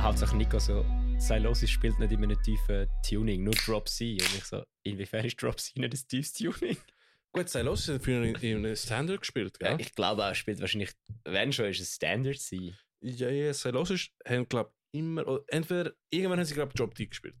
Hauptsache 0.00 0.36
Nico 0.36 0.58
so, 0.58 0.84
Silosis 1.18 1.70
spielt 1.70 1.98
nicht 1.98 2.12
in 2.12 2.22
einem 2.22 2.40
tiefen 2.42 2.86
Tuning, 3.06 3.44
nur 3.44 3.54
Drop 3.54 3.88
C. 3.88 4.12
Und 4.12 4.34
ich 4.36 4.44
so, 4.44 4.62
inwiefern 4.84 5.24
ist 5.24 5.40
Drop 5.42 5.58
C 5.58 5.72
nicht 5.80 5.92
ein 5.94 6.08
tiefes 6.08 6.32
Tuning? 6.32 6.76
Gut, 7.32 7.48
sei 7.48 7.62
los, 7.62 7.88
hat 7.88 8.02
früher 8.02 8.22
in, 8.22 8.34
in 8.36 8.58
einem 8.58 8.76
Standard 8.76 9.20
gespielt, 9.20 9.56
Ja. 9.60 9.70
gell? 9.76 9.80
Ich 9.80 9.94
glaube 9.94 10.22
auch, 10.22 10.28
er 10.28 10.34
spielt 10.34 10.60
wahrscheinlich, 10.60 10.90
wenn 11.24 11.52
schon, 11.52 11.66
ist 11.66 11.80
es 11.80 11.94
Standard 11.94 12.38
C. 12.38 12.74
Ja, 13.00 13.28
ja, 13.28 13.52
sei 13.52 13.70
los, 13.70 13.90
ist, 13.90 14.10
haben, 14.26 14.48
glaube 14.48 14.72
immer, 14.92 15.26
oder 15.26 15.44
entweder, 15.48 15.92
irgendwann 16.10 16.38
haben 16.38 16.46
sie, 16.46 16.54
glaube 16.54 16.72
Job 16.74 16.94
D 16.94 17.06
gespielt. 17.06 17.34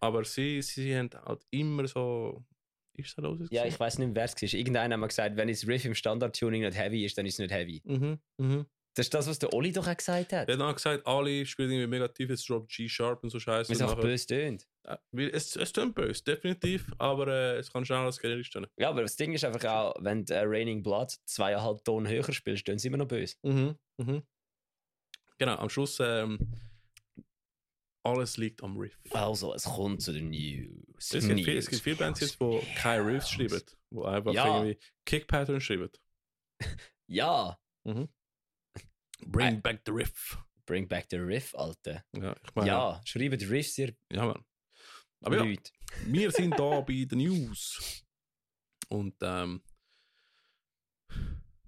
Aber 0.00 0.24
sie, 0.24 0.62
sie 0.62 0.94
haben 0.96 1.10
halt 1.26 1.44
immer 1.50 1.86
so, 1.88 2.44
ist 2.94 3.16
sei 3.16 3.22
los? 3.22 3.40
Ja, 3.50 3.64
ich 3.66 3.78
weiß 3.80 3.98
nicht 3.98 4.08
mehr, 4.08 4.16
wer 4.16 4.24
es 4.24 4.34
war. 4.40 4.58
Irgendeiner 4.58 4.94
hat 4.94 5.00
mal 5.00 5.06
gesagt, 5.08 5.36
wenn 5.36 5.48
das 5.48 5.66
Riff 5.66 5.84
im 5.84 5.94
Standard-Tuning 5.94 6.62
nicht 6.62 6.76
heavy 6.78 7.04
ist, 7.04 7.16
dann 7.18 7.26
ist 7.26 7.34
es 7.34 7.38
nicht 7.40 7.52
heavy. 7.52 7.82
Mhm, 7.84 8.18
mhm. 8.38 8.66
Das 8.94 9.06
ist 9.06 9.14
das, 9.14 9.26
was 9.26 9.38
der 9.38 9.52
Oli 9.54 9.72
doch 9.72 9.88
auch 9.88 9.96
gesagt 9.96 10.32
hat. 10.34 10.48
Er 10.48 10.54
hat 10.54 10.60
dann 10.60 10.74
gesagt, 10.74 11.06
alle 11.06 11.46
spielen 11.46 11.70
irgendwie 11.70 11.86
mega 11.86 12.08
tief, 12.08 12.28
jetzt 12.28 12.46
Drop 12.48 12.68
G-Sharp 12.68 13.22
und 13.24 13.30
so 13.30 13.40
Scheiße. 13.40 13.70
Weil 13.70 13.76
es 13.76 13.82
auch 13.82 13.98
böse 13.98 14.26
tönt. 14.26 14.68
Weil 15.12 15.30
es, 15.30 15.56
es 15.56 15.72
tut 15.72 15.94
böse, 15.94 16.22
definitiv, 16.22 16.92
aber 16.98 17.26
äh, 17.28 17.56
es 17.56 17.72
kann 17.72 17.86
schnell 17.86 18.00
als 18.00 18.18
generisch 18.20 18.48
stehen. 18.48 18.66
Ja, 18.76 18.90
aber 18.90 19.00
das 19.02 19.16
Ding 19.16 19.32
ist 19.32 19.44
einfach 19.44 19.64
auch, 19.64 19.94
wenn 20.00 20.26
du 20.26 20.34
äh, 20.34 20.42
Raining 20.44 20.82
Blood 20.82 21.10
zweieinhalb 21.24 21.82
Ton 21.84 22.06
höher 22.06 22.30
spielst, 22.32 22.66
tönt 22.66 22.80
es 22.80 22.84
immer 22.84 22.98
noch 22.98 23.08
böse. 23.08 23.36
Mhm, 23.42 23.78
mhm. 23.96 24.22
Genau, 25.38 25.56
am 25.56 25.70
Schluss, 25.70 25.98
ähm, 26.00 26.38
alles 28.04 28.36
liegt 28.36 28.62
am 28.62 28.76
Riff. 28.76 28.98
Also, 29.12 29.54
es 29.54 29.64
kommt 29.64 30.02
zu 30.02 30.12
den 30.12 30.28
News. 30.30 31.14
Es 31.14 31.26
gibt, 31.26 31.40
viel, 31.40 31.56
es 31.56 31.68
gibt 31.70 31.82
viele 31.82 31.96
Bands 31.96 32.20
jetzt, 32.20 32.38
die 32.40 32.60
keine 32.76 33.06
Riffs 33.06 33.30
schreiben, 33.30 33.60
die 33.90 34.02
einfach 34.04 34.32
Ja. 34.34 34.46
irgendwie 34.64 34.78
Kick-Patterns 35.06 35.62
schreiben. 35.64 35.90
Ja, 37.08 37.58
Bring 39.26 39.56
Äh. 39.56 39.60
back 39.60 39.80
the 39.86 39.92
Riff. 39.92 40.38
bring 40.66 40.86
back 40.88 41.06
the 41.10 41.16
Riff, 41.18 41.54
Alter. 41.54 42.04
Ja, 42.16 42.34
ich 42.44 42.54
meine, 42.54 42.68
Ja, 42.68 43.00
schreibt 43.04 43.42
Riffs, 43.50 43.76
ihr 43.78 43.94
ja, 44.12 44.26
Mann. 44.26 44.44
Aber 45.24 45.36
ja, 45.36 45.42
Leute. 45.44 45.70
wir 46.06 46.30
sind 46.32 46.58
da 46.58 46.80
bei 46.80 47.04
den 47.04 47.18
News. 47.18 48.04
Und 48.88 49.14
ähm, 49.22 49.62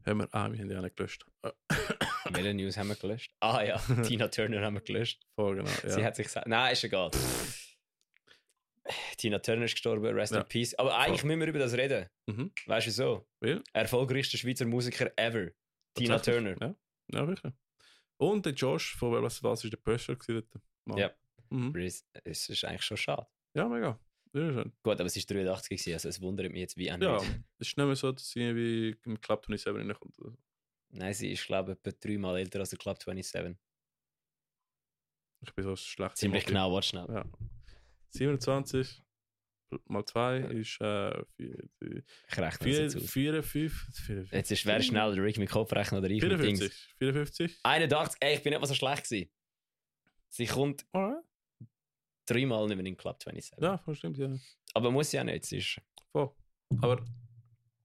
haben 0.07 0.19
wir, 0.19 0.29
ah, 0.33 0.51
wir 0.53 0.59
haben 0.59 0.69
die 0.69 0.77
auch 0.77 0.83
nicht 0.83 0.97
gelöscht. 0.97 1.25
Welche 2.31 2.55
News 2.55 2.77
haben 2.77 2.89
wir 2.89 2.97
gelöscht? 2.97 3.33
Ah 3.41 3.63
ja, 3.63 3.79
Tina 4.03 4.29
Turner 4.29 4.61
haben 4.63 4.75
wir 4.75 4.81
gelöscht. 4.83 5.23
voll 5.35 5.57
genau, 5.57 5.71
ja. 5.83 5.89
Sie 5.91 6.05
hat 6.05 6.17
sich 6.17 6.27
gesagt, 6.27 6.47
nein, 6.47 6.73
ist 6.73 6.85
egal. 6.85 7.11
Tina 9.17 9.39
Turner 9.39 9.65
ist 9.65 9.73
gestorben, 9.73 10.05
rest 10.15 10.33
Ja. 10.35 10.41
in 10.41 10.49
peace. 10.49 10.75
Aber 10.75 10.99
eigentlich 10.99 11.21
Voll. 11.23 11.29
müssen 11.29 11.41
wir 11.41 11.49
über 11.49 11.59
das 11.59 11.73
reden. 11.75 12.07
Mhm. 12.27 12.53
Weißt 12.67 12.87
du 12.87 12.91
so? 12.91 13.27
Weil? 13.41 13.63
Erfolgreichster 13.73 14.37
Schweizer 14.37 14.67
Musiker 14.67 15.11
ever. 15.17 15.51
Tina 15.95 16.19
Turner. 16.19 16.57
Ja, 16.61 16.75
ja 17.13 17.27
wirklich. 17.27 17.53
Und 18.17 18.47
der 18.47 18.53
Josh 18.53 18.95
von 18.97 19.23
Was 19.23 19.43
was 19.43 19.65
ist 19.65 19.73
der 19.73 19.79
Pöscher 19.79 20.17
gewesen 20.17 20.47
dort? 20.87 20.99
Ja. 20.99 21.11
Mhm. 21.51 21.75
Es 21.77 22.49
ist 22.49 22.65
eigentlich 22.65 22.83
schon 22.83 22.97
schade. 22.97 23.27
Ja, 23.55 23.69
mega. 23.69 23.99
Gut, 24.33 25.01
aber 25.01 25.05
es 25.05 25.17
war 25.17 25.37
83, 25.37 25.69
gewesen, 25.69 25.93
also 25.93 26.09
es 26.09 26.21
wundert 26.21 26.51
mich 26.51 26.61
jetzt 26.61 26.77
wie 26.77 26.91
auch 26.91 26.99
Ja, 26.99 27.19
es 27.19 27.69
ist 27.69 27.77
nicht 27.77 27.87
mehr 27.87 27.95
so, 27.95 28.11
dass 28.11 28.29
sie 28.29 28.41
irgendwie 28.41 28.97
im 29.05 29.21
Club 29.21 29.45
27 29.47 29.89
reinkommt. 29.89 30.19
oder 30.19 30.33
so. 30.33 30.39
Nein, 30.91 31.15
sie 31.15 31.31
ist, 31.31 31.47
glaube 31.47 31.73
ich, 31.73 31.79
etwa 31.79 31.97
dreimal 32.01 32.39
älter 32.39 32.59
als 32.59 32.71
der 32.71 32.79
Club 32.81 33.01
27. 33.01 33.57
Ich 35.41 35.55
bin 35.55 35.65
so 35.65 35.77
schlecht. 35.77 36.17
Ziemlich 36.17 36.47
genau, 36.47 36.73
warte 36.73 36.89
schnell. 36.89 37.07
Ja. 37.09 37.25
27 38.09 39.04
mal 39.87 40.05
2 40.05 40.39
ist 40.39 40.81
äh, 40.81 41.25
4, 41.37 41.69
Ich 42.29 42.39
rechne 42.39 42.65
4, 42.65 42.83
jetzt 42.83 42.97
aus. 42.97 43.11
4, 43.11 43.43
5, 43.43 43.73
4, 44.07 44.27
Jetzt 44.33 44.51
ist 44.51 44.67
wer 44.67 44.83
schnell, 44.83 45.15
der 45.15 45.25
Rick 45.25 45.39
mit 45.39 45.51
Kopf 45.51 45.73
rechnen 45.73 46.01
oder 46.01 46.11
ich 46.11 46.23
mit 46.23 46.33
Dings. 46.41 46.61
54. 46.61 46.95
54. 46.99 47.61
81, 47.63 48.17
ey, 48.21 48.35
ich 48.37 48.43
bin 48.43 48.51
nicht 48.53 48.61
mal 48.61 48.67
so 48.67 48.75
schlecht 48.75 49.05
gewesen. 49.05 49.31
Sie 50.29 50.47
kommt 50.47 50.85
Alright. 50.93 51.25
dreimal 52.27 52.67
nicht 52.67 52.77
mehr 52.77 52.79
in 52.81 52.85
den 52.87 52.97
Club 52.97 53.23
27. 53.23 53.59
Ja, 53.63 53.95
stimmt, 53.95 54.19
ja. 54.19 54.37
Aber 54.75 54.91
muss 54.91 55.13
ja 55.13 55.23
nicht, 55.25 55.45
sie 55.45 55.59
ist... 55.59 55.81
Voll. 56.13 56.31
Aber, 56.81 57.05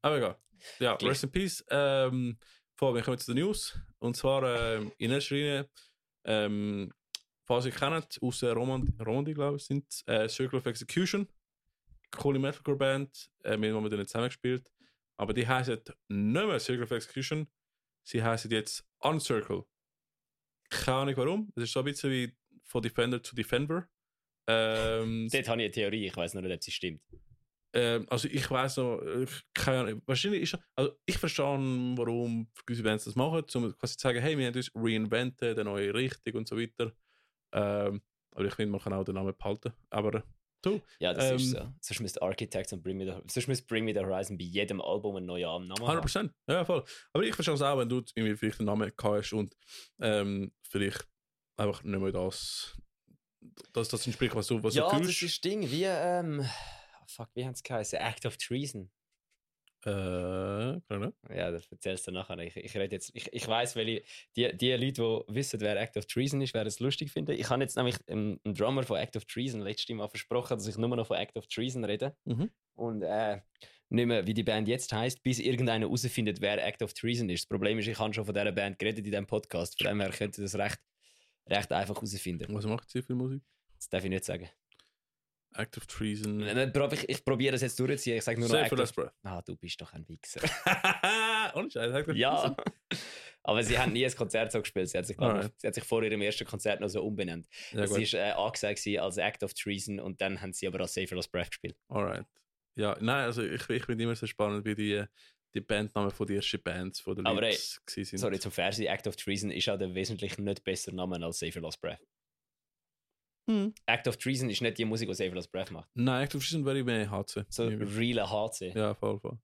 aber 0.02 0.18
egal. 0.18 0.38
Ja, 0.80 0.96
Gleich. 0.96 1.12
rest 1.12 1.24
in 1.24 1.32
peace. 1.32 1.66
Ähm, 1.70 2.38
voll, 2.76 2.96
wir 2.96 3.02
kommen 3.04 3.18
zu 3.18 3.34
den 3.34 3.44
News. 3.44 3.80
Und 4.00 4.16
zwar 4.18 4.44
ähm, 4.44 4.92
in 4.98 5.12
erster 5.12 5.36
Linie, 5.36 5.70
ähm, 6.26 6.92
falls 7.46 7.66
ihr 7.66 7.72
kennt, 7.72 8.18
aus 8.22 8.40
der 8.40 8.54
Romand 8.54 8.90
Romandie, 9.06 9.34
glaube 9.34 9.58
ich, 9.58 9.66
sind 9.66 9.86
äh, 10.08 10.28
Circle 10.28 10.60
of 10.60 10.66
Execution. 10.66 11.28
Coole 12.12 12.39
Metalcore-Band. 12.39 13.32
Äh, 13.43 13.60
wir 13.60 13.74
haben 13.74 13.84
mit 13.84 13.91
denen 13.91 14.07
zusammengespielt. 14.07 14.72
Aber 15.18 15.34
die 15.34 15.47
heißen 15.47 15.80
nicht 16.07 16.47
mehr 16.47 16.60
Circle 16.60 16.84
of 16.84 16.91
Execution. 16.91 17.47
Sie 18.03 18.24
heißen 18.24 18.49
jetzt 18.51 18.88
Uncircle. 18.99 19.66
Keine 20.70 20.97
Ahnung 20.97 21.18
warum. 21.18 21.53
Es 21.55 21.64
ist 21.64 21.74
so 21.74 21.80
ein 21.80 21.86
bisschen 21.86 22.12
wie 22.12 22.36
von 22.64 22.82
Defender 22.82 23.22
zu 23.22 23.36
Defender. 23.36 23.88
Ähm, 24.47 25.28
Dort 25.32 25.47
habe 25.47 25.62
ich 25.62 25.66
eine 25.66 25.72
Theorie, 25.72 26.07
ich 26.07 26.16
weiß 26.16 26.34
nur 26.34 26.43
nicht, 26.43 26.55
ob 26.55 26.64
sie 26.64 26.72
stimmt. 26.72 27.01
ähm, 27.74 28.07
also 28.10 28.28
ich 28.28 28.49
weiß 28.49 28.78
noch, 28.78 29.01
ich, 29.01 29.43
keine 29.53 29.80
Ahnung, 29.82 30.01
wahrscheinlich 30.05 30.41
ist 30.43 30.57
also 30.76 30.91
ich 31.05 31.18
verstehe, 31.18 31.45
warum 31.45 32.47
gewisse 32.66 32.84
Bands 32.84 33.05
das 33.05 33.16
machen, 33.16 33.43
um 33.55 33.78
quasi 33.78 33.97
zu 33.97 34.01
sagen, 34.01 34.22
hey, 34.22 34.38
wir 34.38 34.47
haben 34.47 34.55
uns 34.55 34.72
reinvented, 34.74 35.60
eine 35.60 35.70
neue 35.70 35.93
Richtung 35.93 36.36
und 36.36 36.47
so 36.47 36.57
weiter. 36.57 36.93
Ähm, 37.51 38.01
aber 38.32 38.45
ich 38.45 38.53
finde, 38.53 38.72
man 38.72 38.82
kann 38.82 38.93
auch 38.93 39.03
den 39.03 39.16
Namen 39.16 39.36
behalten. 39.38 39.74
Aber 39.89 40.24
du, 40.62 40.82
Ja, 40.99 41.14
das 41.14 41.41
ist 41.41 41.53
Ähm, 41.53 41.60
so. 41.64 41.74
Sonst 41.82 41.99
müsste 42.01 42.22
Architects 42.22 42.74
und 42.74 42.84
Bring 42.84 42.97
Me 42.97 43.05
the, 43.05 43.22
sonst 43.32 43.47
müsste 43.47 43.66
Bring 43.68 43.86
Me 43.86 43.93
the 43.93 43.99
Horizon 43.99 44.38
bei 44.38 44.43
jedem 44.45 44.82
Album 44.82 45.16
einen 45.16 45.26
neuen 45.26 45.68
Namen 45.68 45.88
haben. 45.88 45.99
100%, 45.99 46.30
ja 46.47 46.66
voll. 46.66 46.84
Aber 47.14 47.24
ich 47.24 47.34
verstehe 47.34 47.55
es 47.55 47.62
auch, 47.62 47.78
wenn 47.78 47.89
du 47.89 48.03
irgendwie 48.16 48.36
vielleicht 48.36 48.60
einen 48.60 48.68
Namen 48.68 48.91
hast 49.01 49.34
und 49.34 49.55
ähm, 50.01 50.51
vielleicht 50.64 51.07
einfach 51.57 51.84
nicht 51.84 51.99
mehr 51.99 52.12
das, 52.12 52.78
das, 53.74 53.89
das 53.89 54.05
entspricht, 54.05 54.36
was 54.36 54.47
du, 54.47 54.62
was 54.64 54.76
ja, 54.76 54.84
du 54.89 54.97
das 54.97 55.01
fühlst. 55.05 55.24
ist 55.24 55.43
Ding, 55.43 55.70
wie, 55.70 55.84
ähm, 55.84 56.45
fuck, 57.07 57.30
wie 57.34 57.45
haben 57.45 57.53
es 57.53 57.64
geheißen? 57.64 57.99
Act 57.99 58.26
of 58.26 58.38
Treason. 58.38 58.91
Äh, 59.86 59.89
Ahnung. 59.89 61.13
Ja, 61.34 61.51
das 61.51 61.71
erzählst 61.71 62.07
du 62.07 62.11
nachher. 62.11 62.38
Ich, 62.39 62.57
ich 62.57 62.75
rede 62.75 62.95
jetzt, 62.95 63.11
ich, 63.13 63.32
ich 63.32 63.47
weiß, 63.47 63.75
welche, 63.75 64.03
die, 64.36 64.55
die 64.55 64.71
Leute, 64.73 65.23
die 65.30 65.36
wissen, 65.36 65.61
wer 65.61 65.80
Act 65.80 65.95
of 65.95 66.05
Treason 66.05 66.41
ist, 66.41 66.53
werden 66.53 66.67
es 66.67 66.80
lustig 66.80 67.11
finden. 67.11 67.32
Ich 67.32 67.49
habe 67.49 67.61
jetzt 67.61 67.77
nämlich 67.77 67.95
einem 68.07 68.39
Drummer 68.43 68.84
von 68.84 68.97
Act 68.97 69.15
of 69.15 69.25
Treason 69.25 69.61
letztes 69.61 69.95
Mal 69.95 70.09
versprochen, 70.09 70.57
dass 70.57 70.67
ich 70.67 70.77
nur 70.77 70.89
noch 70.89 71.07
von 71.07 71.17
Act 71.17 71.38
of 71.38 71.47
Treason 71.47 71.86
rede. 71.86 72.15
Mhm. 72.25 72.49
Und 72.75 73.03
äh, 73.03 73.39
nicht 73.89 74.05
mehr, 74.05 74.27
wie 74.27 74.34
die 74.34 74.43
Band 74.43 74.67
jetzt 74.67 74.91
heißt, 74.91 75.23
bis 75.23 75.39
irgendeiner 75.39 75.86
herausfindet, 75.88 76.41
wer 76.41 76.63
Act 76.63 76.84
of 76.84 76.93
Treason 76.93 77.30
ist. 77.30 77.43
Das 77.43 77.47
Problem 77.47 77.80
ist, 77.80 77.88
ich 77.88 77.97
habe 77.97 78.13
schon 78.13 78.25
von 78.25 78.34
dieser 78.34 78.51
Band 78.51 78.77
geredet 78.80 78.99
in 78.99 79.11
diesem 79.11 79.27
Podcast. 79.27 79.77
Von 79.82 79.88
dem 79.88 80.01
her 80.01 80.11
könnte 80.11 80.41
das 80.41 80.55
recht, 80.55 80.80
recht 81.49 81.71
einfach 81.71 81.95
herausfinden. 81.95 82.53
Was 82.53 82.65
macht 82.65 82.89
sie 82.89 83.01
für 83.01 83.15
Musik? 83.15 83.41
Das 83.77 83.88
darf 83.89 84.03
ich 84.03 84.09
nicht 84.09 84.25
sagen. 84.25 84.49
Act 85.56 85.78
of 85.78 85.88
Treason. 85.88 86.41
Ich, 86.41 87.10
ich 87.10 87.26
probiere 87.26 87.54
das 87.54 87.62
jetzt 87.62 87.80
durchzuziehen. 87.80 88.18
Ich 88.18 88.24
sage 88.24 88.39
nur 88.39 88.50
noch 88.50 88.56
Act 88.56 88.70
for 88.70 88.80
of... 88.80 88.93
Breath. 88.93 89.14
Ah, 89.24 89.41
du 89.41 89.56
bist 89.56 89.82
doch 89.82 89.91
ein 89.93 90.08
Wichser. 90.08 90.41
Ohne 91.56 91.72
Scheiß, 91.72 91.93
Act 91.93 92.10
of 92.10 92.16
ja. 92.16 92.36
Treason. 92.36 92.56
Aber 93.43 93.64
sie 93.64 93.80
haben 93.80 93.93
nie 93.93 94.06
ein 94.06 94.16
Konzert 94.16 94.52
so 94.52 94.60
gespielt. 94.60 94.89
Sie 94.89 94.97
hat 94.97 95.08
sich, 95.08 95.18
ich, 95.18 95.52
sie 95.58 95.68
hat 95.68 95.74
sich 95.74 95.84
vor 95.84 96.04
ihrem 96.04 96.22
ersten 96.22 96.45
Konzert 96.45 96.82
noch 96.82 96.89
so 96.89 97.02
umbenannt. 97.02 97.47
Ja, 97.72 97.88
sie 97.88 98.04
gut. 98.04 98.14
war 98.14 98.20
äh, 98.20 98.32
angesagt 98.32 98.88
als 99.00 99.18
Act 99.18 99.43
of 99.43 99.54
Treason 99.54 100.00
und 100.00 100.22
dann 100.22 100.41
haben 100.41 100.54
sie 100.54 100.68
aber 100.68 100.82
als 100.82 100.93
Safer 100.93 101.16
Lost 101.16 101.32
Breath 101.32 101.50
gespielt. 101.50 101.76
Alright. 101.88 102.26
Ja, 102.76 102.97
nein, 103.00 103.26
also 103.26 103.41
ich, 103.41 103.68
ich 103.70 103.86
finde 103.86 104.04
immer 104.04 104.16
so 104.16 104.28
spannend, 104.28 104.66
wie 104.66 104.76
die, 104.76 105.04
die 105.54 105.62
Bandnamen 105.62 106.12
von 106.12 106.28
den 106.28 106.38
ersten 106.38 106.62
Bands 106.62 107.00
von 107.00 107.16
den 107.16 107.26
Aber 107.26 107.43
ey, 107.43 107.56
sind. 107.56 108.18
Sorry, 108.18 108.39
zum 108.39 108.52
Fernsehen, 108.52 108.88
Act 108.88 109.08
of 109.08 109.16
Treason 109.16 109.52
ist 109.52 109.68
auch 109.70 109.78
der 109.78 109.95
wesentlich 109.95 110.38
nicht 110.38 110.64
besser 110.64 110.91
Name 110.93 111.24
als 111.24 111.39
Safer 111.39 111.62
Lost 111.62 111.82
Breath. 111.82 112.00
Hm. 113.50 113.74
Act 113.88 114.08
of 114.08 114.18
Treason 114.18 114.50
ist 114.50 114.62
nicht 114.62 114.78
die 114.78 114.86
Musik, 114.86 115.10
die 115.10 115.16
Safer 115.16 115.34
Lost 115.36 115.52
Breath 115.52 115.72
macht. 115.72 115.89
Nein, 115.95 116.24
Act 116.24 116.36
of 116.36 116.43
Treason 116.43 116.64
wäre 116.66 116.80
ich 116.80 116.86
mehr 116.86 117.10
HC. 117.10 117.45
So 117.50 117.66
reale 117.68 118.30
HC. 118.30 118.74
Ja, 118.76 118.93
voll, 118.93 119.20
voll. 119.20 119.38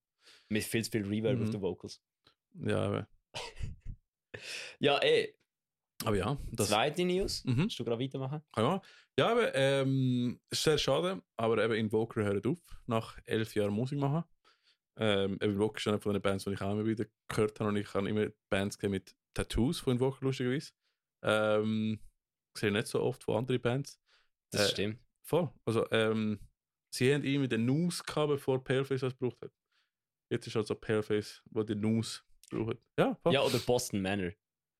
Mit 0.49 0.63
viel 0.63 0.83
zu 0.83 0.91
viel 0.91 1.05
Reverb 1.07 1.37
Mhm. 1.37 1.43
auf 1.43 1.49
den 1.49 1.61
Vocals. 1.61 2.01
Ja, 2.63 2.77
aber, 2.85 3.07
Ja, 4.79 4.97
ey, 4.99 5.33
aber 6.03 6.17
ja, 6.17 6.37
das 6.51 6.67
zweite 6.69 7.03
News. 7.05 7.43
Mhm. 7.45 7.57
Willst 7.57 7.79
du 7.79 7.83
gerade 7.85 8.01
weitermachen? 8.03 8.41
machen. 8.55 8.81
Ja, 9.17 9.31
aber 9.31 9.55
ähm, 9.55 10.39
ist 10.49 10.63
sehr 10.63 10.77
schade, 10.77 11.21
aber 11.37 11.63
eben 11.63 11.73
Invoker 11.73 12.23
hört 12.23 12.45
auf, 12.45 12.59
nach 12.85 13.17
elf 13.25 13.55
Jahren 13.55 13.73
Musik 13.73 13.97
machen. 13.97 14.23
Ähm, 14.97 15.33
eben 15.41 15.53
Invoker 15.53 15.77
ist 15.77 15.87
eine 15.87 15.99
von 15.99 16.13
den 16.13 16.21
Bands, 16.21 16.43
die 16.43 16.51
ich 16.53 16.61
auch 16.61 16.71
immer 16.73 16.85
wieder 16.85 17.05
gehört 17.29 17.59
habe 17.59 17.69
und 17.69 17.77
ich 17.77 17.93
habe 17.93 18.09
immer 18.09 18.27
Bands 18.49 18.77
mit 18.83 19.15
Tattoos 19.33 19.79
von 19.79 19.93
Invoker, 19.93 20.17
lustigerweise. 20.21 20.71
Ähm, 21.23 21.99
sehe 22.57 22.71
nicht 22.71 22.87
so 22.87 23.01
oft 23.01 23.23
von 23.23 23.37
anderen 23.37 23.61
Bands. 23.61 23.99
Das 24.51 24.69
Äh, 24.69 24.71
stimmt. 24.71 24.99
voll. 25.23 25.49
Also, 25.65 25.89
ähm, 25.91 26.39
sie 26.93 27.13
haben 27.13 27.23
ihn 27.23 27.41
mit 27.41 27.51
den 27.51 27.65
News 27.65 28.03
gehabt, 28.03 28.29
bevor 28.29 28.63
Paleface 28.63 29.01
das 29.01 29.17
gebraucht 29.17 29.41
hat. 29.41 29.51
Jetzt 30.29 30.47
ist 30.47 30.55
also 30.55 30.75
Paleface, 30.75 31.41
wo 31.51 31.63
die 31.63 31.75
News 31.75 32.23
braucht. 32.49 32.77
Ja, 32.97 33.15
voll. 33.15 33.33
Ja, 33.33 33.41
oder 33.41 33.59
Boston 33.59 34.01
Manor. 34.01 34.31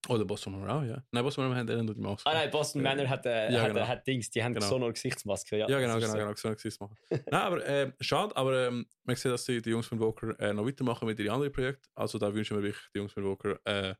Oder 0.07 0.23
Boston 0.25 0.53
Manor 0.59 0.75
auch, 0.77 0.83
ja. 0.83 1.03
Nein, 1.11 1.23
Boston 1.23 1.43
Manor 1.45 1.57
haben 1.57 1.67
eher 1.67 1.81
nur 1.83 1.95
die 1.95 2.01
Maske. 2.01 2.29
Ah 2.29 2.33
nein, 2.33 2.51
Boston 2.51 2.83
Ja. 2.83 2.89
Manor 2.91 3.09
hat, 3.09 3.25
äh, 3.25 3.51
Ja, 3.51 3.61
hat, 3.61 3.73
genau. 3.73 3.87
hat 3.87 4.05
Dings, 4.07 4.29
die 4.29 4.43
haben 4.43 4.53
Genau. 4.53 4.65
so 4.67 4.75
eine 4.75 4.93
Gesichtsmaske. 4.93 5.57
Ja, 5.57 5.67
Ja, 5.69 5.79
genau, 5.79 5.95
genau, 5.99 6.13
genau, 6.13 6.33
so 6.35 6.49
genau, 6.49 6.57
so 6.69 6.85
machen. 6.85 6.97
Nein, 7.31 7.41
aber 7.41 7.65
äh, 7.67 7.91
schade, 8.01 8.35
aber 8.35 8.67
ähm, 8.67 8.85
man 9.03 9.15
sieht, 9.15 9.31
dass 9.31 9.45
die, 9.45 9.61
die 9.61 9.69
Jungs 9.71 9.87
von 9.87 9.99
Walker 9.99 10.39
äh, 10.39 10.53
noch 10.53 10.65
weitermachen 10.65 11.07
mit 11.07 11.19
ihren 11.19 11.31
anderen 11.33 11.51
Projekten. 11.51 11.87
Also 11.95 12.19
da 12.19 12.33
wünschen 12.33 12.57
wir 12.57 12.63
wirklich 12.63 12.85
die 12.93 12.99
Jungs 12.99 13.13
von 13.13 13.23
Walker 13.25 13.59
äh, 13.65 13.95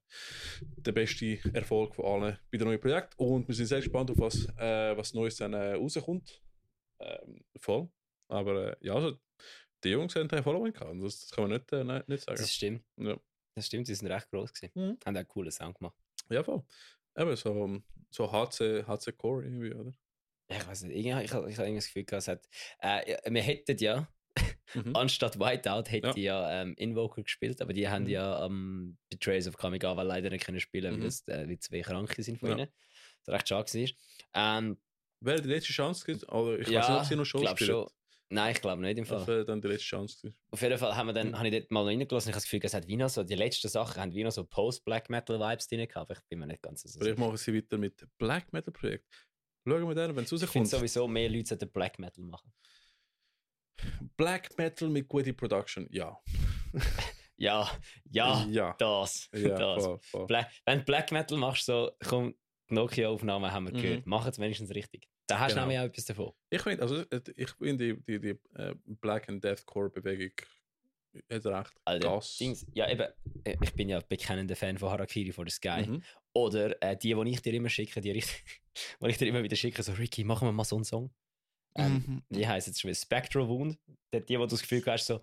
den 0.62 0.94
besten 0.94 1.40
Erfolg 1.54 1.96
von 1.96 2.06
allen 2.24 2.38
bei 2.52 2.58
den 2.58 2.68
neuen 2.68 2.80
Projekten. 2.80 3.14
Und 3.18 3.48
wir 3.48 3.56
sind 3.56 3.66
sehr 3.68 3.80
gespannt 3.80 4.12
auf 4.12 4.18
was, 4.20 4.46
äh, 4.58 4.96
was 4.96 5.14
Neues 5.14 5.38
dann 5.38 5.54
äh, 5.54 5.74
rauskommt. 5.74 6.42
Ähm, 7.00 7.44
voll. 7.58 7.90
Aber 8.28 8.72
äh, 8.72 8.76
ja, 8.82 8.94
also 8.96 9.18
die 9.84 9.90
Jungs 9.90 10.16
haben 10.16 10.30
einen 10.30 10.44
Following 10.44 10.74
gehabt. 10.74 10.96
Das, 11.02 11.22
das 11.22 11.32
kann 11.32 11.50
man 11.50 11.52
nicht, 11.60 11.72
äh, 11.74 11.84
nicht 12.08 12.24
sagen. 12.24 12.38
Das 12.38 12.52
stimmt. 12.52 12.84
Ja. 12.98 13.18
Das 13.56 13.68
stimmt, 13.68 13.88
die 13.88 13.96
sind 13.96 14.08
recht 14.08 14.30
groß 14.30 14.54
gewesen. 14.54 14.72
Mhm. 14.76 14.98
Haben 15.06 15.16
auch 15.16 15.20
einen 15.20 15.28
coolen 15.28 15.52
Sound 15.52 15.78
gemacht. 15.78 15.96
Ja, 16.30 16.44
voll. 16.44 16.64
Eben 17.18 17.36
so, 17.36 17.82
so 18.12 18.32
HC, 18.32 18.84
HC 18.86 19.12
Core 19.14 19.44
irgendwie, 19.46 19.74
oder? 19.74 19.92
Ja, 20.50 20.58
Ich 20.58 20.68
weiß 20.68 20.84
nicht, 20.84 20.98
ich, 21.06 21.12
habe- 21.12 21.24
ich 21.24 21.32
habe 21.34 21.50
irgendwie 21.50 21.76
das 21.76 21.86
Gefühl 21.88 22.04
gehabt, 22.06 22.22
es 22.22 22.28
hat, 22.28 22.50
äh, 22.82 23.12
ja, 23.12 23.18
wir 23.28 23.42
hätten 23.42 23.78
ja, 23.78 24.08
Mhm. 24.74 24.94
anstatt 24.98 25.40
Whiteout, 25.40 25.90
hätte 25.90 26.20
ja, 26.20 26.62
ähm, 26.62 26.74
Invoker 26.76 27.24
gespielt, 27.24 27.62
aber 27.62 27.72
die 27.72 27.88
haben 27.88 28.04
Mhm. 28.04 28.10
ja 28.10 28.40
am 28.40 28.98
Betrayals 29.10 29.48
of 29.48 29.56
Kamigawa 29.56 30.02
leider 30.02 30.30
nicht 30.30 30.44
können 30.46 30.60
spielen, 30.60 30.96
Mhm. 30.98 31.00
weil, 31.02 31.08
es, 31.08 31.26
äh, 31.30 31.48
weil 31.48 31.60
zwei 31.60 31.80
Kranke 31.82 32.22
sind 32.22 32.40
von 32.40 32.50
Ja. 32.50 32.56
ihnen. 32.58 32.68
Das 33.24 33.34
recht 33.36 33.48
schade 33.48 33.74
war. 33.74 33.90
Ähm, 34.34 34.78
Wäre 35.22 35.42
die 35.42 35.48
letzte 35.48 35.72
Chance 35.72 36.06
gewesen? 36.06 36.28
Oder 36.30 36.60
ich 36.60 36.68
ja, 36.68 36.82
weiß 36.82 36.90
nicht, 36.90 37.00
ob 37.00 37.06
sie 37.06 37.16
noch 37.16 37.26
Show 37.26 37.38
spielen. 37.48 37.58
schon. 37.58 37.90
Nein, 38.30 38.54
ich 38.54 38.62
glaube 38.62 38.82
nicht 38.82 38.98
im 38.98 39.06
Fall. 39.06 39.20
Das 39.20 39.28
wäre 39.28 39.46
dann 39.46 39.62
die 39.62 39.68
letzte 39.68 39.86
Chance 39.86 40.18
gewesen. 40.18 40.38
Auf 40.50 40.62
jeden 40.62 40.78
Fall 40.80 40.96
haben 40.96 41.08
wir 41.08 41.14
dann, 41.14 41.30
Mhm. 41.30 41.38
habe 41.38 41.48
ich 41.48 41.54
dort 41.60 41.72
mal 41.72 41.84
reingelassen. 41.86 42.30
Ich 42.30 42.34
habe 42.34 42.38
das 42.42 42.44
Gefühl, 42.46 42.60
es 42.64 42.74
hat 42.74 42.88
wie 42.88 42.98
noch 42.98 43.10
so, 43.10 43.24
die 43.24 43.36
letzten 43.36 43.68
Sachen 43.70 44.02
haben 44.02 44.14
wie 44.14 44.24
noch 44.24 44.32
so 44.32 44.44
Post-Black 44.44 45.10
Metal 45.12 45.40
Vibes 45.40 45.68
drin 45.68 45.88
gehabt. 45.88 46.12
Ich 46.12 46.20
bin 46.28 46.40
mir 46.40 46.48
nicht 46.48 46.62
ganz 46.64 46.82
so 46.82 46.88
sicher. 46.90 47.04
Vielleicht 47.04 47.20
machen 47.20 47.38
sie 47.38 47.54
weiter 47.56 47.78
mit 47.78 48.04
Black 48.18 48.52
Metal 48.52 48.74
Projekt. 48.74 49.06
Schauen 49.68 49.88
wir 49.88 49.96
dann, 49.96 50.16
wenn 50.16 50.24
es 50.24 50.32
Ich 50.32 50.40
finde 50.40 50.46
rauskommt. 50.48 50.68
sowieso, 50.70 51.08
mehr 51.08 51.30
Leute 51.30 51.50
sollten 51.50 51.72
Black 51.72 52.00
Metal 52.00 52.24
machen. 52.24 52.52
Black 54.18 54.58
Metal 54.58 54.90
mit 54.90 55.08
gute 55.08 55.34
Production, 55.34 55.88
ja. 55.92 56.18
Ja, 57.38 57.70
ja, 58.12 58.46
ja. 58.50 58.74
das. 58.80 59.28
Ja, 59.34 59.58
das. 59.58 59.84
voll, 59.84 60.00
voll. 60.00 60.26
Black, 60.26 60.50
wenn 60.66 60.80
du 60.80 60.86
Black 60.86 61.12
Metal 61.12 61.38
machst, 61.38 61.66
so, 61.66 61.92
komm, 62.08 62.34
Nokia-Aufnahmen 62.70 63.52
haben 63.52 63.66
wir 63.68 63.74
Mhm. 63.74 63.82
gehört. 63.82 64.06
Mach 64.06 64.26
es 64.26 64.40
wenigstens 64.40 64.70
richtig. 64.74 65.10
Da 65.28 65.40
hast 65.40 65.52
du 65.52 65.56
Genau. 65.56 65.68
nämlich 65.68 65.80
auch 65.80 65.86
etwas 65.92 66.06
davon. 66.06 66.32
Ich 66.50 66.62
finde, 66.62 66.82
also, 66.84 66.98
äh, 67.02 67.22
ich 67.36 67.50
finde 67.52 67.96
die, 67.96 68.02
die, 68.04 68.20
die 68.20 68.40
äh, 68.60 68.76
Black 68.86 69.28
and 69.30 69.44
Deathcore 69.44 69.90
Bewegung 69.90 70.32
hat 71.32 71.46
recht. 71.46 71.74
Alter, 71.86 72.08
Gas. 72.10 72.38
Dings, 72.38 72.66
ja, 72.74 72.90
eben, 72.90 73.08
äh, 73.44 73.56
ich 73.62 73.74
bin 73.74 73.90
ja 73.90 74.00
bekennender 74.02 74.56
Fan 74.56 74.78
von 74.78 74.90
Harakiri 74.90 75.32
for 75.32 75.46
the 75.46 75.52
Sky. 75.52 75.86
Mhm. 75.88 76.04
Oder 76.34 76.82
äh, 76.84 76.98
die, 76.98 77.14
die 77.14 77.30
ich 77.32 77.42
dir 77.42 77.54
immer 77.54 77.70
schicke, 77.70 78.02
die, 78.02 78.12
richtig- 78.12 78.62
die 79.02 79.08
ich 79.10 79.18
dir 79.18 79.28
immer 79.28 79.42
wieder 79.42 79.56
schicke, 79.56 79.82
so, 79.82 79.94
Ricky, 79.94 80.24
machen 80.24 80.48
wir 80.48 80.52
mal 80.52 80.64
so 80.66 80.76
einen 80.76 80.86
Song. 80.86 81.14
Ähm, 81.78 82.04
Mhm. 82.06 82.24
Wie 82.30 82.48
heisst 82.48 82.68
es 82.68 82.80
schon? 82.80 82.90
wieder? 82.90 83.00
Spectral 83.00 83.48
Wound. 83.48 83.78
Die, 84.14 84.22
die, 84.26 84.38
wo 84.38 84.44
du 84.44 84.50
das 84.52 84.62
Gefühl 84.62 84.84
hast, 84.88 85.08
so, 85.08 85.22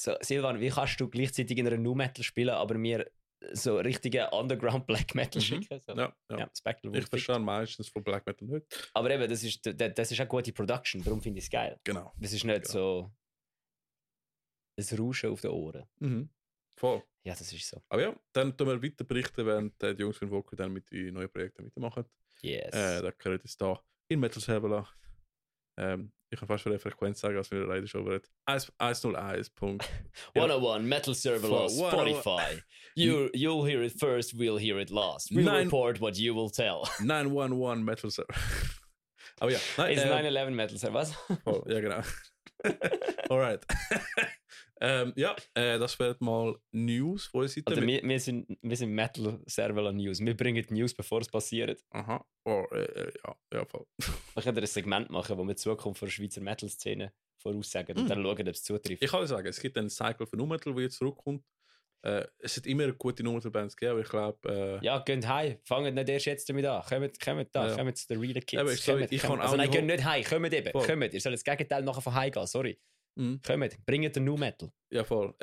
so, 0.00 0.14
Silvan, 0.20 0.58
wie 0.60 0.70
kannst 0.70 0.98
du 1.00 1.08
gleichzeitig 1.08 1.58
in 1.58 1.66
einer 1.66 1.76
Nu 1.78 1.94
Metal 1.94 2.22
spielen, 2.24 2.50
aber 2.50 2.76
mir 2.78 3.08
so 3.52 3.78
richtige 3.78 4.30
Underground 4.30 4.86
Black 4.86 5.14
Metal 5.14 5.40
Mhm. 5.40 5.44
schicken? 5.44 5.80
So. 5.80 5.94
Ja, 5.94 6.16
ja. 6.30 6.38
Ja, 6.38 6.50
Spectral. 6.56 6.96
Ich 6.96 7.06
verstehe 7.06 7.38
meistens 7.38 7.88
von 7.88 8.02
Black 8.04 8.26
Metal 8.26 8.46
nicht. 8.48 8.90
Aber 8.94 9.10
eben, 9.10 9.28
das 9.28 9.42
ist, 9.42 9.64
d- 9.64 9.72
d- 9.74 9.90
das 9.90 10.10
ist 10.12 10.20
auch 10.20 10.28
gute 10.28 10.52
Production, 10.52 11.02
darum 11.02 11.20
finde 11.20 11.38
ich 11.38 11.44
es 11.46 11.50
geil. 11.50 11.78
Genau. 11.84 12.12
Das 12.18 12.32
ist 12.32 12.44
nicht 12.44 12.62
Genau. 12.66 12.72
so 12.72 13.12
ein 14.92 14.98
Rauschen 14.98 15.30
auf 15.30 15.40
den 15.40 15.50
Ohren. 15.50 15.84
Mhm. 16.00 16.28
Voll. 16.78 17.02
Ja, 17.24 17.34
das 17.34 17.52
ist 17.52 17.68
so. 17.68 17.82
Aber 17.88 18.02
ja, 18.02 18.20
dann 18.32 18.56
tun 18.56 18.66
wir 18.68 18.82
weiter 18.82 19.04
berichten, 19.04 19.46
während 19.46 19.80
äh, 19.82 19.94
die 19.94 20.02
Jungs 20.02 20.16
von 20.18 20.28
Volker 20.28 20.56
dann 20.56 20.72
mit 20.72 20.90
den 20.90 21.14
neuen 21.14 21.30
Projekten 21.30 21.64
weitermachen. 21.64 22.04
Yes. 22.42 22.74
Äh, 22.74 23.00
da 23.02 23.10
gehört 23.12 23.44
es 23.44 23.56
da 23.56 23.80
in 24.08 24.20
Metal 24.20 24.42
Server. 24.42 24.86
Ähm, 25.78 26.12
ich 26.34 26.40
kann 26.40 26.48
fast 26.48 26.66
wieder 26.66 26.78
Frequenz 26.78 27.20
sagen, 27.20 27.36
als 27.36 27.50
wir 27.50 27.60
leider 27.60 27.86
schon 27.86 28.02
über 28.02 28.20
101. 28.46 29.50
Punkt. 29.50 29.84
ja. 30.34 30.42
101 30.42 30.84
Metal 30.84 31.14
Server 31.14 31.48
For 31.48 31.90
101. 31.92 32.18
Spotify. 32.18 32.62
You, 32.96 33.28
you'll 33.32 33.64
hear 33.64 33.82
it 33.82 33.98
first, 33.98 34.38
we'll 34.38 34.58
hear 34.58 34.78
it 34.78 34.90
last. 34.90 35.30
We'll 35.30 35.44
Nein. 35.44 35.64
report 35.64 36.00
what 36.00 36.16
you 36.16 36.34
will 36.34 36.50
tell. 36.50 36.88
911 37.00 37.84
Metal 37.84 38.10
Server. 38.10 38.34
Aber 39.40 39.50
ja, 39.50 39.58
nein, 39.76 39.94
Ist 39.94 40.04
äh, 40.04 40.08
9-11 40.08 40.50
Metal 40.50 40.78
Server, 40.78 40.94
was? 40.94 41.12
voll, 41.42 41.64
ja 41.66 41.80
genau. 41.80 42.00
Alright. 43.28 43.64
Ähm, 44.80 45.12
ja, 45.16 45.34
äh, 45.54 45.78
das 45.78 45.98
wäre 45.98 46.16
mal 46.20 46.56
News 46.72 47.26
von 47.26 47.42
unserer 47.42 47.64
Seite. 47.68 47.80
Mit- 47.80 48.02
wir, 48.02 48.08
wir, 48.08 48.20
sind, 48.20 48.58
wir 48.60 48.76
sind 48.76 48.90
Metal 48.90 49.40
Server 49.46 49.92
News. 49.92 50.20
Wir 50.20 50.36
bringen 50.36 50.64
die 50.68 50.74
News, 50.74 50.94
bevor 50.94 51.20
es 51.20 51.28
passiert. 51.28 51.82
Aha. 51.90 52.24
Oh, 52.44 52.64
äh, 52.72 53.12
ja, 53.24 53.36
ja, 53.52 53.64
voll. 53.64 53.86
Wir 54.34 54.42
können 54.42 54.58
ein 54.58 54.66
Segment 54.66 55.10
machen, 55.10 55.38
wo 55.38 55.44
wir 55.44 55.54
die 55.54 55.60
Zukunft 55.60 55.98
von 55.98 56.06
der 56.06 56.12
Schweizer 56.12 56.40
Metal-Szene 56.40 57.12
voraussagen 57.38 57.96
und 57.96 58.04
Mm. 58.04 58.08
dann 58.08 58.22
schauen, 58.22 58.40
ob 58.40 58.48
es 58.48 58.62
zutrifft. 58.62 59.02
Ich 59.02 59.10
kann 59.10 59.26
sagen, 59.26 59.46
es 59.46 59.60
gibt 59.60 59.76
einen 59.78 59.90
Cycle 59.90 60.26
von 60.26 60.38
Numetal, 60.38 60.74
der 60.74 60.82
jetzt 60.84 60.96
zurückkommt. 60.96 61.44
Äh, 62.02 62.26
es 62.38 62.56
hat 62.58 62.66
immer 62.66 62.92
gute 62.92 63.22
Numetal-Bands 63.22 63.76
gegeben, 63.76 63.92
aber 63.92 64.00
ich 64.02 64.08
glaube, 64.08 64.78
Ja, 64.82 64.98
geht 64.98 65.26
heim. 65.26 65.56
Fangt 65.64 65.94
nicht 65.94 66.08
erst 66.08 66.26
jetzt 66.26 66.48
damit 66.50 66.66
an. 66.66 66.82
Kommt, 66.82 67.18
kommt 67.20 67.48
da, 67.54 67.68
Ja. 67.68 67.76
kommt 67.76 67.96
zu 67.96 68.08
den 68.08 68.20
Reader 68.20 68.40
Kids. 68.42 68.60
Aber 68.60 68.72
ich 68.72 68.84
kommt, 68.84 69.10
ich 69.12 69.20
kommt. 69.22 69.32
kann 69.34 69.40
also 69.40 69.56
nein, 69.56 69.70
geht 69.70 69.84
nicht 69.84 70.04
heim. 70.04 70.22
Kommt 70.24 70.52
eben. 70.52 70.70
Voll. 70.72 70.86
Kommt. 70.86 71.14
Ihr 71.14 71.20
sollt 71.20 71.32
das 71.34 71.44
Gegenteil 71.44 71.82
nachher 71.82 72.02
von 72.02 72.14
heim 72.14 72.30
gehen. 72.30 72.46
Sorry. 72.46 72.78
Mhm. 73.16 73.40
Kommt. 73.46 73.86
Bringt 73.86 74.16
den 74.16 74.24
Nu 74.24 74.36
Metal. 74.36 74.70
ja 74.90 75.04
voll. 75.04 75.34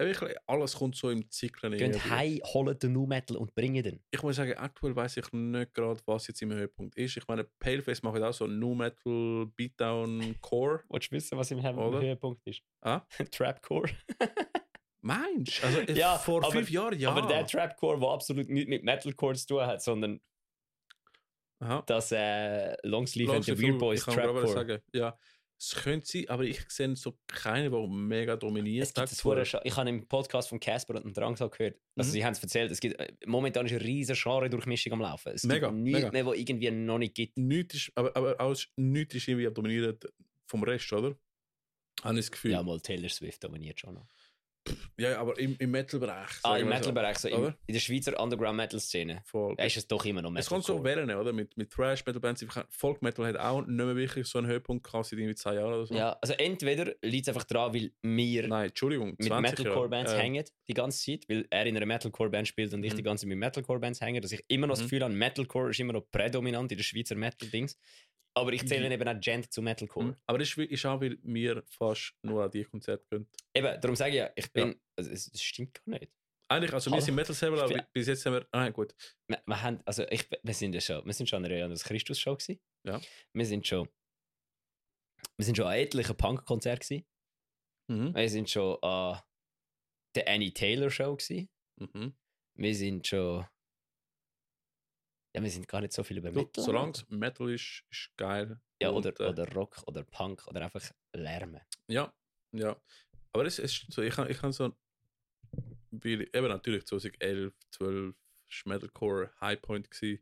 Alles 0.48 0.76
kommt 0.76 0.96
so 0.96 1.10
im 1.10 1.30
Zyklen. 1.30 1.74
Geht 1.78 2.04
heim, 2.10 2.40
holt 2.54 2.82
den 2.84 2.94
Nu 2.94 3.06
Metal 3.06 3.38
und 3.38 3.54
bringt 3.56 3.86
den. 3.86 4.04
ich 4.12 4.22
muss 4.24 4.36
sagen, 4.36 4.54
aktuell 4.58 4.96
weiß 4.96 5.18
ich 5.18 5.32
nicht 5.32 5.74
gerade, 5.74 6.00
was 6.06 6.28
jetzt 6.28 6.42
im 6.42 6.52
Höhepunkt 6.52 6.96
ist. 6.98 7.18
Ich 7.18 7.28
meine, 7.28 7.46
Paleface 7.60 8.04
macht 8.04 8.22
auch 8.22 8.34
so 8.34 8.48
Nu 8.48 8.76
Metal, 8.76 9.46
Beatdown, 9.56 10.36
Core. 10.42 10.84
Willst 10.90 11.12
du 11.12 11.16
wissen, 11.16 11.38
was 11.38 11.52
im? 11.52 11.62
Höhepunkt 11.62 12.42
ist? 12.46 12.62
Ah? 12.82 13.02
Trapcore. 13.32 13.90
Meinst 15.04 15.64
du? 15.64 15.66
Also 15.68 15.80
äh, 15.80 15.94
Ja, 15.94 16.18
vor 16.18 16.44
aber- 16.44 16.52
fünf 16.52 16.70
Jahren, 16.70 17.00
ja. 17.00 17.12
Aber 17.12 17.28
der 17.28 17.46
Trapcore, 17.48 18.00
der 18.00 18.10
absolut 18.10 18.48
nichts 18.50 18.70
mit 18.70 18.84
Metalcore 18.84 19.36
zu 19.36 19.48
tun 19.48 19.62
hat, 19.66 19.82
sondern 19.82 20.22
Aha. 21.60 21.84
das 21.88 22.12
äh, 22.12 22.76
Longsleeve 22.88 23.34
and 23.34 23.46
the 23.46 23.60
Weird 23.60 23.80
Boys 23.80 24.00
ich 24.00 24.06
kann 24.06 24.16
Trapcore. 24.16 24.48
sagen, 24.48 24.80
ja, 24.94 25.18
es 25.64 25.76
könnte 25.76 26.08
sein, 26.08 26.28
aber 26.28 26.44
ich 26.44 26.60
sehe 26.70 26.96
so 26.96 27.20
keine, 27.28 27.70
die 27.70 27.88
mega 27.88 28.36
dominiert. 28.36 28.88
Es 28.88 28.94
gibt 28.94 29.10
Scha- 29.10 29.62
ich 29.64 29.76
habe 29.78 29.90
im 29.90 30.08
Podcast 30.08 30.50
von 30.50 30.60
Casper 30.60 31.04
und 31.04 31.16
Drangsal 31.16 31.50
gehört, 31.52 31.78
also 31.96 32.10
Mhm. 32.10 32.12
sie 32.14 32.26
haben 32.26 32.32
es 32.34 32.42
erzählt, 32.42 32.72
es 32.72 32.80
gibt 32.80 33.00
äh, 33.00 33.14
momentan 33.28 33.68
ist 33.68 33.74
eine 33.74 33.82
riesige 33.84 34.18
Genre-Durchmischung 34.20 34.94
am 34.94 35.02
Laufen. 35.02 35.34
Es 35.34 35.44
Mega, 35.44 35.68
gibt 35.70 35.80
nichts 35.82 36.00
mega. 36.00 36.12
mehr, 36.12 36.26
was 36.26 36.38
irgendwie 36.38 36.72
noch 36.72 36.98
nicht 36.98 37.14
gibt. 37.14 37.38
nichts 37.38 37.76
ist, 37.76 37.92
aber, 37.96 38.16
aber 38.16 38.42
auch 38.42 38.56
nichts 38.76 39.14
ist 39.16 39.28
irgendwie 39.28 39.54
dominiert 39.54 40.04
vom 40.48 40.64
Rest, 40.64 40.92
oder? 40.94 41.16
Habe 42.04 42.16
ich 42.16 42.26
das 42.26 42.32
Gefühl. 42.32 42.52
Ja, 42.52 42.64
mal 42.64 42.80
Taylor 42.82 43.10
Swift 43.10 43.44
dominiert 43.44 43.80
schon 43.80 43.94
noch. 43.94 44.08
Ja, 44.98 45.20
aber 45.20 45.38
im, 45.40 45.56
im 45.58 45.72
Metal-Bereich. 45.72 46.30
Ah, 46.44 46.58
im. 46.58 46.70
Metal-Bereich, 46.70 47.18
so 47.18 47.28
in, 47.28 47.34
Oder? 47.36 47.58
in 47.66 47.74
der 47.74 47.80
Schweizer 47.80 48.20
Underground-Metal-Szene, 48.22 49.24
Voll. 49.26 49.56
da 49.58 49.64
ist 49.64 49.78
es 49.78 49.88
doch 49.88 50.06
immer 50.06 50.22
noch 50.22 50.36
Es 50.36 50.48
kommt 50.48 50.64
so 50.64 50.84
werden, 50.84 51.10
oder? 51.10 51.34
Mit, 51.34 51.58
mit 51.58 51.72
Thrash-Metal-Bands. 51.72 52.46
Folk-Metal 52.70 53.26
hat 53.26 53.38
auch 53.38 53.62
nicht 53.66 53.70
mehr 53.76 53.96
wirklich 53.96 54.28
so 54.28 54.38
einen 54.38 54.48
Höhepunkt 54.48 54.86
gehabt 54.86 55.06
seit 55.08 55.18
irgendwie 55.18 55.34
zwei 55.36 55.56
Jahren 55.56 55.74
oder 55.74 55.86
so. 55.88 55.96
Ja, 55.96 56.18
also 56.22 56.34
entweder 56.36 56.94
liegt 57.02 57.28
es 57.28 57.30
einfach 57.34 57.46
daran, 57.46 57.74
weil 57.74 57.92
wir 58.04 58.48
Nein, 58.48 58.68
Entschuldigung, 58.70 59.16
mit 59.18 59.24
20 59.24 59.58
Metalcore-Bands. 59.60 60.12
Äh, 60.14 60.18
hängen 60.20 60.46
die 60.68 60.74
ganze 60.76 61.04
Zeit, 61.04 61.28
weil 61.28 61.48
er 61.50 61.66
in 61.66 61.76
einer 61.76 61.86
Metalcore-Band 61.88 62.48
spielt 62.48 62.72
und 62.74 62.84
ich 62.84 62.94
Mhm. 62.94 62.98
die 62.98 63.04
ganze 63.04 63.22
Zeit 63.24 63.30
mit 63.30 63.38
Metalcore-Bands 63.40 64.02
hänge, 64.02 64.22
dass 64.22 64.32
ich 64.32 64.44
immer 64.50 64.68
noch 64.68 64.74
das 64.76 64.82
Mhm. 64.82 64.86
Gefühl 64.86 65.04
habe, 65.04 65.14
Metalcore 65.16 65.70
ist 65.72 65.80
immer 65.80 65.94
noch 65.94 66.04
prädominant 66.12 66.72
in 66.72 66.78
der 66.78 66.84
Schweizer 66.84 67.16
Metal-Dings. 67.16 67.78
Aber 68.34 68.54
ich 68.54 68.66
zähle 68.66 68.92
eben 68.92 69.08
auch 69.08 69.20
Gent 69.20 69.52
zu 69.52 69.62
Metalcore. 69.62 70.06
Mhm. 70.06 70.16
Aber 70.26 70.38
das 70.38 70.56
ist, 70.56 70.86
auch, 70.86 71.02
weil 71.02 71.18
wir 71.22 71.64
fast 71.68 72.14
nur 72.22 72.44
an 72.44 72.52
die 72.52 72.64
Konzerte 72.64 73.06
gehen. 73.10 73.28
Eben, 73.54 73.82
darum 73.82 73.96
sage 73.96 74.12
ich 74.12 74.18
ja, 74.18 74.32
ich 74.36 74.52
bin. 74.54 74.80
Also, 74.96 75.12
es, 75.12 75.30
es 75.34 75.42
stimmt 75.42 75.74
gar 75.74 76.00
nicht. 76.00 76.12
Eigentlich, 76.48 76.74
also 76.74 76.90
wir 76.92 76.96
Also, 76.96 77.06
sind 77.06 77.16
Metal-Server, 77.16 77.64
aber 77.64 77.78
ja. 77.78 77.88
bis 77.94 78.08
jetzt 78.08 78.26
haben 78.26 78.34
wir... 78.34 78.48
Ah, 78.52 78.70
gut. 78.70 78.94
Wir, 79.28 79.42
wir, 79.46 79.62
haben, 79.62 79.80
also 79.86 80.04
ich, 80.10 80.30
wir, 80.44 80.54
sind 80.54 80.74
ja 80.76 80.82
schon, 80.82 81.06
wir 81.06 81.14
sind 81.14 81.30
schon 81.30 81.38
an 81.44 81.50
der 81.50 81.58
Johannes 81.60 81.84
Christus-Show. 81.84 82.36
gewesen. 82.36 82.60
Ja. 82.86 83.00
Wir 83.34 83.46
sind 83.46 83.66
schon. 83.68 83.88
Wir 85.38 85.46
sind 85.46 85.56
schon 85.58 85.68
an 85.68 85.76
etlichen 85.76 86.16
Punk-Konzerten. 86.18 86.82
gewesen. 86.88 87.06
Mhm. 87.90 88.16
Wir 88.16 88.30
sind 88.30 88.50
schon 88.50 88.82
an 88.84 89.22
der 90.16 90.28
Annie 90.28 90.54
Taylor-Show. 90.54 91.16
gewesen. 91.16 91.50
Mhm. 91.80 92.16
Wir 92.58 92.76
sind 92.76 93.08
schon. 93.08 93.46
Ja, 95.34 95.42
wir 95.42 95.50
sind 95.50 95.68
gar 95.68 95.82
nicht 95.82 95.94
so 95.94 96.04
viel 96.04 96.18
über 96.18 96.32
Metal. 96.32 96.64
solange 96.64 96.92
es 96.92 97.08
Metal 97.10 97.50
ist, 97.50 97.84
ist 97.90 98.12
geil. 98.18 98.60
Ja, 98.82 98.90
Und, 98.90 99.06
oder, 99.06 99.20
äh, 99.20 99.30
oder 99.30 99.52
Rock 99.54 99.82
oder 99.86 100.04
Punk 100.04 100.46
oder 100.48 100.62
einfach 100.62 100.84
Lärmen. 101.14 101.62
Ja, 101.88 102.14
ja. 102.52 102.76
Aber 103.32 103.46
es 103.46 103.60
ist 103.60 103.86
so, 103.90 104.02
ich 104.02 104.18
habe 104.18 104.30
ich 104.30 104.38
so, 104.38 104.76
weil, 105.92 106.22
eben 106.22 106.48
natürlich 106.48 106.86
2011, 106.86 107.54
12 107.72 108.16
war 108.66 108.74
Metalcore 108.74 109.32
Highpoint 109.40 109.90
gewesen. 109.90 110.20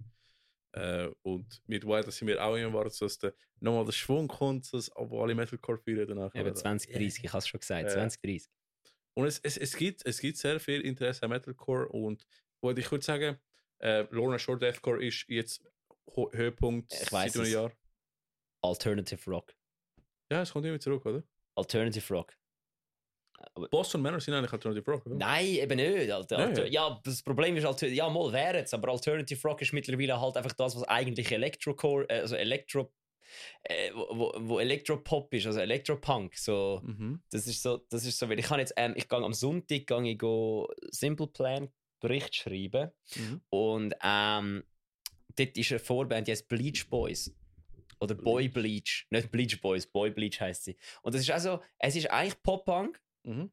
Äh, 0.73 1.09
und 1.23 1.63
mit 1.65 1.85
White 1.87 2.11
sind 2.11 2.27
wir 2.27 2.43
auch 2.43 2.55
immer 2.55 2.73
warten, 2.73 2.95
dass 2.99 3.17
der, 3.17 3.33
nochmal 3.59 3.85
der 3.85 3.91
Schwung 3.91 4.27
kommt, 4.27 4.71
dass 4.71 4.91
wo 4.95 5.23
alle 5.23 5.33
Metalcore 5.33 5.79
feiern 5.79 6.07
danach. 6.07 6.35
Eben 6.35 6.55
2030, 6.55 7.23
ich 7.23 7.29
habe 7.31 7.39
es 7.39 7.47
schon 7.47 7.59
gesagt, 7.59 7.85
Ja. 7.85 7.89
2030. 7.89 8.51
Und 9.15 9.25
es, 9.25 9.39
es, 9.39 9.57
es, 9.57 9.75
gibt, 9.75 10.05
es 10.05 10.19
gibt 10.19 10.37
sehr 10.37 10.59
viel 10.59 10.81
Interesse 10.81 11.23
an 11.23 11.31
Metalcore 11.31 11.87
und 11.89 12.25
wo 12.61 12.69
ich 12.71 12.91
würde 12.91 13.03
sagen, 13.03 13.39
äh, 13.79 14.05
Lorna 14.11 14.37
Shore 14.39 14.59
Deathcore 14.59 15.03
ist 15.05 15.25
jetzt 15.27 15.61
Ho 16.15 16.29
Höhepunkt 16.33 16.93
Ich 16.93 17.11
weiss 17.11 17.33
seit 17.33 17.35
einem 17.41 17.45
es. 17.45 17.51
Jahr. 17.53 17.71
Alternative 18.61 19.31
Rock. 19.31 19.53
Ja, 20.31 20.41
es 20.41 20.51
kommt 20.51 20.65
immer 20.65 20.79
zurück, 20.79 21.05
oder? 21.05 21.23
Alternative 21.55 22.13
Rock. 22.13 22.35
Boston 23.71 24.01
Manor 24.01 24.19
sind 24.19 24.33
eigentlich 24.33 24.51
Alternative 24.51 24.91
Rock, 24.91 25.05
oder? 25.05 25.15
Nein, 25.15 25.45
eben 25.45 25.75
nicht. 25.77 26.11
Alter. 26.11 26.39
Ja, 26.39 26.45
Alter. 26.45 26.65
ja. 26.67 26.89
Ja, 26.89 27.01
das 27.03 27.23
Problem 27.23 27.55
ist, 27.55 27.65
Alter, 27.65 27.87
ja, 27.87 28.09
mal 28.09 28.31
wäre 28.33 28.59
es, 28.59 28.73
aber 28.73 28.89
Alternative 28.91 29.47
Rock 29.47 29.61
ist 29.61 29.71
mittlerweile 29.73 30.19
halt 30.19 30.35
einfach 30.35 30.51
das, 30.53 30.75
was 30.75 30.83
eigentlich 30.83 31.31
Electrocore, 31.31 32.05
äh, 32.09 32.19
also 32.19 32.35
Elektro, 32.35 32.91
äh, 33.63 33.91
wo, 33.93 34.07
wo, 34.11 34.33
wo 34.41 34.59
Elektropop 34.59 35.33
ist, 35.33 35.45
also 35.45 35.59
Elektropunk. 35.61 36.35
So, 36.37 36.81
Mhm. 36.83 37.21
das 37.31 37.47
ist 37.47 37.61
so, 37.61 37.77
das 37.89 38.05
ist 38.05 38.17
so, 38.19 38.27
weil 38.27 38.39
ich 38.39 38.45
kann 38.45 38.59
jetzt, 38.59 38.73
ähm, 38.75 38.93
ich 38.97 39.07
gehe 39.07 39.19
am 39.19 39.33
Sonntag 39.33 39.87
gehe 39.87 40.11
ich 40.11 40.17
go 40.19 40.67
Simple 40.91 41.27
Plan 41.27 41.71
Bericht 41.99 42.35
schreiben 42.35 42.91
Mhm. 43.15 43.41
und 43.49 43.93
ähm, 44.03 44.63
dort 45.35 45.57
ist 45.57 45.71
eine 45.71 45.79
Vorband, 45.79 46.27
die 46.27 46.31
heißt 46.31 46.47
Bleach 46.47 46.87
Boys. 46.89 47.33
Oder 48.01 48.15
Boy 48.15 48.47
Bleach. 48.47 49.07
Nicht 49.09 49.29
Bleach 49.31 49.59
Boys, 49.61 49.85
Boy 49.85 50.09
Bleach 50.11 50.39
heißt 50.39 50.63
sie. 50.63 50.77
Und 51.01 51.13
das 51.13 51.21
ist 51.21 51.31
also, 51.31 51.61
es 51.79 51.95
ist 51.97 52.09
eigentlich 52.09 52.41
Pop-Punk, 52.43 53.01
Mhm. 53.23 53.51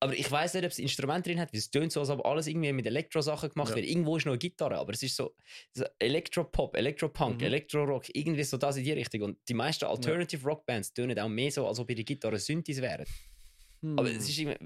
aber 0.00 0.12
ich 0.14 0.30
weiß 0.30 0.52
nicht, 0.52 0.64
ob 0.64 0.70
es 0.70 0.78
Instrument 0.78 1.24
drin 1.26 1.40
hat, 1.40 1.50
weil 1.50 1.58
es 1.60 1.70
tönt 1.70 1.90
so, 1.92 2.00
als 2.00 2.10
ob 2.10 2.22
alles 2.26 2.46
irgendwie 2.46 2.70
mit 2.74 2.84
Elektro-Sachen 2.84 3.48
gemacht 3.48 3.70
Ja. 3.70 3.76
wird. 3.76 3.86
Irgendwo 3.86 4.18
ist 4.18 4.26
noch 4.26 4.32
eine 4.32 4.38
Gitarre, 4.38 4.76
aber 4.76 4.92
es 4.92 5.02
ist 5.02 5.16
so, 5.16 5.34
so 5.72 5.86
Elektropop, 5.98 6.76
Elektropunk, 6.76 7.36
Mhm. 7.40 7.46
Elektrorock, 7.46 8.14
irgendwie 8.14 8.44
so 8.44 8.58
das 8.58 8.76
in 8.76 8.84
die 8.84 8.92
Richtung. 8.92 9.22
Und 9.22 9.38
die 9.48 9.54
meisten 9.54 9.86
Alternative 9.86 10.44
Rock-Bands 10.46 10.92
tönen 10.92 11.18
auch 11.18 11.28
mehr 11.30 11.50
so, 11.50 11.66
als 11.66 11.78
ob 11.78 11.88
ihre 11.90 12.04
Gitarre 12.04 12.38
Synthes 12.38 12.82
wären. 12.82 13.06
Aber 13.96 14.08
Hm. 14.10 14.16
es 14.16 14.28
ist 14.28 14.38
immer 14.38 14.56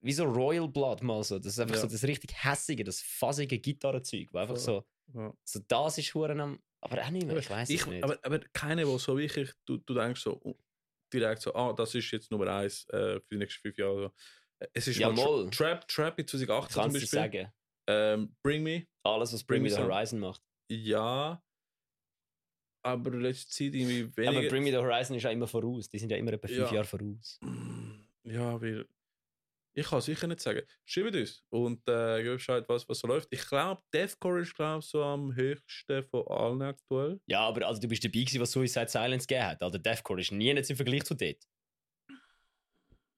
wie 0.00 0.12
so 0.12 0.24
Royal 0.24 0.68
Blood 0.68 1.02
mal 1.02 1.22
so. 1.24 1.38
Das 1.38 1.52
ist 1.54 1.58
einfach 1.58 1.74
Ja. 1.76 1.80
so 1.82 1.86
das 1.88 2.04
richtig 2.04 2.32
hässige, 2.44 2.84
das 2.84 3.00
fassige 3.02 3.58
Gitarrenzeug, 3.58 4.28
wo 4.32 4.38
einfach 4.38 4.56
so, 4.56 4.84
Ja. 5.14 5.32
so 5.44 5.60
das 5.66 5.98
ist 5.98 6.14
Huren 6.14 6.40
am, 6.40 6.58
aber 6.80 7.02
auch 7.02 7.10
nicht 7.10 7.26
mehr, 7.26 7.36
ich 7.36 7.50
weiß 7.50 7.68
es 7.68 7.74
ich, 7.74 7.86
nicht. 7.86 8.04
aber, 8.04 8.18
aber 8.22 8.38
keine, 8.52 8.86
wo 8.86 8.98
so 8.98 9.18
wirklich, 9.18 9.50
du, 9.64 9.78
du 9.78 9.94
denkst 9.94 10.20
so 10.22 10.40
uh, 10.44 10.54
direkt 11.12 11.42
so, 11.42 11.54
ah, 11.54 11.72
das 11.72 11.94
ist 11.94 12.10
jetzt 12.10 12.30
Nummer 12.30 12.46
eins 12.48 12.86
äh, 12.90 13.18
für 13.20 13.24
die 13.32 13.38
nächsten 13.38 13.60
fünf 13.62 13.78
Jahre. 13.78 14.12
Es 14.72 14.86
ist 14.88 14.98
Ja, 14.98 15.08
mal 15.10 15.24
mal. 15.24 15.50
Tra 15.50 15.74
Trap, 15.76 15.88
Trap 15.88 16.18
in 16.18 16.26
2018 16.28 16.72
zum 16.72 16.82
Kannst 16.82 16.96
du 16.96 17.00
Beispiel. 17.00 17.18
sagen, 17.18 17.52
Ähm, 17.90 18.36
Bring 18.42 18.62
Me, 18.62 18.86
alles, 19.02 19.32
was 19.32 19.42
Bring 19.42 19.62
Me 19.62 19.70
the 19.70 19.76
Bring 19.76 19.86
Me 19.86 19.94
Horizon 19.94 20.18
macht. 20.20 20.42
ja. 20.68 21.42
Aber 22.84 23.10
letzte 23.10 23.50
Zeit 23.50 23.74
irgendwie 23.74 24.04
Aber 24.04 24.16
weniger. 24.36 24.48
Bring 24.50 24.62
Me 24.62 24.70
the 24.70 24.76
Horizon 24.76 25.16
ist 25.16 25.22
ja 25.24 25.30
immer 25.30 25.46
voraus. 25.48 25.88
Die 25.88 25.98
sind 25.98 26.10
ja 26.10 26.16
immer 26.16 26.32
etwa 26.32 26.46
fünf 26.48 26.68
Ja. 26.68 26.74
Jahre 26.74 26.86
voraus. 26.86 27.38
Ja, 28.22 28.60
weil. 28.60 28.86
Ich 29.78 29.86
kann 29.86 30.00
sicher 30.00 30.26
nicht 30.26 30.40
sagen. 30.40 30.62
Schreibt 30.84 31.14
uns 31.14 31.44
und 31.50 31.88
äh, 31.88 32.20
gebt 32.24 32.38
Bescheid, 32.38 32.64
was, 32.68 32.88
was 32.88 32.98
so 32.98 33.06
läuft. 33.06 33.28
Ich 33.30 33.46
glaube, 33.46 33.80
Deathcore 33.94 34.40
ist 34.40 34.52
glaub, 34.56 34.82
so 34.82 35.04
am 35.04 35.32
höchsten 35.36 36.02
von 36.02 36.26
allen 36.26 36.62
aktuell. 36.62 37.20
Ja, 37.26 37.42
aber 37.42 37.64
also, 37.64 37.80
du 37.80 37.86
bist 37.86 38.02
dabei 38.02 38.20
gewesen, 38.24 38.40
was 38.40 38.50
Suicide 38.50 38.88
Silence 38.88 39.24
gegeben 39.28 39.46
hat. 39.46 39.62
Also 39.62 39.78
Deathcore 39.78 40.20
ist 40.20 40.32
nie 40.32 40.46
jetzt 40.52 40.68
im 40.70 40.76
Vergleich 40.76 41.04
zu 41.04 41.14
dort. 41.14 41.44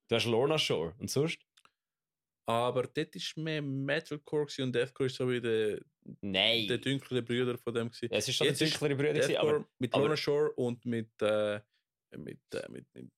Du 0.09 0.17
hast 0.17 0.27
Lorna 0.27 0.59
Shore 0.59 0.95
und 0.99 1.11
sonst? 1.11 1.39
Aber 2.47 2.83
dort 2.83 3.17
ist 3.17 3.39
mehr 3.39 3.63
Metalcore 3.63 4.47
und 4.59 4.75
Deathcore 4.75 5.07
ist 5.07 5.17
so 5.17 5.31
wie 5.31 5.41
der, 5.41 5.81
Nein. 6.21 6.67
der 6.67 6.77
dunklere 6.77 7.23
Brüder 7.23 7.57
von 7.57 7.73
dem. 7.73 7.89
Gewesen. 7.89 8.09
es 8.13 8.29
ist 8.29 8.37
schon 8.37 8.45
der 8.45 8.53
Jetzt 8.53 8.61
ist 8.61 8.73
dunklere 8.75 8.97
Brüder 8.97 9.13
gewesen, 9.15 9.37
aber... 9.37 9.67
mit 9.79 9.95
aber- 9.95 10.03
Lorna 10.03 10.17
Shore 10.17 10.53
und 10.57 10.85
mit. 10.85 11.11
Äh, 11.23 11.61
mit, 12.17 12.39
äh, 12.55 12.69
mit, 12.71 12.85
mit 12.95 13.09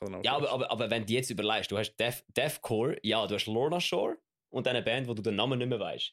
Namen 0.00 0.22
Ja, 0.24 0.36
aber, 0.36 0.50
aber, 0.50 0.70
aber 0.70 0.90
wenn 0.90 1.04
du 1.06 1.12
jetzt 1.12 1.30
überlegst, 1.30 1.70
du 1.70 1.78
hast 1.78 1.94
Death, 1.96 2.24
Deathcore, 2.36 2.96
ja, 3.02 3.26
du 3.26 3.34
hast 3.34 3.46
Lorna 3.46 3.80
Shore 3.80 4.16
und 4.50 4.66
eine 4.66 4.82
Band, 4.82 5.08
wo 5.08 5.14
du 5.14 5.22
den 5.22 5.36
Namen 5.36 5.58
nicht 5.58 5.68
mehr 5.68 5.80
weißt. 5.80 6.12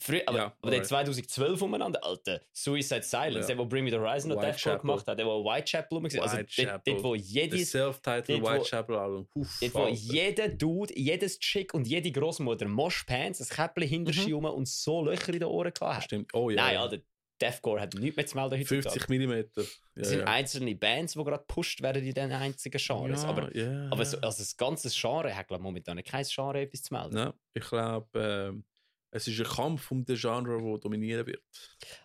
Früher, 0.00 0.22
aber, 0.26 0.38
Ja, 0.38 0.44
aber 0.62 0.70
der 0.70 0.80
alright. 0.80 0.86
2012 0.86 1.60
umeinander, 1.60 2.04
Alter, 2.04 2.40
Suicide 2.52 3.02
Silence, 3.02 3.40
Ja. 3.40 3.46
der, 3.48 3.58
wo 3.58 3.66
Bring 3.66 3.82
Me 3.82 3.90
the 3.90 3.96
Horizon 3.98 4.30
und 4.30 4.40
Deathcore 4.40 4.78
gemacht 4.78 5.04
hat, 5.08 5.18
der, 5.18 5.26
wo 5.26 5.44
Whitechapel 5.44 5.98
war. 6.00 6.04
Also 6.22 6.36
dort, 6.36 6.86
dort, 6.86 7.02
wo 7.02 7.16
Das 7.16 7.28
jedes, 7.28 7.70
Self-Titled 7.72 8.28
dort, 8.28 8.42
wo- 8.42 8.60
Whitechapel 8.60 8.94
Album. 8.96 9.28
Uff, 9.34 9.58
dort, 9.60 9.74
wo 9.74 9.88
jeder 9.88 10.48
Dude, 10.50 10.96
jedes 10.96 11.40
Chick 11.40 11.74
und 11.74 11.88
jede 11.88 12.12
Großmutter 12.12 12.68
Moshpants, 12.68 13.40
ein 13.40 13.48
Käppchen 13.48 13.88
hinter 13.88 14.12
sich 14.12 14.32
rum 14.32 14.44
und 14.44 14.68
so 14.68 15.02
Löcher 15.04 15.32
in 15.32 15.40
den 15.40 15.48
Ohren 15.48 15.72
gehabt 15.74 15.96
hat. 15.96 16.04
Stimmt. 16.04 16.32
Oh 16.32 16.48
ja. 16.48 16.56
Nein. 16.62 16.76
Alter, 16.76 16.98
Deathcore 17.40 17.80
hat 17.80 17.94
nichts 17.94 18.16
mehr 18.16 18.26
zu 18.26 18.36
melden 18.36 18.58
heutzutage. 18.58 19.00
50 19.00 19.08
mm. 19.08 19.60
Ja, 19.96 20.04
sind 20.04 20.20
ja. 20.20 20.24
einzelne 20.26 20.74
Bands, 20.74 21.14
die 21.14 21.18
gerade 21.24 21.38
gepusht 21.38 21.82
werden 21.82 22.04
in 22.04 22.14
diesen 22.14 22.32
einzigen 22.32 22.78
Genres. 22.78 23.22
Ja, 23.22 23.28
aber 23.28 23.56
ja. 23.56 23.88
aber 23.90 24.04
so, 24.04 24.16
also 24.18 24.38
das 24.38 24.56
ganze 24.56 24.90
Genre 24.90 25.34
hat 25.34 25.48
glaub, 25.48 25.60
momentan 25.60 26.02
kein 26.02 26.24
Genre 26.24 26.60
etwas 26.60 26.82
zu 26.82 26.94
melden. 26.94 27.14
Nein, 27.14 27.32
ich 27.54 27.64
glaube, 27.64 28.08
ähm, 28.14 28.64
es 29.10 29.26
ist 29.26 29.40
ein 29.40 29.46
Kampf 29.46 29.90
um 29.90 30.04
den 30.04 30.16
Genre, 30.16 30.62
der 30.62 30.78
dominieren 30.78 31.26
wird. 31.26 31.42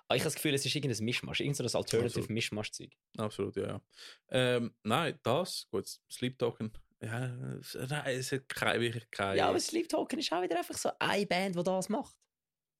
Aber 0.07 0.15
ich 0.15 0.21
habe 0.21 0.27
das 0.27 0.35
Gefühl, 0.35 0.53
es 0.53 0.65
ist 0.65 0.75
irgendein 0.75 1.03
Mischmasch, 1.03 1.41
irgendein 1.41 1.67
so 1.67 1.77
Alternative 1.77 2.21
Also. 2.21 2.33
Mischmasch-Zeug. 2.33 2.91
Absolut, 3.17 3.55
ja. 3.57 3.67
ja. 3.67 3.81
Ähm, 4.29 4.73
nein, 4.83 5.19
das, 5.23 5.67
gut, 5.69 5.87
Sleep 6.09 6.37
Token. 6.37 6.71
Ja, 7.01 7.25
es, 7.59 7.75
nein, 7.75 8.03
es 8.05 8.31
hat 8.31 8.47
kein, 8.47 8.79
wirklich 8.79 9.09
kein. 9.11 9.37
Ja, 9.37 9.49
aber 9.49 9.59
Sleep 9.59 9.89
Token 9.89 10.19
ist 10.19 10.31
auch 10.31 10.41
wieder 10.41 10.57
einfach 10.57 10.77
so 10.77 10.89
eine 10.99 11.25
Band, 11.25 11.57
die 11.57 11.63
das 11.63 11.89
macht. 11.89 12.15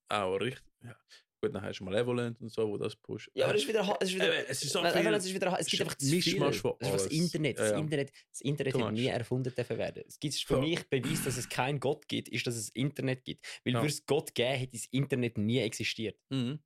Auch 0.08 0.38
richtig. 0.38 0.64
Ja. 0.82 0.96
Gut, 1.44 1.54
dann 1.54 1.62
hast 1.62 1.80
du 1.80 1.84
Malevolent 1.84 2.40
und 2.40 2.50
so, 2.50 2.70
wo 2.70 2.78
das 2.78 2.96
pusht. 2.96 3.30
Ja, 3.34 3.48
aber 3.48 3.56
es 3.56 3.64
ist 3.64 3.68
wieder. 3.68 3.98
Es 4.00 4.08
ist, 4.10 4.16
wieder, 4.16 4.34
Äh, 4.34 4.46
es 4.48 4.64
ist 4.64 4.72
so 4.72 4.80
viel- 4.80 4.88
es 5.14 5.26
ist 5.26 5.34
wieder. 5.36 5.54
Es 5.60 5.66
es 5.66 5.72
gibt 5.72 5.82
einfach 5.82 5.96
ein 5.96 6.00
zu 6.00 6.06
viel. 6.06 6.16
Mischmasch 6.16 6.62
von 6.62 6.74
Das 6.80 6.90
ist 6.90 7.06
das. 7.06 7.12
Internet. 7.12 7.60
Das 7.60 7.70
Ja, 7.70 7.74
ja. 7.74 7.80
Internet, 7.82 8.12
das 8.32 8.42
Internet 8.42 8.74
hat 8.76 8.94
nie 8.94 9.06
erfunden 9.08 9.54
dürfen 9.54 9.78
werden. 9.78 10.04
Es 10.08 10.18
gibt 10.20 10.36
für 10.36 10.54
Ja. 10.54 10.60
mich 10.62 10.90
Beweis, 10.90 11.26
dass 11.26 11.36
es 11.36 11.50
keinen 11.50 11.82
Gott 11.82 12.08
gibt, 12.08 12.30
ist, 12.30 12.48
dass 12.48 12.56
es 12.56 12.70
Internet 12.70 13.26
gibt. 13.26 13.46
Weil 13.66 13.74
Ja. 13.74 13.80
würde 13.82 13.90
es 13.94 14.06
Gott 14.06 14.34
geben, 14.34 14.58
hätte 14.58 14.72
das 14.72 14.86
Internet 14.92 15.38
nie 15.38 15.60
existiert. 15.60 16.18
Mhm. 16.30 16.60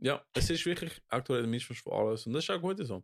Ja, 0.00 0.22
es 0.34 0.50
ist 0.50 0.66
wirklich 0.66 0.92
aktuell 1.08 1.44
ein 1.44 1.50
Mischmasch 1.50 1.80
von 1.82 1.92
alles 1.94 2.26
und 2.26 2.34
das 2.34 2.44
ist 2.44 2.50
auch 2.50 2.60
gut 2.60 2.76
so. 2.86 3.02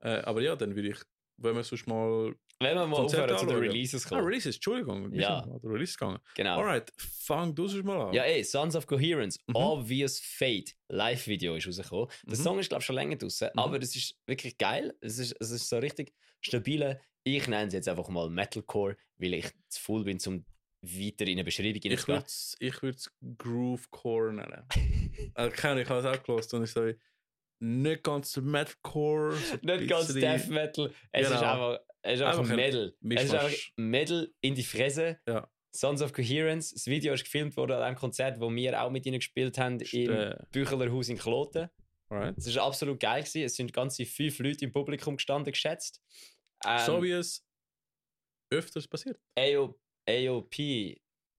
Äh, 0.00 0.18
aber 0.20 0.42
ja, 0.42 0.54
dann 0.54 0.76
würde 0.76 0.88
ich, 0.90 0.98
wenn 1.38 1.56
wir 1.56 1.64
sonst 1.64 1.86
mal. 1.86 2.34
Wenn 2.60 2.74
wir 2.76 2.86
mal 2.88 2.96
aufhören 2.96 3.38
zu 3.38 3.46
den. 3.46 3.56
Releases 3.56 4.04
Ah, 4.06 4.08
kommen. 4.08 4.24
Releases, 4.24 4.56
Entschuldigung. 4.56 5.12
Ja. 5.14 5.42
sind 5.44 5.52
an 5.52 5.60
Releases 5.62 5.96
gegangen. 5.96 6.18
genau. 6.34 6.58
Alright, 6.58 6.92
fang 6.96 7.54
du 7.54 7.68
sonst 7.68 7.84
mal 7.84 8.08
an. 8.08 8.12
Ja, 8.12 8.24
ey, 8.24 8.42
Sons 8.42 8.74
of 8.74 8.86
Coherence, 8.86 9.38
Mhm. 9.46 9.54
Obvious 9.56 10.18
Fate, 10.18 10.74
Live-Video 10.88 11.54
ist 11.54 11.66
rausgekommen. 11.68 12.08
Der 12.26 12.36
Mhm. 12.38 12.42
Song 12.42 12.58
ist, 12.58 12.68
glaube 12.68 12.80
ich, 12.82 12.86
schon 12.86 12.96
länger 12.96 13.16
draußen, 13.16 13.50
Mhm. 13.52 13.58
aber 13.60 13.80
es 13.80 13.94
ist 13.94 14.16
wirklich 14.26 14.58
geil. 14.58 14.92
Es 15.00 15.18
ist, 15.18 15.36
es 15.38 15.50
ist 15.52 15.68
so 15.68 15.78
richtig 15.78 16.12
stabil. 16.40 16.98
Ich 17.24 17.46
nenne 17.46 17.68
es 17.68 17.74
jetzt 17.74 17.88
einfach 17.88 18.08
mal 18.08 18.28
Metalcore, 18.28 18.96
weil 19.18 19.34
ich 19.34 19.46
zu 19.68 19.80
faul 19.80 20.02
bin, 20.04 20.18
um 20.26 20.44
weiter 20.82 21.26
in 21.26 21.32
eine 21.32 21.44
Beschreibung 21.44 21.80
Ich 21.82 22.08
würde 22.08 22.24
es 22.26 22.56
ich 22.58 22.82
würd's 22.82 23.10
Groovecore 23.36 24.32
nennen. 24.32 24.64
also, 25.34 25.54
keine 25.56 25.82
ich 25.82 25.88
habe 25.88 26.00
es 26.00 26.06
auch 26.18 26.22
gelesen 26.24 26.56
und 26.56 26.64
ich 26.64 26.70
so 26.72 26.86
wie, 26.86 26.96
nicht 27.60 28.02
ganz 28.04 28.36
Metalcore. 28.36 29.36
So 29.36 29.56
Nicht 29.62 29.88
ganz 29.88 30.12
Death 30.14 30.48
Metal, 30.48 30.92
es 31.12 31.22
ist 31.28 31.34
Genau. 31.38 31.52
einfach, 31.52 31.80
es 32.02 32.20
ist 32.20 32.22
einfach 32.22 32.48
Einfach 32.50 32.58
ein. 32.58 33.16
Es 33.16 33.24
ist 33.24 33.34
einfach 33.34 33.56
Metal 33.76 34.32
in 34.40 34.54
die 34.54 34.62
Fresse. 34.64 35.18
Ja. 35.26 35.48
Sons 35.74 36.00
of 36.02 36.12
Coherence, 36.12 36.72
das 36.72 36.86
Video 36.86 37.12
ist 37.12 37.24
gefilmt 37.24 37.56
worden 37.56 37.72
an 37.72 37.82
einem 37.82 37.96
Konzert, 37.96 38.40
wo 38.40 38.50
wir 38.52 38.82
auch 38.82 38.90
mit 38.90 39.04
ihnen 39.06 39.18
gespielt 39.18 39.58
haben, 39.58 39.78
im 39.80 40.10
Äh, 40.10 40.36
Büchelerhaus 40.50 41.08
in 41.08 41.18
Kloten. 41.18 41.68
Es 42.36 42.54
war 42.56 42.64
absolut 42.64 42.98
geil. 43.00 43.20
Gewesen. 43.22 43.42
Es 43.42 43.54
sind 43.56 43.72
ganze 43.72 44.06
fünf 44.06 44.38
Leute 44.38 44.64
im 44.64 44.72
Publikum 44.72 45.16
gestanden, 45.16 45.52
geschätzt. 45.52 46.02
Ähm, 46.64 46.78
so 46.86 47.02
wie 47.02 47.10
es 47.10 47.46
öfters 48.50 48.88
passiert. 48.88 49.20
AO, 49.38 49.78
AOP 50.08 50.56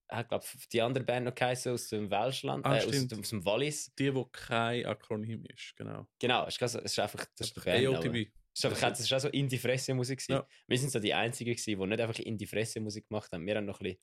hat, 0.08 0.28
glaube 0.28 0.44
die 0.72 0.80
andere 0.80 1.04
Band 1.04 1.26
noch 1.26 1.34
geheißen 1.34 1.72
aus 1.72 1.88
dem 1.88 2.10
Welschland, 2.10 2.64
Ah, 2.64 2.76
äh, 2.76 2.84
aus, 2.84 2.94
stimmt. 2.94 3.18
aus 3.18 3.30
dem 3.30 3.44
Wallis. 3.44 3.92
Die, 3.96 4.14
wo 4.14 4.24
kein 4.26 4.86
Akronym 4.86 5.44
ist, 5.52 5.74
genau. 5.76 6.06
Genau, 6.20 6.46
es 6.46 6.56
ist, 6.56 6.62
es 6.62 6.74
ist 6.92 6.98
einfach 7.00 7.26
das 7.36 7.48
ist 7.48 7.58
AOTB. 7.66 8.30
Das 8.60 9.00
ist 9.00 9.12
auch 9.12 9.20
so 9.20 9.28
Indie-Fresse-Musik. 9.28 10.22
Ja. 10.28 10.46
Wir 10.66 10.78
sind 10.78 10.90
so 10.90 10.98
die 10.98 11.14
Einzigen, 11.14 11.52
gewesen, 11.54 11.80
die 11.80 11.86
nicht 11.86 12.00
einfach 12.00 12.18
Indie-Fresse-Musik 12.18 13.08
gemacht 13.08 13.30
haben. 13.32 13.46
Wir 13.46 13.56
haben 13.56 13.64
noch 13.66 13.80
ein 13.80 13.84
bisschen. 13.84 14.00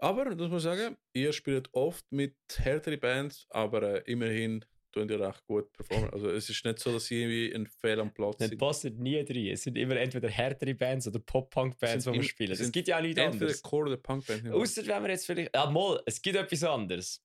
Aber, 0.00 0.24
das 0.26 0.36
muss 0.38 0.50
man 0.50 0.60
sagen, 0.60 0.96
ihr 1.12 1.32
spielt 1.32 1.68
oft 1.74 2.04
mit 2.10 2.36
härteren 2.56 3.00
Bands, 3.00 3.46
aber 3.50 3.82
äh, 4.06 4.10
immerhin 4.12 4.64
tun 4.92 5.08
ihr 5.08 5.20
recht 5.20 5.44
gut 5.46 5.72
performen. 5.72 6.10
Also 6.10 6.30
es 6.30 6.48
ist 6.48 6.64
nicht 6.64 6.78
so, 6.78 6.92
dass 6.92 7.06
sie 7.06 7.20
irgendwie 7.20 7.52
ein 7.54 7.66
Fehl 7.66 8.00
am 8.00 8.14
Platz 8.14 8.38
sind. 8.38 8.58
passen 8.58 8.96
nie 8.98 9.22
drin. 9.24 9.48
Es 9.48 9.64
sind 9.64 9.76
immer 9.76 9.96
entweder 9.96 10.28
härtere 10.28 10.74
Bands 10.74 11.08
oder 11.08 11.18
Pop-Punk-Bands, 11.18 12.04
die 12.04 12.12
wir 12.12 12.22
spielen. 12.22 12.52
Es 12.52 12.70
gibt 12.72 12.86
ja 12.88 12.98
auch 12.98 13.02
nichts 13.02 13.18
Entweder 13.20 13.42
anderes. 13.46 13.62
Core 13.62 13.88
oder 13.88 13.96
Punkband. 13.96 14.48
Außer 14.50 14.86
wenn 14.86 15.02
wir 15.02 15.10
jetzt 15.10 15.26
vielleicht. 15.26 15.54
Ja, 15.54 15.68
mal, 15.68 16.00
es 16.06 16.22
gibt 16.22 16.36
etwas 16.36 16.62
anderes. 16.64 17.22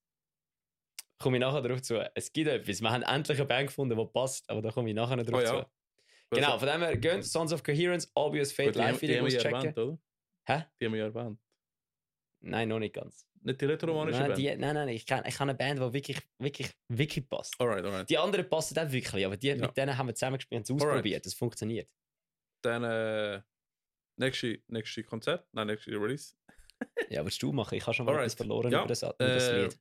Komme 1.20 1.38
ich 1.38 1.42
nachher 1.42 1.62
darauf 1.62 1.82
zu. 1.84 1.96
Es 2.16 2.34
gibt 2.34 2.50
etwas. 2.50 2.82
Wir 2.82 2.90
haben 2.92 3.04
endlich 3.04 3.38
eine 3.38 3.48
Band 3.48 3.68
gefunden, 3.68 3.98
die 3.98 4.06
passt, 4.12 4.50
aber 4.50 4.62
da 4.62 4.72
komme 4.72 4.90
ich 4.90 4.96
nachher 4.96 5.16
noch 5.16 5.26
drauf 5.26 5.40
Oh 5.40 5.44
ja. 5.44 5.62
zu. 5.64 5.70
Genau, 6.32 6.58
von 6.58 6.68
dem 6.68 6.82
her, 6.82 6.98
gehen 6.98 7.22
Sons 7.22 7.54
of 7.54 7.62
Coherence, 7.64 8.10
Obvious 8.16 8.52
Fate 8.52 8.74
Gut, 8.74 8.76
die, 9.02 9.08
die 9.08 9.18
haben 9.18 9.26
auschecken. 9.26 9.54
erwähnt, 9.56 9.78
oder? 9.78 10.00
Hä? 10.48 10.66
Die 10.80 10.86
haben 10.86 10.94
wir 10.94 11.00
ja 11.00 11.06
erwähnt. 11.06 11.40
Nein, 12.42 12.68
noch 12.70 12.80
nicht 12.80 12.94
ganz. 12.96 13.26
Nicht 13.42 13.62
die 13.62 13.66
rätoromanische 13.66 14.20
Nein, 14.20 14.28
Band? 14.30 14.40
die, 14.40 14.56
nein, 14.56 14.76
nein, 14.76 14.88
ich 14.90 15.06
kenne 15.06 15.24
ich 15.28 15.36
kenn 15.38 15.50
eine 15.50 15.58
Band, 15.58 15.80
die 15.80 15.94
wirklich, 15.94 16.18
wirklich, 16.40 16.72
wirklich 16.90 17.30
passt. 17.30 17.56
Alright, 17.60 17.86
alright. 17.86 18.10
Die 18.10 18.18
anderen 18.18 18.48
passen 18.50 18.78
auch 18.80 18.92
wirklich, 18.92 19.26
aber 19.26 19.38
die, 19.38 19.48
Ja. 19.50 19.56
mit 19.56 19.78
denen 19.78 19.98
haben 19.98 20.08
wir 20.08 20.16
zusammen 20.16 20.38
gespielt 20.38 20.60
und 20.60 20.64
es 20.64 20.70
Alright. 20.72 20.88
ausprobiert. 20.98 21.26
Das 21.26 21.34
funktioniert. 21.34 21.90
Dann 22.64 22.84
äh, 22.84 23.42
nächste, 24.18 24.62
nächste 24.68 25.04
Konzert, 25.04 25.48
nein, 25.52 25.68
nächste 25.68 25.92
Release. 25.92 26.34
Ja, 27.10 27.24
willst 27.24 27.42
du 27.42 27.54
machen? 27.54 27.76
Ich 27.76 27.84
habe 27.86 27.94
schon 27.94 28.06
mal 28.06 28.14
Alright. 28.14 28.26
etwas 28.26 28.36
verloren 28.38 28.72
Ja, 28.72 28.80
über 28.80 28.88
das, 28.90 29.04
über 29.04 29.16
das 29.20 29.48
äh, 29.50 29.62
Lied. 29.64 29.80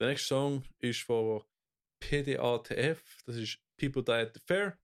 Der 0.00 0.08
nächste 0.08 0.26
Song 0.28 0.62
ist 0.78 1.02
von 1.02 1.42
PDATF, 2.00 3.22
das 3.24 3.36
ist 3.36 3.58
People 3.76 4.04
Die 4.04 4.12
at 4.12 4.34
the 4.34 4.40
Fair. 4.46 4.78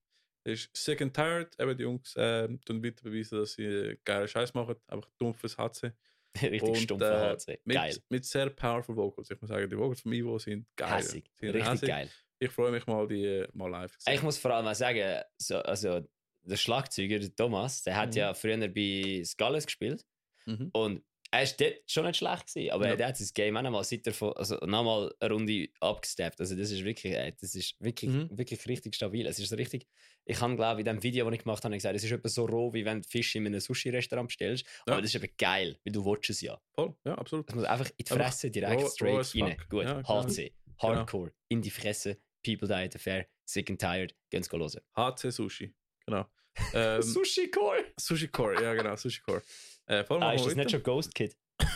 Ist 0.45 0.69
Sick 0.75 1.01
and 1.01 1.13
Tired, 1.13 1.57
eben 1.59 1.77
die 1.77 1.83
Jungs 1.83 2.15
äh, 2.17 2.47
tun 2.65 2.83
weiter 2.83 3.03
beweisen, 3.03 3.39
dass 3.39 3.53
sie 3.53 3.63
äh, 3.63 3.97
geile 4.03 4.27
Scheiß 4.27 4.53
machen, 4.53 4.75
einfach 4.87 5.09
dumpfes 5.17 5.57
HC. 5.57 5.91
Richtig 6.41 6.61
und, 6.63 6.75
stumpf 6.77 7.01
äh, 7.03 7.35
HC. 7.35 7.59
Mit, 7.63 7.75
Geil. 7.77 7.97
mit 8.09 8.25
sehr 8.25 8.49
powerful 8.49 8.95
Vocals. 8.95 9.29
Ich 9.31 9.39
muss 9.39 9.49
sagen, 9.49 9.69
die 9.69 9.77
Vocals 9.77 10.01
von 10.01 10.11
Ivo 10.11 10.37
sind 10.39 10.65
geil. 10.75 10.97
Hässig. 10.97 11.31
Sind 11.39 11.49
Richtig 11.53 11.71
hässig. 11.71 11.87
geil. 11.89 12.09
Ich 12.39 12.49
freue 12.51 12.71
mich 12.71 12.85
mal, 12.87 13.07
die 13.07 13.23
äh, 13.23 13.47
mal 13.53 13.69
live 13.69 13.97
zu 13.97 14.11
Ich 14.11 14.21
muss 14.21 14.37
vor 14.37 14.51
allem 14.51 14.67
auch 14.67 14.73
sagen, 14.75 15.21
so, 15.37 15.57
also 15.59 16.01
der 16.41 16.57
Schlagzeuger, 16.57 17.19
Thomas, 17.35 17.83
der 17.83 17.95
hat 17.95 18.09
Mhm. 18.09 18.17
ja 18.17 18.33
früher 18.33 18.67
bei 18.67 19.21
Skulls 19.23 19.65
gespielt 19.65 20.05
Mhm. 20.45 20.69
und 20.73 21.03
er 21.33 21.43
ist 21.43 21.59
dort 21.59 21.73
schon 21.87 22.05
nicht 22.05 22.17
schlecht 22.17 22.47
gewesen, 22.47 22.71
aber 22.71 22.87
Ja. 22.89 22.95
der 22.95 23.07
hat 23.07 23.17
sein 23.17 23.27
Game 23.33 23.57
auch 23.57 23.61
nochmal 23.63 23.83
seit 23.83 24.05
er 24.05 24.37
also 24.37 24.55
nochmal 24.65 25.13
eine 25.19 25.33
Runde 25.33 25.67
abgesteppt. 25.79 26.39
Also 26.39 26.55
das 26.55 26.69
ist 26.71 26.83
wirklich, 26.85 27.13
äh, 27.13 27.33
das 27.41 27.55
ist 27.55 27.75
wirklich, 27.79 28.11
Mhm. 28.11 28.29
wirklich 28.37 28.65
richtig 28.67 28.93
stabil. 28.95 29.25
Es 29.25 29.39
ist 29.39 29.49
so 29.49 29.55
richtig, 29.55 29.87
ich 30.25 30.39
habe 30.39 30.55
glaube 30.55 30.81
in 30.81 30.85
dem 30.85 31.01
Video, 31.01 31.25
das 31.25 31.33
ich 31.35 31.43
gemacht 31.43 31.63
habe, 31.65 31.75
gesagt, 31.75 31.95
es 31.95 32.03
ist 32.03 32.29
so 32.35 32.45
roh, 32.45 32.71
wie 32.73 32.85
wenn 32.85 33.01
du 33.01 33.07
Fisch 33.09 33.35
in 33.35 33.47
einem 33.47 33.59
Sushi-Restaurant 33.59 34.27
bestellst, 34.27 34.65
Ja. 34.85 34.93
aber 34.93 35.01
das 35.01 35.13
ist 35.15 35.23
eben 35.23 35.33
geil, 35.37 35.77
weil 35.83 35.91
du 35.91 36.05
watchst 36.05 36.29
es 36.29 36.41
ja. 36.41 36.61
Voll, 36.75 36.95
ja, 37.03 37.15
absolut. 37.15 37.49
Es 37.49 37.55
muss 37.55 37.65
einfach 37.65 37.89
in 37.89 37.95
die 37.97 38.13
Fresse 38.13 38.51
direkt 38.51 38.89
straight 38.91 39.35
rein. 39.35 39.57
fuck. 39.57 39.69
Gut, 39.69 39.83
Ja, 39.85 39.93
genau. 40.01 40.23
HC, 40.27 40.53
Hardcore, 40.77 41.31
in 41.49 41.61
die 41.61 41.71
Fresse, 41.71 42.17
People 42.43 42.67
Die 42.67 42.73
at 42.75 42.93
the 42.93 42.99
Fair, 42.99 43.25
Sick 43.45 43.69
and 43.69 43.81
Tired, 43.81 44.15
gehen 44.29 44.43
hören. 44.51 44.81
HC 44.95 45.29
Sushi, 45.31 45.73
genau. 46.05 46.25
Ähm, 46.75 47.01
Sushi 47.01 47.49
Core! 47.49 47.83
Sushi 47.99 48.27
Core, 48.27 48.61
ja 48.61 48.75
genau, 48.75 48.95
Sushi 48.95 49.21
Core. 49.21 49.41
Äh, 49.85 50.03
Ah, 50.09 50.33
ist 50.33 50.41
wir 50.41 50.47
das 50.47 50.55
nicht 50.55 50.71
schon 50.71 50.83
Ghost 50.83 51.13
Kid? 51.15 51.37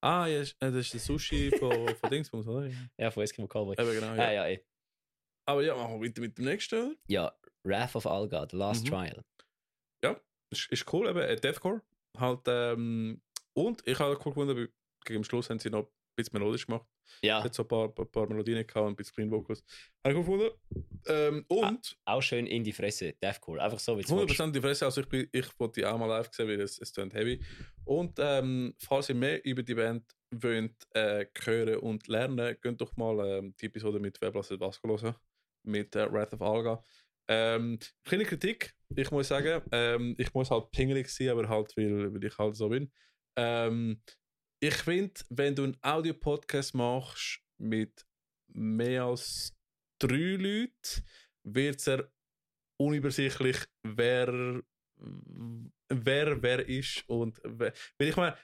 Ah, 0.00 0.26
ja, 0.26 0.40
äh, 0.42 0.46
das 0.60 0.74
ist 0.74 0.92
der 0.92 1.00
Sushi 1.00 1.50
von, 1.58 1.70
von 1.96 2.10
Dingsbums, 2.10 2.46
oder? 2.46 2.66
Ja, 2.66 2.74
Ja, 2.98 3.10
von 3.10 3.22
Eskimo 3.22 3.46
Cowboy. 3.48 3.74
Eben, 3.78 3.90
genau, 3.94 4.08
Ah, 4.12 4.16
ja. 4.16 4.32
ja, 4.32 4.48
eh. 4.48 4.62
Aber 5.48 5.62
ja, 5.62 5.74
machen 5.74 5.98
wir 6.00 6.08
weiter 6.08 6.20
mit 6.20 6.36
dem 6.36 6.44
nächsten? 6.44 6.98
Ja, 7.08 7.34
Wrath 7.62 7.96
of 7.96 8.06
Alga, 8.06 8.46
The 8.50 8.56
Last 8.56 8.84
Mhm. 8.84 8.88
Trial. 8.90 9.24
Ist, 10.50 10.70
ist 10.70 10.92
cool, 10.92 11.08
eben, 11.08 11.18
äh, 11.20 11.36
Deathcore. 11.36 11.80
Halt, 12.18 12.42
ähm, 12.48 13.22
und 13.54 13.82
ich 13.88 13.98
habe 13.98 14.14
cool 14.18 14.32
gefunden, 14.34 14.68
gegen 15.04 15.20
den 15.20 15.24
Schluss 15.24 15.48
haben 15.50 15.58
sie 15.58 15.70
noch 15.70 15.86
ein 15.86 15.92
bisschen 16.16 16.38
melodisch 16.38 16.66
gemacht. 16.66 16.86
Ja, 17.22 17.42
Hat 17.42 17.54
so 17.54 17.62
ein 17.62 17.68
paar, 17.68 17.88
paar, 17.88 18.06
paar 18.06 18.28
Melodien 18.28 18.66
gehabt 18.66 18.76
und 18.76 18.92
ein 18.92 18.96
bisschen 18.96 19.14
Clean 19.14 19.30
Vocals. 19.30 19.64
Habe 20.04 20.14
ich 20.14 20.20
gefunden. 20.20 20.50
Ähm, 21.06 21.44
und 21.48 21.96
auch 22.04 22.20
schön 22.20 22.46
in 22.46 22.64
die 22.64 22.72
Fresse, 22.72 23.14
Deathcore. 23.22 23.62
Einfach 23.62 23.78
so, 23.78 23.92
wie 23.92 24.08
willst. 24.08 24.40
100% 24.40 24.52
die 24.52 24.60
Fresse, 24.60 24.84
also 24.84 25.00
ich, 25.00 25.08
bin, 25.08 25.28
ich 25.32 25.58
wollte 25.58 25.80
die 25.80 25.86
auch 25.86 25.98
mal 25.98 26.06
live 26.06 26.28
sehen, 26.32 26.48
weil 26.48 26.60
es, 26.60 26.78
es 26.78 26.92
tönt 26.92 27.14
heavy. 27.14 27.40
Und 27.84 28.18
ähm, 28.18 28.74
falls 28.78 29.08
ihr 29.08 29.14
mehr 29.14 29.44
über 29.44 29.62
die 29.62 29.74
Band 29.74 30.04
wollt, 30.30 30.74
äh, 30.94 31.26
hören 31.44 31.76
und 31.76 32.08
lernen, 32.08 32.56
könnt 32.60 32.80
doch 32.80 32.96
mal 32.96 33.38
ähm, 33.38 33.54
die 33.60 33.66
Episode 33.66 34.00
mit 34.00 34.20
Wer 34.20 34.30
blasset 34.30 34.60
was 34.60 34.80
hören, 34.82 35.14
mit 35.62 35.94
äh, 35.96 36.10
Wrath 36.12 36.32
of 36.34 36.42
Alga. 36.42 36.82
Ähm, 37.26 37.78
kleine 38.04 38.24
Kritik, 38.24 38.74
ich 38.94 39.10
muss 39.10 39.28
sagen, 39.28 39.62
ähm, 39.72 40.14
ich 40.18 40.32
muss 40.34 40.50
halt 40.50 40.70
pingelig 40.70 41.08
sein, 41.08 41.30
aber 41.30 41.48
halt, 41.48 41.74
weil, 41.76 42.12
weil 42.12 42.24
ich 42.24 42.38
halt 42.38 42.56
so 42.56 42.68
bin. 42.68 42.92
Ähm, 43.36 44.00
ich 44.66 44.76
finde, 44.76 45.12
wenn 45.28 45.54
du 45.54 45.64
einen 45.64 45.76
Audio-Podcast 45.82 46.74
machst 46.74 47.40
mit 47.58 48.06
mehr 48.48 49.04
als 49.04 49.52
drei 49.98 50.36
Leuten, 50.36 51.04
wird 51.46 51.86
es 51.86 52.02
unübersichtlich, 52.80 53.58
wer 53.82 54.62
wer 55.90 56.42
wer 56.42 56.66
ist 56.66 57.06
und 57.08 57.42
wer. 57.44 57.74
Ich 57.98 58.16
meine, 58.16 58.38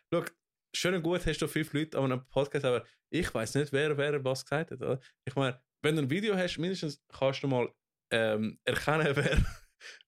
schön 0.77 0.95
und 0.95 1.03
gut 1.03 1.25
hast 1.25 1.39
du 1.39 1.49
fünf 1.49 1.73
Leute 1.73 1.97
an 1.97 2.13
einem 2.13 2.29
Podcast, 2.29 2.67
aber 2.67 2.85
ich 3.09 3.33
weiß 3.33 3.55
nicht, 3.55 3.73
wer 3.73 3.97
wer 3.97 4.23
was 4.23 4.45
gesagt 4.45 4.73
hat. 4.73 4.83
Oder? 4.83 5.01
Ich 5.25 5.35
meine, 5.35 5.59
wenn 5.83 5.97
du 5.97 6.03
ein 6.03 6.11
Video 6.11 6.37
hast, 6.37 6.59
mindestens 6.59 7.03
kannst 7.09 7.43
du 7.43 7.49
mal 7.49 7.73
ähm, 8.13 8.59
erkennen, 8.65 9.17
wer, 9.17 9.39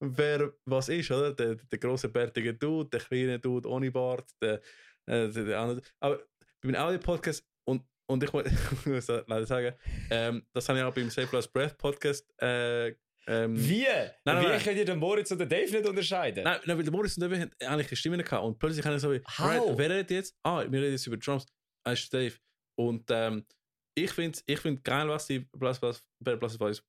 wer 0.00 0.52
was 0.66 0.90
ist, 0.90 1.10
oder? 1.10 1.32
Der, 1.32 1.54
der 1.54 1.78
große 1.78 2.10
bärtige 2.10 2.52
Dude, 2.52 2.90
der 2.90 3.00
kleine 3.00 3.38
Dude 3.38 3.66
ohne 3.66 3.90
Bart, 3.90 4.30
der, 4.42 4.60
äh. 5.06 5.54
Aber 6.00 6.18
bei 6.62 6.68
einem 6.68 6.76
Audio-Podcast 6.76 7.44
und 7.64 7.82
und 8.06 8.22
ich 8.24 8.32
mu- 8.32 8.40
ich 8.84 8.86
muss 8.86 9.08
leider 9.08 9.46
sagen, 9.46 9.74
ähm, 10.10 10.46
das 10.52 10.68
habe 10.68 10.78
ich 10.78 10.84
auch 10.84 10.94
beim 10.94 11.10
Save 11.10 11.28
Last 11.32 11.52
Breath 11.52 11.76
Podcast 11.78 12.28
äh, 12.42 12.94
ähm, 13.28 13.56
Wie? 13.56 13.86
nein, 14.24 14.42
Wie 14.42 14.48
nein. 14.48 14.60
könnt 14.62 14.76
ihr 14.78 14.84
den 14.84 14.98
Moritz 14.98 15.30
und 15.30 15.38
den 15.38 15.48
Dave 15.48 15.70
nicht 15.70 15.86
unterscheiden? 15.86 16.42
Nein, 16.42 16.58
nein, 16.66 16.76
weil 16.76 16.82
der 16.84 16.92
Moritz 16.92 17.16
und 17.16 17.20
David 17.22 17.40
haben 17.42 17.52
eigentlich 17.60 17.88
eine 17.88 17.96
Stimme 17.96 18.18
gehabt 18.18 18.44
und 18.44 18.58
plötzlich 18.58 18.84
haben 18.84 18.94
sie 18.94 18.98
so 18.98 19.12
wie, 19.12 19.20
How? 19.38 19.78
wer 19.78 19.90
redet 19.90 20.10
jetzt? 20.10 20.36
Ah, 20.42 20.64
wir 20.68 20.80
reden 20.80 20.92
jetzt 20.92 21.06
über 21.06 21.16
Drums. 21.16 21.46
Ah, 21.84 21.92
ist 21.92 22.12
Dave. 22.12 22.34
Und 22.76 23.04
ähm, 23.10 23.46
ich 23.94 24.10
finde 24.10 24.38
ich 24.46 24.58
find 24.58 24.82
geil, 24.82 25.08
was 25.08 25.26
die 25.28 25.40
Plus 25.40 25.78
Plus 25.78 26.02
Plus 26.24 26.58
Plus 26.58 26.82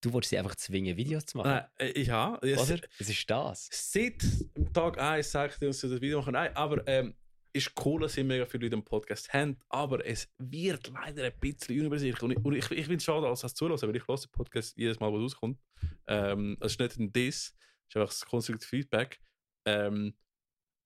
Du 0.00 0.12
wolltest 0.12 0.30
sie 0.30 0.38
einfach 0.38 0.56
zwingen, 0.56 0.96
Videos 0.96 1.26
zu 1.26 1.38
machen. 1.38 1.50
Nein, 1.50 1.64
äh, 1.78 2.00
ja, 2.00 2.38
ja, 2.42 2.58
Oder? 2.58 2.80
Was 2.98 3.08
ist 3.08 3.30
das? 3.30 3.68
seit 3.72 4.22
dem 4.56 4.72
Tag 4.72 4.98
1 4.98 5.30
sage 5.30 5.52
ich 5.52 5.58
dir, 5.58 5.66
dass 5.68 5.80
sie 5.80 5.88
das 5.88 6.00
Video 6.00 6.18
machen. 6.18 6.34
Nein, 6.34 6.54
aber 6.54 6.86
ähm, 6.86 7.14
ist 7.56 7.72
cool, 7.84 8.02
dass 8.02 8.12
sie 8.12 8.22
mega 8.22 8.44
viele 8.44 8.64
Leute 8.64 8.74
im 8.74 8.84
Podcast 8.84 9.32
haben, 9.32 9.58
aber 9.70 10.04
es 10.04 10.28
wird 10.38 10.88
leider 10.88 11.24
ein 11.24 11.32
bisschen 11.40 11.78
unübersichtlich. 11.80 12.22
Und 12.22 12.30
ich, 12.32 12.44
und 12.44 12.54
ich, 12.54 12.70
ich 12.70 12.84
finde 12.84 12.96
es 12.96 13.04
schade, 13.04 13.26
als 13.26 13.40
das 13.40 13.54
zulassen, 13.54 13.88
weil 13.88 13.96
ich 13.96 14.06
höre 14.06 14.16
den 14.16 14.30
Podcast 14.30 14.76
jedes 14.76 15.00
Mal, 15.00 15.10
wo 15.10 15.16
es 15.16 15.22
rauskommt. 15.22 15.58
Ähm, 16.06 16.58
es 16.60 16.72
ist 16.72 16.80
nicht 16.80 16.98
ein 16.98 17.12
Diss, 17.12 17.54
es 17.88 17.88
ist 17.88 17.96
einfach 17.96 18.08
das 18.08 18.26
konstruktive 18.26 18.68
Feedback. 18.68 19.20
Ähm, 19.66 20.14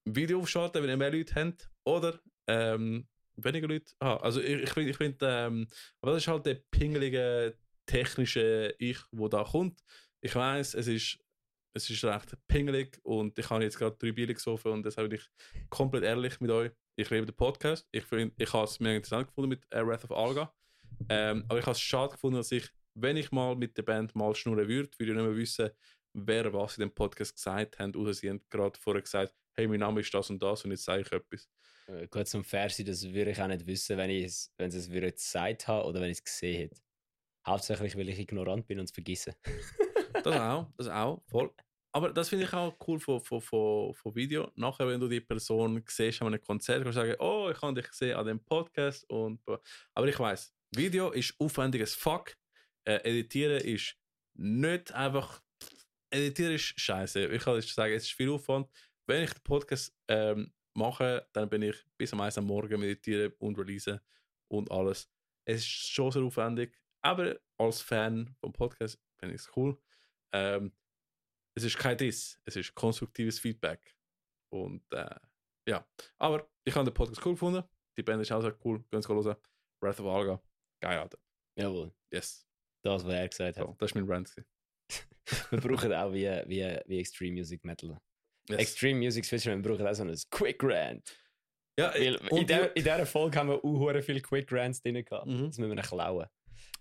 Video 0.04 0.40
aufschalten, 0.40 0.82
wenn 0.82 0.90
ihr 0.90 0.96
mehr 0.96 1.10
Leute 1.10 1.34
habt, 1.34 1.70
oder 1.84 2.20
ähm, 2.46 3.08
weniger 3.36 3.68
Leute. 3.68 3.92
Ah, 3.98 4.16
also 4.16 4.40
ich, 4.40 4.62
ich 4.62 4.70
finde, 4.70 4.90
ich 4.90 4.96
find, 4.96 5.18
ähm, 5.22 5.66
aber 6.00 6.12
das 6.12 6.22
ist 6.22 6.28
halt 6.28 6.46
der 6.46 6.54
pingelige 6.70 7.56
technische 7.90 8.74
Ich, 8.78 8.98
wo 9.10 9.28
da 9.28 9.44
kommt. 9.44 9.80
Ich 10.20 10.34
weiß, 10.34 10.74
es 10.74 10.86
ist 10.86 11.18
es 11.72 11.88
ist 11.88 12.04
recht 12.04 12.36
pingelig 12.48 12.98
und 13.04 13.38
ich 13.38 13.48
habe 13.48 13.62
jetzt 13.62 13.78
gerade 13.78 13.96
drei 13.96 14.12
Bier 14.12 14.26
gesoffen 14.26 14.72
und 14.72 14.84
deshalb 14.84 15.10
bin 15.10 15.18
ich 15.20 15.68
komplett 15.68 16.04
ehrlich 16.04 16.40
mit 16.40 16.50
euch. 16.50 16.72
Ich 16.96 17.08
liebe 17.10 17.26
den 17.26 17.36
Podcast. 17.36 17.88
Ich, 17.92 18.04
ich 18.10 18.52
habe 18.52 18.64
es 18.64 18.80
mega 18.80 18.96
interessant 18.96 19.28
gefunden 19.28 19.50
mit 19.50 19.64
Wrath 19.70 20.04
of 20.04 20.10
Alga. 20.10 20.52
Ähm, 21.08 21.44
aber 21.48 21.58
ich 21.58 21.66
habe 21.66 21.74
es 21.74 21.80
schade 21.80 22.12
gefunden, 22.12 22.38
dass 22.38 22.52
ich, 22.52 22.68
wenn 22.94 23.16
ich 23.16 23.30
mal 23.30 23.54
mit 23.54 23.76
der 23.76 23.82
Band 23.82 24.14
mal 24.16 24.34
schnurren 24.34 24.68
würde, 24.68 24.90
würde 24.98 25.12
ich 25.12 25.16
nicht 25.16 25.26
mehr 25.26 25.36
wissen, 25.36 25.70
wer 26.12 26.52
was 26.52 26.76
in 26.76 26.82
dem 26.82 26.94
Podcast 26.94 27.36
gesagt 27.36 27.78
hat. 27.78 27.96
Außer 27.96 28.14
sie 28.14 28.30
haben 28.30 28.42
gerade 28.50 28.78
vorher 28.78 29.02
gesagt, 29.02 29.34
hey, 29.54 29.68
mein 29.68 29.80
Name 29.80 30.00
ist 30.00 30.12
das 30.12 30.28
und 30.28 30.42
das 30.42 30.64
und 30.64 30.72
jetzt 30.72 30.84
sage 30.84 31.02
ich 31.02 31.12
etwas. 31.12 31.48
Äh, 31.86 32.08
Gut 32.08 32.26
zum 32.26 32.44
Versi, 32.44 32.84
das 32.84 33.04
würde 33.04 33.30
ich 33.30 33.40
auch 33.40 33.46
nicht 33.46 33.66
wissen, 33.66 33.96
wenn 33.96 34.10
wenn 34.10 34.70
sie 34.70 34.78
es 34.78 34.90
gesagt 34.90 35.68
haben 35.68 35.88
oder 35.88 36.00
wenn 36.00 36.10
ich 36.10 36.18
es 36.18 36.24
gesehen 36.24 36.56
hätte. 36.56 36.80
Hauptsächlich, 37.46 37.96
weil 37.96 38.08
ich 38.08 38.18
ignorant 38.18 38.66
bin 38.66 38.78
und 38.78 38.84
es 38.86 38.92
vergesse. 38.92 39.34
Das 40.22 40.36
auch, 40.36 40.66
das 40.76 40.88
auch, 40.88 41.22
voll. 41.28 41.50
Aber 41.92 42.12
das 42.12 42.28
finde 42.28 42.44
ich 42.44 42.52
auch 42.52 42.76
cool 42.86 43.00
von, 43.00 43.20
von, 43.20 43.40
von, 43.40 43.94
von 43.94 44.14
Video. 44.14 44.50
Nachher, 44.54 44.86
wenn 44.86 45.00
du 45.00 45.08
die 45.08 45.20
Person 45.20 45.82
siehst 45.86 46.20
an 46.20 46.28
einem 46.28 46.42
Konzert, 46.42 46.82
kannst 46.82 46.98
du 46.98 47.00
sagen, 47.00 47.16
oh, 47.18 47.50
ich 47.50 47.60
habe 47.60 47.74
dich 47.74 47.88
gesehen 47.88 48.16
an 48.16 48.26
dem 48.26 48.40
Podcast. 48.44 49.08
Und, 49.10 49.40
aber 49.94 50.08
ich 50.08 50.18
weiß, 50.18 50.54
Video 50.74 51.10
ist 51.10 51.34
aufwendig 51.38 51.82
as 51.82 51.94
fuck. 51.94 52.36
Äh, 52.84 53.00
editieren 53.08 53.60
ist 53.60 53.96
nicht 54.34 54.92
einfach. 54.92 55.42
Editieren 56.10 56.54
ist 56.54 56.78
scheiße. 56.78 57.26
Ich 57.26 57.42
kann 57.42 57.56
jetzt 57.56 57.74
sagen, 57.74 57.94
es 57.94 58.04
ist 58.04 58.12
viel 58.12 58.30
Aufwand. 58.30 58.68
Wenn 59.06 59.24
ich 59.24 59.32
den 59.32 59.42
Podcast 59.42 59.92
ähm, 60.08 60.52
mache, 60.74 61.26
dann 61.32 61.48
bin 61.48 61.62
ich 61.62 61.76
bis 61.96 62.12
am 62.12 62.20
1 62.20 62.38
am 62.38 62.46
Morgen 62.46 62.78
meditieren 62.78 63.32
und 63.38 63.58
releasen 63.58 64.00
und 64.48 64.70
alles. 64.70 65.10
Es 65.44 65.58
ist 65.62 65.68
schon 65.68 66.12
sehr 66.12 66.22
aufwendig. 66.22 66.79
Aber 67.02 67.38
als 67.58 67.80
Fan 67.80 68.34
vom 68.40 68.52
Podcast 68.52 68.98
finde 69.18 69.34
ich 69.34 69.40
es 69.42 69.56
cool. 69.56 69.80
Ähm, 70.32 70.72
es 71.56 71.64
ist 71.64 71.78
kein 71.78 71.96
Diss, 71.96 72.40
es 72.44 72.56
ist 72.56 72.74
konstruktives 72.74 73.38
Feedback. 73.38 73.94
Und 74.52 74.82
äh, 74.92 75.14
ja, 75.68 75.86
aber 76.18 76.50
ich 76.64 76.74
habe 76.74 76.84
den 76.90 76.94
Podcast 76.94 77.24
cool 77.24 77.32
gefunden. 77.32 77.62
Die 77.96 78.02
Band 78.02 78.22
ist 78.22 78.32
auch 78.32 78.40
sehr 78.40 78.56
cool. 78.64 78.82
Gehen 78.90 79.02
Sie 79.02 79.08
hören. 79.08 79.36
Breath 79.82 80.00
of 80.00 80.06
Alga. 80.06 80.42
Geil, 80.82 80.98
Alter. 80.98 81.18
Jawohl, 81.58 81.92
Yes. 82.12 82.46
das, 82.84 83.04
was 83.04 83.12
er 83.12 83.28
gesagt 83.28 83.58
hat. 83.58 83.66
So, 83.66 83.74
das 83.78 83.90
ist 83.90 83.94
mein 83.94 84.08
Rant. 84.08 84.34
Wir 85.50 85.60
brauchen 85.60 85.92
auch 85.92 86.12
wie, 86.12 86.26
wie, 86.46 86.80
wie 86.86 86.98
Extreme 86.98 87.32
Music 87.32 87.64
Metal. 87.64 87.98
Yes. 88.48 88.58
Extreme 88.58 88.98
Music 88.98 89.30
wir 89.30 89.62
brauchen 89.62 89.86
auch 89.86 89.94
so 89.94 90.02
ein 90.02 90.16
Quick 90.30 90.62
Rant. 90.62 91.16
ja, 91.78 91.92
Weil 91.92 92.16
und 92.16 92.38
in, 92.40 92.46
der, 92.46 92.74
in 92.74 92.82
dieser 92.82 93.06
Folge 93.06 93.38
haben 93.38 93.48
wir 93.50 93.64
auch 93.64 94.02
viele 94.02 94.20
Quick 94.20 94.50
Rants 94.50 94.82
drin 94.82 95.04
gehabt. 95.04 95.26
Mhm. 95.26 95.46
Das 95.46 95.58
müssen 95.58 95.68
wir 95.68 95.74
noch 95.74 95.86
klauen. 95.86 96.26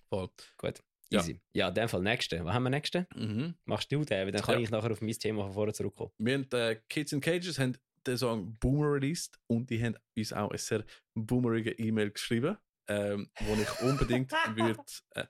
Voll. 0.10 0.30
Gut, 0.58 0.82
Ja. 1.12 1.20
easy. 1.20 1.40
Ja, 1.54 1.70
in 1.70 1.74
dem 1.76 1.90
Fall 1.90 2.02
nächste. 2.02 2.44
Was 2.44 2.54
haben 2.54 2.64
wir 2.64 2.70
nächste? 2.70 3.08
Mhm. 3.16 3.56
Machst 3.66 3.92
du 3.92 4.04
den? 4.04 4.26
Weil 4.26 4.32
Dann 4.32 4.42
kann 4.42 4.56
Ja. 4.56 4.62
ich 4.62 4.70
nachher 4.72 4.92
auf 4.92 5.02
mein 5.02 5.14
Thema 5.14 5.44
von 5.44 5.54
vorne 5.54 5.74
zurückkommen. 5.74 6.12
Wir 6.18 6.34
haben 6.36 6.48
äh, 6.52 6.76
Kids 6.90 7.12
in 7.14 7.22
Cages 7.22 7.58
haben 7.60 7.78
den 8.08 8.18
Song 8.18 8.56
Boomer 8.60 8.94
released 8.94 9.40
und 9.48 9.70
die 9.70 9.84
haben 9.84 9.96
uns 10.18 10.32
auch 10.34 10.50
eine 10.50 10.58
sehr 10.58 10.86
boomerige 11.16 11.72
E-Mail 11.72 12.12
geschrieben, 12.12 12.58
ähm, 12.88 13.30
wo 13.42 13.54
ich 13.54 13.82
unbedingt 13.82 14.32
würde. 14.56 14.84
Äh, 15.16 15.26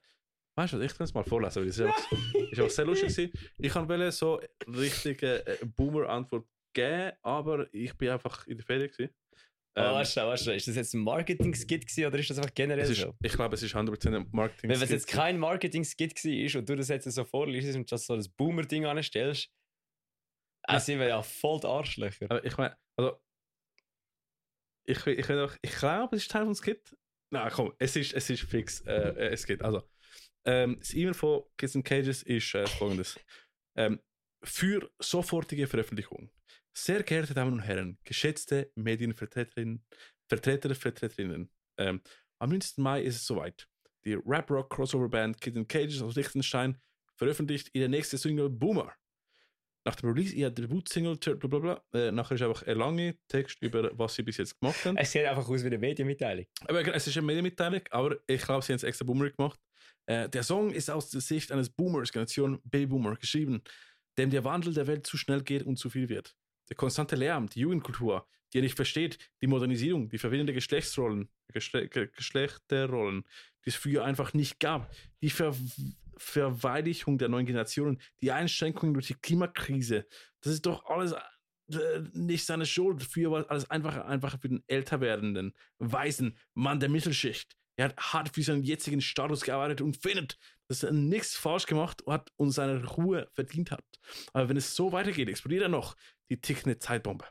weißt 0.55 0.73
du, 0.73 0.79
ich 0.81 0.95
kann 0.95 1.05
es 1.05 1.13
mal 1.13 1.23
vorlesen, 1.23 1.61
weil 1.63 1.69
es 1.69 1.77
ist 1.79 1.85
einfach, 1.85 2.11
ist 2.11 2.59
einfach 2.59 2.69
sehr 2.69 2.85
lustig 2.85 3.15
gewesen. 3.15 3.31
Ich 3.57 3.73
wollte 3.75 4.11
so 4.11 4.39
richtige 4.67 5.45
äh, 5.47 5.65
Boomer-Antwort 5.65 6.45
geben, 6.73 7.11
aber 7.23 7.67
ich 7.73 7.97
bin 7.97 8.09
einfach 8.09 8.45
in 8.45 8.57
der 8.57 8.65
Ferien 8.65 8.91
gewesen. 8.91 9.13
Oh, 9.79 9.83
Ähm, 9.83 9.93
warte, 9.93 10.21
warte, 10.25 10.53
ist 10.53 10.67
das 10.67 10.75
jetzt 10.75 10.93
ein 10.93 11.01
Marketing-Skit 11.01 12.05
oder 12.05 12.19
ist 12.19 12.29
das 12.29 12.37
einfach 12.37 12.53
generell 12.53 12.89
ist, 12.89 12.99
so? 12.99 13.15
ich 13.23 13.31
glaube, 13.31 13.55
es 13.55 13.63
ist 13.63 13.75
100% 13.75 14.15
ein 14.15 14.27
marketing 14.31 14.69
Wenn 14.69 14.81
es 14.81 14.89
jetzt 14.89 15.07
kein 15.07 15.39
Marketing-Skit 15.39 16.15
war 16.25 16.59
und 16.59 16.69
du 16.69 16.75
das 16.75 16.89
jetzt 16.89 17.09
so 17.09 17.23
vorliest 17.23 17.75
und 17.75 17.89
just 17.89 18.05
so 18.07 18.15
das 18.15 18.27
Boomer-Ding 18.29 18.85
anstellst, 18.85 19.49
dann 20.63 20.75
Ja. 20.75 20.79
sind 20.79 20.99
wir 20.99 21.07
ja 21.07 21.21
voll 21.21 21.59
die 21.61 21.67
Arschlöcher. 21.67 22.25
Aber 22.29 22.43
ich 22.43 22.57
meine, 22.57 22.77
also. 22.97 23.19
Ich, 24.85 24.97
ich, 25.05 25.19
ich, 25.19 25.29
ich, 25.29 25.51
ich 25.61 25.75
glaube, 25.75 26.15
es 26.15 26.23
ist 26.23 26.31
Teil 26.31 26.45
von 26.45 26.55
Skit. 26.55 26.95
Nein, 27.31 27.51
komm, 27.53 27.73
es 27.77 27.95
ist, 27.95 28.13
es 28.13 28.29
ist 28.29 28.41
fix. 28.43 28.81
Äh, 28.81 28.91
äh, 28.91 29.27
es 29.29 29.45
geht. 29.45 29.61
Also, 29.61 29.87
ähm, 30.45 30.77
das 30.79 30.93
E-Mail 30.93 31.13
von 31.13 31.43
Kids 31.57 31.75
and 31.75 31.85
Cages 31.85 32.23
ist 32.23 32.55
äh, 32.55 32.65
folgendes: 32.67 33.19
ähm, 33.77 33.99
Für 34.43 34.89
sofortige 34.99 35.67
Veröffentlichung. 35.67 36.31
Sehr 36.81 37.03
geehrte 37.03 37.33
Damen 37.33 37.51
und 37.51 37.59
Herren, 37.59 37.97
geschätzte 38.05 38.71
Medienvertreterinnen, 38.75 39.83
Vertreter, 40.29 40.73
Vertreterinnen, 40.73 41.51
ähm, 41.77 42.01
am 42.39 42.49
19. 42.51 42.81
Mai 42.81 43.01
ist 43.01 43.17
es 43.17 43.25
soweit. 43.25 43.67
Die 44.05 44.13
Rap-Rock-Crossover-Band 44.13 45.41
Kids 45.41 45.57
and 45.57 45.67
Cages 45.67 46.01
aus 46.01 46.15
Liechtenstein 46.15 46.77
veröffentlicht 47.17 47.69
ihre 47.73 47.89
nächste 47.89 48.17
Single 48.17 48.49
Boomer. 48.49 48.93
Nach 49.83 49.95
dem 49.95 50.09
Release 50.09 50.33
ihrer 50.33 50.51
Debut-Single, 50.51 51.17
blablabla, 51.17 51.83
äh, 51.93 52.11
nachher 52.13 52.35
ist 52.35 52.43
einfach 52.43 52.63
ein 52.65 52.77
langer 52.77 53.13
Text 53.27 53.61
über 53.61 53.91
was 53.99 54.15
sie 54.15 54.23
bis 54.23 54.37
jetzt 54.37 54.57
gemacht 54.57 54.85
haben. 54.85 54.95
Es 54.95 55.11
sieht 55.11 55.25
einfach 55.25 55.49
aus 55.49 55.61
wie 55.61 55.67
eine 55.67 55.79
Medienmitteilung. 55.79 56.45
Aber 56.61 56.95
es 56.95 57.07
ist 57.07 57.17
eine 57.17 57.27
Medienmitteilung, 57.27 57.81
aber 57.89 58.15
ich 58.25 58.41
glaube, 58.41 58.63
sie 58.63 58.71
haben 58.71 58.77
es 58.77 58.83
extra 58.83 59.03
Boomer 59.03 59.29
gemacht. 59.29 59.59
Äh, 60.05 60.29
der 60.29 60.43
Song 60.43 60.71
ist 60.71 60.89
aus 60.89 61.09
der 61.09 61.19
Sicht 61.19 61.51
eines 61.51 61.69
Boomers, 61.69 62.13
Generation 62.13 62.61
Babyboomer, 62.63 63.17
geschrieben, 63.17 63.61
dem 64.17 64.29
der 64.29 64.45
Wandel 64.45 64.73
der 64.73 64.87
Welt 64.87 65.05
zu 65.05 65.17
schnell 65.17 65.43
geht 65.43 65.63
und 65.63 65.75
zu 65.75 65.89
viel 65.89 66.07
wird. 66.07 66.37
Der 66.69 66.75
konstante 66.75 67.15
Lärm, 67.15 67.49
die 67.49 67.61
Jugendkultur, 67.61 68.27
die 68.53 68.59
er 68.59 68.63
nicht 68.63 68.75
versteht, 68.75 69.17
die 69.41 69.47
Modernisierung, 69.47 70.09
die 70.09 70.17
verwirrende 70.17 70.53
Geschlechtsrollen, 70.53 71.29
Geschle 71.51 71.87
Ge 71.87 72.09
Geschlechterrollen, 72.15 73.23
die 73.65 73.69
es 73.69 73.75
früher 73.75 74.05
einfach 74.05 74.33
nicht 74.33 74.59
gab, 74.59 74.91
die 75.21 75.29
Ver 75.29 75.55
Verweichlichung 76.17 77.17
der 77.17 77.29
neuen 77.29 77.45
Generationen, 77.45 78.01
die 78.21 78.33
Einschränkungen 78.33 78.93
durch 78.93 79.07
die 79.07 79.13
Klimakrise, 79.13 80.05
das 80.41 80.51
ist 80.51 80.65
doch 80.65 80.85
alles 80.85 81.13
äh, 81.71 82.01
nicht 82.13 82.45
seine 82.45 82.65
Schuld. 82.65 83.03
Früher 83.03 83.31
war 83.31 83.49
alles 83.49 83.69
einfacher, 83.69 84.05
einfacher 84.05 84.37
für 84.37 84.49
den 84.49 84.63
älter 84.67 85.01
werdenden, 85.01 85.53
weißen 85.79 86.37
Mann 86.53 86.79
der 86.79 86.89
Mittelschicht. 86.89 87.55
Er 87.75 87.85
hat 87.85 87.97
hart 87.97 88.35
für 88.35 88.43
seinen 88.43 88.63
jetzigen 88.63 89.01
Status 89.01 89.41
gearbeitet 89.41 89.81
und 89.81 89.95
findet, 89.95 90.37
dass 90.69 90.83
er 90.83 90.93
nichts 90.93 91.35
falsch 91.35 91.65
gemacht 91.65 92.03
hat 92.07 92.31
und 92.37 92.51
seine 92.51 92.85
Ruhe 92.85 93.27
verdient 93.33 93.71
hat. 93.71 93.83
Aber 94.33 94.47
wenn 94.47 94.57
es 94.57 94.75
so 94.75 94.91
weitergeht, 94.91 95.27
explodiert 95.27 95.63
er 95.63 95.69
noch 95.69 95.97
die 96.29 96.39
tickende 96.39 96.77
Zeitbombe. 96.77 97.25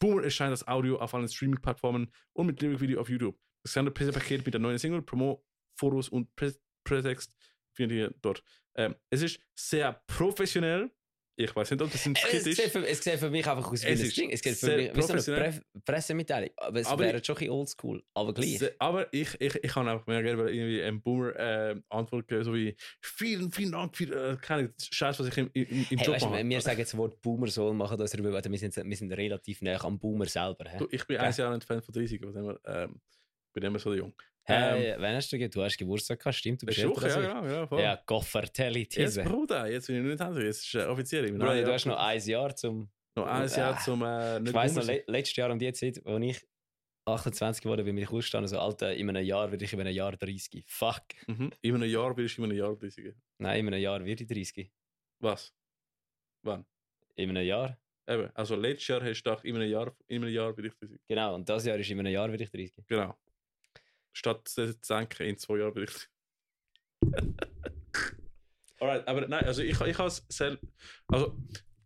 Boomer 0.00 0.24
erscheint 0.24 0.52
das 0.52 0.66
Audio 0.66 0.98
auf 0.98 1.14
allen 1.14 1.28
Streaming-Plattformen 1.28 2.12
und 2.32 2.46
mit 2.46 2.60
Lyric-Video 2.60 3.00
auf 3.00 3.08
YouTube. 3.08 3.38
Das 3.62 3.72
gesamte 3.72 3.92
Pressepaket 3.92 4.44
mit 4.44 4.52
der 4.52 4.60
neuen 4.60 4.78
Single, 4.78 5.02
Promo, 5.02 5.44
Fotos 5.76 6.08
und 6.08 6.34
Pre 6.34 6.52
findet 6.84 7.96
ihr 7.96 8.14
dort. 8.20 8.42
Ähm, 8.74 8.94
es 9.08 9.22
ist 9.22 9.40
sehr 9.54 10.02
professionell. 10.06 10.90
Ich 11.36 11.54
weiß 11.56 11.72
nicht, 11.72 11.82
ob 11.82 11.90
das 11.90 12.06
ein 12.06 12.14
Skit 12.14 12.46
ist. 12.46 12.60
für, 12.70 12.86
es 12.86 13.02
sieht 13.02 13.18
für 13.18 13.28
mich 13.28 13.44
einfach 13.46 13.68
aus 13.72 13.82
wie 13.82 13.88
ein 13.88 13.98
Ding. 13.98 14.30
Es 14.30 14.40
sieht 14.40 14.56
für 14.56 14.76
mich 14.76 14.92
professionell. 14.92 15.50
Pre 15.72 15.80
Pressemitteilung. 15.84 16.50
Aber 16.56 16.78
es 16.80 16.86
Aber 16.86 17.02
wäre 17.04 17.18
ich- 17.18 17.26
schon 17.26 17.36
ein 17.38 17.50
oldschool. 17.50 18.04
Aber 18.14 18.32
gleich. 18.32 18.58
Se- 18.60 18.74
Aber 18.78 19.12
ich, 19.12 19.40
ich, 19.40 19.54
ich 19.56 19.72
kann 19.72 19.88
einfach 19.88 20.06
mehr 20.06 20.22
gerne 20.22 20.48
irgendwie 20.48 20.82
einen 20.82 21.02
Boomer 21.02 21.34
äh, 21.34 21.74
Antwort 21.88 22.28
geben, 22.28 22.44
so 22.44 22.54
wie 22.54 22.76
vielen, 23.00 23.50
vielen 23.50 23.72
Dank 23.72 23.96
für 23.96 24.04
äh, 24.04 24.36
keine 24.36 24.72
Scheiß, 24.80 25.18
was 25.18 25.26
ich 25.26 25.36
im, 25.38 25.50
im, 25.54 25.64
im 25.64 25.98
Hey, 25.98 26.06
Job 26.06 26.14
weißt, 26.14 26.24
du, 26.24 26.28
mache. 26.30 26.48
wir 26.48 26.60
sagen 26.60 26.78
das 26.78 26.96
Wort 26.96 27.20
Boomer 27.20 27.48
soll 27.48 27.74
machen, 27.74 27.98
dass 27.98 28.16
wir, 28.16 28.22
wir, 28.24 28.58
sind, 28.58 28.76
wir 28.76 28.96
sind 28.96 29.12
relativ 29.12 29.60
nah 29.62 29.82
am 29.82 29.98
Boomer 29.98 30.26
selber. 30.26 30.64
Du, 30.78 30.86
ich 30.90 31.04
bin 31.04 31.16
Gell? 31.16 31.26
ein 31.26 31.34
Jahr 31.34 31.52
entfernt 31.52 31.84
von 31.84 31.92
30, 31.94 32.20
von 32.20 32.32
dem 32.32 32.44
her, 32.44 32.60
ähm, 32.64 33.00
bin 33.52 33.64
immer 33.64 33.80
so 33.80 33.92
jung. 33.92 34.14
Hey, 34.46 34.94
wann 34.98 35.14
hast 35.14 35.32
du, 35.32 35.48
du 35.48 35.62
hast 35.62 35.78
Geburtstag 35.78 36.18
gehabt? 36.18 36.36
Stimmt, 36.36 36.60
du 36.62 36.66
bist 36.66 36.78
älter 36.78 37.00
ja, 37.00 37.04
als 37.06 37.14
genau, 37.14 37.46
ja, 37.46 37.66
voll. 37.66 37.80
Ja, 37.80 38.02
Goffertelli, 38.04 38.86
Jetzt. 38.90 39.22
Bruder, 39.24 39.70
jetzt 39.70 39.86
bin 39.86 39.96
ich 39.96 40.02
nicht 40.02 40.20
älter, 40.20 40.42
jetzt 40.42 40.64
ist 40.66 40.74
äh, 40.74 40.84
offiziell. 40.84 41.32
Bruder, 41.32 41.62
du 41.62 41.72
hast 41.72 41.86
noch 41.86 41.96
ein 41.98 42.20
Jahr 42.20 42.54
zum... 42.54 42.90
noch 43.16 43.26
ein 43.26 43.48
Jahr 43.48 43.74
Ah. 43.74 43.78
zum 43.80 44.02
äh, 44.02 44.40
Ich 44.42 44.52
weiss 44.52 44.74
noch, 44.74 44.84
le 44.84 45.02
letztes 45.06 45.36
Jahr 45.36 45.50
um 45.50 45.58
die 45.58 45.72
Zeit, 45.72 46.04
als 46.04 46.22
ich 46.24 46.46
28 47.06 47.62
geworden 47.62 47.84
bin, 47.84 47.94
bin 47.96 48.04
ich 48.04 48.10
ausgestanden, 48.10 48.48
so, 48.48 48.58
Alter, 48.58 48.94
in 48.94 49.08
einem 49.08 49.24
Jahr 49.24 49.50
werde 49.50 49.64
ich 49.64 49.72
in 49.72 49.80
einem 49.80 49.94
Jahr 49.94 50.12
30. 50.16 50.62
Fuck. 50.66 51.02
Mhm. 51.26 51.50
In 51.62 51.74
einem 51.76 51.90
Jahr 51.90 52.14
bist 52.14 52.36
du 52.36 52.44
in 52.44 52.50
einem 52.50 52.58
Jahr 52.58 52.76
30. 52.76 53.14
Nein, 53.38 53.60
in 53.60 53.66
einem 53.68 53.80
Jahr 53.82 54.04
werde 54.04 54.22
ich 54.22 54.28
30. 54.28 54.70
Was? 55.20 55.54
Wann? 56.42 56.66
In 57.14 57.30
einem 57.30 57.46
Jahr? 57.46 57.78
Eben, 58.06 58.30
also 58.34 58.56
letztes 58.56 58.88
Jahr 58.88 59.02
hast 59.02 59.22
du 59.22 59.30
gedacht, 59.30 59.44
in 59.46 59.56
einem 59.56 59.70
Jahr, 59.70 59.94
in 60.06 60.22
einem 60.22 60.32
Jahr 60.34 60.52
bin 60.52 60.66
ich 60.66 60.74
30. 60.74 61.00
Genau, 61.06 61.34
und 61.34 61.48
das 61.48 61.64
Jahr 61.64 61.78
ist 61.78 61.88
in 61.90 61.98
einem 61.98 62.12
Jahr 62.12 62.30
werde 62.30 62.44
ich 62.44 62.50
30. 62.50 62.86
Genau. 62.86 63.16
Statt 64.14 64.48
zu 64.48 64.74
denken, 64.74 65.24
in 65.24 65.36
zwei 65.38 65.58
Jahren 65.58 65.82
ich. 65.82 66.08
Alright, 68.80 69.06
aber 69.08 69.26
nein, 69.28 69.44
also 69.44 69.62
ich, 69.62 69.80
ich 69.80 69.98
habe 69.98 70.08
es 70.08 70.24
sehr. 70.28 70.58
Also, 71.08 71.36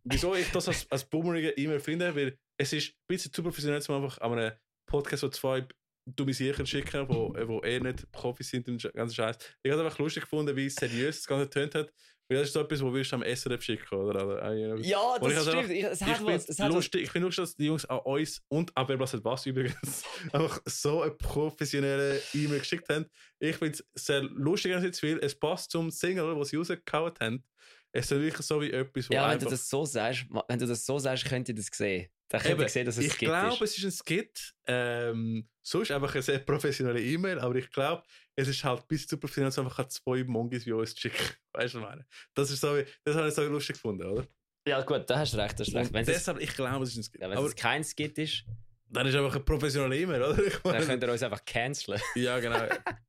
wieso 0.04 0.34
ich 0.34 0.50
das 0.50 0.68
als, 0.68 0.90
als 0.90 1.04
boomerige 1.04 1.50
E-Mail 1.50 1.80
finde, 1.80 2.14
weil 2.14 2.38
es 2.56 2.72
ist 2.72 2.90
ein 2.90 3.06
bisschen 3.08 3.32
zu 3.32 3.42
professionell, 3.42 3.82
um 3.88 3.94
einfach 3.96 4.18
an 4.20 4.32
einem 4.32 4.52
Podcast 4.86 5.20
so 5.20 5.28
zwei 5.28 5.66
dumme 6.16 6.32
Sicher 6.34 6.64
schicken, 6.66 7.08
wo, 7.08 7.34
wo 7.46 7.60
eh 7.62 7.80
nicht 7.80 8.10
Profis 8.12 8.50
sind 8.50 8.68
und 8.68 8.90
ganz 8.94 9.14
Scheiß. 9.14 9.36
Ich 9.62 9.70
habe 9.70 9.80
es 9.80 9.86
einfach 9.86 9.98
lustig 9.98 10.22
gefunden, 10.24 10.54
wie 10.56 10.68
seriös 10.68 11.16
das 11.18 11.26
Ganze 11.26 11.48
tönt 11.50 11.74
hat. 11.74 11.92
Weil 12.30 12.38
das 12.40 12.48
ist 12.48 12.52
so 12.52 12.60
etwas, 12.60 12.82
wo 12.82 12.92
wirst 12.92 13.10
du 13.12 13.16
am 13.16 13.22
SRF 13.22 13.62
schicken, 13.62 13.94
oder? 13.94 14.26
oder 14.26 14.42
äh, 14.52 14.80
Ja, 14.86 15.00
Und 15.14 15.30
ich 15.30 15.36
das 15.36 15.46
hab's 15.46 15.46
stimmt. 15.46 15.56
einfach- 15.56 15.70
Ich, 15.70 15.84
es 15.84 16.00
ich 16.02 16.06
hat 16.06 16.24
was. 16.26 16.48
Es 16.48 16.56
finde 16.56 16.62
hat 16.62 16.68
was. 16.68 16.74
lustig, 16.74 17.02
ich 17.04 17.10
find 17.10 17.24
lustig, 17.24 17.42
dass 17.44 17.56
die 17.56 17.64
Jungs 17.64 17.84
an 17.86 17.98
uns 18.00 18.42
und 18.48 18.76
an 18.76 18.86
wer 18.88 19.00
was 19.00 19.14
hat 19.14 19.24
was 19.24 19.46
übrigens 19.46 20.04
einfach 20.32 20.60
so 20.66 21.00
eine 21.02 21.12
professionelle 21.12 22.20
E-Mail 22.34 22.58
geschickt 22.58 22.88
haben. 22.90 23.06
Ich 23.38 23.56
finde 23.56 23.78
es 23.94 24.04
sehr 24.04 24.22
lustig, 24.22 24.72
weil 24.72 25.18
es 25.22 25.34
passt 25.38 25.70
zum 25.70 25.90
Single, 25.90 26.36
was 26.38 26.48
sie 26.50 26.56
rausgehauen 26.56 27.14
haben. 27.20 27.44
Es 27.92 28.10
ist 28.12 28.20
wirklich 28.20 28.46
so 28.46 28.60
wie 28.60 28.70
etwas, 28.72 29.08
wo 29.08 29.14
Ja, 29.14 29.30
wenn 29.30 29.38
du 29.38 29.46
das 29.46 29.66
so 29.66 29.86
sagst, 29.86 30.26
wenn 30.48 30.58
du 30.58 30.66
das 30.66 30.84
so 30.84 30.98
sagst, 30.98 31.24
könnt 31.24 31.48
ihr 31.48 31.54
das 31.54 31.68
sehen. 31.72 32.08
Dann 32.28 32.42
könnt 32.42 32.60
ihr 32.60 32.68
sehen, 32.68 32.84
dass 32.84 32.98
es 32.98 33.06
ich 33.06 33.12
Skit 33.14 33.28
glaube, 33.28 33.64
ist. 33.64 33.78
es 33.78 33.78
ist 33.78 33.84
ein 33.84 33.90
Skit. 34.06 34.52
Ähm, 34.66 35.48
sonst 35.70 35.90
einfach 35.90 36.12
eine 36.14 36.22
sehr 36.22 36.38
professionelle 36.38 37.00
E-Mail, 37.02 37.38
aber 37.38 37.54
ich 37.56 37.70
glaube, 37.70 38.02
es 38.36 38.48
ist 38.48 38.62
halt 38.64 38.86
bis 38.88 39.06
zu 39.06 39.18
professionell, 39.18 39.48
dass 39.48 39.58
einfach 39.58 39.86
zwei 39.88 40.24
Mongis 40.24 40.64
wie 40.66 40.72
uns 40.72 40.98
schicken. 40.98 41.16
Weißt 41.52 41.74
du, 41.74 41.80
was 41.80 41.84
ich 41.84 41.88
meine? 41.90 42.06
Das 42.34 42.50
ist 42.50 42.60
so, 42.60 42.76
das 43.04 43.16
habe 43.16 43.28
ich 43.28 43.34
so 43.34 43.42
lustig 43.48 43.74
gefunden, 43.76 44.04
oder? 44.06 44.26
Ja, 44.66 44.80
gut, 44.82 45.08
da 45.08 45.18
hast 45.18 45.32
du 45.34 45.38
recht. 45.38 45.58
Hast 45.58 45.74
recht. 45.74 45.92
Wenn 45.92 46.02
es, 46.02 46.06
deshalb, 46.06 46.40
ich 46.40 46.54
glaube, 46.54 46.84
es 46.84 46.90
ist 46.90 46.96
ein 46.98 47.02
Skit. 47.02 47.20
ja, 47.22 47.30
wenn 47.30 47.38
aber 47.38 47.46
es 47.46 47.56
kein 47.56 47.82
Skit 47.84 48.18
ist, 48.18 48.44
dann 48.90 49.06
ist 49.06 49.14
einfach 49.14 49.34
eine 49.34 49.44
professionelle 49.44 49.96
E-Mail, 49.98 50.22
oder? 50.22 50.38
Ich 50.46 50.54
dann 50.58 50.72
meine, 50.72 50.86
könnt 50.86 51.02
ihr 51.04 51.12
uns 51.12 51.22
einfach 51.22 51.44
canceln. 51.44 52.00
Ja, 52.14 52.38
genau. 52.38 52.58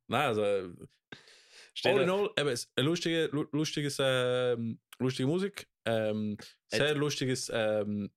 Nein, 0.06 0.26
also. 0.26 0.42
äh, 0.44 0.68
All 1.84 2.00
in 2.02 2.10
all, 2.10 2.28
eben, 2.36 2.48
es- 2.48 2.70
eine 2.76 2.86
lustige, 2.86 3.26
lu- 3.32 3.46
lustiges, 3.52 3.96
ähm, 4.00 4.78
lustige 4.98 5.26
Musik, 5.26 5.66
ähm, 5.86 6.36
sehr 6.68 6.94
lustiges 6.94 7.50
ähm, 7.54 8.10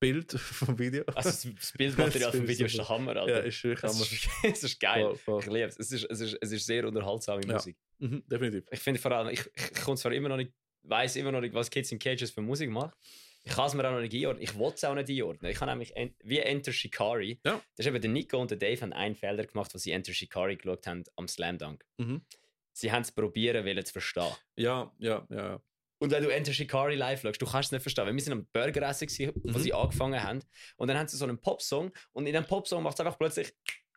Bild 0.00 0.32
vom 0.38 0.78
Video. 0.78 1.04
Also 1.14 1.50
das, 1.50 1.72
Bildmaterial 1.72 2.32
vom 2.32 2.46
Video 2.46 2.66
ist 2.66 2.76
der 2.76 2.88
Hammer, 2.88 3.14
ja, 3.14 3.22
Alter. 3.22 3.44
ist 3.44 3.64
wirklich 3.64 3.92
Hammer. 3.92 4.02
ist, 4.02 4.28
das 4.42 4.62
ist 4.62 4.80
geil. 4.80 5.02
Voll, 5.02 5.16
voll. 5.16 5.40
Ich 5.40 5.46
liebe 5.46 5.66
es. 5.68 5.78
Es 5.78 5.92
ist, 5.92 6.04
es, 6.10 6.20
ist, 6.20 6.38
es 6.40 6.52
ist 6.52 6.66
sehr 6.66 6.86
unterhaltsame 6.86 7.42
Ja. 7.46 7.54
Musik. 7.54 7.76
Mhm, 7.98 8.22
definitiv. 8.26 8.64
Ich 8.70 8.80
finde 8.80 9.00
vor 9.00 9.12
allem, 9.12 9.28
ich, 9.28 9.40
ich 9.54 9.82
komme 9.82 9.96
zwar 9.96 10.12
immer 10.12 10.28
noch 10.28 10.36
nicht, 10.36 10.52
weiß 10.82 11.16
immer 11.16 11.32
noch 11.32 11.40
nicht, 11.40 11.54
was 11.54 11.70
Kids 11.70 11.90
in 11.92 11.98
Cages 11.98 12.30
für 12.30 12.42
Musik 12.42 12.70
macht. 12.70 12.96
Ich 13.42 13.52
kann 13.52 13.66
es 13.66 13.74
mir 13.74 13.86
auch 13.88 13.92
noch 13.92 14.00
nicht 14.00 14.12
einordnen. 14.14 14.42
Ich 14.42 14.58
will 14.58 14.72
es 14.74 14.82
auch 14.82 14.94
nicht 14.94 15.08
einordnen. 15.08 15.52
Ich 15.52 15.60
habe 15.60 15.70
nämlich 15.70 15.94
wie 16.24 16.38
Enter 16.40 16.72
Shikari. 16.72 17.40
Ja. 17.44 17.60
Das 17.76 17.86
ist 17.86 17.86
eben 17.86 18.00
der 18.00 18.10
Nico 18.10 18.40
und 18.40 18.50
der 18.50 18.58
Dave 18.58 18.80
haben 18.80 18.92
einen 18.92 19.14
Fehler 19.14 19.46
gemacht, 19.46 19.72
wo 19.72 19.78
sie 19.78 19.92
Enter 19.92 20.12
Shikari 20.12 20.56
geschaut 20.56 20.84
haben 20.88 21.04
am 21.14 21.28
Slam 21.28 21.56
Dunk. 21.56 21.84
Mhm. 21.98 22.22
Sie 22.72 22.90
haben 22.90 23.02
es 23.02 23.12
probieren, 23.12 23.64
wollen 23.64 23.84
zu 23.84 23.92
verstehen. 23.92 24.32
Ja, 24.56 24.92
ja, 24.98 25.26
ja. 25.30 25.62
Und 25.98 26.10
wenn 26.10 26.22
du 26.22 26.28
Enter 26.28 26.52
Shikari 26.52 26.94
live 26.94 27.22
schaust, 27.22 27.40
du 27.40 27.46
kannst 27.46 27.68
es 27.68 27.72
nicht 27.72 27.82
verstehen. 27.82 28.14
Wir 28.14 28.22
sind 28.22 28.32
am 28.32 28.46
Burger 28.52 28.82
essen, 28.88 29.08
wo 29.44 29.58
Mhm. 29.58 29.62
sie 29.62 29.72
angefangen 29.72 30.22
haben. 30.22 30.40
Und 30.76 30.88
dann 30.88 30.98
haben 30.98 31.08
sie 31.08 31.16
so 31.16 31.24
einen 31.24 31.40
Popsong. 31.40 31.90
Und 32.12 32.26
in 32.26 32.34
dem 32.34 32.44
Popsong 32.44 32.82
macht 32.82 32.94
es 32.94 33.00
einfach 33.00 33.18
plötzlich. 33.18 33.52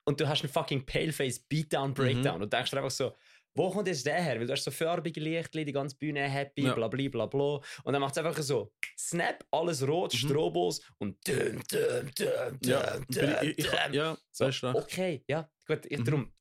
Und 0.05 0.19
du 0.19 0.27
hast 0.27 0.41
einen 0.43 0.51
fucking 0.51 0.85
Paleface 0.85 1.39
Beatdown 1.39 1.93
Breakdown. 1.93 2.37
Mhm. 2.37 2.43
Und 2.43 2.53
denkst 2.53 2.71
dir 2.71 2.77
einfach 2.77 2.89
so, 2.91 3.15
wo 3.55 3.69
kommt 3.69 3.87
jetzt 3.87 4.05
der 4.05 4.21
her? 4.23 4.39
Weil 4.39 4.47
du 4.47 4.53
hast 4.53 4.63
so 4.63 4.71
farbige 4.71 5.19
Lichtli, 5.19 5.65
die 5.65 5.71
ganze 5.73 5.97
Bühne 5.97 6.21
happy, 6.29 6.63
Ja. 6.63 6.73
bla 6.73 6.87
bla 6.87 7.09
bla 7.09 7.25
bla. 7.25 7.59
Und 7.83 7.93
dann 7.93 7.99
macht 7.99 8.13
es 8.15 8.23
einfach 8.23 8.41
so, 8.41 8.71
Snap, 8.97 9.43
alles 9.51 9.85
rot, 9.85 10.13
Mhm. 10.13 10.17
Strobos 10.17 10.81
und 10.99 11.17
düm, 11.27 11.61
düm, 11.67 12.11
düm, 12.17 12.59
Ja, 12.61 12.97
düm, 12.97 13.05
bin 13.07 13.35
ich, 13.41 13.57
ich, 13.59 13.65
düm. 13.65 13.75
ich, 13.89 13.93
ja 13.95 14.17
So, 14.31 14.45
weißt 14.45 14.63
du. 14.63 14.67
okay, 14.69 15.23
ja, 15.27 15.49
gut, 15.67 15.85
ich, 15.87 15.99
Mhm. 15.99 16.05
darum, 16.05 16.33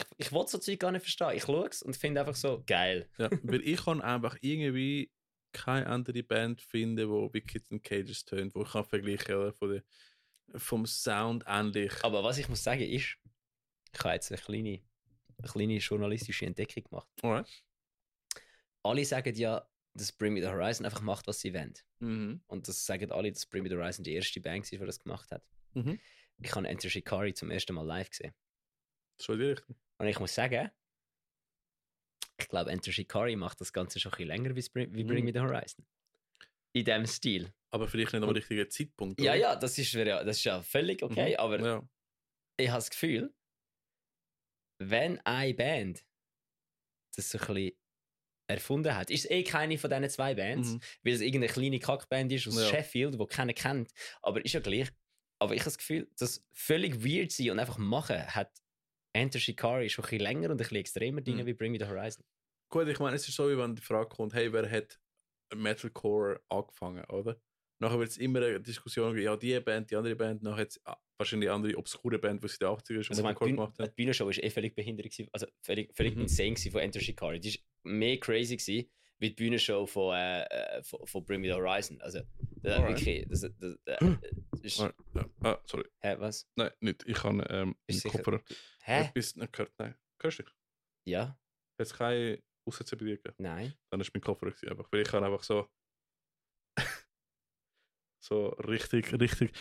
ich, 0.00 0.26
ich 0.26 0.32
will 0.32 0.46
so 0.46 0.58
Zeug 0.58 0.80
gar 0.80 0.92
nicht 0.92 1.02
verstehen. 1.02 1.32
Ich 1.34 1.44
schaue 1.44 1.68
es 1.68 1.82
und 1.82 1.96
finde 1.96 2.20
einfach 2.20 2.36
so, 2.36 2.62
geil. 2.66 3.08
Ja, 3.18 3.30
weil 3.42 3.62
ich 3.62 3.84
kann 3.84 4.00
einfach 4.00 4.36
irgendwie 4.40 5.10
keine 5.52 5.86
andere 5.86 6.22
Band 6.22 6.60
finden, 6.60 6.96
die 7.08 7.34
wie 7.34 7.40
Kids 7.40 7.70
in 7.70 7.82
Cages 7.82 8.24
tönt, 8.24 8.54
wo 8.54 8.62
ich 8.62 8.70
kann 8.70 8.84
vergleichen 8.84 9.34
oder? 9.34 9.52
Von 9.52 9.70
der, 9.70 9.82
vom 10.56 10.86
Sound 10.86 11.44
ähnlich. 11.46 11.92
Aber 12.02 12.22
was 12.22 12.38
ich 12.38 12.48
muss 12.48 12.62
sagen 12.62 12.82
ist, 12.82 13.16
ich 13.92 13.98
habe 13.98 14.14
jetzt 14.14 14.30
eine 14.30 14.40
kleine, 14.40 14.80
eine 15.38 15.48
kleine 15.48 15.76
journalistische 15.78 16.46
Entdeckung 16.46 16.84
gemacht. 16.84 17.08
Alright. 17.22 17.48
Alle 18.82 19.04
sagen 19.04 19.34
ja, 19.34 19.66
dass 19.94 20.12
Bring 20.12 20.34
Me 20.34 20.40
The 20.40 20.48
Horizon 20.48 20.86
einfach 20.86 21.00
macht, 21.00 21.26
was 21.26 21.40
sie 21.40 21.52
wollen. 21.52 21.74
Mhm. 21.98 22.42
Und 22.46 22.68
das 22.68 22.86
sagen 22.86 23.10
alle, 23.10 23.32
dass 23.32 23.46
Bring 23.46 23.64
Me 23.64 23.68
The 23.68 23.76
Horizon 23.76 24.04
die 24.04 24.14
erste 24.14 24.40
Band 24.40 24.70
war, 24.70 24.78
die 24.78 24.86
das 24.86 25.00
gemacht 25.00 25.30
hat. 25.30 25.42
Mhm. 25.74 25.98
Ich 26.38 26.54
habe 26.54 26.66
Enter 26.66 26.88
Shikari 26.88 27.34
zum 27.34 27.50
ersten 27.50 27.74
Mal 27.74 27.84
live 27.84 28.10
gesehen. 28.10 28.32
So 29.20 29.34
in 29.34 29.40
die 29.40 29.44
Richtung. 29.46 29.76
Und 30.00 30.06
ich 30.08 30.18
muss 30.18 30.34
sagen, 30.34 30.70
ich 32.38 32.48
glaube, 32.48 32.70
Enter 32.70 32.90
Shikari 32.90 33.36
macht 33.36 33.60
das 33.60 33.72
Ganze 33.72 34.00
schon 34.00 34.12
ein 34.12 34.16
bisschen 34.16 34.28
länger 34.28 34.56
wie 34.56 34.68
Bring, 34.72 34.94
wie 34.94 35.04
Bring 35.04 35.18
Mhm. 35.20 35.24
Me 35.26 35.32
The 35.32 35.40
Horizon. 35.40 35.86
In 36.72 36.84
diesem 36.84 37.06
Stil. 37.06 37.52
Aber 37.70 37.86
vielleicht 37.86 38.12
nicht 38.14 38.22
am 38.22 38.30
richtigen 38.30 38.70
Zeitpunkt. 38.70 39.20
Ja, 39.20 39.32
oder? 39.32 39.40
ja, 39.40 39.56
das 39.56 39.76
ist, 39.76 39.92
ja, 39.92 40.24
das 40.24 40.38
ist 40.38 40.44
ja 40.44 40.62
völlig 40.62 41.02
okay, 41.02 41.32
Mhm. 41.32 41.36
aber 41.38 41.60
Ja. 41.60 41.88
ich 42.56 42.68
habe 42.68 42.78
das 42.78 42.90
Gefühl, 42.90 43.34
wenn 44.78 45.20
eine 45.26 45.54
Band 45.54 46.04
das 47.16 47.30
so 47.30 47.38
ein 47.38 47.46
bisschen 47.54 47.76
erfunden 48.48 48.94
hat, 48.96 49.10
ist 49.10 49.24
es 49.26 49.30
eh 49.30 49.44
keine 49.44 49.76
von 49.78 49.90
diesen 49.90 50.08
zwei 50.08 50.34
Bands, 50.34 50.70
Mhm. 50.70 50.80
weil 51.02 51.12
es 51.12 51.20
irgendeine 51.20 51.52
kleine 51.52 51.78
Kackband 51.78 52.32
ist 52.32 52.48
aus 52.48 52.56
Ja. 52.56 52.68
Sheffield, 52.70 53.18
wo 53.18 53.26
keiner 53.26 53.52
kennt, 53.52 53.92
aber 54.22 54.42
ist 54.44 54.54
ja 54.54 54.60
gleich. 54.60 54.88
Aber 55.38 55.54
ich 55.54 55.60
habe 55.60 55.66
das 55.66 55.78
Gefühl, 55.78 56.10
das 56.18 56.44
völlig 56.52 57.04
weird 57.04 57.30
sein 57.32 57.50
und 57.50 57.58
einfach 57.58 57.78
machen 57.78 58.16
hat 58.34 58.50
Enter 59.12 59.38
Shikari 59.38 59.88
schon 59.88 60.04
ein 60.04 60.08
bisschen 60.10 60.20
länger 60.22 60.46
und 60.46 60.52
ein 60.52 60.56
bisschen 60.58 60.76
extremer 60.76 61.20
Dinge 61.20 61.42
Mhm. 61.42 61.46
wie 61.46 61.54
Bring 61.54 61.72
Me 61.72 61.78
The 61.78 61.86
Horizon. 61.86 62.24
Gut, 62.68 62.86
ich 62.88 62.98
meine, 63.00 63.16
es 63.16 63.26
ist 63.28 63.34
so, 63.34 63.48
wie 63.50 63.58
wenn 63.58 63.74
die 63.74 63.82
Frage 63.82 64.08
kommt, 64.08 64.32
hey, 64.34 64.52
wer 64.52 64.70
hat 64.70 65.00
Metalcore 65.54 66.40
angefangen, 66.48 67.04
oder? 67.06 67.40
Nachher 67.80 67.98
wird 67.98 68.10
es 68.10 68.18
immer 68.18 68.40
eine 68.42 68.60
Diskussion 68.60 69.14
geben, 69.14 69.24
ja, 69.24 69.36
die 69.36 69.58
Band, 69.60 69.90
die 69.90 69.96
andere 69.96 70.14
Band, 70.14 70.42
nachher 70.42 70.62
jetzt 70.62 70.80
wahrscheinlich 71.18 71.48
eine 71.48 71.56
andere 71.56 71.76
obskure 71.76 72.18
Band, 72.18 72.42
die 72.44 72.48
sie 72.48 72.54
in 72.54 72.58
den 72.60 72.68
80er 72.68 73.02
schon 73.02 73.12
Also, 73.12 73.22
meine, 73.22 73.32
Metalcore 73.34 73.50
die, 73.50 73.56
gemacht 73.56 73.78
haben. 73.78 73.86
die 73.88 73.94
Bühnenshow 73.94 74.26
war 74.26 74.32
eh 74.44 74.50
völlig 74.50 74.74
behindert, 74.76 75.06
gewesen, 75.10 75.28
also 75.32 75.46
völlig, 75.62 75.94
völlig 75.96 76.14
Mhm. 76.14 76.22
insane 76.22 76.56
von 76.56 76.80
Enter 76.80 77.00
Shikari. 77.00 77.40
Die 77.40 77.54
war 77.54 77.92
mehr 77.92 78.20
crazy 78.20 78.56
gewesen, 78.56 78.90
wie 79.18 79.28
die 79.30 79.34
Bühnenshow 79.34 79.86
von, 79.86 80.14
äh, 80.14 80.42
äh, 80.44 80.82
von, 80.82 81.06
von 81.06 81.24
Bring 81.24 81.40
Me 81.40 81.48
The 81.48 81.54
Horizon. 81.54 82.00
Also, 82.02 82.20
das, 82.62 82.78
Alright. 82.78 82.98
wirklich, 83.04 83.26
das, 83.28 83.40
das, 83.40 83.52
das, 83.84 83.98
das 84.52 84.60
ist, 84.60 84.80
Ah, 84.80 84.92
ah, 85.42 85.58
sorry. 85.66 85.84
hä, 86.00 86.14
was? 86.18 86.46
Nein, 86.56 86.70
nicht. 86.80 87.02
Ich 87.06 87.22
habe 87.24 87.42
ähm, 87.50 87.74
Ist 87.86 88.00
sicher- 88.02 88.18
Kopfhörer 88.18 88.42
Hä? 88.90 89.04
etwas 89.04 89.36
nicht 89.36 89.52
gehört. 89.52 89.72
Nein. 89.78 89.94
Hörst 90.22 90.38
du 90.38 90.42
dich? 90.42 90.54
Ja? 91.06 91.38
Jetzt 91.78 91.94
keine 91.94 92.42
Aussätze 92.66 92.96
bei 92.96 93.04
dir 93.04 93.16
gegeben. 93.16 93.36
Nein? 93.38 93.74
Dann 93.90 94.00
ist 94.00 94.12
mein 94.12 94.20
Kopfhörer 94.20 94.52
gewesen, 94.52 94.68
einfach. 94.68 94.88
Weil 94.92 95.02
ich 95.02 95.12
habe 95.12 95.26
einfach 95.26 95.42
so 95.42 95.68
so 98.22 98.48
richtig, 98.48 99.12
richtig 99.12 99.52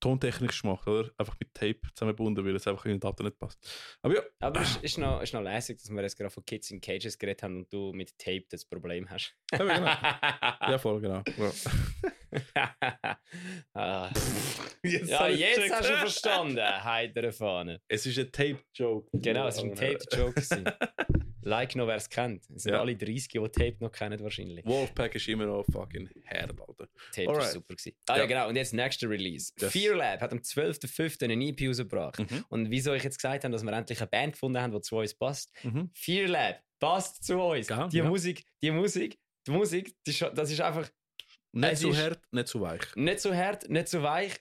tontechnisch 0.00 0.62
gemacht, 0.62 0.86
oder? 0.86 1.10
Einfach 1.16 1.36
mit 1.40 1.52
Tape 1.54 1.80
zusammengebunden, 1.94 2.44
weil 2.44 2.54
es 2.54 2.66
einfach 2.66 2.84
in 2.84 2.92
den 2.92 3.00
Daten 3.00 3.24
nicht 3.24 3.38
passt. 3.38 3.58
Aber 4.02 4.14
ja, 4.14 4.22
Aber 4.40 4.60
es 4.60 4.76
ist, 4.76 4.84
ist, 4.84 4.98
noch, 4.98 5.22
ist 5.22 5.32
noch 5.32 5.42
lässig, 5.42 5.78
dass 5.78 5.90
wir 5.90 6.02
jetzt 6.02 6.16
gerade 6.16 6.30
von 6.30 6.44
Kids 6.44 6.70
in 6.70 6.80
Cages 6.80 7.18
geredet 7.18 7.42
haben 7.42 7.56
und 7.56 7.72
du 7.72 7.92
mit 7.92 8.16
Tape 8.18 8.44
das 8.50 8.64
Problem 8.64 9.08
hast. 9.08 9.36
Ja, 9.52 9.58
genau. 9.58 9.86
ja 10.72 10.78
voll, 10.78 11.00
genau. 11.00 11.22
Ja. 11.36 11.52
ah. 13.74 14.10
Jetzt 14.82 15.08
Ja, 15.10 15.28
jetzt 15.28 15.56
gecheckt. 15.56 15.74
hast 15.74 15.88
du 15.90 15.96
verstanden, 15.96 16.60
heitere 16.84 17.32
Fahne. 17.32 17.80
Es 17.88 18.06
ist 18.06 18.18
ein 18.18 18.30
Tape-Joke. 18.30 19.08
Genau, 19.12 19.48
es 19.48 19.56
war 19.58 19.64
ein 19.64 19.74
Tape-Joke. 19.74 20.42
like 21.42 21.74
noch, 21.76 21.86
wer 21.86 21.96
es 21.96 22.08
kennt. 22.08 22.44
Es 22.54 22.64
sind 22.64 22.72
Ja. 22.72 22.80
alle 22.80 22.96
30, 22.96 23.28
die 23.28 23.38
Tape 23.38 23.76
noch 23.80 23.90
kennen 23.92 24.18
wahrscheinlich. 24.20 24.64
Wolfpack 24.64 25.14
ist 25.14 25.28
immer 25.28 25.46
noch 25.46 25.64
fucking 25.72 26.08
Herd, 26.24 26.50
Alter. 26.60 26.88
Tape 27.12 27.26
war 27.28 27.34
Alright. 27.36 27.52
super. 27.52 27.74
Gewesen. 27.74 27.96
Ah 28.08 28.14
ja. 28.16 28.22
Ja. 28.22 28.26
genau. 28.26 28.48
Und 28.48 28.56
jetzt 28.56 28.74
nächster 28.74 29.08
Release. 29.08 29.52
Yes. 29.60 29.72
Fear 29.72 29.96
Lab 29.96 30.20
hat 30.20 30.32
am 30.32 30.38
12.05. 30.38 31.24
eine 31.24 31.44
EP 31.46 31.68
rausgebracht. 31.68 32.18
Mhm. 32.20 32.44
Und 32.48 32.70
wieso 32.70 32.92
ich 32.94 33.02
jetzt 33.04 33.18
gesagt 33.18 33.44
habe, 33.44 33.52
dass 33.52 33.62
wir 33.64 33.72
endlich 33.72 34.00
eine 34.00 34.08
Band 34.08 34.32
gefunden 34.34 34.60
haben, 34.60 34.72
die 34.72 34.80
zu 34.80 34.96
uns 34.96 35.14
passt. 35.14 35.52
Mhm. 35.64 35.90
Fear 35.94 36.28
Lab 36.28 36.60
passt 36.78 37.24
zu 37.24 37.40
uns. 37.40 37.68
Ja, 37.68 37.88
die. 37.88 38.02
Musik, 38.02 38.44
die 38.62 38.70
Musik, 38.70 39.18
die 39.46 39.50
Musik, 39.52 39.94
das 40.04 40.50
ist 40.50 40.60
einfach 40.60 40.88
Nicht 41.56 41.72
Es 41.72 41.80
zu 41.80 41.90
ist- 41.90 41.98
hart, 42.02 42.20
nicht 42.32 42.48
zu 42.48 42.60
weich. 42.60 42.82
nicht 42.96 43.20
so 43.20 43.34
hart, 43.34 43.68
nicht 43.68 43.88
so 43.88 44.02
weich. 44.02 44.34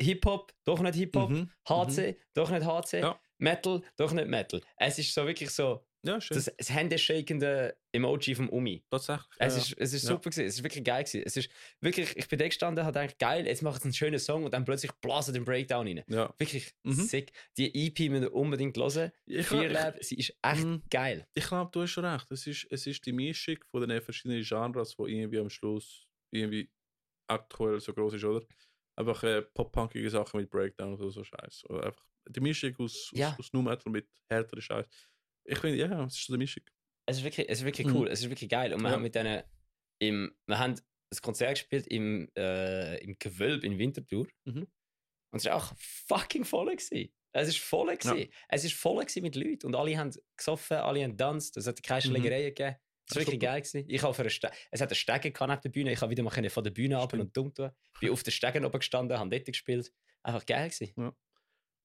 Hip-Hop, 0.00 0.52
doch 0.64 0.80
nicht 0.80 0.94
Hip-Hop. 0.94 1.30
Mhm. 1.30 1.50
HC, 1.68 2.16
doch 2.34 2.50
nicht 2.50 2.64
HC. 2.64 3.00
Ja. 3.00 3.20
Metal, 3.38 3.82
doch 3.96 4.12
nicht 4.12 4.28
Metal. 4.28 4.60
Es 4.78 4.98
ist 4.98 5.12
so 5.12 5.26
wirklich 5.26 5.50
so 5.50 5.84
Ja, 6.02 6.18
schön. 6.20 6.34
das, 6.36 6.50
das 6.56 6.70
händeshakende 6.70 7.76
Emoji 7.92 8.34
vom 8.34 8.48
Umi. 8.48 8.82
Tatsächlich. 8.90 9.26
Es 9.38 9.54
ja. 9.56 9.60
ist, 9.62 9.74
es 9.78 9.92
ist 9.92 10.02
Ja. 10.04 10.08
super 10.10 10.30
gewesen. 10.30 10.46
Es 10.46 10.54
ist 10.54 10.62
wirklich 10.62 10.84
geil 10.84 11.04
gewesen. 11.04 11.22
Es 11.26 11.36
ist 11.36 11.50
wirklich, 11.82 12.16
ich 12.16 12.28
bin 12.28 12.38
da 12.38 12.46
gestanden, 12.48 12.84
habe 12.84 12.98
gedacht, 12.98 13.18
geil, 13.18 13.46
jetzt 13.46 13.62
macht 13.62 13.78
es 13.78 13.84
einen 13.84 13.92
schönen 13.92 14.18
Song 14.18 14.44
und 14.44 14.54
dann 14.54 14.64
plötzlich 14.64 14.92
blasen 15.02 15.34
den 15.34 15.44
Breakdown 15.44 15.86
rein. 15.86 16.02
ja. 16.08 16.32
Wirklich 16.38 16.72
Mhm. 16.82 16.92
sick. 16.94 17.32
Die 17.58 17.86
EP 17.86 18.08
müsst 18.08 18.22
ihr 18.24 18.32
unbedingt 18.34 18.76
hören. 18.78 19.12
Ich, 19.26 19.46
Fear 19.46 19.64
ich, 19.66 19.72
Lab, 19.72 19.96
sie 20.02 20.14
ist 20.16 20.34
echt 20.42 20.64
Mhm. 20.64 20.82
geil. 20.90 21.26
ich 21.34 21.46
glaube, 21.46 21.70
du 21.72 21.82
hast 21.82 21.90
schon 21.90 22.04
recht. 22.06 22.30
Es 22.30 22.46
ist, 22.46 22.66
es 22.70 22.86
ist 22.86 23.04
die 23.04 23.12
Mischung 23.12 23.56
von 23.70 23.86
den 23.86 24.00
verschiedenen 24.00 24.42
Genres, 24.44 24.96
die 24.96 25.02
irgendwie 25.02 25.38
am 25.38 25.50
Schluss 25.50 26.06
irgendwie 26.30 26.70
aktuell 27.28 27.80
so 27.80 27.92
groß 27.92 28.14
ist, 28.14 28.24
oder? 28.24 28.44
Einfach 28.96 29.22
äh, 29.22 29.42
pop-punkige 29.42 30.10
Sachen 30.10 30.40
mit 30.40 30.50
Breakdown 30.50 30.94
oder 30.94 31.10
so 31.10 31.24
Scheiß. 31.24 31.64
Oder 31.68 31.86
einfach 31.86 32.04
die 32.28 32.40
Mischung 32.40 32.74
aus, 32.78 33.10
aus, 33.12 33.18
Ja. 33.18 33.36
aus 33.38 33.52
Nu 33.52 33.62
Metal 33.62 33.90
mit 33.92 34.08
härteren 34.28 34.60
Scheiß. 34.60 34.86
Ich 35.44 35.58
finde, 35.58 35.78
ja, 35.78 36.04
es 36.04 36.16
ist 36.16 36.26
so 36.26 36.32
eine 36.32 36.38
Mischung. 36.38 36.64
Es 37.06 37.18
ist 37.18 37.24
wirklich, 37.24 37.48
es 37.48 37.60
ist 37.60 37.64
wirklich 37.64 37.86
Mhm. 37.86 37.96
cool. 37.96 38.08
Es 38.08 38.20
ist 38.20 38.28
wirklich 38.30 38.50
geil. 38.50 38.72
Und 38.74 38.82
wir 38.82 38.88
Ja. 38.88 38.94
haben 38.94 39.02
mit 39.02 39.14
denen 39.14 39.42
im, 40.00 40.34
wir 40.46 40.58
haben 40.58 40.74
das 41.10 41.22
Konzert 41.22 41.54
gespielt 41.56 41.86
im, 41.88 42.30
äh, 42.36 42.98
im 43.02 43.18
Gewölb 43.18 43.64
in 43.64 43.78
Winterthur. 43.78 44.28
Mhm. 44.44 44.66
Und 45.32 45.38
es 45.38 45.44
war 45.46 45.56
auch 45.56 45.72
fucking 45.78 46.44
voll. 46.44 46.70
Gewesen. 46.76 47.12
Es 47.32 47.48
ist 47.48 47.58
voll. 47.58 47.96
Gewesen. 47.96 48.30
Es 48.48 48.64
ist 48.64 48.74
voll 48.74 49.00
gewesen 49.04 49.22
mit 49.22 49.34
Leuten. 49.36 49.66
Und 49.66 49.76
alle 49.76 49.96
haben 49.96 50.10
gesoffen, 50.36 50.76
alle 50.78 51.02
haben 51.02 51.12
getanzt. 51.12 51.56
Es 51.56 51.66
hat 51.66 51.82
keine 51.82 52.00
Mhm. 52.04 52.10
Schlägereien 52.10 52.54
gegeben. 52.54 52.76
Es 53.10 53.16
war 53.16 53.20
wirklich 53.22 53.40
super. 53.40 53.46
geil. 53.52 53.60
Gewesen. 53.60 53.84
Ich 53.88 54.02
habe 54.02 54.14
für 54.14 54.22
eine 54.22 54.30
Ste 54.30 54.50
es 54.70 54.80
hat 54.80 54.88
eine 54.88 54.94
Stege 54.94 55.30
gehabt 55.32 55.50
neben 55.50 55.60
der 55.62 55.68
Bühne. 55.70 55.92
Ich 55.92 56.00
habe 56.00 56.10
wieder 56.10 56.22
mal 56.22 56.50
von 56.50 56.64
der 56.64 56.70
Bühne 56.70 56.98
ab 56.98 57.12
und 57.12 57.36
dumm 57.36 57.52
tun. 57.54 57.70
Bin 58.00 58.10
auf 58.10 58.22
der 58.22 58.30
Stege 58.30 58.64
oben 58.64 58.78
gestanden, 58.78 59.18
habe 59.18 59.30
dort 59.30 59.46
gespielt. 59.46 59.92
Einfach 60.22 60.44
geil 60.46 60.70
gewesen. 60.70 61.12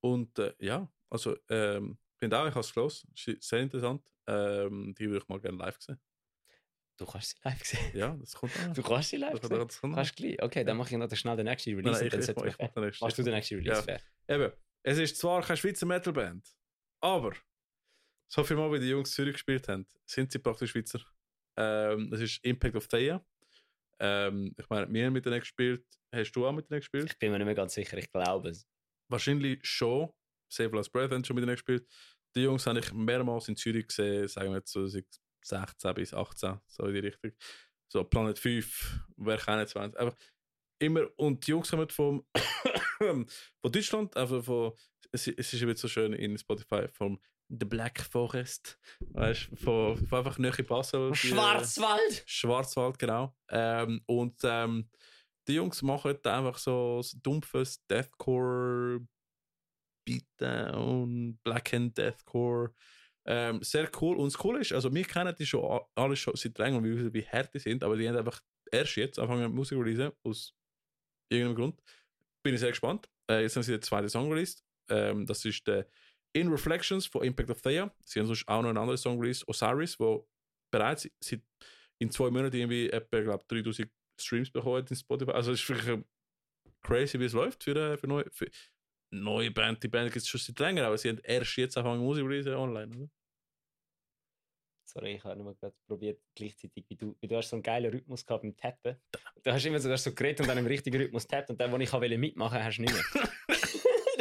Und 0.01 0.37
äh, 0.39 0.53
ja, 0.59 0.91
also, 1.09 1.35
ähm, 1.49 1.97
ich 2.13 2.19
finde 2.19 2.39
auch, 2.39 2.47
ich 2.47 2.51
habe 2.53 2.59
es 2.61 2.73
gelesen. 2.73 3.09
Sehr 3.41 3.59
interessant. 3.59 4.07
Ähm, 4.27 4.93
die 4.97 5.07
würde 5.09 5.23
ich 5.23 5.27
mal 5.27 5.39
gerne 5.39 5.57
live 5.57 5.77
sehen. 5.79 5.99
Du 6.97 7.05
kannst 7.05 7.29
sie 7.31 7.35
live 7.43 7.63
sehen. 7.63 7.79
Ja, 7.93 8.15
das 8.15 8.33
kommt 8.33 8.53
auch. 8.57 8.73
Du 8.73 8.81
kannst 8.81 9.09
sie 9.09 9.17
live 9.17 9.39
Das, 9.39 9.49
sehen. 9.49 9.59
das 9.67 9.81
kommt 9.81 9.93
auch. 9.93 9.97
Kannst 9.97 10.19
du 10.19 10.23
gleich. 10.23 10.41
Okay, 10.41 10.63
dann 10.63 10.77
mache 10.77 10.91
ich 10.91 10.97
noch 10.97 11.13
schnell 11.15 11.35
den 11.35 11.45
nächsten 11.45 11.75
Release. 11.75 11.91
nein, 11.91 12.11
und 12.13 12.19
ich, 12.19 12.25
dann 12.35 12.47
ich, 12.47 12.53
ich, 12.53 12.59
ich 12.59 12.71
den 12.71 12.83
nächsten. 12.83 13.05
Machst 13.05 13.17
du 13.17 13.23
den 13.23 13.33
nächsten 13.33 13.55
Release 13.55 13.75
Ja. 13.77 13.81
fair? 13.81 14.01
Eben, 14.27 14.53
es 14.83 14.97
ist 14.97 15.17
zwar 15.17 15.41
keine 15.41 15.57
Schweizer 15.57 15.85
Metalband, 15.85 16.47
aber 17.01 17.33
so 18.27 18.43
viel 18.43 18.55
Mal, 18.57 18.71
wie 18.71 18.79
die 18.79 18.89
Jungs 18.89 19.11
Zürich 19.11 19.33
gespielt 19.33 19.67
haben, 19.67 19.87
sind 20.05 20.31
sie 20.31 20.39
praktisch 20.39 20.71
Schweizer. 20.71 20.99
Ähm, 21.57 22.09
das 22.09 22.21
ist 22.21 22.43
Impact 22.43 22.75
of 22.75 22.87
Thea. 22.87 23.23
Ähm, 23.99 24.53
ich 24.57 24.69
meine, 24.69 24.91
wir 24.91 25.05
haben 25.05 25.13
mit 25.13 25.25
denen 25.25 25.39
gespielt. 25.39 25.85
Hast 26.13 26.31
du 26.31 26.45
auch 26.45 26.51
mit 26.51 26.69
denen 26.69 26.79
gespielt? 26.79 27.11
Ich 27.11 27.19
bin 27.19 27.31
mir 27.31 27.37
nicht 27.37 27.45
mehr 27.45 27.55
ganz 27.55 27.73
sicher, 27.73 27.97
ich 27.97 28.11
glaube 28.11 28.49
es. 28.49 28.67
Wahrscheinlich 29.09 29.65
schon. 29.65 30.09
Save 30.49 30.75
Last 30.75 30.91
Breath 30.91 31.11
haben 31.11 31.23
schon 31.23 31.35
mit 31.35 31.43
denen 31.43 31.55
gespielt. 31.55 31.87
Die 32.35 32.41
Jungs 32.41 32.65
habe 32.67 32.79
ich 32.79 32.93
mehrmals 32.93 33.47
in 33.47 33.55
Zürich 33.55 33.87
gesehen, 33.87 34.27
sagen 34.27 34.49
wir 34.49 34.57
jetzt 34.57 34.71
so 34.71 34.85
16 34.85 35.65
bis 35.95 36.13
18, 36.13 36.59
so 36.67 36.85
in 36.85 36.93
die 36.93 36.99
Richtung. 36.99 37.31
So 37.87 38.03
Planet 38.03 38.37
5, 38.37 38.99
wer 39.17 39.37
kennt 39.37 39.69
20. 39.69 39.99
Einfach 39.99 40.17
immer, 40.79 41.07
und 41.17 41.45
die 41.45 41.51
Jungs 41.51 41.69
kommen 41.69 41.89
vom, 41.89 42.25
von 42.97 43.27
Deutschland, 43.71 44.15
also 44.17 44.41
von, 44.41 44.73
es, 45.11 45.27
es 45.27 45.53
ist 45.53 45.61
eben 45.61 45.75
so 45.75 45.87
schön 45.87 46.13
in 46.13 46.37
Spotify, 46.37 46.87
vom 46.89 47.19
The 47.49 47.65
Black 47.65 48.01
Forest, 48.01 48.79
weißt 48.99 49.51
du, 49.51 49.55
von, 49.55 50.07
von 50.07 50.19
einfach 50.19 50.37
Nähe 50.39 50.51
Basel. 50.51 51.11
äh, 51.11 51.15
Schwarzwald! 51.15 52.23
Schwarzwald, 52.25 52.97
genau. 52.97 53.35
Ähm, 53.49 54.01
und 54.07 54.35
ähm, 54.43 54.89
die 55.47 55.53
Jungs 55.53 55.81
machen 55.81 56.17
da 56.23 56.39
einfach 56.39 56.57
so, 56.57 57.01
so 57.01 57.17
dumpfes 57.21 57.85
Deathcore 57.85 59.05
Beatdown 60.07 60.73
und 60.75 61.39
Black 61.43 61.73
Hand 61.73 61.97
Deathcore. 61.97 62.73
Ähm, 63.27 63.61
sehr 63.63 63.89
cool. 64.01 64.17
Und 64.17 64.25
das 64.25 64.37
Coole 64.37 64.59
ist, 64.59 64.71
also 64.71 64.93
wir 64.93 65.03
kennen 65.03 65.35
die 65.37 65.45
schon 65.45 65.81
alle 65.95 66.15
schon 66.15 66.35
seit 66.35 66.57
länger, 66.57 66.83
wir 66.83 66.95
wissen, 66.95 67.13
wie 67.13 67.25
hart 67.27 67.53
die 67.53 67.59
sind, 67.59 67.83
aber 67.83 67.97
die 67.97 68.07
haben 68.07 68.17
einfach 68.17 68.41
erst 68.71 68.95
jetzt 68.95 69.19
angefangen 69.19 69.53
Musik 69.53 69.77
releasen, 69.77 70.11
aus 70.23 70.53
irgendeinem 71.29 71.55
Grund. 71.55 71.83
Bin 72.43 72.53
ich 72.53 72.59
sehr 72.59 72.69
gespannt. 72.69 73.09
Äh, 73.29 73.41
jetzt 73.41 73.55
haben 73.55 73.63
sie 73.63 73.71
den 73.71 73.81
zweiten 73.81 74.09
Song 74.09 74.31
released. 74.31 74.63
Ähm, 74.89 75.25
das 75.25 75.43
ist 75.45 75.65
der 75.65 75.87
In 76.35 76.49
Reflections 76.49 77.05
von 77.05 77.23
Impact 77.23 77.49
of 77.49 77.61
Thea. 77.61 77.89
Sie 78.03 78.19
haben 78.19 78.27
sonst 78.27 78.45
auch 78.47 78.61
noch 78.61 78.69
einen 78.69 78.77
anderen 78.77 78.97
Song 78.97 79.19
released, 79.19 79.47
Osiris, 79.47 79.97
wo 79.99 80.27
bereits 80.69 81.09
seit 81.21 81.41
in 81.97 82.11
zwei 82.11 82.29
Monaten 82.29 82.57
irgendwie 82.57 82.89
etwa, 82.89 83.21
glaub, 83.21 83.47
3000 83.47 83.89
Streams 84.19 84.51
bekommen 84.51 84.83
hat 84.83 84.91
in 84.91 84.97
Spotify. 84.97 85.31
Also 85.31 85.53
es 85.53 85.61
ist 85.61 85.69
wirklich 85.69 86.03
crazy, 86.81 87.17
wie 87.19 87.25
es 87.25 87.33
läuft 87.33 87.63
für, 87.63 87.75
äh, 87.75 87.97
für, 87.97 88.07
neue, 88.07 88.29
für 88.31 88.49
neue 89.11 89.49
Band. 89.49 89.81
Die 89.81 89.87
Band 89.87 90.11
gibt 90.11 90.23
es 90.23 90.27
schon 90.27 90.41
seit 90.41 90.59
länger, 90.59 90.85
aber 90.85 90.97
sie 90.97 91.07
haben 91.07 91.19
erst 91.23 91.55
jetzt 91.55 91.77
angefangen 91.77 92.03
Musik 92.03 92.25
releasen 92.25 92.53
online, 92.53 92.93
oder? 92.93 93.09
Sorry, 94.83 95.15
ich 95.15 95.23
habe 95.23 95.41
nur 95.41 95.55
gerade 95.55 95.75
probiert, 95.87 96.21
gleichzeitig, 96.35 96.85
wie 96.89 96.95
du, 96.95 97.17
wie 97.21 97.27
du 97.27 97.37
hast 97.37 97.49
so 97.49 97.55
einen 97.55 97.63
geilen 97.63 97.91
Rhythmus 97.91 98.25
gehabt 98.25 98.43
beim 98.43 98.55
Tappen. 98.55 98.97
Du 99.41 99.51
hast 99.51 99.65
immer 99.65 99.79
so, 99.79 99.87
du 99.87 99.93
hast 99.93 100.03
so 100.03 100.13
geredet 100.13 100.41
und 100.41 100.47
dann 100.47 100.57
im 100.57 100.67
richtigen 100.67 101.01
Rhythmus 101.01 101.27
tappt 101.27 101.49
und 101.49 101.59
dann, 101.59 101.71
wo 101.71 101.77
ich 101.77 101.91
wollte 101.91 102.17
mitmachen, 102.17 102.63
hast 102.63 102.77
du 102.77 102.81
nicht 102.81 102.93
mehr. 102.93 103.29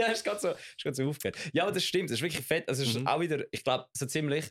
hast 0.09 0.24
du 0.26 0.31
gerade 0.31 0.40
so, 0.40 0.48
hast 0.55 0.82
gerade 0.82 0.94
so 0.97 1.09
aufgehört. 1.09 1.36
Ja, 1.52 1.64
aber 1.64 1.72
das 1.72 1.85
stimmt, 1.85 2.10
das 2.10 2.18
ist 2.18 2.22
wirklich 2.22 2.44
fett. 2.47 2.68
Also, 2.68 2.82
es 2.82 2.90
ist 2.90 3.01
Mhm. 3.01 3.06
auch 3.06 3.20
wieder, 3.20 3.44
ich 3.51 3.62
glaube, 3.64 3.86
so 3.97 4.06
ziemlich, 4.06 4.51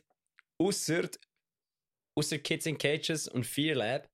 außer, 0.60 1.08
außer 2.18 2.38
Kids 2.38 2.66
in 2.66 2.78
Cages 2.78 3.28
und 3.28 3.44
Fear 3.44 3.76
Lab, 3.76 4.08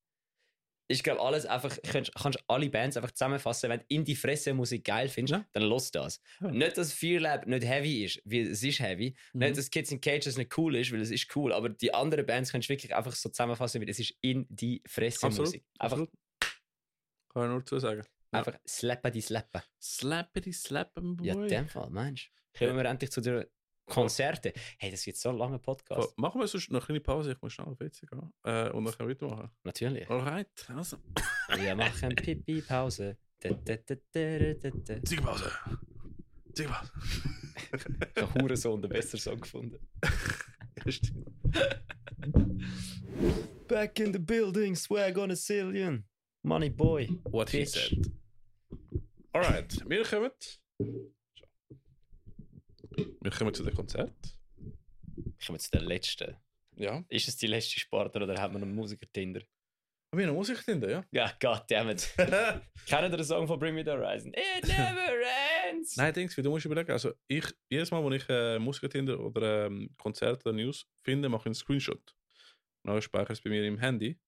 ich 0.93 1.05
glaube, 1.05 1.21
alles 1.21 1.47
einfach, 1.47 1.79
kannst, 1.85 2.13
kannst 2.17 2.41
alle 2.49 2.69
Bands 2.69 2.97
einfach 2.97 3.13
zusammenfassen, 3.13 3.71
wenn 3.71 3.79
du 3.79 3.85
in 3.91 4.05
die 4.05 4.17
Fresse 4.17 4.53
Musik 4.55 4.85
geil 4.85 5.09
findest, 5.09 5.39
Ja. 5.39 5.47
dann 5.53 5.63
los 5.63 5.93
das. 5.93 6.21
Ja. 6.41 6.51
Nicht, 6.51 6.77
dass 6.79 6.93
Fear 6.93 7.21
Lab 7.21 7.47
nicht 7.47 7.65
heavy 7.65 8.05
ist, 8.05 8.21
weil 8.25 8.49
es 8.49 8.63
ist 8.65 8.81
heavy. 8.81 9.15
Mhm. 9.33 9.39
Nicht, 9.41 9.57
dass 9.57 9.71
Kids 9.71 9.93
in 9.93 10.01
Cages 10.01 10.37
nicht 10.37 10.59
cool 10.59 10.75
ist, 10.75 10.91
weil 10.91 11.01
es 11.01 11.13
ist 11.13 11.29
cool, 11.37 11.53
aber 11.53 11.69
die 11.69 11.95
anderen 11.95 12.27
Bands 12.27 12.51
kannst 12.51 12.69
du 12.69 12.73
wirklich 12.73 12.93
einfach 12.93 13.15
so 13.15 13.29
zusammenfassen, 13.29 13.81
weil 13.81 13.89
es 13.89 14.01
ist 14.01 14.15
in 14.21 14.47
die 14.49 14.83
Fresse 14.85 15.27
Absolut. 15.27 15.47
Musik. 15.47 15.65
Einfach, 15.79 15.99
Absolut. 15.99 16.11
Kann 17.33 17.45
ich 17.45 17.49
nur 17.51 17.65
zu 17.65 17.79
sagen. 18.31 18.33
Ja. 18.33 18.39
einfach 18.39 18.59
slappen. 19.21 19.63
Slappity 19.81 20.53
slappen, 20.53 21.17
boy. 21.17 21.27
Ja, 21.27 21.35
in 21.35 21.49
dem 21.49 21.69
Fall, 21.69 21.91
Mensch. 21.91 22.33
Kommen 22.57 22.77
wir 22.77 22.85
endlich 22.85 23.11
zu 23.11 23.21
den 23.21 23.45
Konzerten. 23.87 24.53
Hey, 24.79 24.91
das 24.91 25.05
wird 25.07 25.17
so 25.17 25.31
ein 25.31 25.39
langer 25.39 25.59
Podcast. 25.59 26.17
Machen 26.19 26.41
wir 26.41 26.47
sonst 26.47 26.71
noch 26.71 26.79
eine 26.81 26.87
kleine 26.87 27.01
Pause, 27.01 27.33
ich 27.33 27.43
muss 27.43 27.53
schnell 27.53 27.67
auf 27.67 27.81
WC 27.81 28.07
gehen. 28.07 28.33
Äh, 28.45 28.71
und 28.71 28.85
dann 28.85 28.95
können 28.95 29.09
wir 29.09 29.21
weitermachen. 29.21 29.51
Natürlich. 29.65 30.09
Alright, 30.09 30.67
also. 30.69 30.99
Wir 31.57 31.75
machen 31.75 32.11
Pipi-Pause. 32.17 33.17
Ziegelpause. 33.41 35.51
Ziegelpause. 36.55 36.93
Ich 38.15 38.23
habe 38.23 38.35
Hurensohn, 38.35 38.83
den 38.83 38.91
besseren 38.91 39.21
Song 39.21 39.41
gefunden. 39.41 39.79
Ja, 40.85 40.93
stimmt. 40.93 41.27
Back 43.69 43.99
in 44.01 44.13
the 44.13 44.19
building, 44.19 44.75
swag 44.77 45.19
on 45.19 45.31
a 45.31 45.37
zillion. 45.37 46.05
Money 46.43 46.71
boy. 46.71 47.09
What 47.25 47.51
he 47.51 47.61
Bitch. 47.63 47.91
said. 47.91 48.13
Alright, 49.33 49.89
wir 49.89 50.05
kommen. 50.05 50.31
Wir 53.21 53.31
kommen 53.31 53.55
zu 53.55 53.63
dem 53.63 53.75
Konzert. 53.75 54.13
Kommen 54.67 55.35
wir 55.51 55.59
zu 55.59 55.71
der 55.71 55.83
letzten. 55.83 56.37
Ja. 56.75 57.05
Ist 57.09 57.29
es 57.29 57.37
die 57.37 57.47
letzte 57.47 57.79
Sparte 57.79 58.21
oder 58.21 58.41
haben 58.41 58.55
wir 58.55 58.59
noch 58.59 58.67
Musiker-Tinder? 58.67 59.43
Wir 60.13 60.27
haben 60.27 60.35
Musik 60.35 60.65
drin, 60.65 60.83
ja. 60.83 61.05
Ja, 61.13 61.33
goddammit. 61.41 62.13
Kennt 62.17 63.03
ihr 63.03 63.09
den 63.11 63.25
Song 63.25 63.47
von 63.47 63.61
Bring 63.61 63.77
Me 63.77 63.85
the 63.85 63.93
Horizon? 63.93 64.33
It 64.35 64.67
never 64.67 65.23
ends! 65.69 65.97
Nein, 65.97 66.13
denkst 66.13 66.35
du, 66.35 66.43
du 66.43 66.51
musst 66.51 66.67
überlegen. 66.67 66.91
Also, 66.91 67.13
ich, 67.29 67.45
jedes 67.69 67.93
Mal, 67.93 68.05
wenn 68.05 68.15
ich 68.15 68.29
äh, 68.29 68.59
Musik 68.59 68.91
drin 68.91 69.09
oder 69.09 69.67
ähm, 69.67 69.95
Konzert 69.97 70.45
oder 70.45 70.53
News 70.53 70.89
finde, 71.05 71.29
mache 71.29 71.43
ich 71.43 71.47
einen 71.47 71.55
Screenshot. 71.55 72.17
Dann 72.83 73.01
speichere 73.01 73.35
ich 73.35 73.39
es 73.39 73.45
bei 73.45 73.51
mir 73.51 73.65
im 73.65 73.79
Handy. 73.79 74.19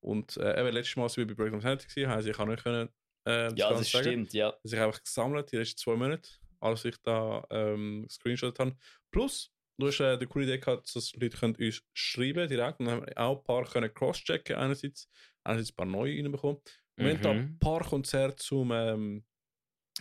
Und 0.00 0.36
äh, 0.36 0.60
eben 0.60 0.72
letztes 0.72 0.94
Mal, 0.94 1.02
als 1.04 1.16
wir 1.16 1.26
bei 1.26 1.34
Breakdown 1.34 1.60
Sanity 1.60 2.02
waren, 2.02 2.10
heisst, 2.10 2.28
ich 2.28 2.36
kann 2.36 2.48
nicht 2.48 2.62
können, 2.62 2.88
äh, 3.26 3.52
Ja, 3.54 3.68
Ganze 3.70 3.82
das 3.82 3.90
sagen. 3.92 4.04
stimmt, 4.04 4.32
ja. 4.32 4.52
dass 4.62 4.72
ich 4.72 4.78
einfach 4.80 5.02
gesammelt 5.02 5.52
die 5.52 5.56
letzten 5.56 5.78
zwei 5.78 5.96
Monate, 5.96 6.28
als 6.60 6.84
ich 6.84 6.96
da 7.02 7.44
ähm, 7.50 8.06
Screenshot 8.08 8.58
habe. 8.58 8.76
Plus, 9.10 9.52
du 9.78 9.88
hast 9.88 10.00
äh, 10.00 10.16
die 10.18 10.26
coole 10.26 10.44
Idee 10.44 10.58
gehabt, 10.58 10.94
dass 10.94 11.12
Leute 11.14 11.36
können 11.36 11.56
uns 11.56 11.82
schreiben 11.92 12.48
direkt 12.48 12.80
und 12.80 12.86
dann 12.86 12.96
haben 12.96 13.06
wir 13.06 13.18
auch 13.18 13.38
ein 13.38 13.44
paar 13.44 13.64
können 13.64 13.92
crosschecken 13.92 14.56
einerseits, 14.56 15.08
einerseits 15.44 15.70
ein 15.72 15.76
paar 15.76 15.86
neue 15.86 16.16
reinbekommen. 16.16 16.56
Und 16.98 17.04
Wir 17.04 17.12
haben 17.14 17.22
da 17.22 17.32
Mhm. 17.34 17.38
ein 17.40 17.58
paar 17.58 17.84
Konzerte 17.84 18.36
zum, 18.36 18.70
ähm, 18.72 19.24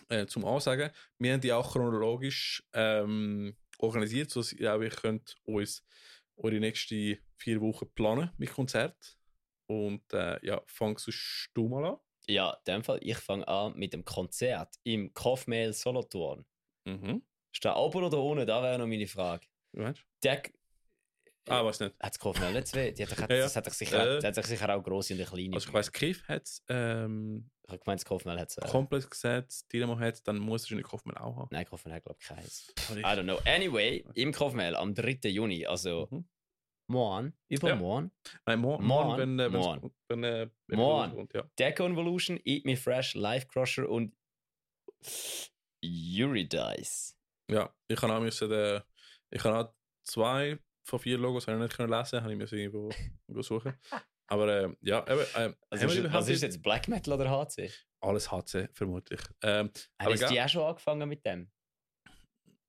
äh, 0.09 0.25
zum 0.27 0.45
Ansagen. 0.45 0.91
Wir 1.19 1.33
haben 1.33 1.41
die 1.41 1.51
auch 1.51 1.71
chronologisch 1.73 2.63
ähm, 2.73 3.55
organisiert, 3.79 4.29
sodass 4.31 4.53
ihr 4.53 4.73
auch 4.73 4.81
ihr 4.81 4.89
könnt 4.89 5.35
uns 5.43 5.83
eure 6.37 6.59
nächsten 6.59 7.17
vier 7.37 7.59
Wochen 7.61 7.89
planen 7.93 8.31
mit 8.37 8.51
Konzert. 8.53 9.17
Und 9.67 10.03
äh, 10.13 10.45
ja, 10.45 10.61
fangst 10.67 11.09
du 11.53 11.67
mal 11.67 11.85
an. 11.85 11.97
Ja, 12.27 12.51
in 12.51 12.63
dem 12.73 12.83
Fall, 12.83 12.99
ich 13.01 13.17
fange 13.17 13.47
an 13.47 13.75
mit 13.75 13.93
dem 13.93 14.03
Konzert 14.05 14.75
im 14.83 15.13
Kaufmehl 15.13 15.73
Solothurn. 15.73 16.45
Mhm. 16.85 17.21
Ist 17.53 17.63
da 17.65 17.75
oben 17.75 18.03
oder 18.03 18.21
unten? 18.21 18.45
Da 18.47 18.61
wäre 18.63 18.77
noch 18.79 18.87
meine 18.87 19.07
Frage. 19.07 19.47
Du? 19.73 19.93
Der 20.23 20.43
Ah, 21.47 21.63
weiß 21.63 21.79
nicht. 21.81 21.93
hat 21.99 22.13
das 22.13 22.17
Kaufmehl 22.19 22.51
nicht 22.53 22.67
zwei. 22.67 22.89
Die 22.89 23.05
hat, 23.05 23.09
Ja, 23.29 23.35
ja. 23.35 23.43
Das 23.43 23.55
hat 23.55 23.67
doch 23.67 23.73
sicher, 23.73 24.17
Äh. 24.17 24.23
hat 24.25 24.35
doch 24.35 24.43
sicher 24.43 24.75
auch 24.75 24.81
grosse 24.81 25.13
und 25.13 25.19
eine 25.19 25.29
kleine. 25.29 25.53
Also 25.55 25.67
ich 25.67 25.73
weiss, 25.75 25.91
Kiff 25.91 26.27
hat 26.27 26.41
es 26.43 26.63
ähm, 26.69 27.51
Ich 27.65 27.69
habe 27.69 27.79
gemeint, 27.83 27.99
das 28.01 28.05
Kaufmehl 28.05 28.39
hat 28.39 28.49
es. 28.49 28.57
Äh, 28.57 28.67
komplett 28.67 29.09
gesetzt, 29.11 29.71
Dynamo 29.71 29.99
hat 29.99 30.27
dann 30.27 30.39
muss 30.39 30.61
es 30.61 30.65
wahrscheinlich 30.65 30.87
Kaufmann 30.87 31.17
auch 31.17 31.35
haben. 31.37 31.49
Nein, 31.51 31.65
Kaufmehl 31.65 31.93
hat, 31.93 32.03
glaube 32.03 32.17
ich, 32.19 32.25
keins. 32.27 32.73
I 32.89 32.93
don't 33.03 33.23
know. 33.23 33.37
Anyway, 33.45 34.03
im 34.15 34.31
Kaufmehl 34.31 34.75
am 34.75 34.95
3. 34.95 35.19
Juni, 35.29 35.67
also 35.67 36.07
Mhm. 36.09 36.25
Morgen, 36.87 37.33
Ja. 37.49 37.57
übermorgen, 37.57 38.11
Nein, 38.45 38.59
mo 38.59 38.77
Morgen, 38.79 39.17
wenn, 39.17 39.39
äh, 39.39 39.49
morgen. 39.49 39.93
wenn, 40.07 40.23
äh, 40.23 40.49
wenn 40.67 40.79
Morgen. 40.79 41.13
kommt, 41.15 41.33
ja. 41.33 41.43
Deck 41.57 41.77
Convolution, 41.77 42.39
Eat 42.43 42.65
Me 42.65 42.77
Fresh, 42.77 43.15
Life 43.15 43.47
Crusher 43.47 43.89
und 43.89 44.15
Eurydice. 45.83 47.15
ja, 47.49 47.73
ich 47.87 47.99
kann 47.99 48.11
auch 48.11 48.21
müssen, 48.21 48.51
äh, 48.51 48.81
ich 49.31 49.41
kann 49.41 49.53
auch 49.53 49.73
zwei 50.07 50.59
von 50.87 50.99
vier 50.99 51.17
Logos 51.17 51.47
habe 51.47 51.57
ich 51.57 51.63
nicht 51.63 51.75
können 51.75 51.91
lesen, 51.91 52.21
habe 52.21 52.31
ich 52.31 52.37
müssen 52.37 52.57
irgendwo, 52.57 52.89
irgendwo 53.27 53.41
suchen. 53.41 53.73
Aber 54.27 54.47
äh, 54.47 54.75
ja, 54.81 55.01
eben, 55.07 55.19
äh, 55.35 55.53
Also 55.69 55.83
haben 55.87 56.05
ist, 56.05 56.13
was 56.13 56.29
ist 56.29 56.41
jetzt 56.41 56.61
Black 56.63 56.87
Metal 56.87 57.13
oder 57.13 57.29
HC? 57.29 57.71
alles 58.01 58.31
HC 58.31 58.69
vermutlich. 58.73 59.19
Ähm, 59.41 59.71
Haben 60.01 60.15
die 60.15 60.41
auch 60.41 60.49
schon 60.49 60.63
angefangen 60.63 61.09
mit 61.09 61.25
dem? 61.25 61.51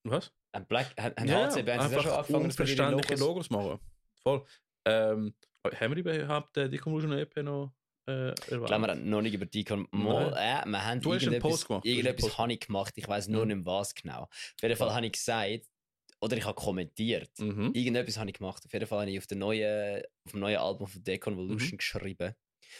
was? 0.05 0.33
Haben, 0.55 0.67
Black, 0.67 0.95
haben, 0.99 1.15
haben 1.17 1.29
Ja, 1.29 1.51
HC 1.51 1.63
Bands 1.63 1.85
jetzt 1.87 1.97
auch 1.99 2.03
schon 2.03 2.13
angefangen, 2.13 2.45
unverständliche 2.45 3.15
Logos... 3.15 3.49
Logos 3.49 3.51
machen. 3.51 3.81
Voll. 4.27 4.44
Ähm, 4.86 5.35
haben 5.65 5.94
wir 5.97 5.98
überhaupt 6.19 6.57
äh, 6.57 6.69
die 6.69 6.78
Convolution 6.78 7.12
EP 7.12 7.36
noch 7.44 7.73
äh, 8.09 8.12
erwähnt? 8.31 8.40
Ich 8.40 8.48
glaube, 8.48 8.86
wir 8.86 8.90
haben 8.90 9.09
noch 9.09 9.23
nicht 9.23 9.35
über 9.35 9.47
die 9.47 9.65
Mal, 9.93 10.32
äh, 10.32 10.69
wir 10.69 10.85
haben 10.85 11.01
Du 11.01 11.15
hast 11.15 11.27
einen 11.28 11.40
Post 11.40 11.69
gemacht, 11.69 11.85
irgendetwas 11.85 12.36
habe 12.36 12.53
ich 12.53 12.61
gemacht, 12.61 12.93
ich 12.97 13.07
weiß 13.07 13.28
nur 13.28 13.47
Mhm. 13.47 13.59
nicht 13.59 13.66
was 13.66 13.94
genau. 13.94 14.23
Auf 14.23 14.31
jeden 14.62 14.77
Fall 14.77 14.89
Ja. 14.89 14.94
habe 14.97 15.07
ich 15.07 15.12
gesagt, 15.12 15.69
oder 16.20 16.36
ich 16.36 16.44
habe 16.44 16.55
kommentiert, 16.61 17.31
Mhm. 17.39 17.70
irgendetwas 17.73 18.19
habe 18.19 18.31
ich 18.31 18.36
gemacht. 18.39 18.65
Auf 18.65 18.73
jeden 18.73 18.86
Fall 18.86 19.01
habe 19.03 19.11
ich 19.12 19.19
auf, 19.19 19.27
der 19.28 19.36
neuen, 19.36 20.03
auf 20.24 20.32
dem 20.32 20.40
neuen 20.40 20.57
Album 20.57 20.89
von 20.89 21.05
Deconvolution 21.05 21.78
geschrieben. 21.78 22.35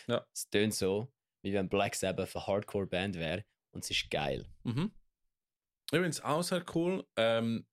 Mhm. 0.09 0.13
Ja. 0.15 0.27
Es 0.33 0.51
tönt 0.51 0.75
so, 0.75 1.13
wie 1.43 1.53
wenn 1.53 1.69
Black 1.69 1.95
Sabbath 1.95 2.35
eine 2.35 2.45
Hardcore-Band 2.47 3.15
wäre 3.17 3.45
und 3.73 3.85
es 3.85 3.91
ist 3.91 4.11
geil. 4.11 4.47
Mhm. 4.65 4.91
Ich 5.87 5.91
finde 5.91 6.09
es 6.09 6.21
auch 6.21 6.43
sehr 6.43 6.65
cool. 6.75 7.07
Ähm, 7.17 7.67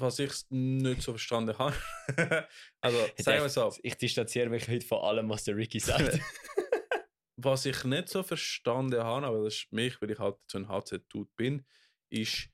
was 0.00 0.18
ich 0.18 0.32
nicht 0.50 1.02
so 1.02 1.12
verstanden 1.12 1.56
habe. 1.58 1.74
also, 2.80 2.98
sagen 3.18 3.42
wir 3.42 3.48
so, 3.48 3.74
Ich 3.82 3.96
distanziere 3.96 4.48
mich 4.48 4.68
heute 4.68 4.86
von 4.86 4.98
allem, 5.00 5.28
was 5.28 5.44
der 5.44 5.56
Ricky 5.56 5.80
sagt. 5.80 6.20
was 7.36 7.64
ich 7.66 7.84
nicht 7.84 8.08
so 8.08 8.22
verstanden 8.22 9.02
habe, 9.02 9.26
aber 9.26 9.44
das 9.44 9.54
ist 9.54 9.72
mich, 9.72 10.00
weil 10.00 10.10
ich 10.10 10.18
halt 10.18 10.36
so 10.46 10.58
ein 10.58 10.68
HC-Dude 10.68 11.30
bin, 11.36 11.64
ist, 12.10 12.48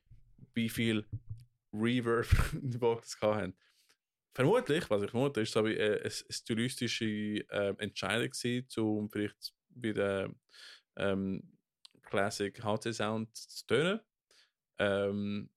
wie 0.55 0.69
viel 0.69 1.05
Reverb 1.73 2.29
die 2.53 2.79
Box 2.79 3.21
haben. 3.21 3.57
Vermutlich, 4.35 4.89
was 4.91 5.03
ich 5.03 5.11
vermute, 5.11 5.41
ist 5.41 5.53
so 5.53 5.65
wie 5.65 5.75
äh, 5.75 6.01
eine 6.01 6.11
stilistische 6.11 7.07
äh, 7.07 7.75
Entscheidung 7.79 8.31
gewesen, 8.31 8.81
um 8.81 9.11
vielleicht 9.11 9.55
wieder 9.71 10.31
ähm, 10.97 11.43
Classic 12.03 12.63
HC-Sound 12.63 13.35
zu 13.35 13.67
tönen. 13.67 14.01
Ähm, 14.79 15.51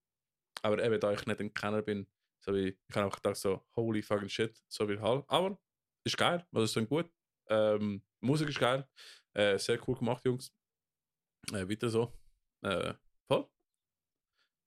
aber 0.62 0.84
eben, 0.84 1.00
da 1.00 1.12
ich 1.14 1.26
nicht 1.26 1.40
ein 1.40 1.54
Kenner 1.54 1.82
bin, 1.82 2.08
so 2.44 2.54
wie, 2.54 2.70
ich 2.70 2.96
habe 2.96 3.06
einfach 3.06 3.18
gedacht, 3.18 3.38
so, 3.38 3.66
holy 3.76 4.02
fucking 4.02 4.30
shit, 4.30 4.62
so 4.68 4.88
viel 4.88 5.02
Hall. 5.02 5.24
Aber 5.28 5.60
ist 6.06 6.18
geil, 6.18 6.46
also 6.52 6.64
es 6.64 6.76
ist 6.76 6.90
gut. 6.90 7.12
Ähm, 7.50 8.04
Musik 8.22 8.50
ist 8.50 8.60
geil. 8.60 8.88
Äh, 9.34 9.58
sehr 9.58 9.80
cool 9.88 9.98
gemacht, 9.98 10.24
Jungs. 10.26 10.54
Äh, 11.52 11.68
weiter 11.68 11.90
so. 11.90 12.14
Äh, 12.64 12.94
voll. 13.28 13.50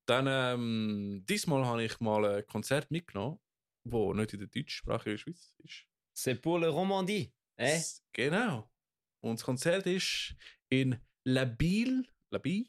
Dann, 0.06 0.27
ähm, 0.28 1.24
diesmal 1.28 1.64
habe 1.64 1.85
ich 1.85 2.01
mal 2.01 2.24
ein 2.24 2.47
Konzert 2.47 2.90
mitgenommen, 2.90 3.39
wo 3.85 4.12
nicht 4.14 4.32
in 4.32 4.40
der 4.40 4.48
deutschsprachigen 4.48 5.19
Schweiz 5.19 5.55
ist. 5.59 5.86
C'est 6.14 6.40
pour 6.40 6.60
le 6.60 6.69
Romandie. 6.69 7.32
Eh? 7.56 7.81
Genau. 8.12 8.70
Und 9.24 9.39
das 9.39 9.44
Konzert 9.44 9.86
ist 9.86 10.35
in 10.69 11.01
Labil, 11.24 12.06
Labil, 12.31 12.69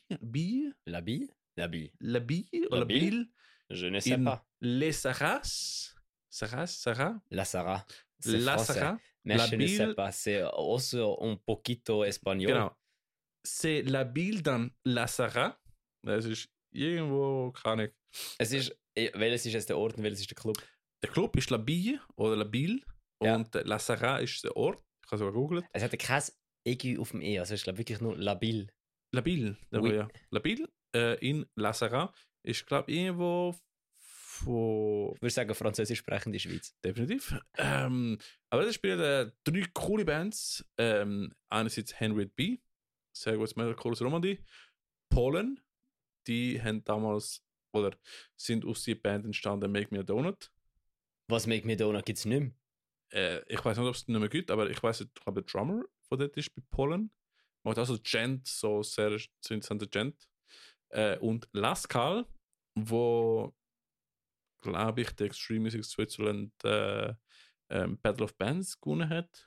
Labil, 0.86 1.34
Labi? 1.56 1.92
Labi. 2.00 2.48
Labil, 2.52 2.68
oder 2.68 2.80
Labil? 2.80 3.04
Labil, 3.04 3.28
Je 3.70 3.88
ne 3.88 4.00
sais 4.00 4.18
pas. 4.18 4.46
Les 4.62 4.92
Sarras, 4.92 5.94
Sarras, 6.30 6.68
Sarras, 6.68 7.22
La 7.32 7.46
Sarah. 7.46 7.86
La 8.26 8.56
français. 8.58 8.74
Sarras, 8.74 9.00
Mais 9.26 9.38
je 9.38 9.56
ne 9.56 9.62
Labil- 9.64 9.78
sais 9.78 9.94
pas. 9.96 10.12
C'est 10.12 10.42
also 10.42 11.18
un 11.22 11.36
poquito 11.38 12.04
espagnol. 12.04 12.52
Genau. 12.54 12.72
C'est 13.46 13.82
Labil 13.84 14.42
dann 14.42 14.72
La 14.86 15.08
Sarras. 15.08 15.58
Das 16.04 16.26
ist 16.26 16.50
irgendwo, 16.72 17.52
keine 17.52 17.84
Ahnung. 17.84 17.94
Es 18.38 18.52
ist, 18.52 18.76
welches 18.96 19.46
ist 19.46 19.54
jetzt 19.54 19.70
der 19.70 19.78
Ort 19.78 19.96
und 19.98 20.04
welches 20.04 20.22
ist 20.22 20.30
der 20.30 20.36
Club? 20.36 20.58
Der 21.02 21.10
Club 21.10 21.36
ist 21.38 21.50
Labil 21.50 22.00
oder 22.16 22.36
Labil 22.38 22.84
Ja. 23.22 23.36
und 23.36 23.54
La 23.66 23.80
Sarras 23.80 24.22
ist 24.24 24.44
der 24.44 24.56
Ort. 24.56 24.82
Ich 25.06 25.12
habe 25.12 25.20
sogar 25.20 25.34
googelt. 25.34 25.66
Es 25.74 25.84
hat 25.84 25.98
kein 26.00 26.24
EG 26.66 26.98
auf 26.98 27.12
dem 27.12 27.22
E, 27.22 27.40
also 27.40 27.54
ich 27.54 27.64
glaube 27.64 27.78
wirklich 27.80 28.00
nur 28.02 28.18
Labil. 28.18 28.68
Labil, 29.12 29.58
da 29.72 29.80
Oui. 29.82 29.94
ja. 29.96 30.08
Labil 30.32 30.68
äh, 30.94 31.16
in 31.28 31.46
La 31.56 31.74
Sarras 31.74 32.10
ist, 32.44 32.66
glaube 32.66 32.92
ich, 32.92 32.98
irgendwo 33.00 33.56
von 33.96 35.14
Ich 35.16 35.22
würde 35.22 35.34
sagen, 35.34 35.56
französisch 35.56 36.00
sprechende 36.00 36.40
Schweiz. 36.40 36.76
definitiv. 36.84 37.36
Ähm, 37.58 38.18
aber 38.50 38.66
das 38.66 38.76
spielen 38.76 39.00
äh, 39.00 39.32
drei 39.44 39.66
coole 39.74 40.06
Bands. 40.06 40.66
Ähm, 40.78 41.34
einerseits 41.50 42.00
Henry 42.00 42.26
B, 42.26 42.58
sehr 43.12 43.38
gutes 43.38 43.56
Metalcore 43.56 43.94
aus 43.94 44.02
Romandie. 44.02 44.40
Polen, 45.10 45.60
die 46.28 46.62
haben 46.62 46.84
damals 46.84 47.44
oder 47.74 47.96
sind 48.36 48.66
aus 48.66 48.84
der 48.84 48.96
Band 48.96 49.26
entstanden 49.26 49.72
Make 49.72 49.90
Me 49.92 50.00
a 50.00 50.04
Donut. 50.04 50.52
Was 51.28 51.48
Make 51.48 51.66
Me 51.66 51.78
Donut 51.78 52.06
gibt 52.06 52.20
es 52.20 52.26
nicht 52.26 52.40
mehr. 52.40 52.52
Äh, 53.12 53.42
ich 53.48 53.64
weiß 53.64 53.78
nicht, 53.78 53.88
ob 53.88 53.96
es 53.96 54.08
nicht 54.08 54.20
mehr 54.20 54.30
gibt, 54.30 54.52
aber 54.52 54.70
ich 54.70 54.82
weiß, 54.82 55.02
ich 55.02 55.14
glaube, 55.14 55.44
der 55.44 55.52
Drummer 55.52 55.84
von 56.02 56.20
dort 56.20 56.36
ist 56.38 56.54
bei 56.56 56.62
Polen. 56.72 57.12
Macht 57.64 57.78
also 57.78 57.98
Gent, 58.04 58.48
so 58.48 58.84
sehr 58.84 59.18
so 59.40 59.54
interessante 59.54 59.88
Gent. 59.88 60.28
Äh, 60.94 61.18
und 61.20 61.50
Lascal, 61.54 62.26
wo 62.76 63.54
glaube 64.62 65.02
ich, 65.02 65.12
der 65.12 65.28
Extreme 65.28 65.62
Music 65.62 65.84
Switzerland 65.84 66.54
äh, 66.64 67.14
ähm, 67.70 68.00
Battle 68.02 68.26
of 68.26 68.36
Bands 68.38 68.80
gewonnen 68.80 69.10
hat 69.10 69.46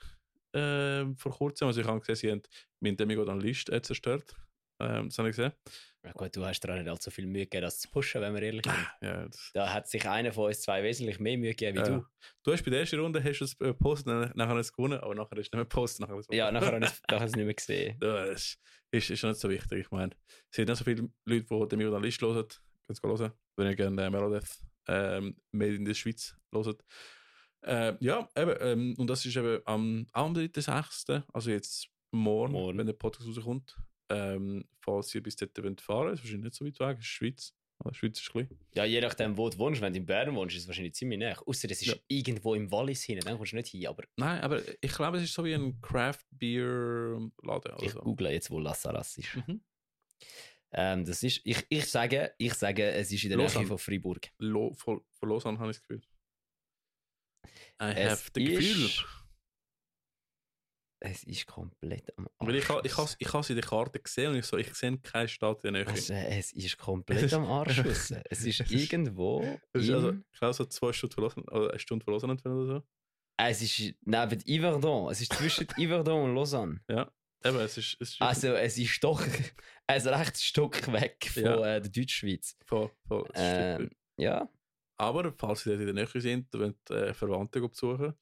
äh, 0.52 1.06
vor 1.16 1.32
kurzem. 1.32 1.68
Also 1.68 1.80
ich 1.80 1.86
habe 1.86 2.00
gesehen, 2.00 2.16
sie 2.16 2.30
haben 2.30 2.42
mit 2.80 3.00
Demigo 3.00 3.24
dann 3.24 3.40
List 3.40 3.70
äh, 3.70 3.80
zerstört. 3.80 4.36
Ähm, 4.78 5.08
das 5.08 5.18
habe 5.18 5.30
ich 5.30 5.36
gesehen. 5.36 5.52
Ja, 6.04 6.12
gut, 6.12 6.36
du 6.36 6.44
hast 6.44 6.60
dir 6.60 6.72
auch 6.72 6.76
nicht 6.78 6.88
allzu 6.88 7.10
viel 7.10 7.26
Mühe 7.26 7.42
gegeben, 7.46 7.62
das 7.62 7.80
zu 7.80 7.88
pushen, 7.90 8.20
wenn 8.20 8.34
wir 8.34 8.42
ehrlich 8.42 8.64
sind. 8.64 8.86
Ja, 9.00 9.26
Da 9.54 9.72
hat 9.72 9.88
sich 9.88 10.08
einer 10.08 10.32
von 10.32 10.46
uns 10.46 10.60
zwei 10.60 10.82
wesentlich 10.82 11.18
mehr 11.18 11.36
Mühe 11.36 11.50
gegeben 11.54 11.76
wie 11.78 11.80
Ja. 11.90 11.98
du. 11.98 12.06
du 12.44 12.52
hast 12.52 12.62
bei 12.64 12.70
der 12.70 12.80
ersten 12.80 13.00
Runde 13.00 13.22
hast 13.24 13.38
du 13.40 13.44
es 13.44 13.52
äh, 13.60 13.64
gepostet, 13.66 14.36
nachher 14.36 14.54
hast 14.54 14.66
es 14.66 14.72
gewonnen, 14.72 15.00
aber 15.00 15.14
nachher 15.14 15.30
hast 15.30 15.36
du 15.36 15.40
nicht 15.40 15.52
mehr 15.54 15.64
gepostet. 15.64 16.00
Nachher 16.02 16.18
es 16.18 16.26
Ja, 16.30 16.52
nachher 16.52 16.72
habe 16.72 16.84
ich 16.84 16.92
es 16.92 17.02
nachher 17.10 17.26
es 17.26 17.32
nicht 17.34 17.44
mehr 17.44 17.54
gesehen. 17.54 17.98
Ja, 18.02 18.26
das 18.26 18.58
ist, 18.92 19.10
ist 19.10 19.24
nicht 19.24 19.36
so 19.40 19.48
wichtig. 19.50 19.80
Ich 19.80 19.90
meine, 19.90 20.12
es 20.50 20.56
sind 20.56 20.68
nicht 20.68 20.78
so 20.78 20.84
viele 20.84 21.08
Leute, 21.24 21.46
die 21.50 21.68
den 21.68 21.78
Milo 21.78 21.98
List 21.98 22.20
hören. 22.22 22.46
Könnt 22.86 23.00
ihr 23.02 23.08
hören, 23.08 23.32
wenn 23.56 23.66
ihr 23.66 23.74
gerne 23.76 24.04
äh, 24.04 24.10
Melodeath 24.10 24.60
ähm, 24.86 25.36
Made 25.50 25.74
in 25.74 25.84
der 25.84 25.94
Schweiz 25.94 26.36
hört. 26.52 26.84
Äh, 27.62 27.94
ja, 27.98 28.28
eben, 28.36 28.54
ähm, 28.60 28.94
und 28.96 29.08
das 29.08 29.24
ist 29.26 29.34
eben 29.36 29.60
am, 29.64 30.06
am 30.12 30.32
3.6., 30.34 31.24
also 31.32 31.50
jetzt 31.50 31.88
morgen, 32.12 32.52
Morgen. 32.52 32.78
wenn 32.78 32.86
der 32.86 32.92
Podcast 32.92 33.26
rauskommt. 33.26 33.76
Ähm, 34.08 34.64
falls 34.80 35.14
ihr 35.14 35.22
bis 35.22 35.36
dort 35.36 35.56
wollt 35.62 35.80
fahren 35.80 36.12
ist 36.14 36.20
wahrscheinlich 36.22 36.44
nicht 36.44 36.54
so 36.54 36.64
weit 36.64 36.78
weg, 36.80 36.98
ist 37.00 37.06
Schweiz. 37.06 37.52
Aber 37.78 37.92
Schweiz 37.92 38.18
ist 38.20 38.30
klein. 38.30 38.48
Ja, 38.74 38.84
je 38.84 39.00
nachdem, 39.00 39.36
wo 39.36 39.50
du 39.50 39.58
wohnst. 39.58 39.80
Wenn 39.82 39.92
du 39.92 39.98
in 39.98 40.06
Bern 40.06 40.34
wohnst, 40.34 40.56
ist 40.56 40.62
es 40.62 40.68
wahrscheinlich 40.68 40.94
ziemlich 40.94 41.18
nah. 41.18 41.36
Außer 41.44 41.70
es 41.70 41.82
ist 41.82 41.86
Ja. 41.88 41.94
irgendwo 42.08 42.54
im 42.54 42.70
Wallis 42.70 43.02
hin, 43.02 43.18
dann 43.20 43.36
kommst 43.36 43.52
du 43.52 43.56
nicht 43.56 43.68
hin. 43.68 43.86
Aber 43.86 44.04
Nein, 44.16 44.40
aber 44.40 44.62
ich 44.80 44.92
glaube, 44.92 45.18
es 45.18 45.24
ist 45.24 45.34
so 45.34 45.44
wie 45.44 45.52
ein 45.54 45.78
Craft 45.82 46.24
Beer 46.30 47.18
Laden 47.42 47.72
oder 47.74 47.82
ich 47.82 47.94
google 47.94 48.30
jetzt, 48.30 48.50
wo 48.50 48.58
La 48.60 48.72
Saras 48.72 49.18
ist. 49.18 49.36
Mhm. 49.36 49.60
Ähm, 50.72 51.04
das 51.04 51.22
ist 51.22 51.40
ich, 51.44 51.64
ich, 51.68 51.86
sage, 51.86 52.32
ich 52.38 52.54
sage, 52.54 52.82
es 52.92 53.12
ist 53.12 53.22
in 53.24 53.30
der 53.30 53.38
Nähe 53.38 53.48
von 53.50 53.78
Freiburg. 53.78 54.30
Lo, 54.38 54.72
von, 54.72 55.02
von 55.12 55.28
Lausanne 55.28 55.58
habe 55.58 55.70
ich 55.70 55.76
das 55.76 55.82
Gefühl. 55.86 56.02
I 57.80 57.92
Es 57.94 58.10
have 58.10 58.30
the 58.34 58.44
Gefühl. 58.44 58.90
Es 61.00 61.24
ist 61.24 61.46
komplett 61.46 62.16
am 62.18 62.28
Weil 62.38 62.56
ich, 62.56 62.64
ich, 62.64 62.70
Arsch 62.70 62.96
has, 62.96 63.16
ich 63.18 63.32
habe 63.32 63.44
sie 63.44 63.52
in 63.52 63.60
der 63.60 63.68
Karte 63.68 63.98
gesehen 64.00 64.30
und 64.32 64.36
ich 64.38 64.44
so, 64.46 64.56
ich 64.56 64.72
sehe 64.74 64.96
keine 64.98 65.28
Stadt 65.28 65.64
in 65.64 65.74
der 65.74 65.84
Nähe. 65.84 65.94
Es, 65.94 66.10
es 66.10 66.52
ist 66.52 66.78
komplett 66.78 67.32
am 67.32 67.44
Arsch. 67.44 67.78
Es 67.78 68.10
ist 68.44 68.60
Es 68.60 68.70
irgendwo. 68.70 69.42
Das 69.72 69.84
ist 69.84 69.90
also, 69.90 70.12
ich 70.32 70.38
glaube, 70.38 70.54
so 70.54 70.64
zwei 70.64 70.92
Stunden 70.92 71.14
verlassen, 71.14 71.42
oder 71.48 71.70
eine 71.70 71.78
Stunde 71.78 72.04
verlassen 72.04 72.30
entfernt 72.30 72.56
oder 72.56 72.66
so. 72.80 72.82
es 73.38 73.62
ist 73.62 73.94
neben 74.04 74.40
Yverdon. 74.46 75.10
Es 75.12 75.20
ist 75.20 75.32
zwischen 75.34 75.66
Yverdon 75.78 76.30
und 76.30 76.34
Lausanne. 76.34 76.80
Eben, 77.44 77.58
es 77.60 77.76
ist, 77.76 77.96
es 78.00 78.10
ist 78.12 78.22
Also, 78.22 78.54
es 78.54 78.78
ist 78.78 79.04
doch 79.04 79.22
ein 79.86 80.00
rechtes 80.08 80.42
Stück 80.42 80.90
weg 80.92 81.28
von 81.32 81.42
Ja. 81.44 81.76
äh, 81.76 81.80
der 81.82 81.90
Deutschschweiz. 81.90 82.56
voll, 82.64 82.90
voll, 83.06 83.28
es 83.34 83.40
Ähm, 83.40 83.90
ja, 84.18 84.48
Aber 84.98 85.30
falls 85.36 85.60
sie 85.60 85.68
dort 85.70 85.80
in 85.80 85.94
der 85.94 86.06
Nähe 86.06 86.20
sind 86.20 86.52
und 86.54 86.60
wollen, 86.88 87.02
äh, 87.04 87.12
Verwandte 87.12 87.60
besuchen, 87.60 88.14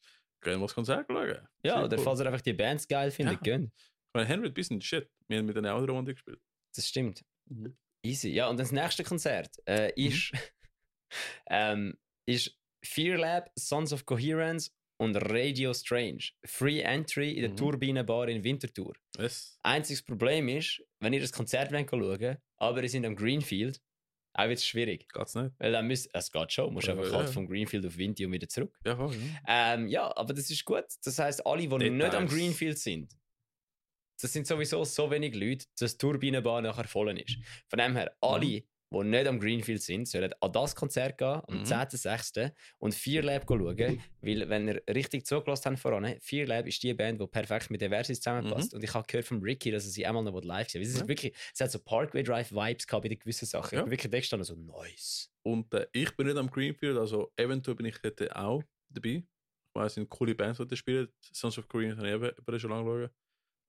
gehen 0.45 0.59
wir 0.61 0.67
das 0.67 0.75
Konzert 0.75 1.07
schauen. 1.11 1.27
ja 1.65 1.75
Sehr 1.75 1.85
oder 1.85 1.97
cool. 1.99 2.05
falls 2.05 2.21
ihr 2.21 2.27
einfach 2.27 2.41
die 2.41 2.53
Bands 2.53 2.87
geil 2.87 3.11
findet, 3.11 3.35
Ja. 3.35 3.41
Ich 3.67 4.15
meine, 4.15 4.29
Henry 4.29 4.51
bisschen 4.51 4.81
shit. 4.81 5.11
Wir 5.29 5.39
haben 5.39 5.47
mit 5.47 5.57
einer 5.57 5.73
anderen 5.73 5.97
Runde 5.97 6.15
gespielt. 6.15 6.41
Das 6.77 6.87
stimmt. 6.89 7.25
Mhm. 7.51 7.77
Easy. 8.05 8.29
Ja, 8.31 8.49
und 8.49 8.61
das 8.61 8.71
nächste 8.71 9.03
Konzert 9.03 9.49
äh, 9.67 9.91
ist, 9.97 10.31
ähm, 11.51 11.97
ist 12.29 12.57
Fear 12.85 13.19
Lab, 13.19 13.51
Sons 13.59 13.93
of 13.93 14.05
Coherence 14.07 14.73
und 15.01 15.17
Radio 15.17 15.73
Strange. 15.75 16.23
Free 16.47 16.81
Entry 16.81 17.33
in 17.33 17.41
der 17.43 17.51
Mhm. 17.51 17.57
Turbinenbar 17.57 18.29
in 18.29 18.45
Winterthur. 18.45 18.95
Es, 19.19 19.59
Einziges 19.63 20.03
Problem 20.03 20.49
ist, 20.49 20.83
wenn 21.01 21.13
ihr 21.13 21.21
das 21.21 21.33
Konzert 21.33 21.73
wollt 21.73 21.91
schauen 21.91 22.37
aber 22.59 22.83
ihr 22.83 22.89
seid 22.89 23.05
am 23.05 23.17
Greenfield, 23.17 23.81
auch 24.35 24.49
wird 24.49 24.59
es 24.59 24.67
schwierig. 24.67 25.09
geht's 25.13 25.35
nicht. 25.35 25.53
Weil 25.59 25.73
dann 25.73 25.87
müsst, 25.87 26.11
es 26.13 26.31
geht 26.31 26.53
schon, 26.53 26.75
musst 26.75 26.89
Ja, 26.89 26.95
einfach 26.95 27.11
ja. 27.11 27.19
halt 27.19 27.31
vom 27.31 27.47
Greenfield 27.47 27.87
auf 27.87 27.97
Vinti 27.97 28.27
und 28.27 28.33
wieder 28.33 28.49
zurück. 28.49 28.77
Ja, 28.85 28.97
voll, 28.97 29.15
ja. 29.15 29.75
Ähm, 29.75 29.89
ja, 29.89 30.17
aber 30.17 30.35
das 30.35 30.51
ist 30.51 30.65
gut. 30.65 30.85
Das 31.05 31.19
heißt, 31.19 31.47
alle, 31.47 31.63
die 31.63 31.69
nicht 31.69 31.83
am 31.83 31.99
Details. 31.99 32.31
Greenfield 32.33 32.79
sind, 32.79 33.17
das 34.21 34.33
sind 34.33 34.47
sowieso 34.47 34.85
so 34.85 35.11
wenig 35.11 35.35
Leute, 35.35 35.67
dass 35.79 35.93
die 35.93 35.99
Turbinenbahn 35.99 36.65
nachher 36.65 36.85
voll 36.89 37.19
ist. 37.19 37.37
Von 37.69 37.79
dem 37.79 37.95
her, 37.97 38.17
alle, 38.21 38.63
die 39.03 39.09
nicht 39.09 39.27
am 39.27 39.41
Greenfield 39.41 39.83
sind, 39.83 40.07
sollen 40.09 40.33
an 40.41 40.53
das 40.53 40.75
Konzert 40.77 41.19
gehen, 41.19 41.41
am 41.49 41.59
Mhm. 41.61 41.65
10.06. 41.65 42.53
und 42.79 42.95
Fear 42.95 43.23
Lab 43.25 43.45
schauen. 43.49 44.01
Weil, 44.21 44.49
wenn 44.49 44.69
ihr 44.69 44.83
richtig 44.89 45.27
zugelassen 45.27 45.71
habt 45.73 45.79
voran, 45.81 46.15
Fear 46.21 46.47
Lab 46.47 46.67
ist 46.67 46.83
die 46.83 46.95
Band, 46.95 47.21
die 47.21 47.27
perfekt 47.27 47.71
mit 47.71 47.83
Eversis 47.83 48.21
zusammenpasst. 48.21 48.75
Und 48.75 48.83
ich 48.85 48.95
habe 48.95 49.07
gehört 49.07 49.27
von 49.27 49.43
Ricky, 49.43 49.71
dass 49.71 49.85
er 49.85 49.91
sie 49.91 50.07
einmal 50.07 50.23
noch 50.23 50.43
live 50.43 50.69
sehen. 50.69 50.83
Es, 50.83 50.89
ist 50.89 50.95
Mhm. 50.97 51.01
Ja. 51.03 51.09
wirklich, 51.09 51.35
es 51.53 51.61
hat 51.61 51.71
so 51.71 51.79
Parkway 51.79 52.23
Drive 52.23 52.53
Vibes 52.53 52.87
gehabt 52.87 53.03
bei 53.03 53.09
den 53.09 53.19
gewissen 53.19 53.47
Sachen. 53.47 53.75
Ja. 53.75 53.81
Ich 53.81 53.85
bin 53.85 53.91
wirklich 53.93 54.11
da 54.11 54.19
gestanden 54.19 54.45
so, 54.45 54.55
nice. 54.55 55.31
Und 55.43 55.73
äh, 55.75 55.87
ich 55.93 56.11
bin 56.17 56.27
nicht 56.27 56.37
am 56.39 56.51
Greenfield, 56.51 56.97
also 56.97 57.33
eventuell 57.37 57.75
bin 57.77 57.87
ich 57.87 57.97
dort 58.03 58.35
auch 58.37 58.63
dabei. 58.89 59.23
Ich 59.67 59.81
weiß, 59.81 59.87
es 59.87 59.95
sind 59.95 60.09
coole 60.09 60.35
Bands, 60.35 60.61
die 60.65 60.77
spielen. 60.77 61.09
Sons 61.33 61.59
of 61.59 61.67
Korea 61.69 61.97
habe 61.97 62.29
ich 62.39 62.49
eben 62.49 62.61
schon 62.61 62.71
lange 62.71 62.85
geschaut. 62.85 63.11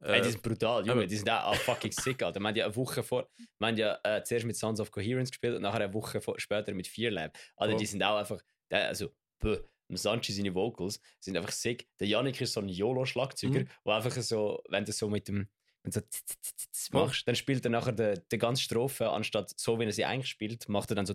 Ey, 0.02 0.22
die 0.22 0.28
Äh, 0.28 0.32
sind 0.32 0.44
brutal, 0.44 0.86
Junge. 0.86 1.08
Die 1.08 1.16
sind 1.16 1.30
auch 1.30 1.56
fucking 1.56 1.92
sick, 1.92 2.22
Alter. 2.22 2.40
Wir 2.40 2.48
haben 2.48 2.56
ja 2.56 2.66
eine 2.66 2.76
Woche 2.76 3.02
vor, 3.04 3.30
wir 3.60 3.68
haben 3.68 3.78
ja 3.78 3.98
äh, 4.04 4.24
zuerst 4.24 4.46
mit 4.46 4.56
Sons 4.56 4.80
of 4.80 4.92
Coherence 4.92 5.32
gespielt 5.32 5.56
und 5.56 5.62
nachher 5.62 5.82
eine 5.82 5.94
Woche 5.94 6.22
vor, 6.22 6.40
später 6.40 6.74
mit 6.74 6.88
Fear 6.88 7.12
Lab. 7.12 7.38
Alter, 7.56 7.76
Oh. 7.76 7.78
die 7.78 7.86
sind 7.86 8.04
auch 8.04 8.18
einfach, 8.18 8.42
also, 8.70 9.10
bäh, 9.40 9.58
Sanchi 9.90 10.34
seine 10.34 10.54
Vocals 10.54 11.00
sind 11.20 11.38
einfach 11.38 11.52
sick. 11.52 11.88
Der 12.00 12.08
Yannick 12.08 12.42
ist 12.42 12.54
so 12.54 12.60
ein 12.60 12.70
YOLO-Schlagzeuger, 12.70 13.60
Mhm. 13.62 13.68
wo 13.84 13.92
einfach 13.92 14.12
so, 14.22 14.62
wenn 14.70 14.84
du 14.84 14.92
so 14.92 15.08
mit 15.10 15.28
dem, 15.28 15.48
wenn 15.84 15.92
du 15.92 16.00
so 16.00 16.02
tz, 16.02 16.26
tz, 16.26 16.56
tz, 16.72 16.92
machst, 16.92 17.28
dann 17.28 17.36
spielt 17.36 17.64
er 17.66 17.70
nachher 17.70 17.92
die, 17.94 18.20
die 18.32 18.38
ganze 18.40 18.64
Strophe, 18.64 19.10
anstatt 19.12 19.54
so, 19.56 19.80
wie 19.80 19.84
er 19.86 19.92
sie 19.92 20.04
eigentlich 20.06 20.30
spielt, 20.32 20.68
macht 20.70 20.90
er 20.92 20.96
dann 20.96 21.06
so 21.06 21.14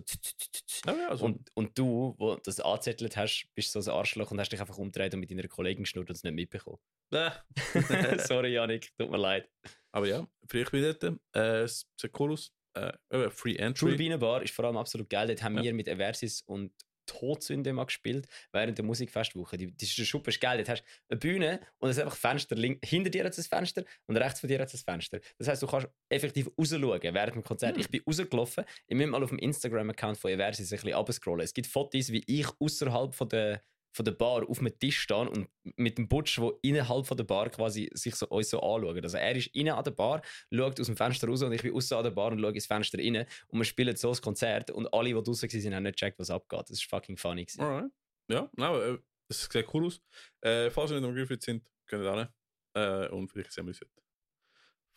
ja, 0.85 0.93
ja, 0.95 1.09
also, 1.09 1.25
Und, 1.25 1.49
und 1.53 1.77
du, 1.77 2.15
wo 2.17 2.35
das 2.37 2.61
angezettelt 2.61 3.17
hast, 3.17 3.49
bist 3.53 3.73
so 3.73 3.79
ein 3.79 3.89
Arschloch 3.89 4.31
und 4.31 4.39
hast 4.39 4.51
dich 4.53 4.61
einfach 4.61 4.77
umgedreht 4.77 5.13
und 5.13 5.19
mit 5.19 5.29
deiner 5.31 5.47
Kollegin 5.49 5.83
geschnurrt 5.83 6.09
und 6.09 6.15
es 6.15 6.23
nicht 6.23 6.33
mitbekommen. 6.33 6.79
Äh. 7.11 7.31
Sorry, 8.19 8.53
Yannick, 8.53 8.91
tut 8.97 9.09
mir 9.09 9.17
leid. 9.17 9.49
Aber 9.91 10.07
ja, 10.07 10.27
vielleicht 10.47 10.73
ich 10.73 10.97
dort. 10.99 11.19
Äh, 11.33 11.63
aus. 11.63 12.53
Äh, 12.73 13.29
Free 13.31 13.55
Entry. 13.55 13.89
Turbinenbar 13.89 14.43
ist 14.43 14.53
vor 14.53 14.65
allem 14.65 14.77
absolut 14.77 15.09
geil. 15.09 15.27
Dort 15.27 15.43
haben 15.43 15.57
Ja. 15.57 15.63
wir 15.63 15.73
mit 15.73 15.87
Eversis 15.87 16.41
und 16.41 16.71
Todsünde 17.05 17.73
mal 17.73 17.85
gespielt 17.85 18.27
während 18.53 18.77
der 18.77 18.85
Musikfestwoche. 18.85 19.57
Die, 19.57 19.75
die, 19.75 19.85
der 19.85 20.03
Schuppe 20.05 20.29
ist 20.29 20.39
geil. 20.39 20.57
Dort 20.57 20.69
hast 20.69 20.83
eine 21.09 21.19
Bühne 21.19 21.59
und 21.79 21.89
es 21.89 21.97
ist 21.97 22.03
einfach 22.03 22.15
Fenster. 22.15 22.55
Link, 22.55 22.85
hinter 22.85 23.09
dir 23.09 23.25
hat 23.25 23.37
es 23.37 23.39
ein 23.39 23.57
Fenster 23.57 23.83
und 24.07 24.15
rechts 24.15 24.39
von 24.39 24.47
dir 24.47 24.59
hat 24.59 24.73
es 24.73 24.75
ein 24.75 24.93
Fenster. 24.93 25.19
Das 25.37 25.49
heißt, 25.49 25.61
du 25.61 25.67
kannst 25.67 25.89
effektiv 26.09 26.49
rausschauen 26.57 27.01
während 27.01 27.35
dem 27.35 27.43
Konzert. 27.43 27.75
Hm. 27.75 27.81
Ich 27.81 27.89
bin 27.89 28.01
rausgelaufen. 28.07 28.63
Ich 28.87 28.95
muss 28.95 29.07
mal 29.07 29.21
auf 29.23 29.29
dem 29.29 29.39
Instagram-Account 29.39 30.17
von 30.17 30.31
Eversis 30.31 30.71
ein 30.71 30.77
bisschen 30.77 30.93
abscrollen. 30.93 31.43
Es 31.43 31.53
gibt 31.53 31.67
Fotos, 31.67 32.11
wie 32.11 32.23
ich 32.27 32.47
außerhalb 32.59 33.13
von 33.13 33.27
der 33.27 33.61
von 33.91 34.05
der 34.05 34.13
Bar 34.13 34.47
auf 34.47 34.59
einem 34.59 34.77
Tisch 34.79 34.99
stehen 34.99 35.27
und 35.27 35.49
mit 35.75 35.97
dem 35.97 36.07
Butch, 36.07 36.37
der 36.37 36.53
innerhalb 36.61 37.05
von 37.05 37.17
der 37.17 37.23
Bar 37.23 37.49
quasi 37.49 37.89
sich 37.93 38.15
so, 38.15 38.27
uns 38.27 38.49
so 38.49 38.59
anschaut. 38.61 39.03
Also 39.03 39.17
er 39.17 39.35
ist 39.35 39.47
innen 39.47 39.73
an 39.73 39.83
der 39.83 39.91
Bar, 39.91 40.21
schaut 40.51 40.79
aus 40.79 40.87
dem 40.87 40.97
Fenster 40.97 41.27
raus 41.27 41.41
und 41.43 41.51
ich 41.51 41.61
bin 41.61 41.73
außen 41.73 41.97
an 41.97 42.03
der 42.03 42.11
Bar 42.11 42.31
und 42.31 42.39
schaue 42.39 42.53
ins 42.53 42.65
Fenster 42.65 42.97
rein 42.97 43.25
und 43.47 43.59
wir 43.59 43.65
spielen 43.65 43.95
so 43.95 44.09
das 44.09 44.21
Konzert 44.21 44.71
und 44.71 44.91
alle, 44.93 45.09
die 45.09 45.13
draußen 45.13 45.51
waren, 45.51 45.75
haben 45.75 45.83
nicht 45.83 45.99
gecheckt, 45.99 46.19
was 46.19 46.29
abgeht. 46.29 46.61
Das 46.61 46.71
ist 46.71 46.85
fucking 46.85 47.17
funny. 47.17 47.45
gewesen. 47.45 47.61
Alright. 47.61 47.91
Ja, 48.29 48.49
nein, 48.55 48.75
äh, 48.75 48.97
es 49.27 49.49
sieht 49.51 49.73
cool 49.73 49.85
aus. 49.85 50.01
Äh, 50.41 50.69
falls 50.69 50.91
ihr 50.91 50.99
nicht 50.99 51.07
am 51.07 51.13
Greenfield 51.13 51.41
sind, 51.41 51.65
könnt 51.85 52.03
ihr 52.03 52.31
da 52.73 53.05
äh, 53.05 53.09
Und 53.09 53.29
vielleicht 53.29 53.51
sehen 53.51 53.65
wir 53.65 53.69
uns 53.69 53.79
dort. 53.79 53.91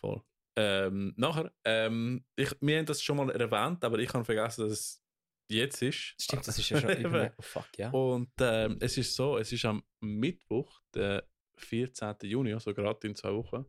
Voll. 0.00 0.22
Ähm, 0.56 1.14
nachher, 1.16 1.52
ähm, 1.64 2.24
ich, 2.36 2.54
wir 2.60 2.78
haben 2.78 2.86
das 2.86 3.02
schon 3.02 3.16
mal 3.16 3.30
erwähnt, 3.30 3.82
aber 3.82 3.98
ich 3.98 4.12
habe 4.14 4.24
vergessen, 4.24 4.68
dass 4.68 4.72
es 4.72 5.03
jetzt 5.48 5.82
ist. 5.82 6.14
Stimmt, 6.20 6.46
das 6.46 6.58
ist 6.58 6.68
ja 6.70 6.80
schon 6.80 6.90
über... 6.98 7.32
Oh 7.36 7.42
fuck, 7.42 7.68
ja. 7.76 7.90
Und 7.90 8.30
ähm, 8.40 8.78
es 8.80 8.96
ist 8.98 9.14
so, 9.14 9.38
es 9.38 9.52
ist 9.52 9.64
am 9.64 9.82
Mittwoch, 10.00 10.80
der 10.94 11.28
14. 11.56 12.16
Juni, 12.22 12.52
also 12.52 12.74
gerade 12.74 13.06
in 13.06 13.14
zwei 13.14 13.32
Wochen. 13.32 13.64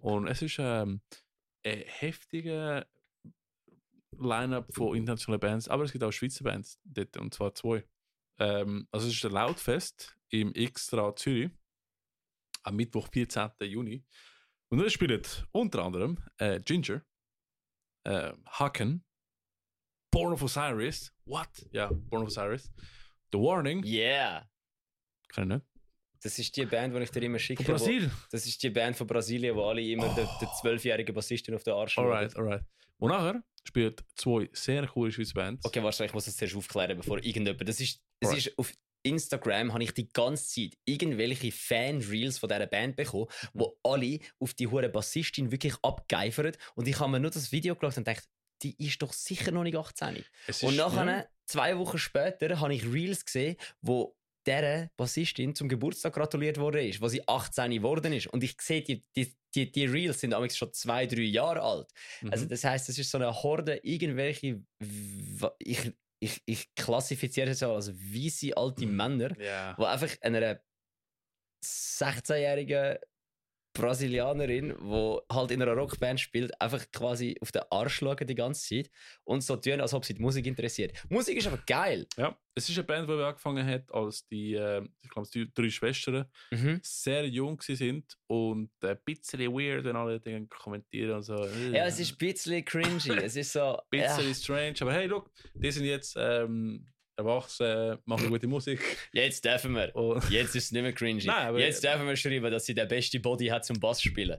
Und 0.00 0.28
es 0.28 0.42
ist 0.42 0.56
ähm, 0.58 1.00
ein 1.64 1.82
heftiger 1.86 2.86
Line-up 4.18 4.72
von 4.72 4.96
internationalen 4.96 5.40
Bands, 5.40 5.68
aber 5.68 5.84
es 5.84 5.92
gibt 5.92 6.04
auch 6.04 6.12
Schweizer 6.12 6.44
Bands 6.44 6.80
dort, 6.84 7.16
und 7.16 7.34
zwar 7.34 7.54
zwei. 7.54 7.84
Ähm, 8.38 8.86
also 8.90 9.08
es 9.08 9.14
ist 9.14 9.24
ein 9.24 9.32
Lautfest 9.32 10.16
im 10.30 10.54
Extra 10.54 11.14
Zürich 11.16 11.50
am 12.62 12.76
Mittwoch, 12.76 13.08
14. 13.12 13.50
Juni. 13.62 14.04
Und 14.68 14.78
da 14.78 14.90
spielen 14.90 15.22
unter 15.52 15.84
anderem 15.84 16.18
äh, 16.38 16.60
Ginger, 16.60 17.02
äh, 18.04 18.32
Haken, 18.46 19.04
Born 20.16 20.32
of 20.32 20.42
Osiris. 20.42 21.12
What? 21.26 21.48
Ja, 21.72 21.90
Born 21.92 22.22
of 22.22 22.28
Osiris. 22.28 22.70
The 23.32 23.38
Warning. 23.38 23.84
Yeah! 23.84 24.48
Kann 25.28 25.50
ich 25.50 25.56
nicht. 25.56 25.66
Das 26.22 26.38
ist 26.38 26.56
die 26.56 26.64
Band, 26.64 26.96
die 26.96 27.00
ich 27.02 27.10
dir 27.10 27.22
immer 27.22 27.38
schicke. 27.38 27.62
Von 27.62 27.74
Brasil. 27.74 28.06
Wo, 28.06 28.16
das 28.30 28.46
ist 28.46 28.62
die 28.62 28.70
Band 28.70 28.96
von 28.96 29.06
Brasilien, 29.06 29.54
wo 29.54 29.64
alle 29.64 29.82
immer 29.82 30.08
den 30.14 30.26
den 30.40 30.48
zwölfjährigen 30.60 31.14
Bassisten 31.14 31.54
auf 31.54 31.64
den 31.64 31.74
Arsch 31.74 31.92
schauen. 31.92 32.12
Alright, 32.12 32.34
alright. 32.34 32.62
Und 32.96 33.10
nachher 33.10 33.42
spielt 33.64 34.04
zwei 34.14 34.48
sehr 34.52 34.86
coole 34.86 35.12
Schweizer 35.12 35.34
Bands. 35.34 35.64
Okay, 35.66 35.82
warte, 35.82 36.06
ich 36.06 36.14
muss 36.14 36.24
das 36.24 36.36
zuerst 36.36 36.56
aufklären, 36.56 36.96
bevor 36.96 37.18
irgendjemand. 37.18 37.68
Das 37.68 37.78
ist, 37.78 38.02
das 38.20 38.30
Alright. 38.30 38.46
ist 38.46 38.58
auf 38.58 38.72
Instagram 39.02 39.72
habe 39.72 39.84
ich 39.84 39.92
die 39.92 40.08
ganze 40.08 40.48
Zeit 40.48 40.78
irgendwelche 40.84 41.52
Fan-Reels 41.52 42.38
von 42.38 42.48
dieser 42.48 42.66
Band 42.66 42.96
bekommen, 42.96 43.26
wo 43.52 43.78
alle 43.82 44.18
auf 44.40 44.54
die 44.54 44.66
hure 44.66 44.88
Bassistin 44.88 45.52
wirklich 45.52 45.74
abgeifern. 45.82 46.56
Und 46.74 46.88
ich 46.88 46.98
habe 46.98 47.12
mir 47.12 47.20
nur 47.20 47.30
das 47.30 47.52
Video 47.52 47.76
geschaut 47.76 47.98
und 47.98 48.04
gedacht, 48.04 48.26
die 48.62 48.74
ist 48.84 49.02
doch 49.02 49.12
sicher 49.12 49.52
noch 49.52 49.62
nicht 49.62 49.76
18. 49.76 50.24
Es 50.46 50.62
Und 50.62 50.76
nachher, 50.76 51.06
ja. 51.06 51.26
zwei 51.46 51.78
Wochen 51.78 51.98
später, 51.98 52.60
habe 52.60 52.74
ich 52.74 52.84
Reels 52.84 53.24
gesehen, 53.24 53.56
wo 53.80 54.16
dieser 54.46 54.90
Bassistin 54.96 55.54
zum 55.54 55.68
Geburtstag 55.68 56.14
gratuliert 56.14 56.58
worden 56.58 56.86
ist, 56.86 57.00
wo 57.00 57.08
sie 57.08 57.26
18 57.26 57.70
geworden 57.72 58.12
ist. 58.12 58.28
Und 58.28 58.44
ich 58.44 58.56
sehe, 58.60 58.82
die, 58.82 59.04
die, 59.16 59.34
die, 59.54 59.70
die 59.70 59.86
Reels 59.86 60.20
sind 60.20 60.34
amigs 60.34 60.56
schon 60.56 60.72
zwei, 60.72 61.06
drei 61.06 61.22
Jahre 61.22 61.62
alt. 61.62 61.90
Mhm. 62.20 62.30
Also 62.30 62.46
das 62.46 62.62
heißt, 62.62 62.88
es 62.88 62.98
ist 62.98 63.10
so 63.10 63.18
eine 63.18 63.32
Horde 63.42 63.80
irgendwelche, 63.82 64.62
ich, 65.58 65.92
ich, 66.20 66.42
ich 66.46 66.74
klassifiziere 66.74 67.50
es 67.50 67.62
als 67.62 67.92
weisse 67.92 68.56
alte 68.56 68.86
Männer, 68.86 69.38
ja. 69.40 69.74
die 69.74 69.84
einfach 69.84 70.16
einer 70.22 70.60
16-jährigen 71.64 72.98
Brasilianerin, 73.76 74.74
die 74.78 75.18
halt 75.32 75.50
in 75.50 75.62
einer 75.62 75.72
Rockband 75.74 76.20
spielt, 76.20 76.58
einfach 76.60 76.84
quasi 76.92 77.36
auf 77.40 77.52
den 77.52 77.62
Arsch 77.70 77.96
schauen 77.96 78.16
die 78.26 78.34
ganze 78.34 78.68
Zeit 78.68 78.90
und 79.24 79.42
so 79.42 79.56
tun, 79.56 79.80
als 79.80 79.94
ob 79.94 80.04
sie 80.04 80.14
die 80.14 80.22
Musik 80.22 80.46
interessiert. 80.46 80.92
Musik 81.08 81.36
ist 81.38 81.46
aber 81.46 81.58
geil. 81.66 82.06
ja. 82.16 82.36
Es 82.58 82.70
ist 82.70 82.78
eine 82.78 82.84
Band, 82.86 83.06
die 83.06 83.12
angefangen 83.12 83.66
hat, 83.66 83.92
als 83.92 84.26
die, 84.28 84.54
äh, 84.54 84.82
ich 85.02 85.10
glaube, 85.10 85.28
die 85.34 85.52
drei 85.52 85.68
Schwestern 85.68 86.24
Mhm. 86.50 86.80
sehr 86.82 87.28
jung 87.28 87.60
sind 87.60 88.16
und 88.28 88.70
ein 88.82 88.98
bisschen 89.04 89.52
weird, 89.52 89.84
wenn 89.84 89.94
alle 89.94 90.18
Dinge 90.18 90.46
kommentieren 90.46 91.16
und 91.16 91.22
so. 91.22 91.36
Ja, 91.36 91.84
es 91.84 92.00
ist 92.00 92.12
ein 92.12 92.16
bisschen 92.16 92.64
cringy. 92.64 93.10
es 93.22 93.36
ist 93.36 93.52
so. 93.52 93.76
ein 93.76 93.82
bisschen 93.90 94.28
ja, 94.28 94.34
strange, 94.34 94.74
aber 94.80 94.94
hey, 94.94 95.04
look, 95.06 95.30
die 95.52 95.70
sind 95.70 95.84
jetzt 95.84 96.16
ähm, 96.18 96.86
erwachsen, 97.16 97.98
machen 98.04 98.28
gute 98.30 98.46
Musik. 98.46 98.80
jetzt 99.12 99.44
dürfen 99.44 99.74
wir. 99.74 99.94
Und 99.96 100.28
Jetzt 100.30 100.54
ist 100.54 100.64
es 100.66 100.72
nicht 100.72 100.82
mehr 100.82 100.92
cringy. 100.92 101.24
Nein, 101.24 101.48
aber- 101.48 101.60
jetzt 101.60 101.82
dürfen 101.82 102.06
wir 102.06 102.16
schreiben, 102.16 102.50
dass 102.50 102.64
sie 102.66 102.74
der 102.74 102.86
beste 102.86 103.20
Body 103.20 103.46
hat 103.46 103.64
zum 103.64 103.78
Bass 103.80 104.02
spielen. 104.02 104.38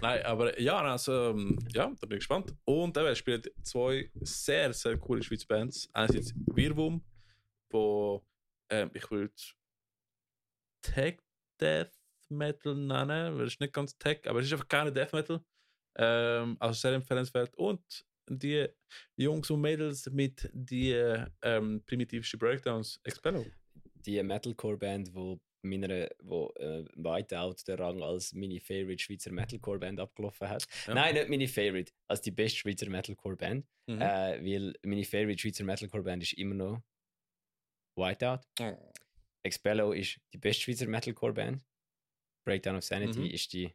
Nein, 0.00 0.22
aber 0.24 0.58
ja, 0.60 0.80
also, 0.80 1.30
ähm, 1.30 1.58
ja, 1.72 1.86
da 2.00 2.06
bin 2.06 2.12
ich 2.18 2.20
gespannt. 2.20 2.54
Und 2.64 2.96
eben, 2.96 3.06
er 3.06 3.14
spielt 3.14 3.52
zwei 3.62 4.10
sehr, 4.20 4.72
sehr 4.72 4.96
coole 4.98 5.22
Schweizer 5.22 5.46
Bands. 5.48 5.88
Einerseits 5.92 6.32
Wirwum, 6.54 7.04
wo 7.70 8.24
ähm, 8.70 8.90
ich 8.94 9.10
würde 9.10 9.32
Tech 10.82 11.18
Death 11.60 11.92
Metal 12.28 12.74
nennen, 12.74 13.36
weil 13.36 13.46
es 13.46 13.54
ist 13.54 13.60
nicht 13.60 13.72
ganz 13.72 13.96
Tech, 13.98 14.20
aber 14.26 14.40
es 14.40 14.46
ist 14.46 14.52
einfach 14.52 14.68
keine 14.68 14.92
Death 14.92 15.12
Metal. 15.12 15.40
Ähm, 15.96 16.56
also 16.58 16.74
sehr 16.80 16.94
empfehlenswert. 16.94 17.54
Und 17.56 17.82
die 18.28 18.68
Jungs 19.16 19.50
und 19.50 19.60
Mädels 19.60 20.08
mit 20.10 20.48
die 20.52 20.92
ähm, 21.42 21.82
primitivsten 21.86 22.38
Breakdowns, 22.38 23.00
Expello. 23.04 23.44
Die 23.94 24.22
Metalcore-Band, 24.22 25.14
wo 25.14 25.40
meiner, 25.64 26.08
wo 26.22 26.52
äh, 26.56 26.84
Whiteout 26.96 27.56
den 27.68 27.76
Rang 27.78 28.02
als 28.02 28.32
meine 28.32 28.60
Favorite 28.60 29.00
Schweizer 29.00 29.30
Metalcore-Band 29.30 30.00
abgelaufen 30.00 30.48
hat. 30.48 30.66
Ja. 30.88 30.94
Nein, 30.94 31.14
nicht 31.14 31.28
meine 31.28 31.46
Favorite, 31.48 31.92
als 32.08 32.20
die 32.20 32.32
beste 32.32 32.58
Schweizer 32.58 32.90
Metalcore-Band. 32.90 33.64
Mhm. 33.86 34.00
Äh, 34.00 34.44
weil 34.44 34.74
meine 34.82 35.04
Favorite 35.04 35.38
Schweizer 35.38 35.64
Metalcore-Band 35.64 36.22
ist 36.24 36.32
immer 36.34 36.54
noch 36.56 36.82
Whiteout. 37.96 38.40
Expello 39.44 39.92
ist 39.92 40.18
die 40.32 40.38
beste 40.38 40.62
Schweizer 40.62 40.86
Metalcore-Band. 40.86 41.64
Breakdown 42.44 42.76
of 42.76 42.84
Sanity 42.84 43.20
Mhm. 43.20 43.26
ist 43.26 43.52
die, 43.52 43.72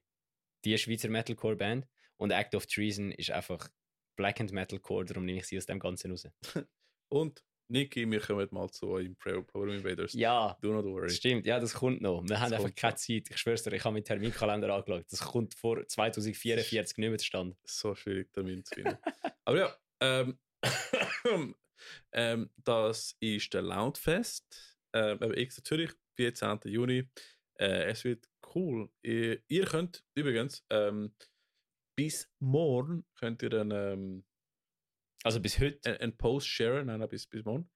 die 0.65 0.77
Schweizer 0.77 1.09
Metalcore-Band. 1.09 1.87
Und 2.17 2.31
Act 2.31 2.55
of 2.55 2.65
Treason 2.65 3.11
ist 3.11 3.31
einfach 3.31 3.69
Black 4.17 4.41
and 4.41 4.51
Metalcore, 4.51 5.05
darum 5.05 5.23
nehme 5.25 5.39
ich 5.39 5.45
sie 5.47 5.57
aus 5.57 5.65
dem 5.65 5.79
Ganzen 5.79 6.11
raus. 6.11 6.27
Und 7.09 7.41
Niki, 7.69 8.09
wir 8.09 8.19
kommen 8.21 8.47
mal 8.51 8.69
zu 8.69 8.87
euch 8.89 9.05
im 9.07 9.15
Program 9.17 9.69
Invaders. 9.75 10.13
Ja, 10.13 10.57
Do 10.61 10.71
not 10.73 10.85
worry. 10.85 11.09
stimmt. 11.09 11.45
Ja, 11.45 11.59
das 11.59 11.73
kommt 11.73 12.01
noch. 12.01 12.23
Wir 12.27 12.39
haben 12.39 12.49
Das 12.51 12.59
einfach 12.59 12.63
kommt 12.69 12.75
keine. 12.77 12.95
Zeit. 12.95 13.29
Ich 13.29 13.37
schwör's 13.37 13.63
dir, 13.63 13.73
ich 13.73 13.83
habe 13.83 13.93
meinen 13.93 14.05
Terminkalender 14.05 14.73
angeschaut. 14.73 15.05
Das 15.09 15.19
kommt 15.21 15.53
vor 15.53 15.85
2044 15.85 16.97
nicht 16.97 17.09
mehr 17.09 17.17
zustande. 17.17 17.57
so 17.65 17.93
schwierig, 17.95 18.31
Termin 18.33 18.63
zu 18.63 18.75
finden. 18.75 18.97
Aber 19.45 19.57
ja, 19.57 19.75
ähm, 20.01 20.39
ähm, 22.13 22.49
das 22.63 23.15
ist 23.19 23.53
der 23.53 23.61
Loudfest. 23.61 24.77
Ähm, 24.93 25.19
X 25.35 25.61
Zürich, 25.63 25.91
14. 26.15 26.59
Juni. 26.65 27.09
Äh, 27.59 27.83
es 27.91 28.03
wird 28.05 28.29
cool. 28.55 28.89
Ihr, 29.03 29.41
ihr 29.49 29.65
könnt 29.65 30.05
übrigens 30.15 30.65
ähm, 30.69 31.13
bis 31.97 32.29
morgen 32.39 33.05
könnt 33.15 33.41
ihr 33.43 33.51
einen, 33.59 33.71
ähm, 33.71 34.25
Also 35.23 35.41
bis 35.41 35.59
heute. 35.59 35.99
einen 35.99 36.15
Post 36.15 36.47
sharen. 36.47 36.85
Nein, 36.87 36.99
nein, 36.99 37.09
bis, 37.09 37.25
bis 37.27 37.43
morgen. 37.43 37.69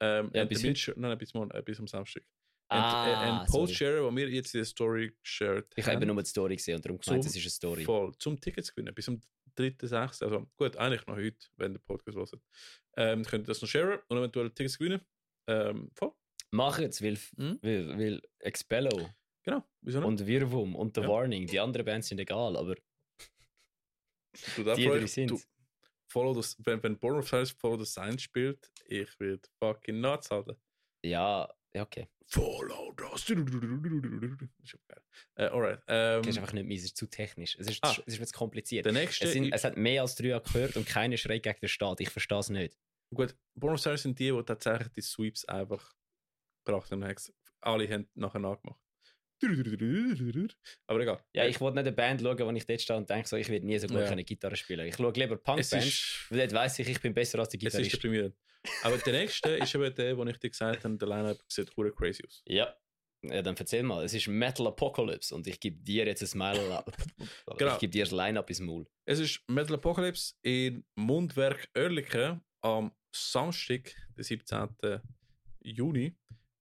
Ähm, 0.00 0.30
Ja, 0.34 0.44
bis 0.44 0.64
heute. 0.64 0.92
Nein, 0.98 1.10
nein, 1.10 1.18
bis 1.18 1.34
morgen, 1.34 1.50
äh, 1.52 1.62
bis 1.62 1.78
am 1.78 1.86
Samstag. 1.86 2.24
Ah, 2.70 3.04
Ein, 3.20 3.40
ein 3.40 3.46
Post 3.46 3.74
sharen, 3.74 4.04
wo 4.04 4.14
wir 4.16 4.28
jetzt 4.28 4.52
die 4.54 4.64
Story 4.64 5.16
geshared 5.22 5.66
Ich 5.76 5.86
habe 5.86 5.96
eben 6.02 6.06
nur 6.12 6.22
die 6.22 6.28
Story 6.28 6.56
gesehen 6.56 6.76
und 6.76 6.84
darum 6.84 6.98
gemeint, 6.98 7.24
das 7.24 7.34
ist 7.34 7.42
eine 7.42 7.50
Story. 7.50 7.84
Voll. 7.84 8.14
Zum 8.18 8.38
Tickets 8.40 8.74
gewinnen. 8.74 8.94
Bis 8.94 9.06
zum 9.06 9.20
3.6. 9.56 10.22
Also 10.22 10.46
gut, 10.56 10.76
eigentlich 10.76 11.06
noch 11.06 11.16
heute, 11.16 11.46
wenn 11.56 11.72
der 11.74 11.80
Podcast 11.80 12.16
hört. 12.16 12.42
Ähm, 12.96 13.22
könnt 13.24 13.44
ihr 13.44 13.48
das 13.48 13.62
noch 13.62 13.68
sharen 13.68 14.00
und 14.08 14.18
eventuell 14.18 14.50
Tickets 14.50 14.78
gewinnen. 14.78 15.00
Ähm, 15.48 15.90
voll. 15.94 16.12
Mach 16.50 16.78
jetzt, 16.78 17.02
weil, 17.02 17.18
Mhm. 17.36 17.58
weil, 17.62 17.98
weil 17.98 18.22
Expello 18.40 19.10
Genau. 19.44 19.64
Wieso 19.80 20.00
nicht? 20.00 20.06
und 20.08 20.26
Wirwum 20.26 20.74
und 20.76 20.94
The 20.94 21.02
Ja. 21.02 21.08
Warning, 21.08 21.46
die 21.46 21.58
anderen 21.60 21.86
Bands 21.86 22.08
sind 22.08 22.20
egal, 22.20 22.56
aber 22.56 22.74
du, 24.56 24.64
die 24.64 24.84
drei 24.86 24.98
ich- 24.98 25.12
sind's. 25.12 25.32
du, 25.42 25.48
follow 26.08 26.34
das, 26.34 26.56
wenn, 26.64 26.82
wenn 26.82 26.98
Born 26.98 27.16
of 27.18 27.28
Silence 27.28 27.54
Follow 27.58 27.76
the 27.82 27.90
Sign 27.90 28.18
spielt, 28.18 28.70
ich 28.86 29.18
werde 29.20 29.42
fucking 29.58 30.00
nuts 30.00 30.30
halten. 30.30 30.56
ja, 31.02 31.48
ja 31.74 31.82
okay. 31.82 32.08
Follow 32.30 32.92
das. 32.92 33.28
Ist 33.30 34.78
geil. 34.88 35.02
Äh, 35.36 35.44
alright. 35.46 35.80
Ähm, 35.88 36.20
Das 36.22 36.28
ist 36.32 36.38
einfach 36.38 36.52
nicht 36.52 36.66
meins, 36.68 36.80
es 36.80 36.86
ist 36.86 36.96
zu 36.98 37.06
technisch. 37.06 37.56
Es 37.58 37.68
ist, 37.68 37.78
Ah. 37.82 37.92
es 38.06 38.14
ist 38.14 38.20
mir 38.20 38.26
zu 38.26 38.36
kompliziert. 38.36 38.84
der 38.84 38.92
nächste. 38.92 39.24
Es, 39.24 39.32
sind, 39.32 39.50
es 39.52 39.64
hat 39.64 39.78
mehr 39.78 40.02
als 40.02 40.14
drei 40.14 40.38
gehört 40.38 40.76
und 40.76 40.86
keiner 40.86 41.16
schreit 41.16 41.42
gegen 41.42 41.58
den 41.60 41.68
Staat. 41.70 42.00
Ich 42.00 42.10
verstehe 42.10 42.38
es 42.38 42.50
nicht. 42.50 42.76
Gut, 43.14 43.34
Born 43.54 43.74
of 43.74 43.80
Silence 43.80 44.02
sind 44.02 44.18
die, 44.18 44.30
die 44.30 44.42
tatsächlich 44.44 44.88
die 44.92 45.00
Sweeps 45.00 45.46
einfach 45.46 45.94
gebracht 46.66 46.90
haben. 46.92 47.02
Alle 47.62 47.88
haben 47.88 48.08
nachher 48.14 48.40
nachgemacht. 48.40 48.78
Aber 50.86 51.00
egal. 51.00 51.22
Ja, 51.34 51.46
ich 51.46 51.60
wollte 51.60 51.76
nicht 51.76 51.86
eine 51.86 51.96
Band 51.96 52.20
schauen, 52.20 52.38
wo 52.38 52.50
ich 52.50 52.66
dort 52.66 52.80
stehe 52.80 52.96
und 52.98 53.08
denke, 53.08 53.28
so, 53.28 53.36
ich 53.36 53.48
werde 53.48 53.66
nie 53.66 53.78
so 53.78 53.86
gut 53.86 53.98
Ja. 53.98 54.08
können 54.08 54.24
Gitarre 54.24 54.56
spielen. 54.56 54.86
Ich 54.86 54.96
schaue 54.96 55.12
lieber 55.12 55.36
Punkbands, 55.36 55.72
weil 56.30 56.38
dort 56.40 56.52
weiss 56.52 56.78
ich, 56.78 56.88
ich 56.88 57.00
bin 57.00 57.14
besser 57.14 57.38
als 57.38 57.50
der 57.50 57.62
es 57.62 57.74
ist 57.74 57.92
deprimierend. 57.92 58.34
Aber 58.82 58.98
der 58.98 59.12
nächste 59.12 59.50
ist 59.50 59.74
eben 59.74 59.94
der, 59.94 60.16
wo 60.16 60.24
ich 60.24 60.38
dir 60.38 60.50
gesagt 60.50 60.84
habe, 60.84 60.96
der 60.98 61.08
Line-Up 61.08 61.38
sieht 61.48 61.74
hure 61.76 61.92
crazy 61.92 62.24
aus. 62.26 62.42
Ja. 62.46 62.74
Ja, 63.22 63.42
dann 63.42 63.56
erzähl 63.56 63.82
mal. 63.82 64.04
Es 64.04 64.14
ist 64.14 64.28
Metal 64.28 64.66
Apocalypse 64.68 65.34
und 65.34 65.46
ich 65.48 65.58
gebe 65.58 65.76
dir 65.76 66.06
jetzt 66.06 66.22
ein 66.22 66.28
Smile. 66.28 66.84
Genau. 67.58 67.72
Ich 67.74 67.78
gebe 67.80 67.90
dir 67.90 68.04
das 68.04 68.12
Line-Up 68.12 68.48
ins 68.48 68.60
Maul. 68.60 68.86
Es 69.04 69.18
ist 69.18 69.42
Metal 69.48 69.74
Apocalypse 69.74 70.34
in 70.42 70.84
Mundwerk 70.94 71.68
Oerlikon 71.76 72.40
am 72.60 72.92
Samstag, 73.12 73.92
den 74.16 74.22
17. 74.22 74.68
Juni. 75.62 76.14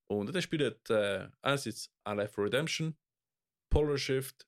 Und 0.10 0.34
da 0.34 0.42
spielt 0.42 0.90
äh, 0.90 1.28
einerseits 1.42 1.92
LF 2.08 2.32
for 2.32 2.46
Redemption, 2.46 2.98
Polar 3.70 3.98
Shift, 3.98 4.48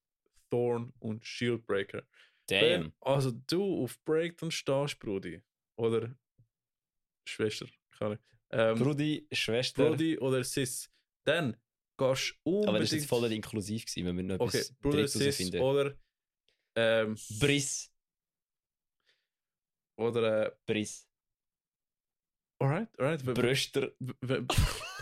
Thorn 0.49 0.93
und 0.99 1.25
Shieldbreaker. 1.25 2.03
Wenn 2.49 2.81
Damn. 2.83 2.93
also 3.01 3.31
du 3.31 3.83
auf 3.83 3.99
Breakdown 4.05 4.51
stehst, 4.51 4.99
Brudi, 4.99 5.41
oder 5.77 6.15
Schwester, 7.27 7.67
keine 7.91 8.11
Ahnung, 8.11 8.19
ähm, 8.51 8.79
Brudi, 8.79 9.27
Schwester. 9.31 9.89
Brudi 9.89 10.17
oder 10.17 10.43
Sis, 10.43 10.89
dann 11.25 11.55
gehst 11.97 12.35
du 12.43 12.49
unbedingt... 12.49 12.69
Aber 12.69 12.79
das 12.79 12.91
war 12.91 12.97
jetzt 12.97 13.09
voll 13.09 13.31
inklusiv. 13.31 13.85
Gewesen. 13.85 14.05
Wir 14.05 14.13
müssen 14.13 14.27
noch 14.27 14.39
Okay, 14.39 14.57
etwas 14.57 14.73
Bruder, 14.75 15.07
Sis 15.07 15.53
oder... 15.55 15.97
Ähm, 16.75 17.17
Briss. 17.39 17.91
oder... 19.97 20.47
Äh, 20.47 20.51
Briss. 20.65 21.07
alright, 22.59 22.89
alright. 22.99 23.23
Brüster. 23.23 23.91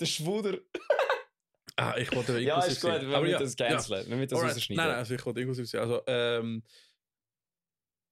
Der 0.00 0.06
Schwuder. 0.06 0.58
ah, 1.76 1.94
ich 1.96 2.14
wollte 2.14 2.38
Ja, 2.40 2.62
ist 2.64 2.80
gut. 2.80 2.90
Wir 2.92 3.20
müssen 3.20 3.30
ja, 3.30 3.38
das 3.38 3.56
canceln. 3.56 4.08
Wir 4.08 4.16
müssen 4.16 4.28
das 4.28 4.38
Alright. 4.38 4.56
rausschneiden. 4.56 4.76
Nein, 4.76 4.88
nein, 4.88 4.98
also 4.98 5.14
ich 5.14 5.26
wollte 5.26 5.40
inklusiv 5.40 5.68
sein. 5.68 5.80
Also, 5.80 6.02
ähm, 6.06 6.62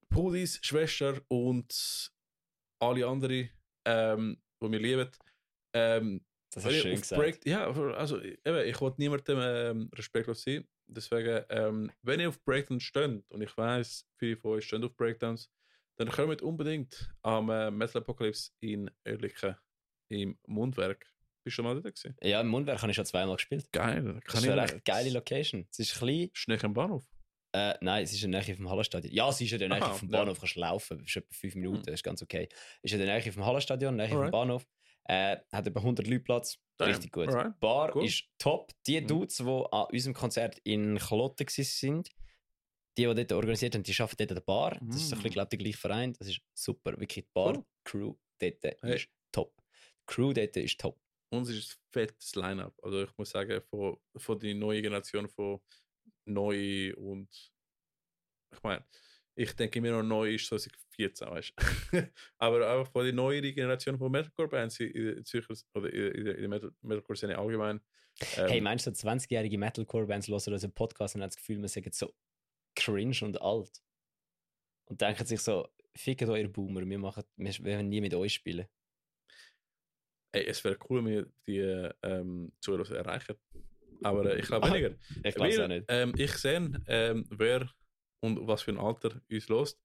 Pudis, 0.08 0.60
Schwester 0.62 1.20
und 1.28 2.12
alle 2.80 3.06
anderen, 3.06 3.50
ähm, 3.84 4.42
die 4.62 4.72
wir 4.72 4.78
lieben. 4.78 5.10
Ähm, 5.74 6.24
das 6.52 6.62
du 6.62 6.70
schön 6.70 7.00
gesagt. 7.00 7.20
Break, 7.20 7.46
ja, 7.46 7.66
also 7.66 8.20
eben, 8.20 8.64
ich 8.64 8.80
wollte 8.80 9.00
niemandem 9.00 9.38
ähm, 9.42 9.90
respektlos 9.94 10.42
sein. 10.42 10.66
Deswegen, 10.86 11.44
ähm, 11.48 11.90
wenn 12.02 12.20
ihr 12.20 12.28
auf 12.28 12.42
Breakdowns 12.44 12.84
steht, 12.84 13.24
und 13.28 13.42
ich 13.42 13.56
weiß, 13.56 14.06
viele 14.18 14.36
von 14.36 14.52
euch 14.52 14.66
stehen 14.66 14.84
auf 14.84 14.94
Breakdowns, 14.96 15.50
dann 15.96 16.08
kommt 16.08 16.42
unbedingt 16.42 17.12
am 17.22 17.50
äh, 17.50 17.70
Metal 17.70 18.02
Apocalypse 18.02 18.52
in 18.60 18.90
Oerlikon 19.04 19.56
im 20.10 20.38
Mundwerk. 20.46 21.13
Bist 21.44 21.58
du 21.58 21.62
mal 21.62 21.74
dort 21.80 21.84
gewesen? 21.94 22.16
Ja, 22.22 22.40
im 22.40 22.48
Mundwerk 22.48 22.80
habe 22.80 22.90
ich 22.90 22.96
schon 22.96 23.04
zweimal 23.04 23.36
gespielt. 23.36 23.70
Geil. 23.72 24.02
Das 24.02 24.24
Kann 24.24 24.38
ist 24.38 24.44
ich 24.44 24.50
eine 24.50 24.62
recht 24.62 24.84
geile 24.84 25.10
Location. 25.10 25.66
Es 25.70 25.78
ist 25.78 25.94
klein. 25.98 26.30
Schnee 26.32 26.58
am 26.62 26.72
Bahnhof. 26.74 27.04
Äh, 27.52 27.74
nein, 27.82 28.02
es 28.02 28.12
ist 28.12 28.24
in 28.24 28.32
der 28.32 28.42
Nähe 28.42 28.56
vom 28.56 28.68
Hallenstadion. 28.68 29.12
Ja, 29.14 29.28
es 29.28 29.40
ist 29.40 29.52
in 29.52 29.58
der 29.58 29.68
Nähe 29.68 29.82
Aha, 29.82 29.94
vom 29.94 30.08
ja. 30.10 30.18
Bahnhof. 30.18 30.40
Kannst 30.40 30.56
laufen. 30.56 31.00
Es 31.00 31.06
ist 31.10 31.16
etwa 31.16 31.34
fünf 31.34 31.54
Minuten. 31.54 31.78
Mhm. 31.80 31.84
Das 31.84 31.94
ist 31.94 32.02
ganz 32.02 32.22
okay. 32.22 32.48
Ist 32.82 32.92
in 32.92 32.98
der 32.98 33.06
Nähe 33.20 33.32
vom 33.32 33.44
Hallenstadion, 33.44 33.94
in 33.94 33.98
der 33.98 34.06
Nähe 34.06 34.12
vom 34.12 34.18
Alright. 34.24 34.32
Bahnhof. 34.32 34.66
Äh, 35.06 35.36
hat 35.52 35.66
etwa 35.66 35.80
100 35.80 36.06
Leute 36.06 36.24
Platz. 36.24 36.58
Damn. 36.78 36.88
Richtig 36.88 37.12
gut. 37.12 37.28
Alright. 37.28 37.60
Bar 37.60 37.94
Cool. 37.94 38.06
ist 38.06 38.24
top. 38.38 38.72
Die 38.86 39.00
Mhm. 39.00 39.06
Dudes, 39.06 39.36
die 39.36 39.44
an 39.44 39.86
unserem 39.92 40.14
Konzert 40.14 40.58
in 40.64 40.96
Kloten 40.98 41.46
sind, 41.48 42.08
die, 42.96 43.06
die 43.06 43.14
dort 43.14 43.32
organisiert 43.32 43.74
haben, 43.74 43.82
die 43.82 43.92
arbeiten 44.00 44.16
dort 44.18 44.30
an 44.30 44.34
der 44.36 44.42
Bar. 44.42 44.78
Das 44.80 44.96
ist 44.96 45.08
so 45.10 45.14
ein 45.16 45.18
bisschen, 45.18 45.32
glaube 45.34 45.46
ich, 45.46 45.50
der 45.50 45.58
gleiche 45.58 45.78
Verein. 45.78 46.12
Das 46.18 46.26
ist 46.28 46.40
super. 46.54 46.92
Wirklich, 46.98 47.26
die 47.26 47.30
Bar, 47.34 47.56
Cool. 47.58 47.64
Crew 47.84 48.14
dort 48.40 48.64
Hey. 48.82 48.96
ist 48.96 49.08
top. 49.30 49.54
Die 49.56 50.06
Crew 50.06 50.32
dort 50.32 50.56
ist 50.56 50.80
top. 50.80 50.98
Uns 51.34 51.48
ist 51.50 51.72
ein 51.72 51.78
fettes 51.92 52.34
Line-Up. 52.34 52.74
Also 52.82 53.02
ich 53.04 53.10
muss 53.16 53.30
sagen, 53.30 53.60
von, 53.62 53.96
von 54.16 54.38
der 54.38 54.54
neuen 54.54 54.82
Generation 54.82 55.28
von 55.28 55.60
neu 56.26 56.94
und 56.96 57.28
ich 58.52 58.62
meine, 58.62 58.84
ich 59.36 59.52
denke 59.54 59.78
immer 59.80 59.90
noch 59.90 60.02
neu 60.04 60.34
ist 60.34 60.46
2014, 60.46 61.28
weißt 61.28 61.52
du. 61.92 62.12
Aber 62.38 62.70
auch 62.70 62.86
von 62.86 63.04
der 63.04 63.12
neuen 63.12 63.42
Generation 63.54 63.98
von 63.98 64.12
Metalcore-Bands 64.12 64.78
in 64.80 65.16
in 65.18 65.24
Zürcher 65.24 65.54
oder 65.74 65.92
in 65.92 66.26
in 66.26 66.36
der 66.36 66.48
Metal- 66.48 66.72
Metalcore-Szene 66.82 67.36
allgemein. 67.36 67.80
ähm, 68.36 68.48
Hey, 68.48 68.60
meinst 68.60 68.86
du, 68.86 68.94
so 68.94 69.08
20-jährige 69.08 69.58
Metalcore-Bands 69.58 70.28
hören 70.28 70.52
unseren 70.52 70.72
Podcast 70.72 71.16
und 71.16 71.22
haben 71.22 71.30
das 71.30 71.36
Gefühl, 71.36 71.60
wir 71.60 71.68
sagen 71.68 71.90
so 71.92 72.14
cringe 72.76 73.18
und 73.22 73.42
alt? 73.42 73.82
Und 74.86 75.00
denken 75.00 75.26
sich 75.26 75.40
so, 75.40 75.68
fickt 75.96 76.22
euer 76.28 76.46
Boomer, 76.48 76.86
wir, 76.88 76.98
machen, 76.98 77.24
wir 77.36 77.58
werden 77.64 77.88
nie 77.88 78.00
mit 78.00 78.14
euch 78.14 78.34
spielen. 78.34 78.66
Ey, 80.34 80.46
es 80.46 80.62
wäre 80.64 80.78
cool, 80.88 81.04
wenn 81.04 81.12
wir 81.12 81.32
die 81.46 81.60
ähm, 82.02 82.52
Zuhörer 82.60 82.96
erreichen. 82.96 83.36
Aber 84.02 84.34
äh, 84.34 84.40
ich 84.40 84.46
glaube 84.46 84.66
Ah, 84.66 84.70
weniger. 84.74 84.96
Ich 85.22 85.34
glaube 85.34 85.68
nicht. 85.68 85.84
Ähm, 85.88 86.12
ich 86.16 86.32
sehe, 86.32 86.82
ähm, 86.86 87.26
wer 87.30 87.70
und 88.20 88.46
was 88.46 88.62
für 88.62 88.72
ein 88.72 88.78
Alter 88.78 89.20
uns 89.30 89.48
lost. 89.48 89.80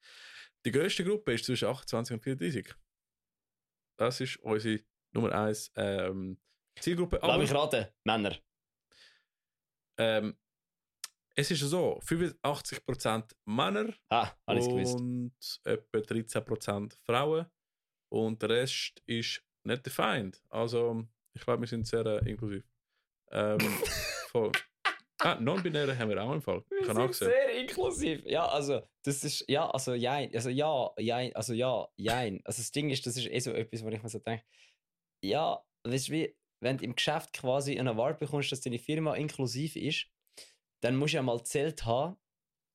Die 0.65 0.71
grösste 0.71 1.03
Gruppe 1.03 1.33
ist 1.33 1.45
zwischen 1.45 1.67
28 1.67 2.13
und 2.15 2.23
34. 2.23 2.73
Das 3.97 4.19
ist 4.21 4.37
unsere 4.37 4.81
Nummer 5.11 5.31
1 5.33 5.71
ähm, 5.75 6.37
Zielgruppe. 6.79 7.17
Lass 7.21 7.29
Aber 7.29 7.37
mich 7.37 7.53
raten, 7.53 7.85
Männer. 8.03 8.35
ähm, 9.97 10.37
es 11.35 11.51
ist 11.51 11.61
so: 11.61 11.99
85% 12.05 13.33
Männer 13.45 13.93
Ah, 14.09 14.31
und 14.45 15.33
etwa 15.63 15.97
13% 15.99 16.97
Frauen. 17.05 17.45
Und 18.11 18.41
der 18.41 18.49
Rest 18.49 19.01
ist 19.05 19.41
nicht 19.63 19.85
defined. 19.85 20.41
Also, 20.49 21.05
ich 21.33 21.41
glaube, 21.41 21.61
wir 21.61 21.67
sind 21.67 21.87
sehr 21.87 22.05
äh, 22.05 22.29
inklusiv. 22.29 22.63
Ähm, 23.31 23.59
voll. 24.31 24.51
Ah, 25.21 25.35
non-binäre 25.39 25.97
haben 25.97 26.09
wir 26.09 26.23
auch 26.23 26.31
im 26.31 26.41
Fall. 26.41 26.63
Wir 26.69 26.87
Kann 26.87 26.97
auch 26.97 27.13
sind 27.13 27.27
sehr 27.27 27.59
inklusiv. 27.59 28.23
Ja, 28.25 28.47
also, 28.47 28.81
das 29.03 29.23
ist, 29.23 29.43
ja, 29.49 29.69
also, 29.69 29.93
jein, 29.93 30.33
also, 30.33 30.49
ja, 30.49 30.91
jein, 30.97 31.35
also, 31.35 31.53
ja, 31.53 31.87
jein. 31.97 32.41
Also, 32.45 32.61
das 32.61 32.71
Ding 32.71 32.89
ist, 32.89 33.05
das 33.05 33.17
ist 33.17 33.29
eh 33.29 33.39
so 33.39 33.51
etwas, 33.51 33.83
wo 33.83 33.89
ich 33.89 34.01
mir 34.01 34.09
so 34.09 34.19
denke, 34.19 34.45
ja, 35.21 35.61
weißt 35.83 36.07
du, 36.07 36.11
wie, 36.13 36.35
wenn 36.61 36.77
du 36.77 36.85
im 36.85 36.95
Geschäft 36.95 37.33
quasi 37.33 37.77
einen 37.77 37.89
Award 37.89 38.19
bekommst, 38.19 38.51
dass 38.51 38.61
deine 38.61 38.79
Firma 38.79 39.15
inklusiv 39.15 39.75
ist, 39.75 40.07
dann 40.81 40.95
musst 40.95 41.13
du 41.13 41.17
ja 41.17 41.23
mal 41.23 41.43
zählt 41.43 41.85
haben, 41.85 42.17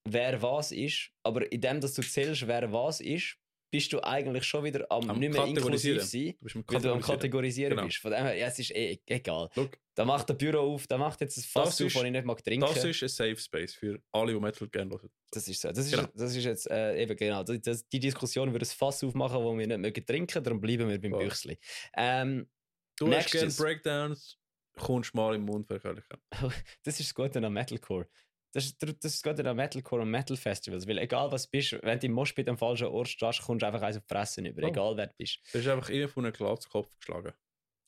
wer 0.06 0.42
was 0.42 0.72
ist. 0.72 1.10
Aber 1.22 1.50
indem, 1.50 1.80
dass 1.80 1.94
du 1.94 2.02
zählst, 2.02 2.46
wer 2.46 2.72
was 2.72 3.00
ist, 3.00 3.38
bist 3.70 3.92
du 3.92 4.00
eigentlich 4.02 4.44
schon 4.44 4.62
wieder 4.64 4.86
am, 4.90 5.10
Am 5.10 5.18
nicht 5.18 5.32
mehr 5.32 5.44
inklusiv 5.46 6.02
sein, 6.02 6.34
Du 6.40 6.60
weil 6.66 6.80
du 6.80 6.92
am 6.92 7.00
Kategorisieren. 7.00 7.70
Genau. 7.70 7.86
bist. 7.86 7.98
Von 7.98 8.12
dem 8.12 8.22
her, 8.24 8.34
ja, 8.36 8.46
es 8.46 8.58
ist 8.58 8.70
eh 8.70 9.00
egal. 9.06 9.48
Look, 9.56 9.78
Da 9.94 10.04
macht 10.04 10.28
der 10.28 10.34
Büro 10.34 10.74
auf, 10.74 10.86
da 10.86 10.96
macht 10.96 11.20
jetzt 11.20 11.36
ein 11.38 11.42
Fass 11.42 11.80
auf, 11.82 11.92
das 11.92 12.02
ich 12.04 12.10
nicht 12.10 12.24
mag 12.24 12.42
trinken. 12.44 12.66
das 12.72 12.84
ist 12.84 13.02
ein 13.02 13.08
Safe 13.08 13.36
Space 13.36 13.74
für 13.74 14.00
alle, 14.12 14.32
die 14.32 14.40
Metal 14.40 14.68
gerne 14.68 14.90
hören. 14.92 15.10
Das 15.30 15.48
ist 15.48 15.60
so. 15.60 15.68
Das 15.68 15.78
ist, 15.86 15.90
Genau. 15.92 16.08
das 16.14 16.36
ist 16.36 16.44
jetzt 16.44 16.70
äh, 16.70 17.02
eben 17.02 17.16
genau. 17.16 17.42
Das, 17.42 17.60
das, 17.62 17.88
die 17.88 17.98
Diskussion 18.00 18.52
würde 18.52 18.64
ein 18.64 18.68
Fass 18.68 19.02
aufmachen, 19.02 19.42
wo 19.42 19.56
wir 19.58 19.66
nicht 19.66 19.78
mögen 19.78 20.06
trinken, 20.06 20.42
darum 20.44 20.60
bleiben 20.60 20.88
wir 20.88 21.00
beim 21.00 21.10
Voll. 21.12 21.24
Büchsli. 21.24 21.58
Ähm, 21.96 22.48
Du 22.96 23.12
hast 23.12 23.32
gerne. 23.32 23.50
Breakdowns, 23.50 24.38
kommst 24.76 25.14
mal 25.14 25.34
im 25.34 25.42
Mund 25.42 25.66
verkörlichen. 25.66 26.16
das 26.84 27.00
ist 27.00 27.08
das 27.08 27.14
Gute 27.14 27.44
an 27.44 27.52
Metalcore. 27.52 28.06
Das 28.54 28.66
ist, 28.66 28.80
das 28.82 28.96
das 29.00 29.22
Gute 29.22 29.48
an 29.48 29.56
Metalcore 29.56 30.02
und 30.02 30.10
Metal 30.10 30.36
Festivals, 30.36 30.86
weil 30.86 30.98
egal 30.98 31.30
was 31.32 31.44
du 31.44 31.50
bist, 31.50 31.72
wenn 31.82 31.98
du 31.98 32.06
im 32.06 32.12
Moshpit 32.12 32.48
am 32.48 32.56
falschen 32.56 32.86
Ort 32.86 33.08
stehst, 33.08 33.42
kommst 33.42 33.62
du 33.62 33.66
einfach 33.66 33.82
eins 33.82 33.96
auf 33.96 34.04
die 34.04 34.14
Fresse 34.14 34.40
über, 34.46 34.62
Oh. 34.62 34.68
egal 34.68 34.96
wer 34.96 35.06
du 35.08 35.14
bist. 35.18 35.40
Das 35.52 35.60
ist 35.62 35.68
einfach 35.68 35.88
immer 35.90 36.08
von 36.08 36.24
einem 36.24 36.32
Glatzkopf 36.32 36.88
geschlagen. 36.98 37.32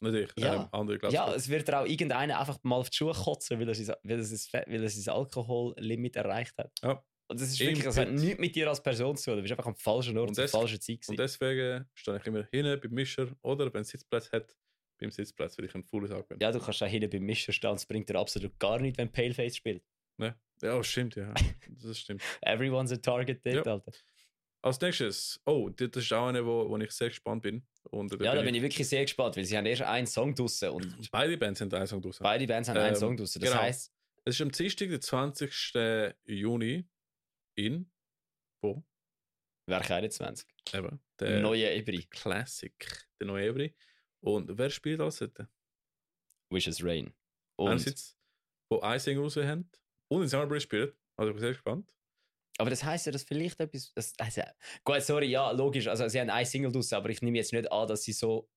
Natürlich, 0.00 0.30
Ja. 0.38 0.52
einem 0.52 0.68
anderen 0.72 1.00
Ja, 1.02 1.08
Glatzkopf. 1.08 1.36
es 1.36 1.48
wird 1.48 1.68
dir 1.68 1.80
auch 1.80 1.86
irgendeiner 1.86 2.38
einfach 2.40 2.58
mal 2.64 2.76
auf 2.76 2.90
die 2.90 2.96
Schuhe 2.96 3.12
kotzen, 3.14 3.58
weil 3.60 3.68
er 3.68 3.74
sein, 3.74 3.94
weil 4.02 4.18
er 4.18 4.24
sein, 4.24 4.64
weil 4.66 4.82
er 4.82 4.88
sein 4.90 5.14
Alkohollimit 5.14 6.16
erreicht 6.16 6.56
hat. 6.58 6.70
Ja. 6.82 7.02
Und 7.28 7.40
das 7.40 7.48
ist 7.48 7.60
Im 7.60 7.68
wirklich, 7.68 7.84
das 7.84 7.96
hat 7.96 8.10
nichts 8.10 8.38
mit 8.38 8.54
dir 8.54 8.68
als 8.68 8.82
Person 8.82 9.16
zu 9.16 9.24
tun. 9.30 9.36
Du 9.36 9.42
bist 9.42 9.52
einfach 9.52 9.66
am 9.66 9.74
falschen 9.76 10.16
Ort 10.18 10.28
Und 10.28 10.34
zur 10.34 10.46
falschen 10.48 10.80
Zeit. 10.80 10.96
Und 11.08 11.16
gewesen. 11.16 11.16
deswegen 11.16 11.88
stehe 11.94 12.16
ich 12.18 12.26
immer 12.26 12.46
hinten 12.52 12.80
beim 12.80 12.90
Mischer 12.92 13.28
oder 13.42 13.72
wenn 13.72 13.80
es 13.82 13.88
Sitzplatz 13.88 14.30
hat, 14.32 14.54
beim 15.00 15.10
Sitzplatz, 15.10 15.58
weil 15.58 15.64
ich 15.64 15.74
ein 15.74 15.84
fauler 15.84 16.06
Sack 16.08 16.28
bin. 16.28 16.38
Ja, 16.40 16.52
du 16.52 16.60
kannst 16.60 16.82
auch 16.82 16.86
hinten 16.86 17.10
beim 17.10 17.22
Mischer 17.22 17.52
stehen, 17.52 17.74
es 17.74 17.86
bringt 17.86 18.08
dir 18.08 18.16
absolut 18.18 18.58
gar 18.60 18.78
nichts, 18.78 18.98
wenn 18.98 19.10
Paleface 19.10 19.56
spielt. 19.56 19.82
Ne? 20.18 20.38
Ja, 20.62 20.76
das 20.78 20.86
stimmt, 20.86 21.16
ja. 21.16 21.32
Das 21.68 21.98
stimmt. 21.98 22.22
Everyone's 22.42 22.92
a 22.92 22.96
target 22.96 23.44
dort, 23.44 23.66
Ja. 23.66 23.72
Alter. 23.72 23.92
Als 24.62 24.80
nächstes, 24.80 25.40
oh, 25.44 25.68
das 25.68 25.90
ist 25.94 26.12
auch 26.12 26.26
eine, 26.28 26.44
wo, 26.44 26.68
wo 26.68 26.76
ich 26.78 26.90
sehr 26.90 27.08
gespannt 27.08 27.42
bin. 27.42 27.64
Und 27.90 28.10
Ja, 28.20 28.34
da 28.34 28.42
bin 28.42 28.54
ich 28.54 28.62
wirklich 28.62 28.88
sehr 28.88 29.02
gespannt, 29.02 29.36
weil 29.36 29.44
sie 29.44 29.56
haben 29.56 29.66
erst 29.66 29.82
einen 29.82 30.06
Song 30.08 30.34
draussen 30.34 30.70
und 30.70 30.86
Beide 31.12 31.36
Bands 31.36 31.58
sind 31.60 31.72
einen 31.72 31.86
Song 31.86 32.02
draussen. 32.02 32.22
beide 32.24 32.46
Bands 32.46 32.68
haben 32.68 32.76
einen 32.78 32.94
Ähm, 32.94 33.00
Song 33.00 33.16
draussen. 33.16 33.40
Das 33.40 33.50
genau. 33.50 33.62
heisst, 33.62 33.92
Es 34.24 34.34
ist 34.34 34.40
am 34.40 34.50
Dienstag, 34.50 34.88
der 34.88 35.00
20. 35.00 36.16
Juni 36.24 36.84
in 37.54 37.90
wo? 38.60 38.82
Werk 39.68 39.90
21. 39.90 40.48
Eben, 40.74 41.00
der 41.20 41.40
Neue 41.40 41.70
Ebri. 41.70 42.04
Classic, 42.10 42.74
der 43.20 43.26
neue 43.28 43.46
Every. 43.46 43.74
Und 44.20 44.56
wer 44.58 44.70
spielt 44.70 45.00
alles 45.00 45.18
dort? 45.18 45.46
Wishes 46.50 46.82
Rain. 46.82 47.12
Und, 47.56 47.68
Einerseits, 47.70 48.16
wo 48.68 48.80
ein 48.80 48.98
Single 48.98 49.22
raus 49.24 49.36
haben 49.36 49.70
und 50.08 50.22
in 50.22 50.28
Summerbury 50.28 50.60
spielt. 50.60 50.96
Also 51.16 51.30
ich 51.30 51.34
bin 51.34 51.40
sehr 51.40 51.52
gespannt. 51.52 51.92
aber 52.58 52.70
das 52.70 52.84
heisst 52.84 53.06
ja, 53.06 53.12
dass 53.12 53.22
vielleicht 53.24 53.58
etwas. 53.60 53.92
Das, 53.94 54.12
also, 54.18 54.42
gut, 54.84 55.02
sorry, 55.02 55.26
ja, 55.26 55.50
logisch. 55.50 55.86
Also, 55.88 56.08
sie 56.08 56.20
haben 56.20 56.30
ein 56.30 56.44
Single 56.46 56.72
draussen, 56.72 56.94
aber 56.94 57.08
ich 57.10 57.22
nehme 57.22 57.38
jetzt 57.38 57.52
nicht 57.52 57.70
an, 57.70 57.88
dass 57.88 58.02
sie 58.02 58.12
so. 58.12 58.48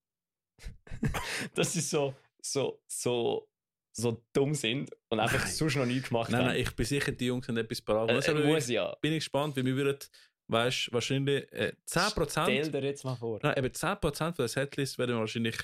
dass 1.56 1.74
sie 1.74 1.82
so. 1.82 2.14
so. 2.42 2.82
so. 2.88 3.50
so 3.94 4.24
dumm 4.34 4.54
sind 4.54 4.92
und 5.10 5.20
einfach 5.20 5.44
Nein. 5.44 5.52
sonst 5.52 5.76
noch 5.76 5.86
nichts 5.86 6.10
gemacht 6.10 6.32
Nein, 6.32 6.42
haben. 6.42 6.48
nein, 6.50 6.62
ich 6.62 6.76
bin 6.76 6.86
sicher, 6.86 7.12
die 7.12 7.26
Jungs 7.26 7.48
haben 7.48 7.58
etwas 7.58 7.82
parat. 7.82 8.10
äh, 8.10 8.34
muss 8.46 8.70
ja. 8.70 8.96
bin 9.02 9.14
ich 9.14 9.20
gespannt, 9.20 9.58
weil 9.58 9.66
wir 9.66 9.76
würden, 9.76 10.00
weißt 10.48 10.88
du, 10.88 10.94
wahrscheinlich 10.94 11.52
äh, 11.52 11.74
10%, 11.88 12.30
Stell 12.30 12.72
dir 12.72 12.84
jetzt 12.84 13.04
mal 13.04 13.16
vor. 13.16 13.40
nein, 13.42 13.58
eben 13.58 13.68
10% 13.68 14.16
von 14.18 14.34
der 14.38 14.48
Setlist 14.48 14.98
werden 14.98 15.16
wir 15.16 15.20
wahrscheinlich 15.20 15.58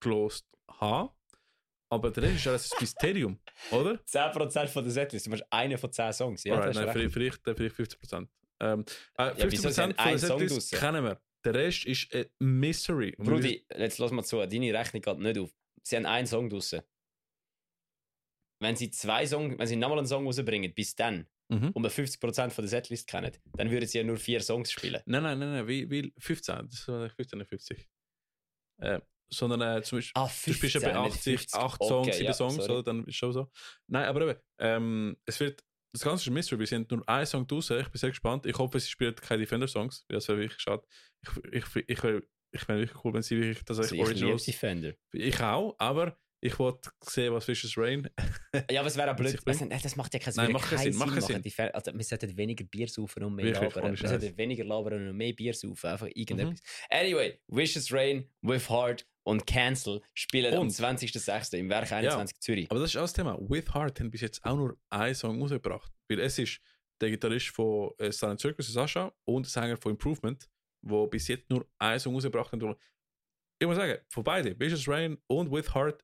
gelost 0.00 0.46
haben. 0.70 1.10
Aber 1.90 2.10
der 2.10 2.22
Rest 2.24 2.36
ist 2.36 2.46
alles 2.46 2.72
ein 2.72 2.78
Mysterium, 2.80 3.38
oder? 3.70 3.92
10% 4.06 4.66
von 4.68 4.84
der 4.84 4.92
Setlist, 4.92 5.26
du 5.26 5.30
machst 5.30 5.44
einen 5.50 5.78
von 5.78 5.90
10 5.92 6.12
Songs. 6.12 6.44
Ja, 6.44 6.54
Alright, 6.54 6.68
das 6.68 6.76
nein, 6.76 6.92
vielleicht, 6.92 7.40
vielleicht, 7.42 7.74
vielleicht 7.74 7.76
50%. 8.02 8.28
Ähm, 8.60 8.84
äh, 9.16 9.22
Ja, 9.38 9.50
wieso 9.50 9.68
50% 9.68 9.72
sind 9.72 10.00
von 10.00 10.18
Song 10.18 10.38
Setlist 10.40 10.72
kennen 10.74 11.04
wir. 11.04 11.20
Der 11.44 11.54
Rest 11.54 11.86
ist 11.86 12.12
ein 12.14 12.26
Mystery. 12.40 13.14
Und 13.16 13.26
Brudi, 13.26 13.64
jetzt 13.76 13.98
lass 13.98 14.10
mal 14.10 14.24
zu, 14.24 14.44
deine 14.44 14.74
Rechnung 14.74 15.00
geht 15.02 15.18
nicht 15.18 15.38
auf. 15.38 15.50
Sie 15.82 15.96
haben 15.96 16.06
einen 16.06 16.26
Song 16.26 16.50
draussen. 16.50 16.82
Wenn 18.60 18.74
sie 18.76 18.90
zwei 18.90 19.24
Songs, 19.26 19.56
wenn 19.58 19.66
sie 19.66 19.76
nochmal 19.76 19.98
einen 19.98 20.08
Song 20.08 20.26
rausbringen, 20.26 20.74
bis 20.74 20.94
dann, 20.94 21.26
Mhm. 21.50 21.70
und 21.70 21.82
wir 21.82 21.90
50% 21.90 22.50
von 22.52 22.62
der 22.64 22.68
Setlist 22.68 23.06
kennen, 23.08 23.32
dann 23.56 23.70
würden 23.70 23.86
sie 23.88 23.96
ja 23.96 24.04
nur 24.04 24.18
vier 24.18 24.42
Songs 24.42 24.70
spielen. 24.70 25.00
Nein, 25.06 25.22
nein, 25.22 25.38
nein, 25.38 25.52
nein, 25.52 25.66
wie, 25.66 25.88
wie 25.90 26.12
15, 26.18 26.68
das 26.68 26.86
war 26.88 27.08
15, 27.08 27.38
nicht 27.38 27.48
50. 27.48 27.88
Äh, 28.82 29.00
sondern 29.30 29.60
äh, 29.78 29.82
zum 29.82 29.98
Beispiel, 29.98 30.12
Ah, 30.22 30.30
du 30.46 30.52
spielst 30.54 30.74
ja 30.74 30.80
bei 30.80 30.94
80, 30.94 31.52
8 31.54 31.82
Songs, 31.84 32.16
7 32.16 32.32
Songs, 32.34 32.58
oder? 32.60 32.82
Dann 32.82 33.04
ist 33.04 33.16
schon 33.16 33.32
so. 33.32 33.50
Nein, 33.86 34.04
aber 34.06 34.22
eben, 34.28 34.40
ähm, 34.58 35.16
es 35.26 35.38
wird, 35.40 35.62
das 35.92 36.02
Ganze 36.02 36.22
ist 36.22 36.26
ein 36.28 36.34
Mystery, 36.34 36.58
wir 36.60 36.66
sind 36.66 36.90
nur 36.90 37.08
ein 37.08 37.26
Song 37.26 37.46
draußen, 37.46 37.78
ich 37.80 37.88
bin 37.88 37.98
sehr 37.98 38.10
gespannt. 38.10 38.46
Ich 38.46 38.56
hoffe, 38.58 38.78
sie 38.80 38.90
spielt 38.90 39.20
keine 39.22 39.40
Defender-Songs, 39.40 40.04
weil 40.08 40.16
das 40.16 40.28
wäre 40.28 40.38
wirklich 40.38 40.60
schade. 40.60 40.82
Ich, 41.50 41.62
ich, 41.64 41.76
ich, 41.88 42.04
ich, 42.04 42.22
ich 42.52 42.60
fände 42.62 42.82
wirklich 42.82 43.04
cool, 43.04 43.14
wenn 43.14 43.22
sie 43.22 43.36
wirklich 43.40 43.64
das 43.64 43.78
Also 43.78 43.94
also 43.94 43.94
ich 43.96 44.00
Originals... 44.02 44.44
Defender. 44.44 44.92
Ich 45.12 45.40
auch, 45.40 45.74
aber 45.78 46.18
ich 46.40 46.56
wollte 46.58 46.90
sehen, 47.04 47.32
was 47.34 47.48
Vicious 47.48 47.76
Rain... 47.76 48.08
Ja, 48.70 48.80
aber 48.80 48.88
es 48.88 48.96
wäre 48.96 49.10
auch 49.12 49.16
blöd. 49.16 49.38
Also, 49.44 49.64
nein, 49.64 49.80
das 49.82 49.96
macht 49.96 50.14
ja 50.14 50.20
keinen, 50.20 50.34
Nein, 50.36 50.46
würde 50.48 50.52
macht 50.54 50.70
keinen 50.70 50.92
Sinn, 50.92 50.96
macht. 50.96 51.22
Sinn. 51.22 51.42
Die 51.42 51.50
Fer- 51.50 51.70
also, 51.74 51.92
wir 51.92 52.04
sollten 52.04 52.36
weniger 52.36 52.64
Bier 52.64 52.86
saufen 52.88 53.24
und 53.24 53.34
mehr 53.34 53.46
Wirklich, 53.46 53.74
labern. 53.74 53.98
Wir 54.00 54.08
sollten 54.08 54.36
weniger 54.36 54.64
labern 54.64 55.08
und 55.08 55.16
mehr 55.16 55.32
Bier 55.32 55.52
saufen. 55.54 55.86
Einfach 55.90 56.06
Mhm. 56.06 56.12
irgendetwas. 56.14 56.60
Anyway, 56.90 57.40
Wishes 57.48 57.92
Rain, 57.92 58.30
With 58.42 58.68
Heart 58.68 59.06
und 59.28 59.46
Cancel 59.46 60.00
spielen 60.14 60.54
am 60.54 60.62
Und- 60.62 60.70
20.06. 60.70 61.58
im 61.58 61.68
Werk 61.68 61.92
21 61.92 62.40
Zürich. 62.40 62.70
Aber 62.70 62.80
das 62.80 62.90
ist 62.90 62.96
auch 62.96 63.02
das 63.02 63.12
Thema. 63.12 63.38
With 63.38 63.74
Heart 63.74 64.00
haben 64.00 64.10
bis 64.10 64.22
jetzt 64.22 64.42
auch 64.44 64.56
nur 64.56 64.78
einen 64.88 65.14
Song 65.14 65.40
rausgebracht. 65.40 65.92
Weil 66.08 66.20
es 66.20 66.38
ist 66.38 66.60
der 67.00 67.10
Gitarrist 67.10 67.48
von 67.48 67.92
äh, 67.98 68.10
Silent 68.10 68.40
Circus, 68.40 68.72
Sascha, 68.72 69.12
und 69.26 69.44
der 69.44 69.50
Sänger 69.50 69.76
von 69.76 69.92
Improvement, 69.92 70.48
wo 70.82 71.06
bis 71.06 71.28
jetzt 71.28 71.50
nur 71.50 71.68
einen 71.78 72.00
Song 72.00 72.14
rausgebracht 72.14 72.52
haben. 72.52 72.74
Ich 73.60 73.66
muss 73.66 73.76
sagen, 73.76 73.98
von 74.08 74.24
beiden, 74.24 74.58
Vicious 74.58 74.88
Rain 74.88 75.18
und 75.26 75.50
With 75.52 75.74
Heart, 75.74 76.02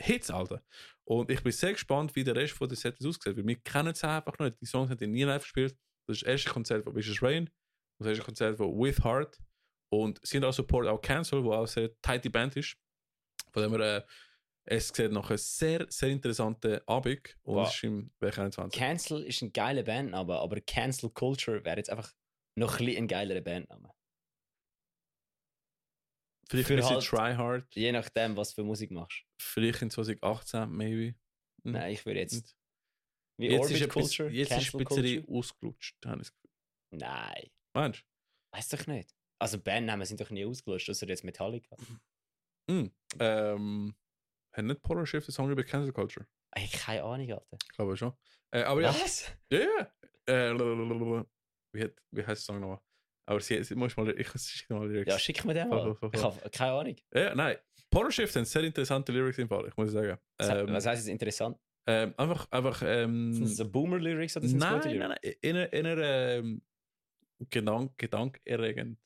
Hits, 0.00 0.30
Alter. 0.30 0.62
Und 1.04 1.30
ich 1.30 1.42
bin 1.42 1.52
sehr 1.52 1.72
gespannt, 1.72 2.14
wie 2.14 2.24
der 2.24 2.36
Rest 2.36 2.54
von 2.54 2.68
der 2.68 2.76
Set 2.76 2.96
aussieht, 3.04 3.36
weil 3.36 3.46
wir 3.46 3.56
kennen 3.60 3.92
es 3.92 4.04
einfach 4.04 4.38
noch 4.38 4.46
nicht. 4.46 4.60
Die 4.60 4.66
Songs 4.66 4.90
haben 4.90 4.98
die 4.98 5.06
nie 5.06 5.22
live 5.22 5.42
gespielt. 5.42 5.76
Das 6.06 6.16
ist 6.18 6.22
das 6.22 6.28
erste 6.28 6.50
Konzert 6.50 6.84
von 6.84 6.94
Vicious 6.94 7.22
Rain, 7.22 7.48
das 7.98 8.08
erste 8.08 8.24
Konzert 8.24 8.56
von 8.58 8.78
With 8.78 9.02
Heart 9.04 9.38
und 9.92 10.18
sie 10.22 10.38
haben 10.38 10.44
auch 10.44 10.52
Support 10.54 10.86
auch 10.88 11.00
Cancel, 11.00 11.44
wo 11.44 11.52
auch 11.52 11.58
eine 11.58 11.66
sehr 11.66 11.90
tighte 12.00 12.30
Band 12.30 12.56
ist. 12.56 12.76
Von 13.52 13.62
dem 13.62 13.72
her, 13.74 13.98
äh, 13.98 14.06
es 14.64 14.88
sieht 14.88 15.12
nach 15.12 15.28
einem 15.28 15.36
sehr, 15.38 15.86
sehr 15.90 16.08
interessanten 16.08 16.80
Abend 16.86 17.36
und 17.42 17.56
Wow. 17.56 17.68
ist 17.68 17.82
im 17.84 18.10
Weg 18.20 18.38
21. 18.38 18.78
Cancel 18.78 19.22
ist 19.24 19.42
ein 19.42 19.52
geiler 19.52 19.82
Bandname, 19.82 20.34
aber 20.38 20.60
Cancel 20.62 21.10
Culture 21.10 21.64
wäre 21.64 21.76
jetzt 21.76 21.90
einfach 21.90 22.12
noch 22.56 22.78
ein, 22.78 22.86
bisschen 22.86 23.04
ein 23.04 23.08
geilerer 23.08 23.40
Bandname. 23.42 23.92
Vielleicht 26.48 26.68
für 26.68 26.74
ein 26.74 26.80
bisschen 26.80 26.96
halt- 26.96 27.04
Try 27.06 27.34
Hard, 27.36 27.74
Je 27.74 27.92
nachdem, 27.92 28.36
was 28.36 28.52
für 28.52 28.62
Musik 28.64 28.90
machst. 28.90 29.24
vielleicht 29.40 29.82
in 29.82 29.90
2018, 29.90 30.70
maybe. 30.70 31.14
Hm. 31.64 31.72
Nein, 31.72 31.92
ich 31.92 32.04
würde 32.06 32.20
jetzt. 32.20 32.34
Und 32.34 32.54
Wie 33.38 33.46
Jetzt 33.48 33.60
Orbit 33.62 33.80
ist, 33.80 33.88
Culture? 33.88 34.28
jetzt 34.30 34.50
ist 34.52 34.74
ein 34.74 34.84
bisschen 34.84 34.84
Culture? 34.84 35.38
ausgelutscht, 35.38 35.96
habe 36.06 36.16
ich 36.22 36.28
das 36.28 36.32
Gefühl. 36.34 36.50
Nein, 36.92 37.50
Meinst 37.74 38.00
du? 38.00 38.56
weiß 38.56 38.68
doch 38.68 38.86
nicht. 38.86 39.14
Also 39.42 39.58
Bandnamen 39.58 40.06
sind 40.06 40.20
doch 40.20 40.30
nie 40.30 40.44
ausgelutscht, 40.44 40.88
außer 40.88 41.08
jetzt 41.08 41.24
Metallica. 41.24 41.76
Hm. 42.70 42.92
Ähm, 43.18 43.94
hat 44.52 44.64
nicht 44.64 44.82
Polar 44.82 45.04
Shift 45.04 45.26
einen 45.28 45.32
Song 45.32 45.50
über 45.50 45.64
Cancel 45.64 45.92
Culture? 45.92 46.26
Ich 46.56 46.70
keine 46.70 47.02
Ahnung, 47.02 47.28
Alter. 47.32 47.58
Ich 47.60 47.68
glaube 47.70 47.96
schon. 47.96 48.12
Äh, 48.52 48.62
aber 48.62 48.82
ja, 48.82 48.90
Was? 48.90 49.32
ja, 49.50 49.58
ja. 49.58 49.92
Äh, 50.28 50.52
lalalala. 50.52 51.26
wie, 51.74 51.82
hat, 51.82 51.92
wie 52.12 52.20
heißt 52.20 52.28
der 52.48 52.54
Song 52.54 52.60
nochmal? 52.60 52.78
Aber 53.26 53.40
sie, 53.40 53.64
sie 53.64 53.74
muss 53.74 53.96
mal, 53.96 54.08
ich 54.16 54.28
schicke 54.30 54.74
mal 54.74 54.88
Lyrics. 54.88 55.10
Ja, 55.10 55.18
schick 55.18 55.44
mir 55.44 55.54
den 55.54 55.68
mal. 55.68 55.96
Ich 56.12 56.22
habe 56.22 56.50
keine 56.50 56.72
Ahnung. 56.72 56.96
Ja, 57.12 57.34
nein. 57.34 57.56
Polar 57.90 58.12
Shift 58.12 58.36
haben 58.36 58.44
sehr 58.44 58.62
interessante 58.62 59.10
Lyrics 59.10 59.38
im 59.38 59.48
Fall, 59.48 59.66
ich 59.66 59.76
muss 59.76 59.90
sagen. 59.90 60.18
Was, 60.38 60.48
Ähm, 60.50 60.72
was 60.72 60.86
heißt 60.86 61.02
jetzt 61.02 61.12
interessant? 61.12 61.58
ähm, 61.88 62.14
einfach, 62.16 62.48
einfach, 62.52 62.80
ähm, 62.86 63.32
Sind 63.32 63.58
das 63.58 63.72
Boomer-Lyrics 63.72 64.36
oder 64.36 64.46
sind 64.46 64.60
das 64.62 64.70
nein, 64.70 64.80
gute 64.80 64.88
nein, 64.88 64.98
Lyrics? 64.98 65.20
nein, 65.24 65.34
in 65.40 65.56
einer, 65.56 65.72
in 65.72 65.86
einer 65.86 66.28
ähm, 66.38 66.62
Gedank, 67.50 67.98
gedankerregend. 67.98 69.00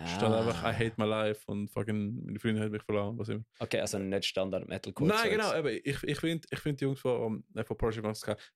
Ah. 0.00 0.38
einfach, 0.38 0.62
I 0.62 0.72
hate 0.72 0.94
my 0.96 1.04
life 1.06 1.42
und 1.46 1.68
fucking, 1.68 2.24
meine 2.24 2.38
Freundin 2.38 2.62
hat 2.62 2.70
mich 2.70 2.82
verloren, 2.82 3.18
was 3.18 3.28
immer. 3.30 3.44
Okay, 3.58 3.80
also 3.80 3.98
nicht 3.98 4.24
Standard 4.24 4.68
Metal 4.68 4.92
Nein, 5.00 5.30
genau, 5.30 5.54
eben, 5.56 5.80
ich, 5.84 6.02
ich 6.04 6.20
finde 6.20 6.46
ich 6.48 6.58
find 6.60 6.80
die 6.80 6.84
Jungs 6.84 7.00
von, 7.00 7.42
ähm, 7.56 7.64
von. 7.64 7.76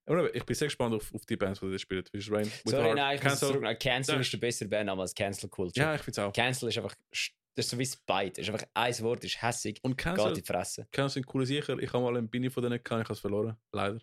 Aber 0.06 0.24
eben, 0.24 0.31
ich 0.35 0.44
bin 0.44 0.55
sehr 0.55 0.69
gespannt 0.69 0.94
auf, 0.94 1.12
auf 1.12 1.27
die 1.27 1.36
Bands, 1.36 1.59
die 1.59 1.70
das 1.70 1.81
spielen. 1.81 2.05
Wie 2.12 2.31
Rain, 2.31 2.51
Sorry, 2.64 2.94
nein, 2.94 3.16
ich 3.16 3.20
Cancel. 3.20 3.48
zurück. 3.48 3.81
Cancel 3.81 4.20
ist 4.20 4.32
der 4.32 4.39
bessere 4.39 4.69
Bandname 4.69 5.02
als 5.02 5.14
Cancel 5.14 5.48
Culture. 5.48 5.85
Ja, 5.85 5.94
ich 5.97 6.02
finde 6.02 6.12
es 6.12 6.19
auch. 6.20 6.32
Cancel 6.32 6.69
ist 6.69 6.78
einfach, 6.78 6.94
das 7.10 7.66
ist 7.66 7.70
so 7.70 7.78
wie 7.78 7.86
Spite. 7.86 8.40
ist 8.40 8.48
einfach 8.48 8.66
ein 8.74 8.98
Wort, 9.01 9.24
ist 9.24 9.43
hässig, 9.43 9.81
Und 9.82 9.98
geht 9.98 10.06
in 10.06 10.14
Cancel, 10.14 10.32
die 10.35 10.43
Fresse. 10.43 10.86
Cancel 10.93 11.14
sind 11.14 11.27
coole 11.27 11.44
Sicher. 11.44 11.77
Ich 11.78 11.93
habe 11.93 12.05
mal 12.05 12.16
einen 12.16 12.28
Bini 12.28 12.51
von 12.51 12.62
denen 12.62 12.82
gehabt, 12.82 13.02
ich 13.02 13.05
habe 13.09 13.12
es 13.14 13.20
verloren. 13.20 13.56
Leider. 13.73 13.98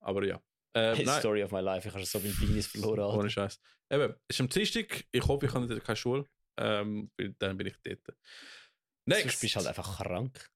Aber 0.00 0.24
ja. 0.24 0.40
Äh, 0.74 0.94
Hey, 0.94 1.06
Story 1.06 1.42
of 1.42 1.52
my 1.52 1.60
life, 1.60 1.88
ich 1.88 1.94
habe 1.94 2.04
so 2.04 2.18
viel 2.18 2.34
Binis 2.34 2.66
verloren. 2.66 3.00
Alter. 3.00 3.18
ohne 3.18 3.30
Scheiß. 3.30 3.58
Eben, 3.90 4.14
es 4.28 4.36
ist 4.36 4.40
am 4.40 4.48
Dienstag. 4.48 5.04
Ich 5.10 5.26
hoffe, 5.26 5.46
ich 5.46 5.54
habe 5.54 5.80
keine 5.80 5.96
Schule. 5.96 6.24
Ähm, 6.58 7.10
dann 7.38 7.56
bin 7.56 7.66
ich 7.68 7.76
dort. 7.82 8.00
Sonst 8.06 9.24
Next. 9.24 9.40
bist 9.40 9.54
du 9.54 9.58
halt 9.58 9.68
einfach 9.68 9.96
krank. 9.98 10.50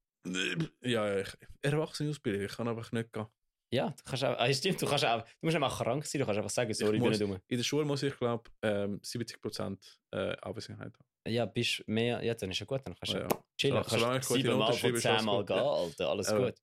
Ja, 0.82 1.06
ja, 1.08 1.18
ich, 1.20 1.28
Erwachsene 1.62 2.10
Ausbildung, 2.10 2.42
ich 2.42 2.52
kann 2.52 2.68
einfach 2.68 2.90
nicht 2.92 3.12
gehen. 3.12 3.26
Ja, 3.72 3.90
du 3.90 4.02
kannst 4.04 4.24
auch, 4.24 4.38
ah, 4.38 4.52
stimmt, 4.52 4.80
du, 4.80 4.86
kannst 4.86 5.04
auch, 5.04 5.22
du 5.22 5.28
musst 5.42 5.56
einfach 5.56 5.78
krank 5.82 6.04
sein, 6.06 6.20
du 6.20 6.24
kannst 6.26 6.38
einfach 6.38 6.50
sagen, 6.50 6.72
sorry, 6.74 6.96
ich 6.96 7.00
bin 7.02 7.10
muss- 7.10 7.18
nicht 7.18 7.30
dumm. 7.30 7.40
In 7.48 7.56
der 7.56 7.64
Schule 7.64 7.84
muss 7.84 8.02
ich, 8.02 8.16
glaube 8.16 8.50
ähm, 8.62 9.00
70% 9.02 9.78
äh, 10.12 10.32
Abwesenheit 10.36 10.92
haben. 10.94 11.04
Ja, 11.28 11.44
bist 11.46 11.82
mehr, 11.88 12.22
ja, 12.22 12.34
dann 12.34 12.50
ist 12.52 12.60
ja 12.60 12.66
gut, 12.66 12.82
dann 12.84 12.94
kannst 12.94 13.12
du 13.14 13.18
Ja, 13.18 13.22
ja. 13.24 13.44
chillen. 13.60 13.80
Ich 13.82 13.86
kannst 13.88 14.28
siebenmal 14.28 14.72
von 14.72 14.96
zehnmal 14.96 15.44
gehen, 15.44 15.56
ja. 15.56 15.62
Alter, 15.72 16.08
alles 16.08 16.30
Ja. 16.30 16.38
gut. 16.38 16.54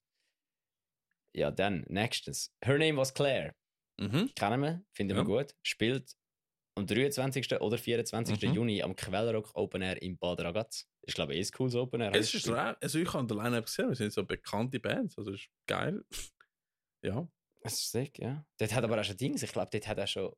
Ja, 1.35 1.51
dann, 1.51 1.83
nächstens. 1.89 2.53
Her 2.63 2.77
Name 2.77 2.97
was 2.97 3.13
Claire. 3.13 3.53
Mhm. 3.99 4.31
Kennen 4.35 4.61
wir, 4.61 4.83
finden 4.93 5.15
Ja. 5.17 5.21
wir 5.21 5.25
gut. 5.25 5.53
Spielt 5.63 6.13
am 6.75 6.87
23. 6.87 7.59
oder 7.61 7.77
24. 7.77 8.41
Mhm. 8.41 8.53
Juni 8.53 8.83
am 8.83 8.95
Quellrock 8.95 9.51
Open 9.55 9.81
Air 9.81 10.01
in 10.01 10.17
Bad 10.17 10.41
Ragaz. 10.41 10.87
Ist, 11.01 11.15
glaube 11.15 11.35
ich, 11.35 11.47
ein 11.47 11.51
cooles 11.51 11.75
Open 11.75 12.01
Air. 12.01 12.13
Es 12.15 12.33
ist 12.33 12.49
rein, 12.49 12.75
also 12.81 12.99
ich 12.99 13.13
habe 13.13 13.27
den 13.27 13.37
Line-Up 13.37 13.65
gesehen, 13.65 13.89
wir 13.89 13.95
sind 13.95 14.13
so 14.13 14.25
bekannte 14.25 14.79
Bands, 14.79 15.17
also 15.17 15.31
ist 15.31 15.49
geil. 15.67 16.03
ja. 17.03 17.27
Das 17.61 17.73
ist 17.73 17.91
sick, 17.91 18.19
ja. 18.19 18.45
Dort 18.57 18.73
hat 18.73 18.83
aber 18.83 18.99
auch 18.99 19.03
schon 19.03 19.17
Dings, 19.17 19.43
ich 19.43 19.51
glaube, 19.51 19.69
dort 19.71 19.87
hat 19.87 19.97
er 19.97 20.07
schon, 20.07 20.33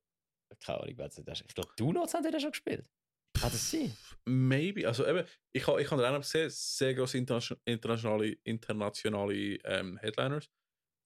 keine 0.64 0.82
Ahnung, 0.82 0.94
wer 0.98 1.10
das. 1.10 1.42
Ich 1.42 1.56
glaube, 1.56 1.72
Donuts 1.78 2.14
haben 2.14 2.24
dort 2.24 2.42
schon 2.42 2.52
gespielt. 2.52 2.90
Kann 3.34 3.52
das 3.52 3.72
sein? 3.72 3.96
Maybe, 4.26 4.88
also 4.88 5.06
eben, 5.06 5.28
ich 5.52 5.68
habe 5.68 5.82
ich 5.82 5.90
habe 5.90 6.02
den 6.02 6.08
Line-Up 6.08 6.22
gesehen, 6.22 6.50
sehr 6.50 6.94
grosse 6.94 7.18
internation- 7.18 7.60
internationale, 7.66 8.38
internationale 8.44 9.58
ähm, 9.64 9.98
Headliners. 9.98 10.50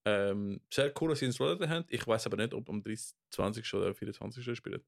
Ähm, 0.05 0.61
sehr 0.71 0.93
cool, 0.99 1.09
dass 1.09 1.19
sie 1.19 1.25
ins 1.25 1.39
Rollette 1.39 1.67
haben. 1.69 1.85
Ich 1.89 2.05
weiß 2.05 2.25
aber 2.25 2.37
nicht, 2.37 2.53
ob 2.53 2.69
am 2.69 2.81
30, 2.81 3.15
20. 3.31 3.73
oder 3.73 3.93
24. 3.93 4.57
spielen. 4.57 4.83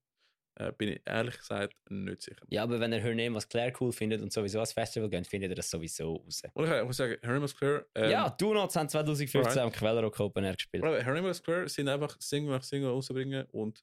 Äh, 0.56 0.72
bin 0.72 0.90
ich 0.90 1.02
ehrlich 1.06 1.38
gesagt 1.38 1.74
nicht 1.88 2.22
sicher. 2.22 2.44
Ja, 2.50 2.62
aber 2.64 2.78
wenn 2.78 2.92
er 2.92 3.00
Her 3.00 3.14
Name 3.14 3.34
was 3.34 3.48
Claire 3.48 3.72
cool 3.80 3.90
findet 3.90 4.20
und 4.20 4.32
sowieso 4.32 4.60
als 4.60 4.72
Festival 4.72 5.08
geht, 5.08 5.26
findet 5.26 5.50
er 5.50 5.54
das 5.54 5.70
sowieso 5.70 6.16
raus. 6.16 6.42
Und 6.52 6.70
ich, 6.70 6.84
muss 6.84 6.96
sagen, 6.98 7.16
Harry 7.22 7.46
Clear. 7.46 7.86
Ähm, 7.94 8.10
ja, 8.10 8.28
Donuts 8.28 8.76
haben 8.76 8.88
2015 8.88 9.40
alright. 9.40 9.58
am 9.58 9.72
Quellrock 9.72 10.20
Open 10.20 10.44
Air 10.44 10.54
gespielt. 10.54 10.82
Bro, 10.82 11.02
Harry 11.02 11.34
Square 11.34 11.68
sind 11.68 11.88
einfach 11.88 12.20
Single 12.20 12.50
nach 12.50 12.62
Single 12.62 12.90
rausbringen 12.90 13.46
und 13.52 13.82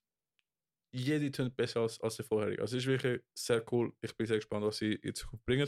jede 0.91 1.32
tönt 1.32 1.56
besser 1.56 1.82
als, 1.82 2.00
als 2.02 2.18
die 2.18 2.24
vorherige. 2.24 2.62
Also 2.62 2.78
es 2.78 2.84
ist 2.84 2.90
wirklich 2.90 3.22
sehr 3.34 3.64
cool. 3.72 3.94
Ich 4.02 4.16
bin 4.16 4.28
sehr 4.28 4.38
gespannt, 4.38 4.66
was 4.66 4.78
sie 4.78 4.94
in 4.94 5.16
Zukunft 5.16 5.46
bringen. 5.46 5.68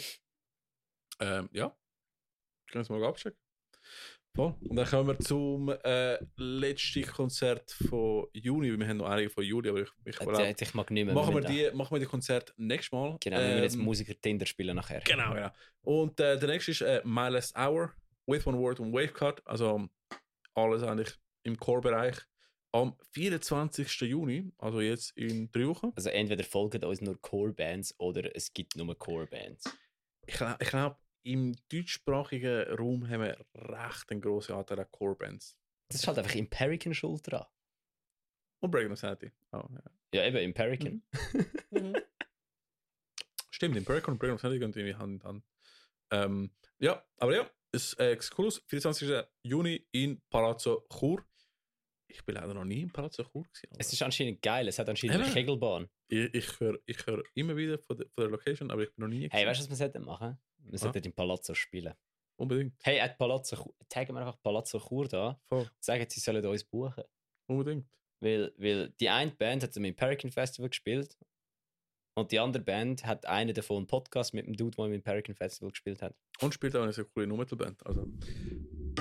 Ähm, 1.19 1.49
ja, 1.51 1.75
können 2.71 2.87
wir 2.87 2.99
mal 2.99 3.07
abchecken. 3.07 3.39
Voll. 4.33 4.55
Und 4.61 4.75
dann 4.77 4.87
kommen 4.87 5.09
wir 5.09 5.19
zum 5.19 5.69
äh, 5.83 6.17
letzten 6.37 7.05
Konzert 7.05 7.69
von 7.89 8.27
Juni. 8.33 8.77
Wir 8.79 8.87
haben 8.87 8.97
noch 8.97 9.09
einige 9.09 9.29
von 9.29 9.43
Juli, 9.43 9.69
aber 9.69 9.81
ich, 9.81 9.89
ich 10.05 10.21
Äh, 10.21 10.25
glaube, 10.25 10.55
Ich 10.57 10.73
mag 10.73 10.89
nicht 10.89 11.05
mehr. 11.05 11.13
machen, 11.13 11.33
wir 11.35 11.41
die, 11.41 11.69
machen 11.75 11.93
wir 11.95 11.99
die 11.99 12.05
Konzert 12.05 12.53
nächstes 12.57 12.93
Mal. 12.93 13.17
Genau, 13.19 13.37
wir 13.37 13.45
müssen 13.47 13.63
jetzt 13.63 13.75
Ähm, 13.75 13.81
Musiker 13.81 14.13
Tinder 14.21 14.45
spielen 14.45 14.75
nachher. 14.77 15.01
Genau, 15.01 15.33
genau. 15.33 15.49
Und 15.81 16.17
äh, 16.21 16.39
der 16.39 16.47
nächste 16.47 16.71
ist 16.71 16.81
äh, 16.81 17.01
My 17.03 17.27
Last 17.27 17.57
Hour, 17.57 17.91
With 18.25 18.47
One 18.47 18.57
Word 18.57 18.79
und 18.79 18.93
Wavecut. 18.93 19.41
Also 19.45 19.89
alles 20.53 20.83
eigentlich 20.83 21.13
im 21.43 21.57
Core-Bereich. 21.57 22.15
Am 22.73 22.95
24. 23.11 23.91
Juni, 24.01 24.49
also 24.57 24.79
jetzt 24.79 25.11
in 25.17 25.51
drei 25.51 25.67
Wochen. 25.67 25.91
Also 25.93 26.09
entweder 26.09 26.45
folgen 26.45 26.81
uns 26.85 27.01
nur 27.01 27.19
Core-Bands 27.21 27.95
oder 27.99 28.33
es 28.33 28.53
gibt 28.53 28.77
nur 28.77 28.97
Core-Bands. 28.97 29.65
Ich, 30.25 30.35
gla- 30.35 30.55
ich 30.61 30.69
glaube, 30.69 30.95
im 31.23 31.55
deutschsprachigen 31.71 32.63
Raum 32.75 33.07
haben 33.09 33.21
wir 33.21 33.45
recht 33.55 34.09
einen 34.11 34.21
grossen 34.21 34.55
Anteil 34.55 34.79
an 34.79 34.91
Core-Bands. 34.91 35.57
Das 35.89 36.01
ist 36.01 36.07
halt 36.07 36.17
einfach 36.19 36.35
Imperican 36.35 36.93
schuld 36.93 37.29
dran. 37.29 37.45
Und 38.59 38.71
Breaking 38.71 38.95
Sanity. 38.95 39.31
Oh, 39.51 39.63
ja. 39.71 39.81
Ja, 40.13 40.25
eben 40.27 40.37
Imperican. 40.37 41.03
Stimmt, 43.49 43.75
in 43.75 43.85
Pericon 43.85 44.13
und 44.13 44.19
Breaking 44.19 44.37
Sanity 44.37 44.59
gehen 44.59 44.71
irgendwie 44.73 44.95
Hand 44.95 45.21
in 45.21 45.27
Hand. 45.27 45.43
Ähm, 46.11 46.51
ja, 46.79 47.03
aber 47.17 47.35
ja, 47.35 47.49
es 47.71 47.93
äh, 47.99 48.17
aus. 48.37 48.61
24. 48.67 49.23
Juni 49.43 49.87
in 49.91 50.21
Palazzo 50.29 50.85
Chur. 50.91 51.23
Ich 52.07 52.25
bin 52.25 52.35
leider 52.35 52.53
noch 52.53 52.65
nie 52.65 52.81
in 52.81 52.91
Palazzo 52.91 53.23
Chur 53.23 53.43
gewesen. 53.43 53.67
aber- 53.71 53.79
Es 53.79 53.93
ist 53.93 54.01
anscheinend 54.01 54.41
geil, 54.41 54.67
es 54.67 54.79
hat 54.79 54.89
anscheinend 54.89 55.15
eine 55.15 55.25
Eben. 55.25 55.33
Kegelbahn. 55.33 55.89
Ich, 56.07 56.33
ich 56.33 56.59
höre 56.59 56.79
ich 56.85 57.05
hör 57.05 57.23
immer 57.35 57.55
wieder 57.55 57.77
von 57.79 57.97
der, 57.97 58.07
von 58.07 58.23
der 58.23 58.31
Location, 58.31 58.71
aber 58.71 58.83
ich 58.83 58.93
bin 58.93 59.03
noch 59.03 59.09
nie. 59.09 59.29
Hey, 59.29 59.43
gewesen. 59.43 59.47
weißt 59.47 59.59
du, 59.59 59.63
was 59.63 59.69
wir 59.69 59.75
sollten 59.77 60.03
machen? 60.03 60.37
Wir 60.63 60.79
sollten 60.79 61.03
im 61.03 61.13
Palazzo 61.13 61.53
spielen. 61.53 61.93
Unbedingt. 62.37 62.73
Hey, 62.81 62.99
at 62.99 63.17
Palazzo 63.17 63.73
taggen 63.87 64.15
wir 64.15 64.21
einfach 64.21 64.41
Palazzo 64.41 64.79
Chur 64.79 65.07
da 65.07 65.39
Voll. 65.47 65.61
und 65.61 65.71
sagen, 65.83 66.05
sie 66.09 66.19
sollen 66.19 66.43
uns 66.45 66.63
buchen. 66.63 67.03
Unbedingt. 67.47 67.87
Weil, 68.19 68.53
weil 68.57 68.89
die 68.99 69.09
eine 69.09 69.31
Band 69.31 69.63
hat 69.63 69.75
am 69.77 69.83
Imperican 69.83 70.31
Festival 70.31 70.69
gespielt 70.69 71.17
und 72.15 72.31
die 72.31 72.39
andere 72.39 72.63
Band 72.63 73.05
hat 73.05 73.25
eine 73.25 73.53
davon 73.53 73.77
einen 73.77 73.87
Podcast 73.87 74.33
mit 74.33 74.45
dem 74.45 74.55
Dude, 74.55 74.75
der 74.75 74.85
im 74.85 74.93
Imperican 74.93 75.35
Festival 75.35 75.69
gespielt 75.71 76.01
hat. 76.01 76.15
Und 76.39 76.53
spielt 76.53 76.75
auch 76.75 76.83
eine 76.83 76.93
sehr 76.93 77.05
coole 77.05 77.27
No-Metal-Band. 77.27 77.85
Also. 77.85 78.07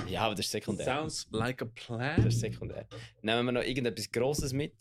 Ja, 0.07 0.21
aber 0.21 0.35
das 0.35 0.45
ist 0.45 0.51
sekundär. 0.51 0.85
Sounds 0.85 1.27
like 1.31 1.61
a 1.61 1.65
Das 1.65 1.73
plan. 1.85 2.27
ist 2.27 2.39
sekundär. 2.39 2.87
Nehmen 3.21 3.45
wir 3.45 3.51
noch 3.51 3.63
irgendetwas 3.63 4.09
Grosses 4.11 4.53
mit? 4.53 4.75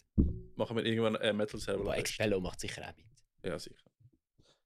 Machen 0.57 0.77
wir 0.77 0.85
irgendwann 0.85 1.17
äh, 1.17 1.33
Metal 1.33 1.59
Server. 1.59 1.81
Aber 1.81 1.97
Expello 1.97 2.41
macht 2.41 2.61
sicher 2.61 2.83
auch 2.89 2.97
mit. 2.97 3.07
Ja, 3.43 3.59
sicher. 3.59 3.90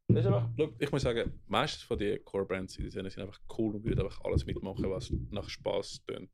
Das 0.09 0.19
ist 0.25 0.27
einfach, 0.27 0.49
ich 0.79 0.93
muss 0.93 1.03
sagen, 1.03 1.41
meistens 1.47 1.83
von 1.83 1.99
den 1.99 2.23
Core-Bands 2.25 2.77
in 2.77 2.91
der 2.91 3.11
sind 3.11 3.23
einfach 3.23 3.41
cool 3.59 3.75
und 3.77 3.85
würden 3.85 4.01
einfach 4.05 4.21
alles 4.23 4.45
mitmachen, 4.45 4.89
was 4.91 5.13
nach 5.31 5.49
Spaß 5.49 6.05
tönt. 6.07 6.31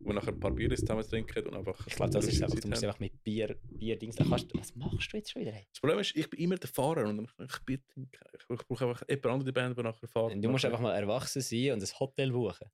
Wo 0.00 0.06
wir 0.06 0.14
nachher 0.14 0.32
ein 0.32 0.40
paar 0.40 0.50
Bier 0.50 0.74
zusammen 0.74 1.02
trinken 1.06 1.46
und 1.46 1.54
einfach. 1.54 1.86
Ich 1.86 1.94
glaube, 1.94 2.10
das 2.12 2.26
ist 2.26 2.42
einfach, 2.42 2.58
du 2.58 2.68
musst 2.68 2.82
einfach 2.84 2.98
mit 2.98 3.22
Bier, 3.22 3.56
Bier-Dings. 3.62 4.16
kannst 4.16 4.52
Was 4.58 4.74
machst 4.74 5.12
du 5.12 5.16
jetzt 5.18 5.30
schon 5.30 5.42
wieder? 5.42 5.52
Hey? 5.52 5.66
Das 5.70 5.80
Problem 5.80 5.98
ist, 6.00 6.16
ich 6.16 6.28
bin 6.28 6.40
immer 6.40 6.56
der 6.56 6.68
Fahrer 6.68 7.08
und 7.08 7.20
ich, 7.20 7.30
ich, 7.46 7.58
Bier 7.64 7.86
trinken. 7.86 8.10
ich, 8.38 8.46
brauche 8.66 8.86
einfach 8.88 9.02
jemand 9.08 9.26
andere 9.26 9.52
Band, 9.52 9.78
die 9.78 9.82
nachher 9.82 10.08
fährt. 10.08 10.44
Du 10.44 10.48
musst 10.48 10.64
einfach 10.64 10.80
mal 10.80 10.94
erwachsen 10.94 11.42
sein 11.42 11.72
und 11.72 11.82
ein 11.82 12.00
Hotel 12.00 12.32
buchen. 12.32 12.68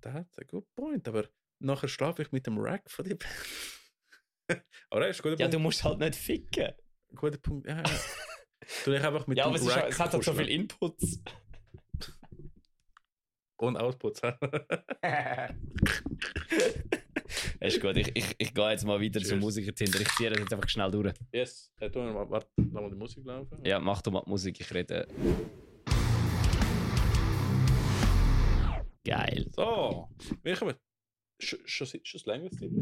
Das 0.00 0.12
hat 0.14 0.28
ein 0.38 0.46
good 0.46 0.66
point, 0.74 1.08
aber 1.08 1.28
nachher 1.58 1.88
schlafe 1.88 2.22
ich 2.22 2.32
mit 2.32 2.46
dem 2.46 2.58
Rack 2.58 2.88
von 2.90 3.04
der 3.04 3.16
Band. 3.16 3.32
Aber 4.90 5.00
das 5.00 5.10
ist 5.10 5.20
ein 5.20 5.22
guter 5.30 5.40
Ja, 5.40 5.46
Punkt. 5.46 5.54
du 5.54 5.58
musst 5.60 5.84
halt 5.84 5.98
nicht 6.00 6.16
ficken. 6.16 6.72
Guter 7.14 7.38
Punkt. 7.38 7.68
Ja, 7.68 7.76
ja. 7.78 7.84
Du 8.84 8.90
dich 8.92 9.02
einfach 9.02 9.26
mit 9.26 9.38
Ja, 9.38 9.44
dem 9.44 9.48
aber 9.48 9.56
es, 9.56 9.62
ist, 9.62 9.76
es 9.88 9.98
hat 10.00 10.12
halt 10.12 10.22
so 10.24 10.32
viel 10.32 10.48
Inputs. 10.48 11.22
Und 13.56 13.76
Outputs. 13.76 14.22
ist 17.60 17.80
gut, 17.80 17.96
ich, 17.96 18.10
ich, 18.14 18.34
ich 18.38 18.54
gehe 18.54 18.70
jetzt 18.70 18.84
mal 18.86 19.00
weiter 19.00 19.20
zum. 19.20 19.38
Musiker-Tinder. 19.40 20.00
Ich 20.00 20.08
ziehe 20.16 20.30
das 20.30 20.38
jetzt 20.38 20.52
einfach 20.52 20.68
schnell 20.68 20.90
durch. 20.90 21.12
yes. 21.32 21.70
Äh, 21.78 21.90
tu 21.90 21.98
mal, 21.98 22.28
warte, 22.30 22.48
lass 22.56 22.72
mal 22.72 22.88
die 22.90 22.96
Musik 22.96 23.24
laufen. 23.26 23.58
Ja, 23.64 23.78
mach 23.78 24.00
doch 24.02 24.12
mal 24.12 24.22
die 24.24 24.30
Musik, 24.30 24.58
ich 24.60 24.72
rede. 24.72 25.06
Geil. 29.04 29.46
So, 29.54 30.08
wir 30.42 30.56
kommen. 30.56 30.74
Schon, 31.40 31.58
schon, 31.64 31.86
Zeit, 31.86 32.02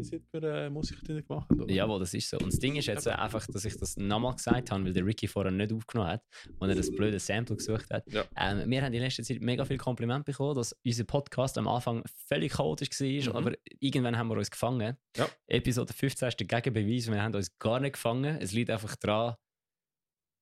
seit 0.02 0.22
wir 0.32 0.42
äh, 0.42 0.70
Musik 0.70 1.02
gemacht 1.04 1.48
haben? 1.50 1.68
Jawohl, 1.68 2.00
das 2.00 2.12
ist 2.14 2.28
so. 2.28 2.38
Und 2.38 2.52
das 2.52 2.58
Ding 2.58 2.76
ist 2.76 2.86
jetzt 2.86 3.06
äh, 3.06 3.10
einfach, 3.10 3.46
dass 3.46 3.64
ich 3.64 3.76
das 3.76 3.96
nochmal 3.96 4.34
gesagt 4.34 4.70
habe, 4.70 4.84
weil 4.84 4.92
der 4.92 5.06
Ricky 5.06 5.26
vorher 5.28 5.52
nicht 5.52 5.72
aufgenommen 5.72 6.10
hat 6.10 6.22
und 6.58 6.68
er 6.68 6.74
das 6.74 6.90
blöde 6.90 7.18
Sample 7.18 7.56
gesucht 7.56 7.88
hat. 7.90 8.04
Ja. 8.12 8.24
Ähm, 8.36 8.68
wir 8.70 8.82
haben 8.82 8.92
in 8.92 9.00
letzter 9.00 9.22
Zeit 9.22 9.40
mega 9.40 9.64
viel 9.64 9.78
Kompliment 9.78 10.24
bekommen, 10.24 10.54
dass 10.56 10.76
unser 10.84 11.04
Podcast 11.04 11.56
am 11.58 11.68
Anfang 11.68 12.02
völlig 12.26 12.52
chaotisch 12.52 12.90
war, 13.00 13.08
Mhm. 13.32 13.36
aber 13.46 13.56
irgendwann 13.80 14.16
haben 14.18 14.28
wir 14.28 14.36
uns 14.36 14.50
gefangen. 14.50 14.96
Ja. 15.16 15.28
Episode 15.46 15.92
15 15.92 16.28
ist 16.28 16.40
der 16.40 16.46
Gegenbeweis, 16.46 17.08
wir 17.10 17.22
haben 17.22 17.34
uns 17.34 17.56
gar 17.58 17.80
nicht 17.80 17.92
gefangen. 17.94 18.38
Es 18.40 18.52
liegt 18.52 18.70
einfach 18.70 18.96
daran, 18.96 19.36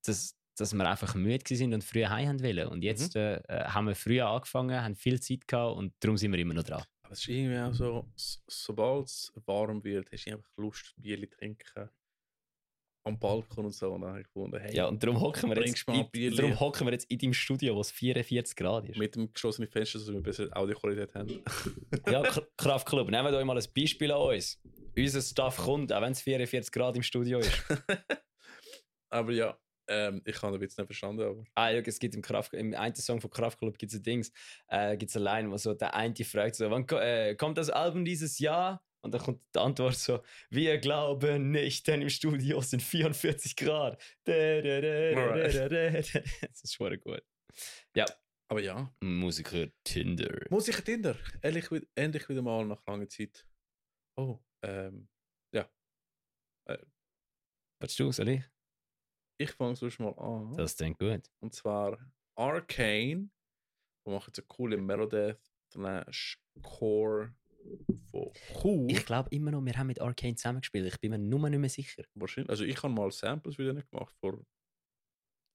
dass, 0.05 0.35
dass 0.59 0.73
wir 0.75 0.89
einfach 0.89 1.15
müde 1.15 1.45
waren 1.51 1.75
und 1.75 1.85
früh 1.85 2.05
heim 2.07 2.41
wollen. 2.43 2.69
Und 2.69 2.83
jetzt 2.83 3.15
Mhm. 3.15 3.21
äh, 3.21 3.35
äh, 3.49 3.65
haben 3.67 3.89
wir 3.89 3.95
früher 3.95 4.27
angefangen, 4.29 4.81
haben 4.83 4.95
viel 4.95 5.21
Zeit 5.21 5.47
gehabt 5.47 5.77
und 5.77 5.93
darum 6.01 6.17
sind 6.17 6.33
wir 6.33 6.39
immer 6.39 6.55
noch 6.55 6.63
dran. 6.65 6.83
Aber 7.07 7.13
es 7.13 7.21
ist 7.21 7.29
irgendwie 7.29 7.59
auch 7.59 7.73
so, 7.73 8.05
sobald 8.49 9.07
es 9.07 9.33
warm 9.47 9.83
wird, 9.85 10.11
hast 10.13 10.27
du 10.27 10.33
einfach 10.33 10.51
Lust, 10.57 10.93
Bier 10.97 11.21
zu 11.21 11.29
trinken. 11.31 11.89
Am 13.05 13.17
Balkon 13.17 13.67
und 13.67 13.71
so. 13.73 13.93
Und 13.93 14.01
dann 14.01 14.11
habe 14.11 14.21
ich 14.23 14.27
gefunden, 14.27 14.59
hey, 14.59 14.75
Ja, 14.75 14.87
und 14.87 15.01
darum 15.01 15.21
hocken 15.21 15.49
wir, 15.49 15.65
jetzt 15.65 15.87
in- 15.89 16.11
Bierli. 16.11 16.37
darum 16.37 16.59
hocken 16.59 16.87
wir 16.89 16.93
jetzt 16.93 17.09
in 17.09 17.19
deinem 17.19 17.35
Studio, 17.35 17.77
wo 17.77 17.81
es 17.81 17.93
44 17.93 18.57
Grad 18.57 18.89
ist. 18.89 18.99
mit 18.99 19.15
dem 19.15 19.33
geschlossenen 19.33 19.71
Fenster, 19.71 20.01
dass 20.01 20.13
wir 20.13 20.21
bessere 20.21 20.55
Audioqualität 20.57 21.15
haben. 21.15 21.45
Ja, 22.11 22.23
Kraftclub, 22.57 23.09
nehmt 23.09 23.29
euch 23.29 23.45
mal 23.45 23.57
ein 23.57 23.65
Beispiel 23.77 24.11
an 24.11 24.21
uns. 24.35 24.61
Unser 24.97 25.21
Staff 25.23 25.57
kommt, 25.59 25.93
auch 25.93 26.03
wenn 26.03 26.13
es 26.13 26.21
44 26.23 26.73
Grad 26.73 26.97
im 26.97 27.03
Studio 27.05 27.39
ist. 27.39 27.53
aber 29.11 29.31
ja, 29.33 29.57
ähm, 29.89 30.23
ich 30.25 30.41
habe 30.43 30.53
den 30.57 30.61
Witz 30.61 30.77
nicht 30.77 30.87
verstanden. 30.87 31.23
Aber 31.23 31.45
ah, 31.55 31.71
ja, 31.71 31.81
es 31.81 31.99
gibt 31.99 32.15
im, 32.15 32.23
Kraft, 32.23 32.53
im 32.55 32.75
einen 32.75 32.95
Song 32.95 33.21
von 33.21 33.31
Kraftclub 33.31 33.79
gibt 33.79 33.93
es 33.93 33.99
ein 33.99 34.03
Dings, 34.03 34.33
äh, 34.69 34.97
gibt 34.97 35.11
es 35.11 35.17
eine 35.17 35.25
Line, 35.25 35.51
wo 35.51 35.57
so 35.57 35.75
der 35.75 35.95
eine 35.95 36.15
fragt 36.25 36.57
so, 36.57 36.71
wann 36.71 36.87
äh, 36.89 37.35
kommt 37.37 37.59
das 37.59 37.71
Album 37.71 38.05
dieses 38.05 38.39
Jahr? 38.39 38.83
Und 39.03 39.13
dann 39.13 39.21
kommt 39.21 39.41
die 39.55 39.59
Antwort 39.61 39.95
so, 39.97 40.23
wir 40.51 40.79
glauben 40.79 41.53
nicht, 41.53 41.87
denn 41.87 42.03
im 42.03 42.09
Studio 42.11 42.61
sind 42.61 42.83
44 42.83 43.55
Grad. 43.55 44.03
Da, 44.25 44.33
da, 44.61 44.81
da, 44.81 45.11
da, 45.13 45.49
da, 45.49 45.69
da, 45.69 45.89
da. 45.91 46.01
Das 46.01 46.65
ist 46.65 46.75
schon 46.75 46.99
gut. 47.01 47.23
Aber 48.49 48.61
ja. 48.61 48.93
Musiker 49.03 49.67
Tinder. 49.85 50.47
Musik 50.51 50.85
Tinder. 50.85 51.17
Endlich, 51.41 51.71
wi- 51.71 51.87
endlich 51.95 52.29
wieder 52.29 52.43
mal 52.43 52.65
nach 52.65 52.85
langer 52.87 53.09
Zeit. 53.09 53.45
Oh, 54.17 54.39
ähm, 54.63 55.09
Was 57.79 57.95
du, 57.95 58.11
soll 58.11 58.29
ich? 58.31 58.43
Ich 59.39 59.51
fange 59.53 59.77
sonst 59.77 59.99
mal 59.99 60.11
an. 60.19 60.57
Das 60.57 60.77
klingt 60.77 60.99
gut. 60.99 61.31
Und 61.41 61.55
zwar 61.55 61.99
Arcane. 62.37 63.31
Die 64.07 64.11
machen 64.11 64.25
jetzt 64.29 64.39
eine 64.39 64.47
coole 64.47 64.77
Melodeath 64.77 65.41
slash 65.73 66.39
Core 66.63 67.35
von 68.11 68.31
Chur. 68.61 68.87
Ich 68.89 69.05
glaube 69.05 69.29
immer 69.31 69.51
noch, 69.51 69.65
wir 69.65 69.77
haben 69.77 69.89
mit 69.89 70.01
Arcane 70.01 70.37
zusammengespielt. 70.37 70.87
Ich 70.87 71.01
bin 71.01 71.11
mir 71.11 71.19
nur 71.19 71.49
nicht 71.51 71.59
mehr 71.59 71.69
sicher. 71.71 72.05
Wahrscheinlich. 72.15 72.51
Also 72.51 72.65
ich 72.65 72.81
habe 72.83 72.93
mal 72.95 73.11
Samples 73.11 73.59
wieder 73.59 73.75
gemacht, 73.75 74.15
vor 74.21 74.39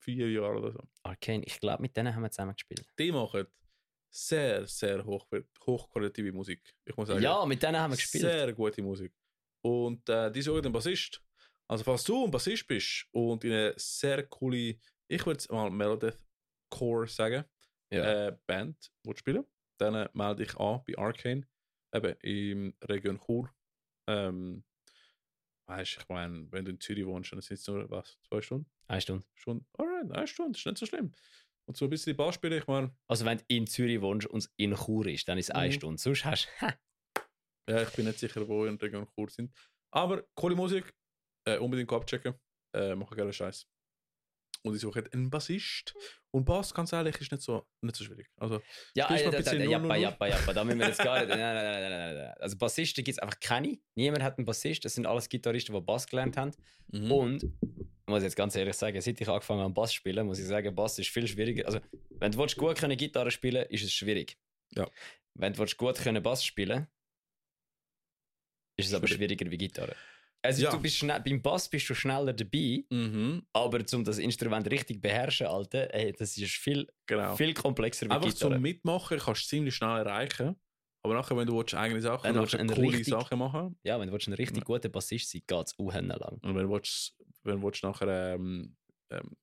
vier 0.03 0.29
Jahren 0.31 0.57
oder 0.57 0.71
so. 0.73 0.83
Arcane, 1.03 1.43
ich 1.45 1.59
glaube, 1.59 1.81
mit 1.81 1.95
denen 1.95 2.13
haben 2.13 2.23
wir 2.23 2.31
zusammengespielt. 2.31 2.85
Die 2.99 3.11
machen 3.11 3.47
sehr, 4.13 4.67
sehr 4.67 5.05
hoch, 5.05 5.25
hochqualitative 5.65 6.33
Musik. 6.33 6.61
Ich 6.83 6.95
muss 6.97 7.07
sagen, 7.07 7.21
Ja, 7.21 7.45
mit 7.45 7.63
denen 7.63 7.77
haben 7.79 7.91
wir 7.91 7.95
gespielt. 7.97 8.23
sehr 8.23 8.51
gute 8.53 8.81
Musik. 8.81 9.13
Und 9.63 10.07
äh, 10.09 10.29
die 10.31 10.41
suchen 10.41 10.63
den 10.63 10.71
Bassist. 10.73 11.23
Also 11.71 11.85
falls 11.85 12.03
du 12.03 12.25
ein 12.25 12.31
Bassist 12.31 12.67
bist 12.67 13.07
und 13.11 13.45
in 13.45 13.53
eine 13.53 13.73
sehr 13.77 14.27
coole, 14.27 14.75
ich 15.07 15.25
würde 15.25 15.45
mal 15.53 15.69
Melodeath 15.69 16.19
Core 16.69 17.07
sagen, 17.07 17.45
Ja. 17.89 18.27
äh, 18.27 18.37
Band 18.45 18.91
willst 19.03 19.19
spielen, 19.21 19.45
dann 19.77 19.95
äh, 19.95 20.09
melde 20.13 20.43
dich 20.43 20.57
an 20.57 20.81
bei 20.85 20.97
Arcane, 20.97 21.47
eben 21.93 22.15
in 22.23 22.75
Region 22.83 23.19
Chur. 23.25 23.49
Ähm, 24.07 24.65
weißt 25.69 25.99
ich 26.01 26.09
meine, 26.09 26.51
wenn 26.51 26.65
du 26.65 26.71
in 26.71 26.79
Zürich 26.81 27.05
wohnst, 27.05 27.31
dann 27.31 27.39
sind 27.41 27.57
es 27.57 27.67
nur 27.67 27.89
was, 27.89 28.17
zwei 28.27 28.41
Stunden? 28.41 28.69
Eine 28.87 28.99
Stunde. 29.01 29.25
Stunde? 29.33 29.65
Alright, 29.77 30.11
eine 30.11 30.27
Stunde, 30.27 30.57
ist 30.57 30.65
nicht 30.65 30.77
so 30.77 30.85
schlimm. 30.85 31.13
Und 31.69 31.77
so 31.77 31.85
ein 31.85 31.89
bisschen 31.89 32.17
Bass 32.17 32.35
spielen, 32.35 32.57
ich 32.59 32.67
meine, 32.67 32.93
Also, 33.07 33.23
wenn 33.23 33.37
du 33.37 33.45
in 33.47 33.65
Zürich 33.65 34.01
wohnst 34.01 34.27
und 34.27 34.39
es 34.39 34.51
in 34.57 34.75
Chur 34.75 35.07
ist, 35.07 35.25
dann 35.29 35.37
ist 35.37 35.47
es 35.49 35.55
eine 35.55 35.69
Mhm. 35.69 35.71
Stunde. 35.73 36.01
Sonst 36.01 36.25
hast 36.25 36.49
du. 36.59 36.65
ja, 37.69 37.83
ich 37.83 37.89
bin 37.91 38.05
nicht 38.07 38.19
sicher, 38.19 38.45
wo 38.45 38.65
in 38.65 38.75
Region 38.75 39.07
Chur 39.15 39.29
sind. 39.29 39.53
Aber 39.93 40.23
coole 40.35 40.55
Musik, 40.55 40.93
äh, 41.45 41.57
unbedingt 41.57 41.91
abchecken, 41.91 42.33
äh, 42.75 42.95
machen 42.95 43.15
gerne 43.15 43.33
Scheiß. 43.33 43.67
Und 44.63 44.75
ich 44.75 44.81
suche 44.81 45.03
einen 45.11 45.29
Bassist. 45.31 45.95
Und 46.29 46.45
Bass, 46.45 46.71
ganz 46.71 46.93
ehrlich, 46.93 47.19
ist 47.19 47.31
nicht 47.31 47.41
so, 47.41 47.65
nicht 47.81 47.95
so 47.95 48.03
schwierig. 48.03 48.29
Also, 48.37 48.61
Ja, 48.95 49.09
äh, 49.09 49.25
ein 49.25 49.31
bisschen 49.31 49.69
jappa, 49.69 49.87
000? 49.87 49.97
jappa, 49.99 50.27
jappa. 50.27 50.53
Da 50.53 50.63
müssen 50.63 50.79
wir 50.79 50.87
jetzt 50.87 50.99
gar 51.03 51.19
nicht. 51.25 51.29
Nein, 51.29 51.39
nein, 51.39 51.55
nein, 51.81 51.91
nein, 51.91 52.15
nein. 52.15 52.33
Also, 52.39 52.57
Bassisten 52.57 53.03
gibt 53.03 53.17
es 53.17 53.19
einfach 53.19 53.39
keine. 53.39 53.79
Niemand 53.95 54.21
hat 54.21 54.37
einen 54.37 54.45
Bassist. 54.45 54.85
Das 54.85 54.93
sind 54.93 55.07
alles 55.07 55.27
Gitarristen, 55.29 55.73
die 55.73 55.81
Bass 55.81 56.05
gelernt 56.05 56.37
haben. 56.37 56.51
mhm. 56.91 57.11
Und, 57.11 57.43
ich 57.43 58.07
muss 58.13 58.21
jetzt 58.23 58.35
ganz 58.35 58.55
ehrlich 58.55 58.75
sagen, 58.75 58.99
seit 59.01 59.19
ich 59.19 59.27
angefangen 59.29 59.61
habe, 59.61 59.73
Bass 59.73 59.89
zu 59.91 59.95
spielen, 59.95 60.27
muss 60.27 60.37
ich 60.37 60.45
sagen, 60.45 60.75
Bass 60.75 60.99
ist 60.99 61.09
viel 61.09 61.27
schwieriger. 61.27 61.65
Also, 61.65 61.79
wenn 62.19 62.31
du 62.31 62.37
willst, 62.37 62.55
gut 62.57 62.77
können 62.77 62.97
Gitarre 62.97 63.31
spielen 63.31 63.65
ist 63.69 63.83
es 63.83 63.93
schwierig. 63.93 64.37
Ja. 64.75 64.87
Wenn 65.33 65.53
du 65.53 65.59
willst, 65.59 65.77
gut 65.77 65.95
können 65.97 66.21
Bass 66.21 66.45
spielen 66.45 66.87
ist 68.77 68.87
es 68.87 68.93
aber 68.93 69.07
Schwierig. 69.07 69.31
schwieriger 69.31 69.51
wie 69.51 69.57
Gitarre. 69.57 69.95
Also, 70.43 70.63
Ja. 70.63 70.71
du 70.71 70.79
bist 70.81 70.97
schnell, 70.97 71.19
beim 71.19 71.39
Bass 71.41 71.69
bist 71.69 71.87
du 71.89 71.93
schneller 71.93 72.33
dabei, 72.33 72.83
Mhm, 72.89 73.45
aber 73.53 73.79
um 73.93 74.03
das 74.03 74.17
Instrument 74.17 74.69
richtig 74.71 74.99
beherrschen, 75.01 75.45
Alter, 75.47 75.93
ey, 75.93 76.11
das 76.13 76.35
ist 76.37 76.51
viel, 76.53 76.87
genau. 77.05 77.35
viel 77.35 77.53
komplexer 77.53 78.07
wie 78.07 78.11
Einfach 78.11 78.27
Gitarre. 78.27 78.53
zum 78.53 78.61
Mitmachen 78.61 79.19
kannst 79.19 79.43
du 79.43 79.47
ziemlich 79.47 79.75
schnell 79.75 79.99
erreichen. 79.99 80.55
Aber 81.03 81.13
nachher, 81.15 81.35
wenn 81.37 81.47
du 81.47 81.57
willst, 81.57 81.73
eigene 81.75 82.01
Sachen, 82.01 82.23
Wenn 82.25 82.33
du 82.35 82.41
willst, 82.41 82.53
coole 82.57 82.63
eine 82.73 82.97
richtig- 82.97 83.07
Sachen 83.07 83.39
machen 83.39 83.79
Ja, 83.83 83.99
wenn 83.99 84.07
du 84.07 84.13
willst, 84.13 84.27
ein 84.27 84.33
richtig 84.33 84.57
Ja. 84.59 84.63
guter 84.63 84.89
Bassist 84.89 85.29
sein 85.31 85.41
geht 85.47 85.67
es 85.67 85.77
auch 85.79 85.91
lang. 85.93 86.39
und 86.43 86.55
wenn 86.55 86.67
du 86.67 86.69
willst, 86.71 87.15
wenn 87.43 87.59
du 87.59 87.63
willst 87.67 87.83
nachher, 87.83 88.35
ähm, 88.35 88.75
ähm, 89.11 89.35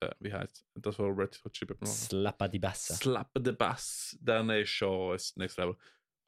äh, 0.00 0.10
wie 0.20 0.32
heißt 0.32 0.64
das, 0.74 0.98
was 0.98 1.16
Red 1.18 1.40
Hot 1.44 1.52
Chili 1.52 1.66
Peppers 1.68 1.88
machen? 1.88 2.08
Slappa 2.08 2.48
die 2.48 2.58
Bassa. 2.58 2.94
Slap 2.94 3.30
the 3.44 3.52
Bass, 3.52 4.18
dann 4.20 4.50
ist 4.50 4.70
schon 4.70 5.12
das 5.12 5.34
Next 5.36 5.56
Level. 5.58 5.76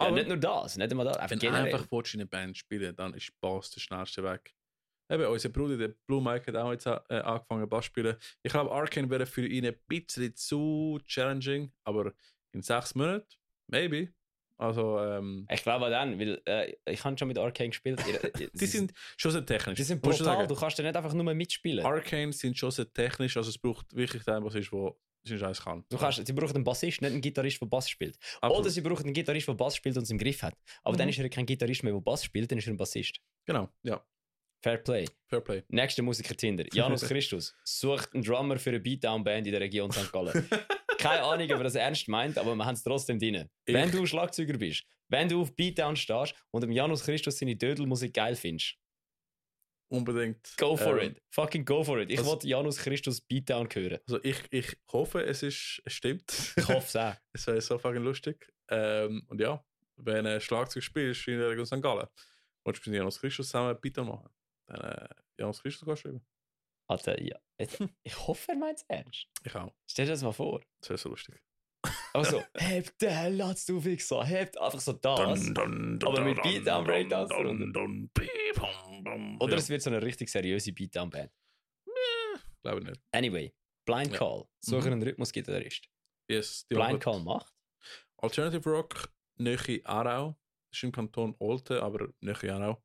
Ja, 0.00 0.06
Aber 0.08 0.16
nicht 0.16 0.28
nur 0.28 0.36
das, 0.36 0.76
nicht 0.76 0.90
einmal 0.90 1.06
das, 1.06 1.16
einfach 1.16 1.30
wenn 1.30 1.38
du 1.38 1.46
generell. 1.46 1.72
einfach 1.74 1.86
willst, 1.90 2.14
in 2.14 2.20
einer 2.20 2.28
Band 2.28 2.56
spielen 2.58 2.96
dann 2.96 3.14
ist 3.14 3.32
Bass 3.40 3.70
der 3.70 3.80
schnellste 3.80 4.22
Weg. 4.24 4.52
Eben, 5.10 5.24
unser 5.26 5.50
Bruder, 5.50 5.76
der 5.76 5.94
Blue 6.06 6.22
Mike, 6.22 6.46
hat 6.46 6.56
auch 6.56 6.72
jetzt 6.72 6.86
äh, 6.86 6.98
angefangen 7.10 7.68
Bass 7.68 7.84
zu 7.84 7.88
spielen. 7.90 8.16
Ich 8.42 8.50
glaube, 8.50 8.72
Arcane 8.72 9.08
wäre 9.10 9.26
für 9.26 9.46
ihn 9.46 9.66
ein 9.66 9.76
bisschen 9.86 10.34
zu 10.34 10.98
challenging, 11.06 11.72
aber 11.84 12.12
in 12.52 12.62
sechs 12.62 12.94
Monaten, 12.94 13.28
maybe. 13.70 14.12
Also, 14.56 14.98
ähm, 15.00 15.46
Ich 15.50 15.62
glaube 15.62 15.86
auch 15.86 15.90
dann, 15.90 16.18
weil 16.18 16.40
äh, 16.46 16.74
ich 16.86 17.04
habe 17.04 17.18
schon 17.18 17.28
mit 17.28 17.38
Arcane 17.38 17.70
gespielt. 17.70 18.00
Ihr- 18.06 18.48
die 18.54 18.66
sind 18.66 18.92
schon 19.16 19.32
sehr 19.32 19.44
technisch. 19.44 19.76
die 19.76 19.82
sind 19.82 20.00
brutal, 20.00 20.46
du 20.46 20.54
kannst 20.54 20.78
ja 20.78 20.84
nicht 20.84 20.96
einfach 20.96 21.12
nur 21.12 21.34
mitspielen. 21.34 21.84
Arcane 21.84 22.32
sind 22.32 22.56
schon 22.56 22.70
sehr 22.70 22.90
technisch, 22.92 23.36
also 23.36 23.50
es 23.50 23.58
braucht 23.58 23.94
wirklich 23.94 24.22
den, 24.24 24.44
was 24.44 24.54
ist, 24.54 24.72
wo 24.72 24.96
seinen 25.28 25.38
Scheiß 25.38 25.60
kann. 25.62 25.84
Du 25.88 25.96
kannst, 25.98 26.26
sie 26.26 26.32
brauchen 26.32 26.54
einen 26.56 26.64
Bassist, 26.64 27.00
nicht 27.02 27.10
einen 27.12 27.20
Gitarrist, 27.20 27.60
der 27.60 27.66
Bass 27.66 27.88
spielt. 27.88 28.16
Absolut. 28.40 28.60
Oder 28.60 28.70
sie 28.70 28.80
brauchen 28.80 29.04
einen 29.04 29.14
Gitarrist, 29.14 29.48
der 29.48 29.54
Bass 29.54 29.76
spielt 29.76 29.96
und 29.96 30.02
es 30.04 30.10
im 30.10 30.18
Griff 30.18 30.42
hat. 30.42 30.54
Aber 30.82 30.94
Mhm. 30.94 30.98
dann 30.98 31.08
ist 31.08 31.18
er 31.18 31.28
kein 31.28 31.46
Gitarrist 31.46 31.82
mehr, 31.82 31.92
der 31.92 32.00
Bass 32.00 32.24
spielt, 32.24 32.50
dann 32.50 32.58
ist 32.58 32.66
er 32.66 32.74
ein 32.74 32.76
Bassist. 32.76 33.18
Genau, 33.46 33.68
ja, 33.82 34.04
Fair 34.62 34.78
Play. 34.78 35.04
Fair 35.28 35.40
Play. 35.42 35.62
Nächster 35.68 36.02
Musiker 36.02 36.34
Tinder. 36.34 36.64
Janus 36.72 37.02
Christus 37.08 37.54
sucht 37.64 38.14
einen 38.14 38.22
Drummer 38.24 38.58
für 38.58 38.70
eine 38.70 38.80
Beatdown-Band 38.80 39.46
in 39.46 39.52
der 39.52 39.60
Region 39.60 39.90
St. 39.92 40.10
Gallen. 40.10 40.48
Keine 40.98 41.22
Ahnung, 41.22 41.44
ob 41.50 41.58
er 41.58 41.64
das 41.64 41.74
ernst 41.74 42.08
meint, 42.08 42.38
aber 42.38 42.54
wir 42.54 42.64
haben 42.64 42.74
es 42.74 42.82
trotzdem 42.82 43.18
drin. 43.18 43.48
Ich- 43.66 43.74
Wenn 43.74 43.90
du 43.90 44.06
Schlagzeuger 44.06 44.56
bist, 44.56 44.84
wenn 45.08 45.28
du 45.28 45.42
auf 45.42 45.54
Beatdown 45.54 45.96
stehst 45.96 46.34
und 46.50 46.62
dem 46.62 46.72
Janus 46.72 47.04
Christus 47.04 47.38
seine 47.38 47.56
Dödelmusik 47.56 48.14
geil 48.14 48.36
findest, 48.36 48.76
Unbedingt. 49.96 50.54
go 50.56 50.76
for 50.76 50.98
ähm, 50.98 51.12
it. 51.12 51.22
Fucking 51.30 51.64
go 51.64 51.84
for 51.84 52.00
it. 52.00 52.10
Ich 52.10 52.18
also- 52.18 52.32
wollte 52.32 52.48
Janus 52.48 52.78
Christus 52.78 53.20
Beatdown 53.20 53.68
hören. 53.72 53.98
Also 54.06 54.22
ich, 54.22 54.38
ich 54.50 54.76
hoffe, 54.92 55.24
es, 55.24 55.42
ist, 55.42 55.82
es 55.84 55.92
stimmt. 55.92 56.54
Ich 56.56 56.68
hoffe 56.68 56.86
es 56.86 56.96
auch. 56.96 57.14
es 57.32 57.46
wäre 57.46 57.60
so 57.60 57.78
fucking 57.78 58.02
lustig. 58.02 58.52
Ähm, 58.68 59.24
und 59.28 59.40
ja, 59.40 59.64
wenn 59.96 60.26
ein 60.26 60.40
Schlagzeug 60.40 60.82
spielst 60.82 61.26
in 61.28 61.38
der 61.38 61.50
Region 61.50 61.66
St. 61.66 61.82
Gallen, 61.82 62.08
willst 62.64 62.84
du 62.84 62.90
mit 62.90 62.98
Janus 62.98 63.20
Christus 63.20 63.48
zusammen 63.48 63.78
bitte 63.80 64.02
machen, 64.02 64.30
dann 64.66 64.80
äh, 64.80 65.08
Janus 65.38 65.62
Christus 65.62 65.86
kannst 65.86 66.02
schreiben. 66.02 66.24
Alter, 66.86 67.20
ja. 67.20 67.38
Ich 68.02 68.26
hoffe, 68.26 68.52
er 68.52 68.58
meint 68.58 68.78
es 68.78 68.84
ernst. 68.88 69.26
Ich 69.42 69.54
auch. 69.54 69.72
Stell 69.86 70.06
dir 70.06 70.12
das 70.12 70.22
mal 70.22 70.32
vor. 70.32 70.62
Das 70.80 70.90
wäre 70.90 70.98
so 70.98 71.08
lustig. 71.08 71.40
Aber 72.14 72.24
so, 72.24 72.42
hebt 72.56 73.00
den, 73.02 73.36
lasst 73.36 73.68
du 73.68 73.84
Wichser, 73.84 74.24
hebt 74.24 74.58
einfach 74.60 74.80
so 74.80 74.92
das. 74.92 75.50
Aber 75.56 76.20
mit 76.22 76.40
Beatdown 76.42 76.84
Breakdance. 76.84 77.34
Oder 77.34 77.52
ja, 79.52 79.58
es 79.58 79.68
wird 79.68 79.82
so 79.82 79.90
eine 79.90 80.00
richtig 80.00 80.30
seriöse 80.30 80.72
Beatdown-Band. 80.72 81.30
glaube 82.62 82.80
ich 82.80 82.86
nicht. 82.86 83.00
Anyway, 83.12 83.52
Blind 83.84 84.12
Ja. 84.12 84.18
Call, 84.18 84.44
suche 84.60 84.86
Mhm. 84.86 84.92
einen 84.92 85.02
Rhythmusgitarrist. 85.02 85.88
Yes, 86.30 86.64
die 86.70 86.74
Blind 86.76 87.00
Call 87.00 87.20
macht. 87.20 87.52
Alternative 88.18 88.70
Rock, 88.70 89.12
Nähe 89.36 89.80
Aarau. 89.84 90.38
Das 90.70 90.78
ist 90.78 90.84
im 90.84 90.92
Kanton 90.92 91.34
Olten, 91.40 91.78
aber 91.78 92.08
Nähe 92.20 92.54
Aarau. 92.54 92.82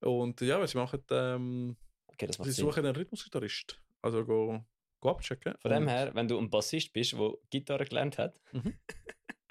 Und 0.00 0.40
ja, 0.40 0.58
was 0.60 0.70
sie 0.70 0.78
machen, 0.78 1.02
ähm, 1.10 1.76
Okay, 2.06 2.26
das 2.26 2.38
macht 2.38 2.48
sie 2.50 2.54
suchen 2.60 2.84
einen 2.86 2.94
Rhythmusgitarrist. 2.96 3.80
Also 4.02 4.24
go 4.24 4.64
abchecken. 5.06 5.54
Von 5.60 5.70
dem 5.70 5.82
Und- 5.84 5.88
her, 5.88 6.14
wenn 6.14 6.28
du 6.28 6.38
ein 6.38 6.50
Bassist 6.50 6.92
bist, 6.92 7.12
der 7.12 7.32
Gitarre 7.50 7.84
gelernt 7.84 8.18
hat. 8.18 8.38
Mhm. 8.52 8.78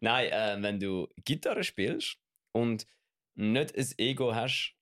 Nein, 0.00 0.30
äh, 0.30 0.62
wenn 0.62 0.78
du 0.78 1.08
Gitarre 1.24 1.64
spielst 1.64 2.18
und 2.52 2.86
nicht 3.36 3.76
ein 3.76 3.88
Ego 3.98 4.34
hast 4.34 4.74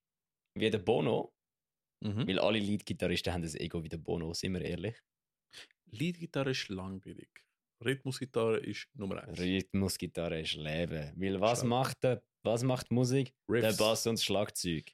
wie 0.54 0.70
der 0.70 0.78
Bono, 0.78 1.32
Mhm. 2.04 2.28
weil 2.28 2.38
alle 2.38 2.58
Lead-Gitarristen 2.60 3.32
haben 3.32 3.42
ein 3.42 3.54
Ego 3.56 3.82
wie 3.82 3.88
der 3.88 3.96
Bono, 3.98 4.32
sind 4.34 4.52
wir 4.54 4.62
ehrlich. 4.62 4.96
Leadgitarre 5.90 6.50
ist 6.50 6.68
langweilig. 6.68 7.28
Rhythmusgitarre 7.84 8.58
ist 8.58 8.88
Nummer 8.94 9.22
eins. 9.22 9.38
Rhythmusgitarre 9.38 10.40
ist 10.42 10.54
Leben. 10.54 11.12
Weil 11.16 11.40
was 11.40 11.64
macht, 11.64 12.02
der, 12.04 12.22
was 12.44 12.62
macht 12.62 12.90
Musik? 12.90 13.34
Der 13.48 13.62
Riffs. 13.62 13.78
Bass 13.78 14.06
und 14.06 14.16
das 14.18 14.24
Schlagzeug. 14.24 14.92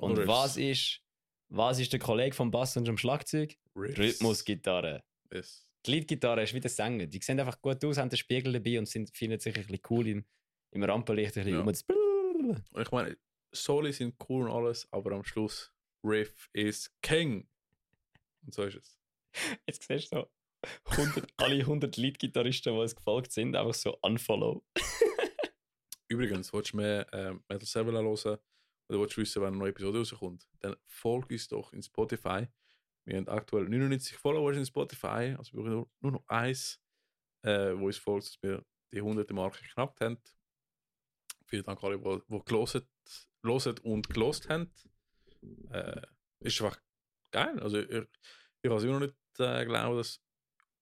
Und 0.00 0.18
Riffs. 0.18 0.28
was 0.28 0.56
ist, 0.56 1.00
was 1.48 1.78
ist 1.78 1.92
der 1.92 2.00
Kollege 2.00 2.34
vom 2.34 2.50
Bass 2.50 2.76
und 2.76 2.86
dem 2.86 2.98
Schlagzeug? 2.98 3.56
Rhythmusgitarre. 3.74 5.02
Yes. 5.32 5.66
Die 5.86 5.92
Leadgitarre 5.92 6.42
ist 6.42 6.54
wie 6.54 6.60
der 6.60 6.70
Sänger. 6.70 7.06
Die 7.06 7.20
sehen 7.20 7.40
einfach 7.40 7.60
gut 7.62 7.82
aus, 7.84 7.96
haben 7.96 8.10
den 8.10 8.16
Spiegel 8.16 8.52
dabei 8.52 8.78
und 8.78 8.86
sind, 8.86 9.16
finden 9.16 9.38
sich 9.38 9.54
ein 9.56 9.62
bisschen 9.62 9.80
cool 9.90 10.06
im, 10.08 10.24
im 10.72 10.82
Rampenlicht. 10.82 11.36
Ein 11.38 11.64
bisschen 11.64 11.96
Ja. 12.40 12.56
Und 12.72 12.82
ich 12.82 12.90
meine, 12.90 13.16
Soli 13.52 13.92
sind 13.92 14.16
cool 14.28 14.48
und 14.48 14.54
alles, 14.54 14.86
aber 14.92 15.12
am 15.12 15.24
Schluss 15.24 15.72
Riff 16.04 16.48
is 16.52 16.94
King. 17.02 17.48
Und 18.44 18.54
so 18.54 18.64
ist 18.64 18.76
es. 18.76 18.98
Jetzt 19.66 19.86
siehst 19.86 20.12
du 20.12 20.16
so 20.16 20.28
100, 20.84 21.32
alle 21.36 21.60
100 21.60 21.96
Leadgitarristen, 21.96 22.74
die 22.74 22.80
uns 22.80 22.96
gefolgt 22.96 23.32
sind, 23.32 23.56
einfach 23.56 23.74
so 23.74 23.96
unfollow. 24.02 24.64
Übrigens, 26.08 26.52
willst 26.52 26.72
du 26.72 26.78
mehr 26.78 27.06
ähm, 27.12 27.42
Metal 27.48 27.66
7 27.66 27.92
hören 27.92 28.38
oder 28.88 29.00
willst 29.00 29.16
du 29.16 29.20
wissen, 29.20 29.42
wenn 29.42 29.48
eine 29.48 29.56
neue 29.58 29.70
Episode 29.70 29.98
rauskommt, 29.98 30.48
dann 30.60 30.76
folg 30.86 31.30
uns 31.30 31.48
doch 31.48 31.72
in 31.72 31.82
Spotify. 31.82 32.48
Wir 33.04 33.16
haben 33.16 33.28
aktuell 33.28 33.64
99 33.68 34.16
Followers 34.16 34.56
in 34.56 34.66
Spotify, 34.66 35.34
also 35.38 35.52
wir 35.56 35.62
brauchen 35.62 35.90
nur, 36.00 36.12
noch 36.12 36.28
eins, 36.28 36.80
äh, 37.42 37.72
wo 37.74 37.86
uns 37.86 37.98
folgt, 37.98 38.26
dass 38.26 38.42
wir 38.42 38.64
die 38.92 38.98
100. 38.98 39.30
Marke 39.32 39.62
geknackt 39.62 40.00
haben. 40.00 40.18
Vielen 41.46 41.64
Dank 41.64 41.82
alle, 41.82 41.98
die, 41.98 42.20
die 42.28 42.44
geloset, 42.44 42.86
loset 43.42 43.80
und 43.80 44.08
gelost 44.08 44.48
haben. 44.48 44.70
Äh, 45.70 46.02
ist 46.40 46.60
einfach 46.60 46.80
geil. 47.30 47.58
Also 47.60 47.78
ich, 47.78 47.90
ich 47.90 48.06
kann 48.62 48.72
es 48.72 48.84
immer 48.84 49.00
noch 49.00 49.06
nicht 49.06 49.16
äh, 49.38 49.64
glauben, 49.64 49.96
dass 49.96 50.20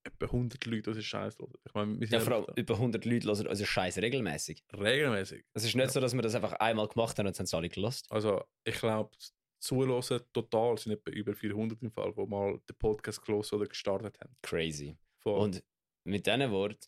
etwa 0.06 0.26
100 0.26 0.64
Leute 0.66 0.90
unseren 0.90 1.02
Scheiß 1.04 1.38
hören. 1.38 1.52
Ich 1.66 1.74
meine, 1.74 2.00
wir 2.00 2.06
sind 2.06 2.18
Ja, 2.18 2.20
vor 2.24 2.34
allem 2.34 2.46
über 2.56 2.74
100 2.74 3.04
Leute 3.04 3.26
hören 3.26 3.46
unseren 3.46 3.66
Scheiß 3.66 3.98
regelmäßig. 3.98 4.64
regelmäßig. 4.72 5.44
Es 5.52 5.64
ist 5.64 5.74
nicht 5.74 5.84
Ja. 5.84 5.90
so, 5.90 6.00
dass 6.00 6.14
wir 6.14 6.22
das 6.22 6.34
einfach 6.34 6.52
einmal 6.54 6.88
gemacht 6.88 7.18
haben 7.18 7.26
und 7.26 7.38
es 7.38 7.54
alle 7.54 7.68
gelost. 7.68 8.10
Also, 8.10 8.42
ich 8.64 8.76
glaube, 8.76 9.16
Zuhören 9.58 10.02
total 10.32 10.76
sind 10.78 10.92
etwa 10.92 11.10
über 11.10 11.34
400 11.34 11.82
im 11.82 11.90
Fall, 11.90 12.14
wo 12.16 12.26
mal 12.26 12.60
den 12.68 12.76
Podcast 12.76 13.22
gelesen 13.24 13.54
oder 13.56 13.66
gestartet 13.66 14.18
haben. 14.20 14.36
Crazy. 14.42 14.96
Voll. 15.18 15.40
Und 15.40 15.64
mit 16.04 16.26
diesen 16.26 16.50
Worten 16.50 16.86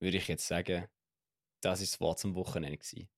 würde 0.00 0.16
ich 0.16 0.26
jetzt 0.26 0.46
sagen, 0.48 0.88
das 1.62 1.80
ist 1.80 1.94
das 1.94 2.00
Wort 2.00 2.18
zum 2.18 2.34
Wochenende. 2.34 2.78
Gewesen. 2.78 3.08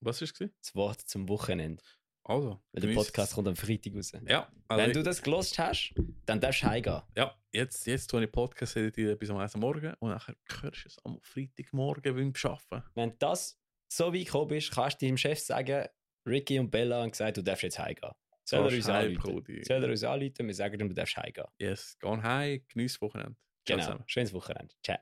was 0.00 0.20
war 0.20 0.28
es? 0.28 0.50
Das 0.60 0.74
Wort 0.74 1.00
zum 1.00 1.28
Wochenende. 1.28 1.82
Also, 2.28 2.60
Weil 2.72 2.82
der 2.82 2.94
Podcast 2.94 3.34
kommt 3.34 3.46
am 3.46 3.54
Freitag 3.56 3.94
raus. 3.94 4.12
Ja, 4.26 4.50
also 4.66 4.82
Wenn 4.82 4.92
du 4.92 5.02
das 5.04 5.22
gelost 5.22 5.58
hast, 5.60 5.94
dann 6.24 6.40
darfst 6.40 6.62
du 6.62 6.66
heimgehen. 6.66 7.02
ja 7.16 7.34
jetzt, 7.52 7.86
jetzt 7.86 8.08
tue 8.08 8.24
ich 8.24 8.32
Podcast 8.32 8.76
editieren 8.76 9.16
bis 9.16 9.30
am 9.30 9.36
1. 9.38 9.56
Morgen 9.56 9.94
und 10.00 10.10
dann 10.10 10.20
hörst 10.60 10.84
du 10.84 10.88
es 10.88 10.98
am 11.04 11.18
Freitagmorgen 11.22 12.14
beim 12.14 12.32
Arbeiten. 12.44 12.90
Wenn 12.94 13.10
du 13.10 13.16
das 13.18 13.58
so 13.88 14.12
weit 14.12 14.24
gekommen 14.26 14.48
bist, 14.48 14.72
kannst 14.72 15.00
du 15.00 15.06
deinem 15.06 15.16
Chef 15.16 15.38
sagen, 15.38 15.86
Ricky 16.26 16.58
und 16.58 16.70
Bella 16.70 17.02
haben 17.02 17.10
gesagt, 17.12 17.36
du 17.36 17.42
darfst 17.42 17.62
jetzt 17.62 17.78
heimgehen. 17.78 18.12
Soll 18.44 18.68
er 18.68 18.76
uns 18.76 18.88
anrufen? 18.88 19.62
Soll 19.62 19.84
er 19.84 19.90
uns 19.90 20.04
anrufen? 20.04 20.46
Wir 20.46 20.54
sagen 20.54 20.80
ihm, 20.80 20.88
du 20.88 20.94
darfst 20.94 21.16
heimgehen. 21.16 21.46
Yes, 21.58 21.96
geh 22.00 22.08
heim, 22.08 22.60
genieß 22.68 23.00
Wochenende. 23.00 23.36
Genau. 23.64 23.98
Schönes 24.06 24.32
Wochenende. 24.32 24.74
Ciao. 24.82 24.98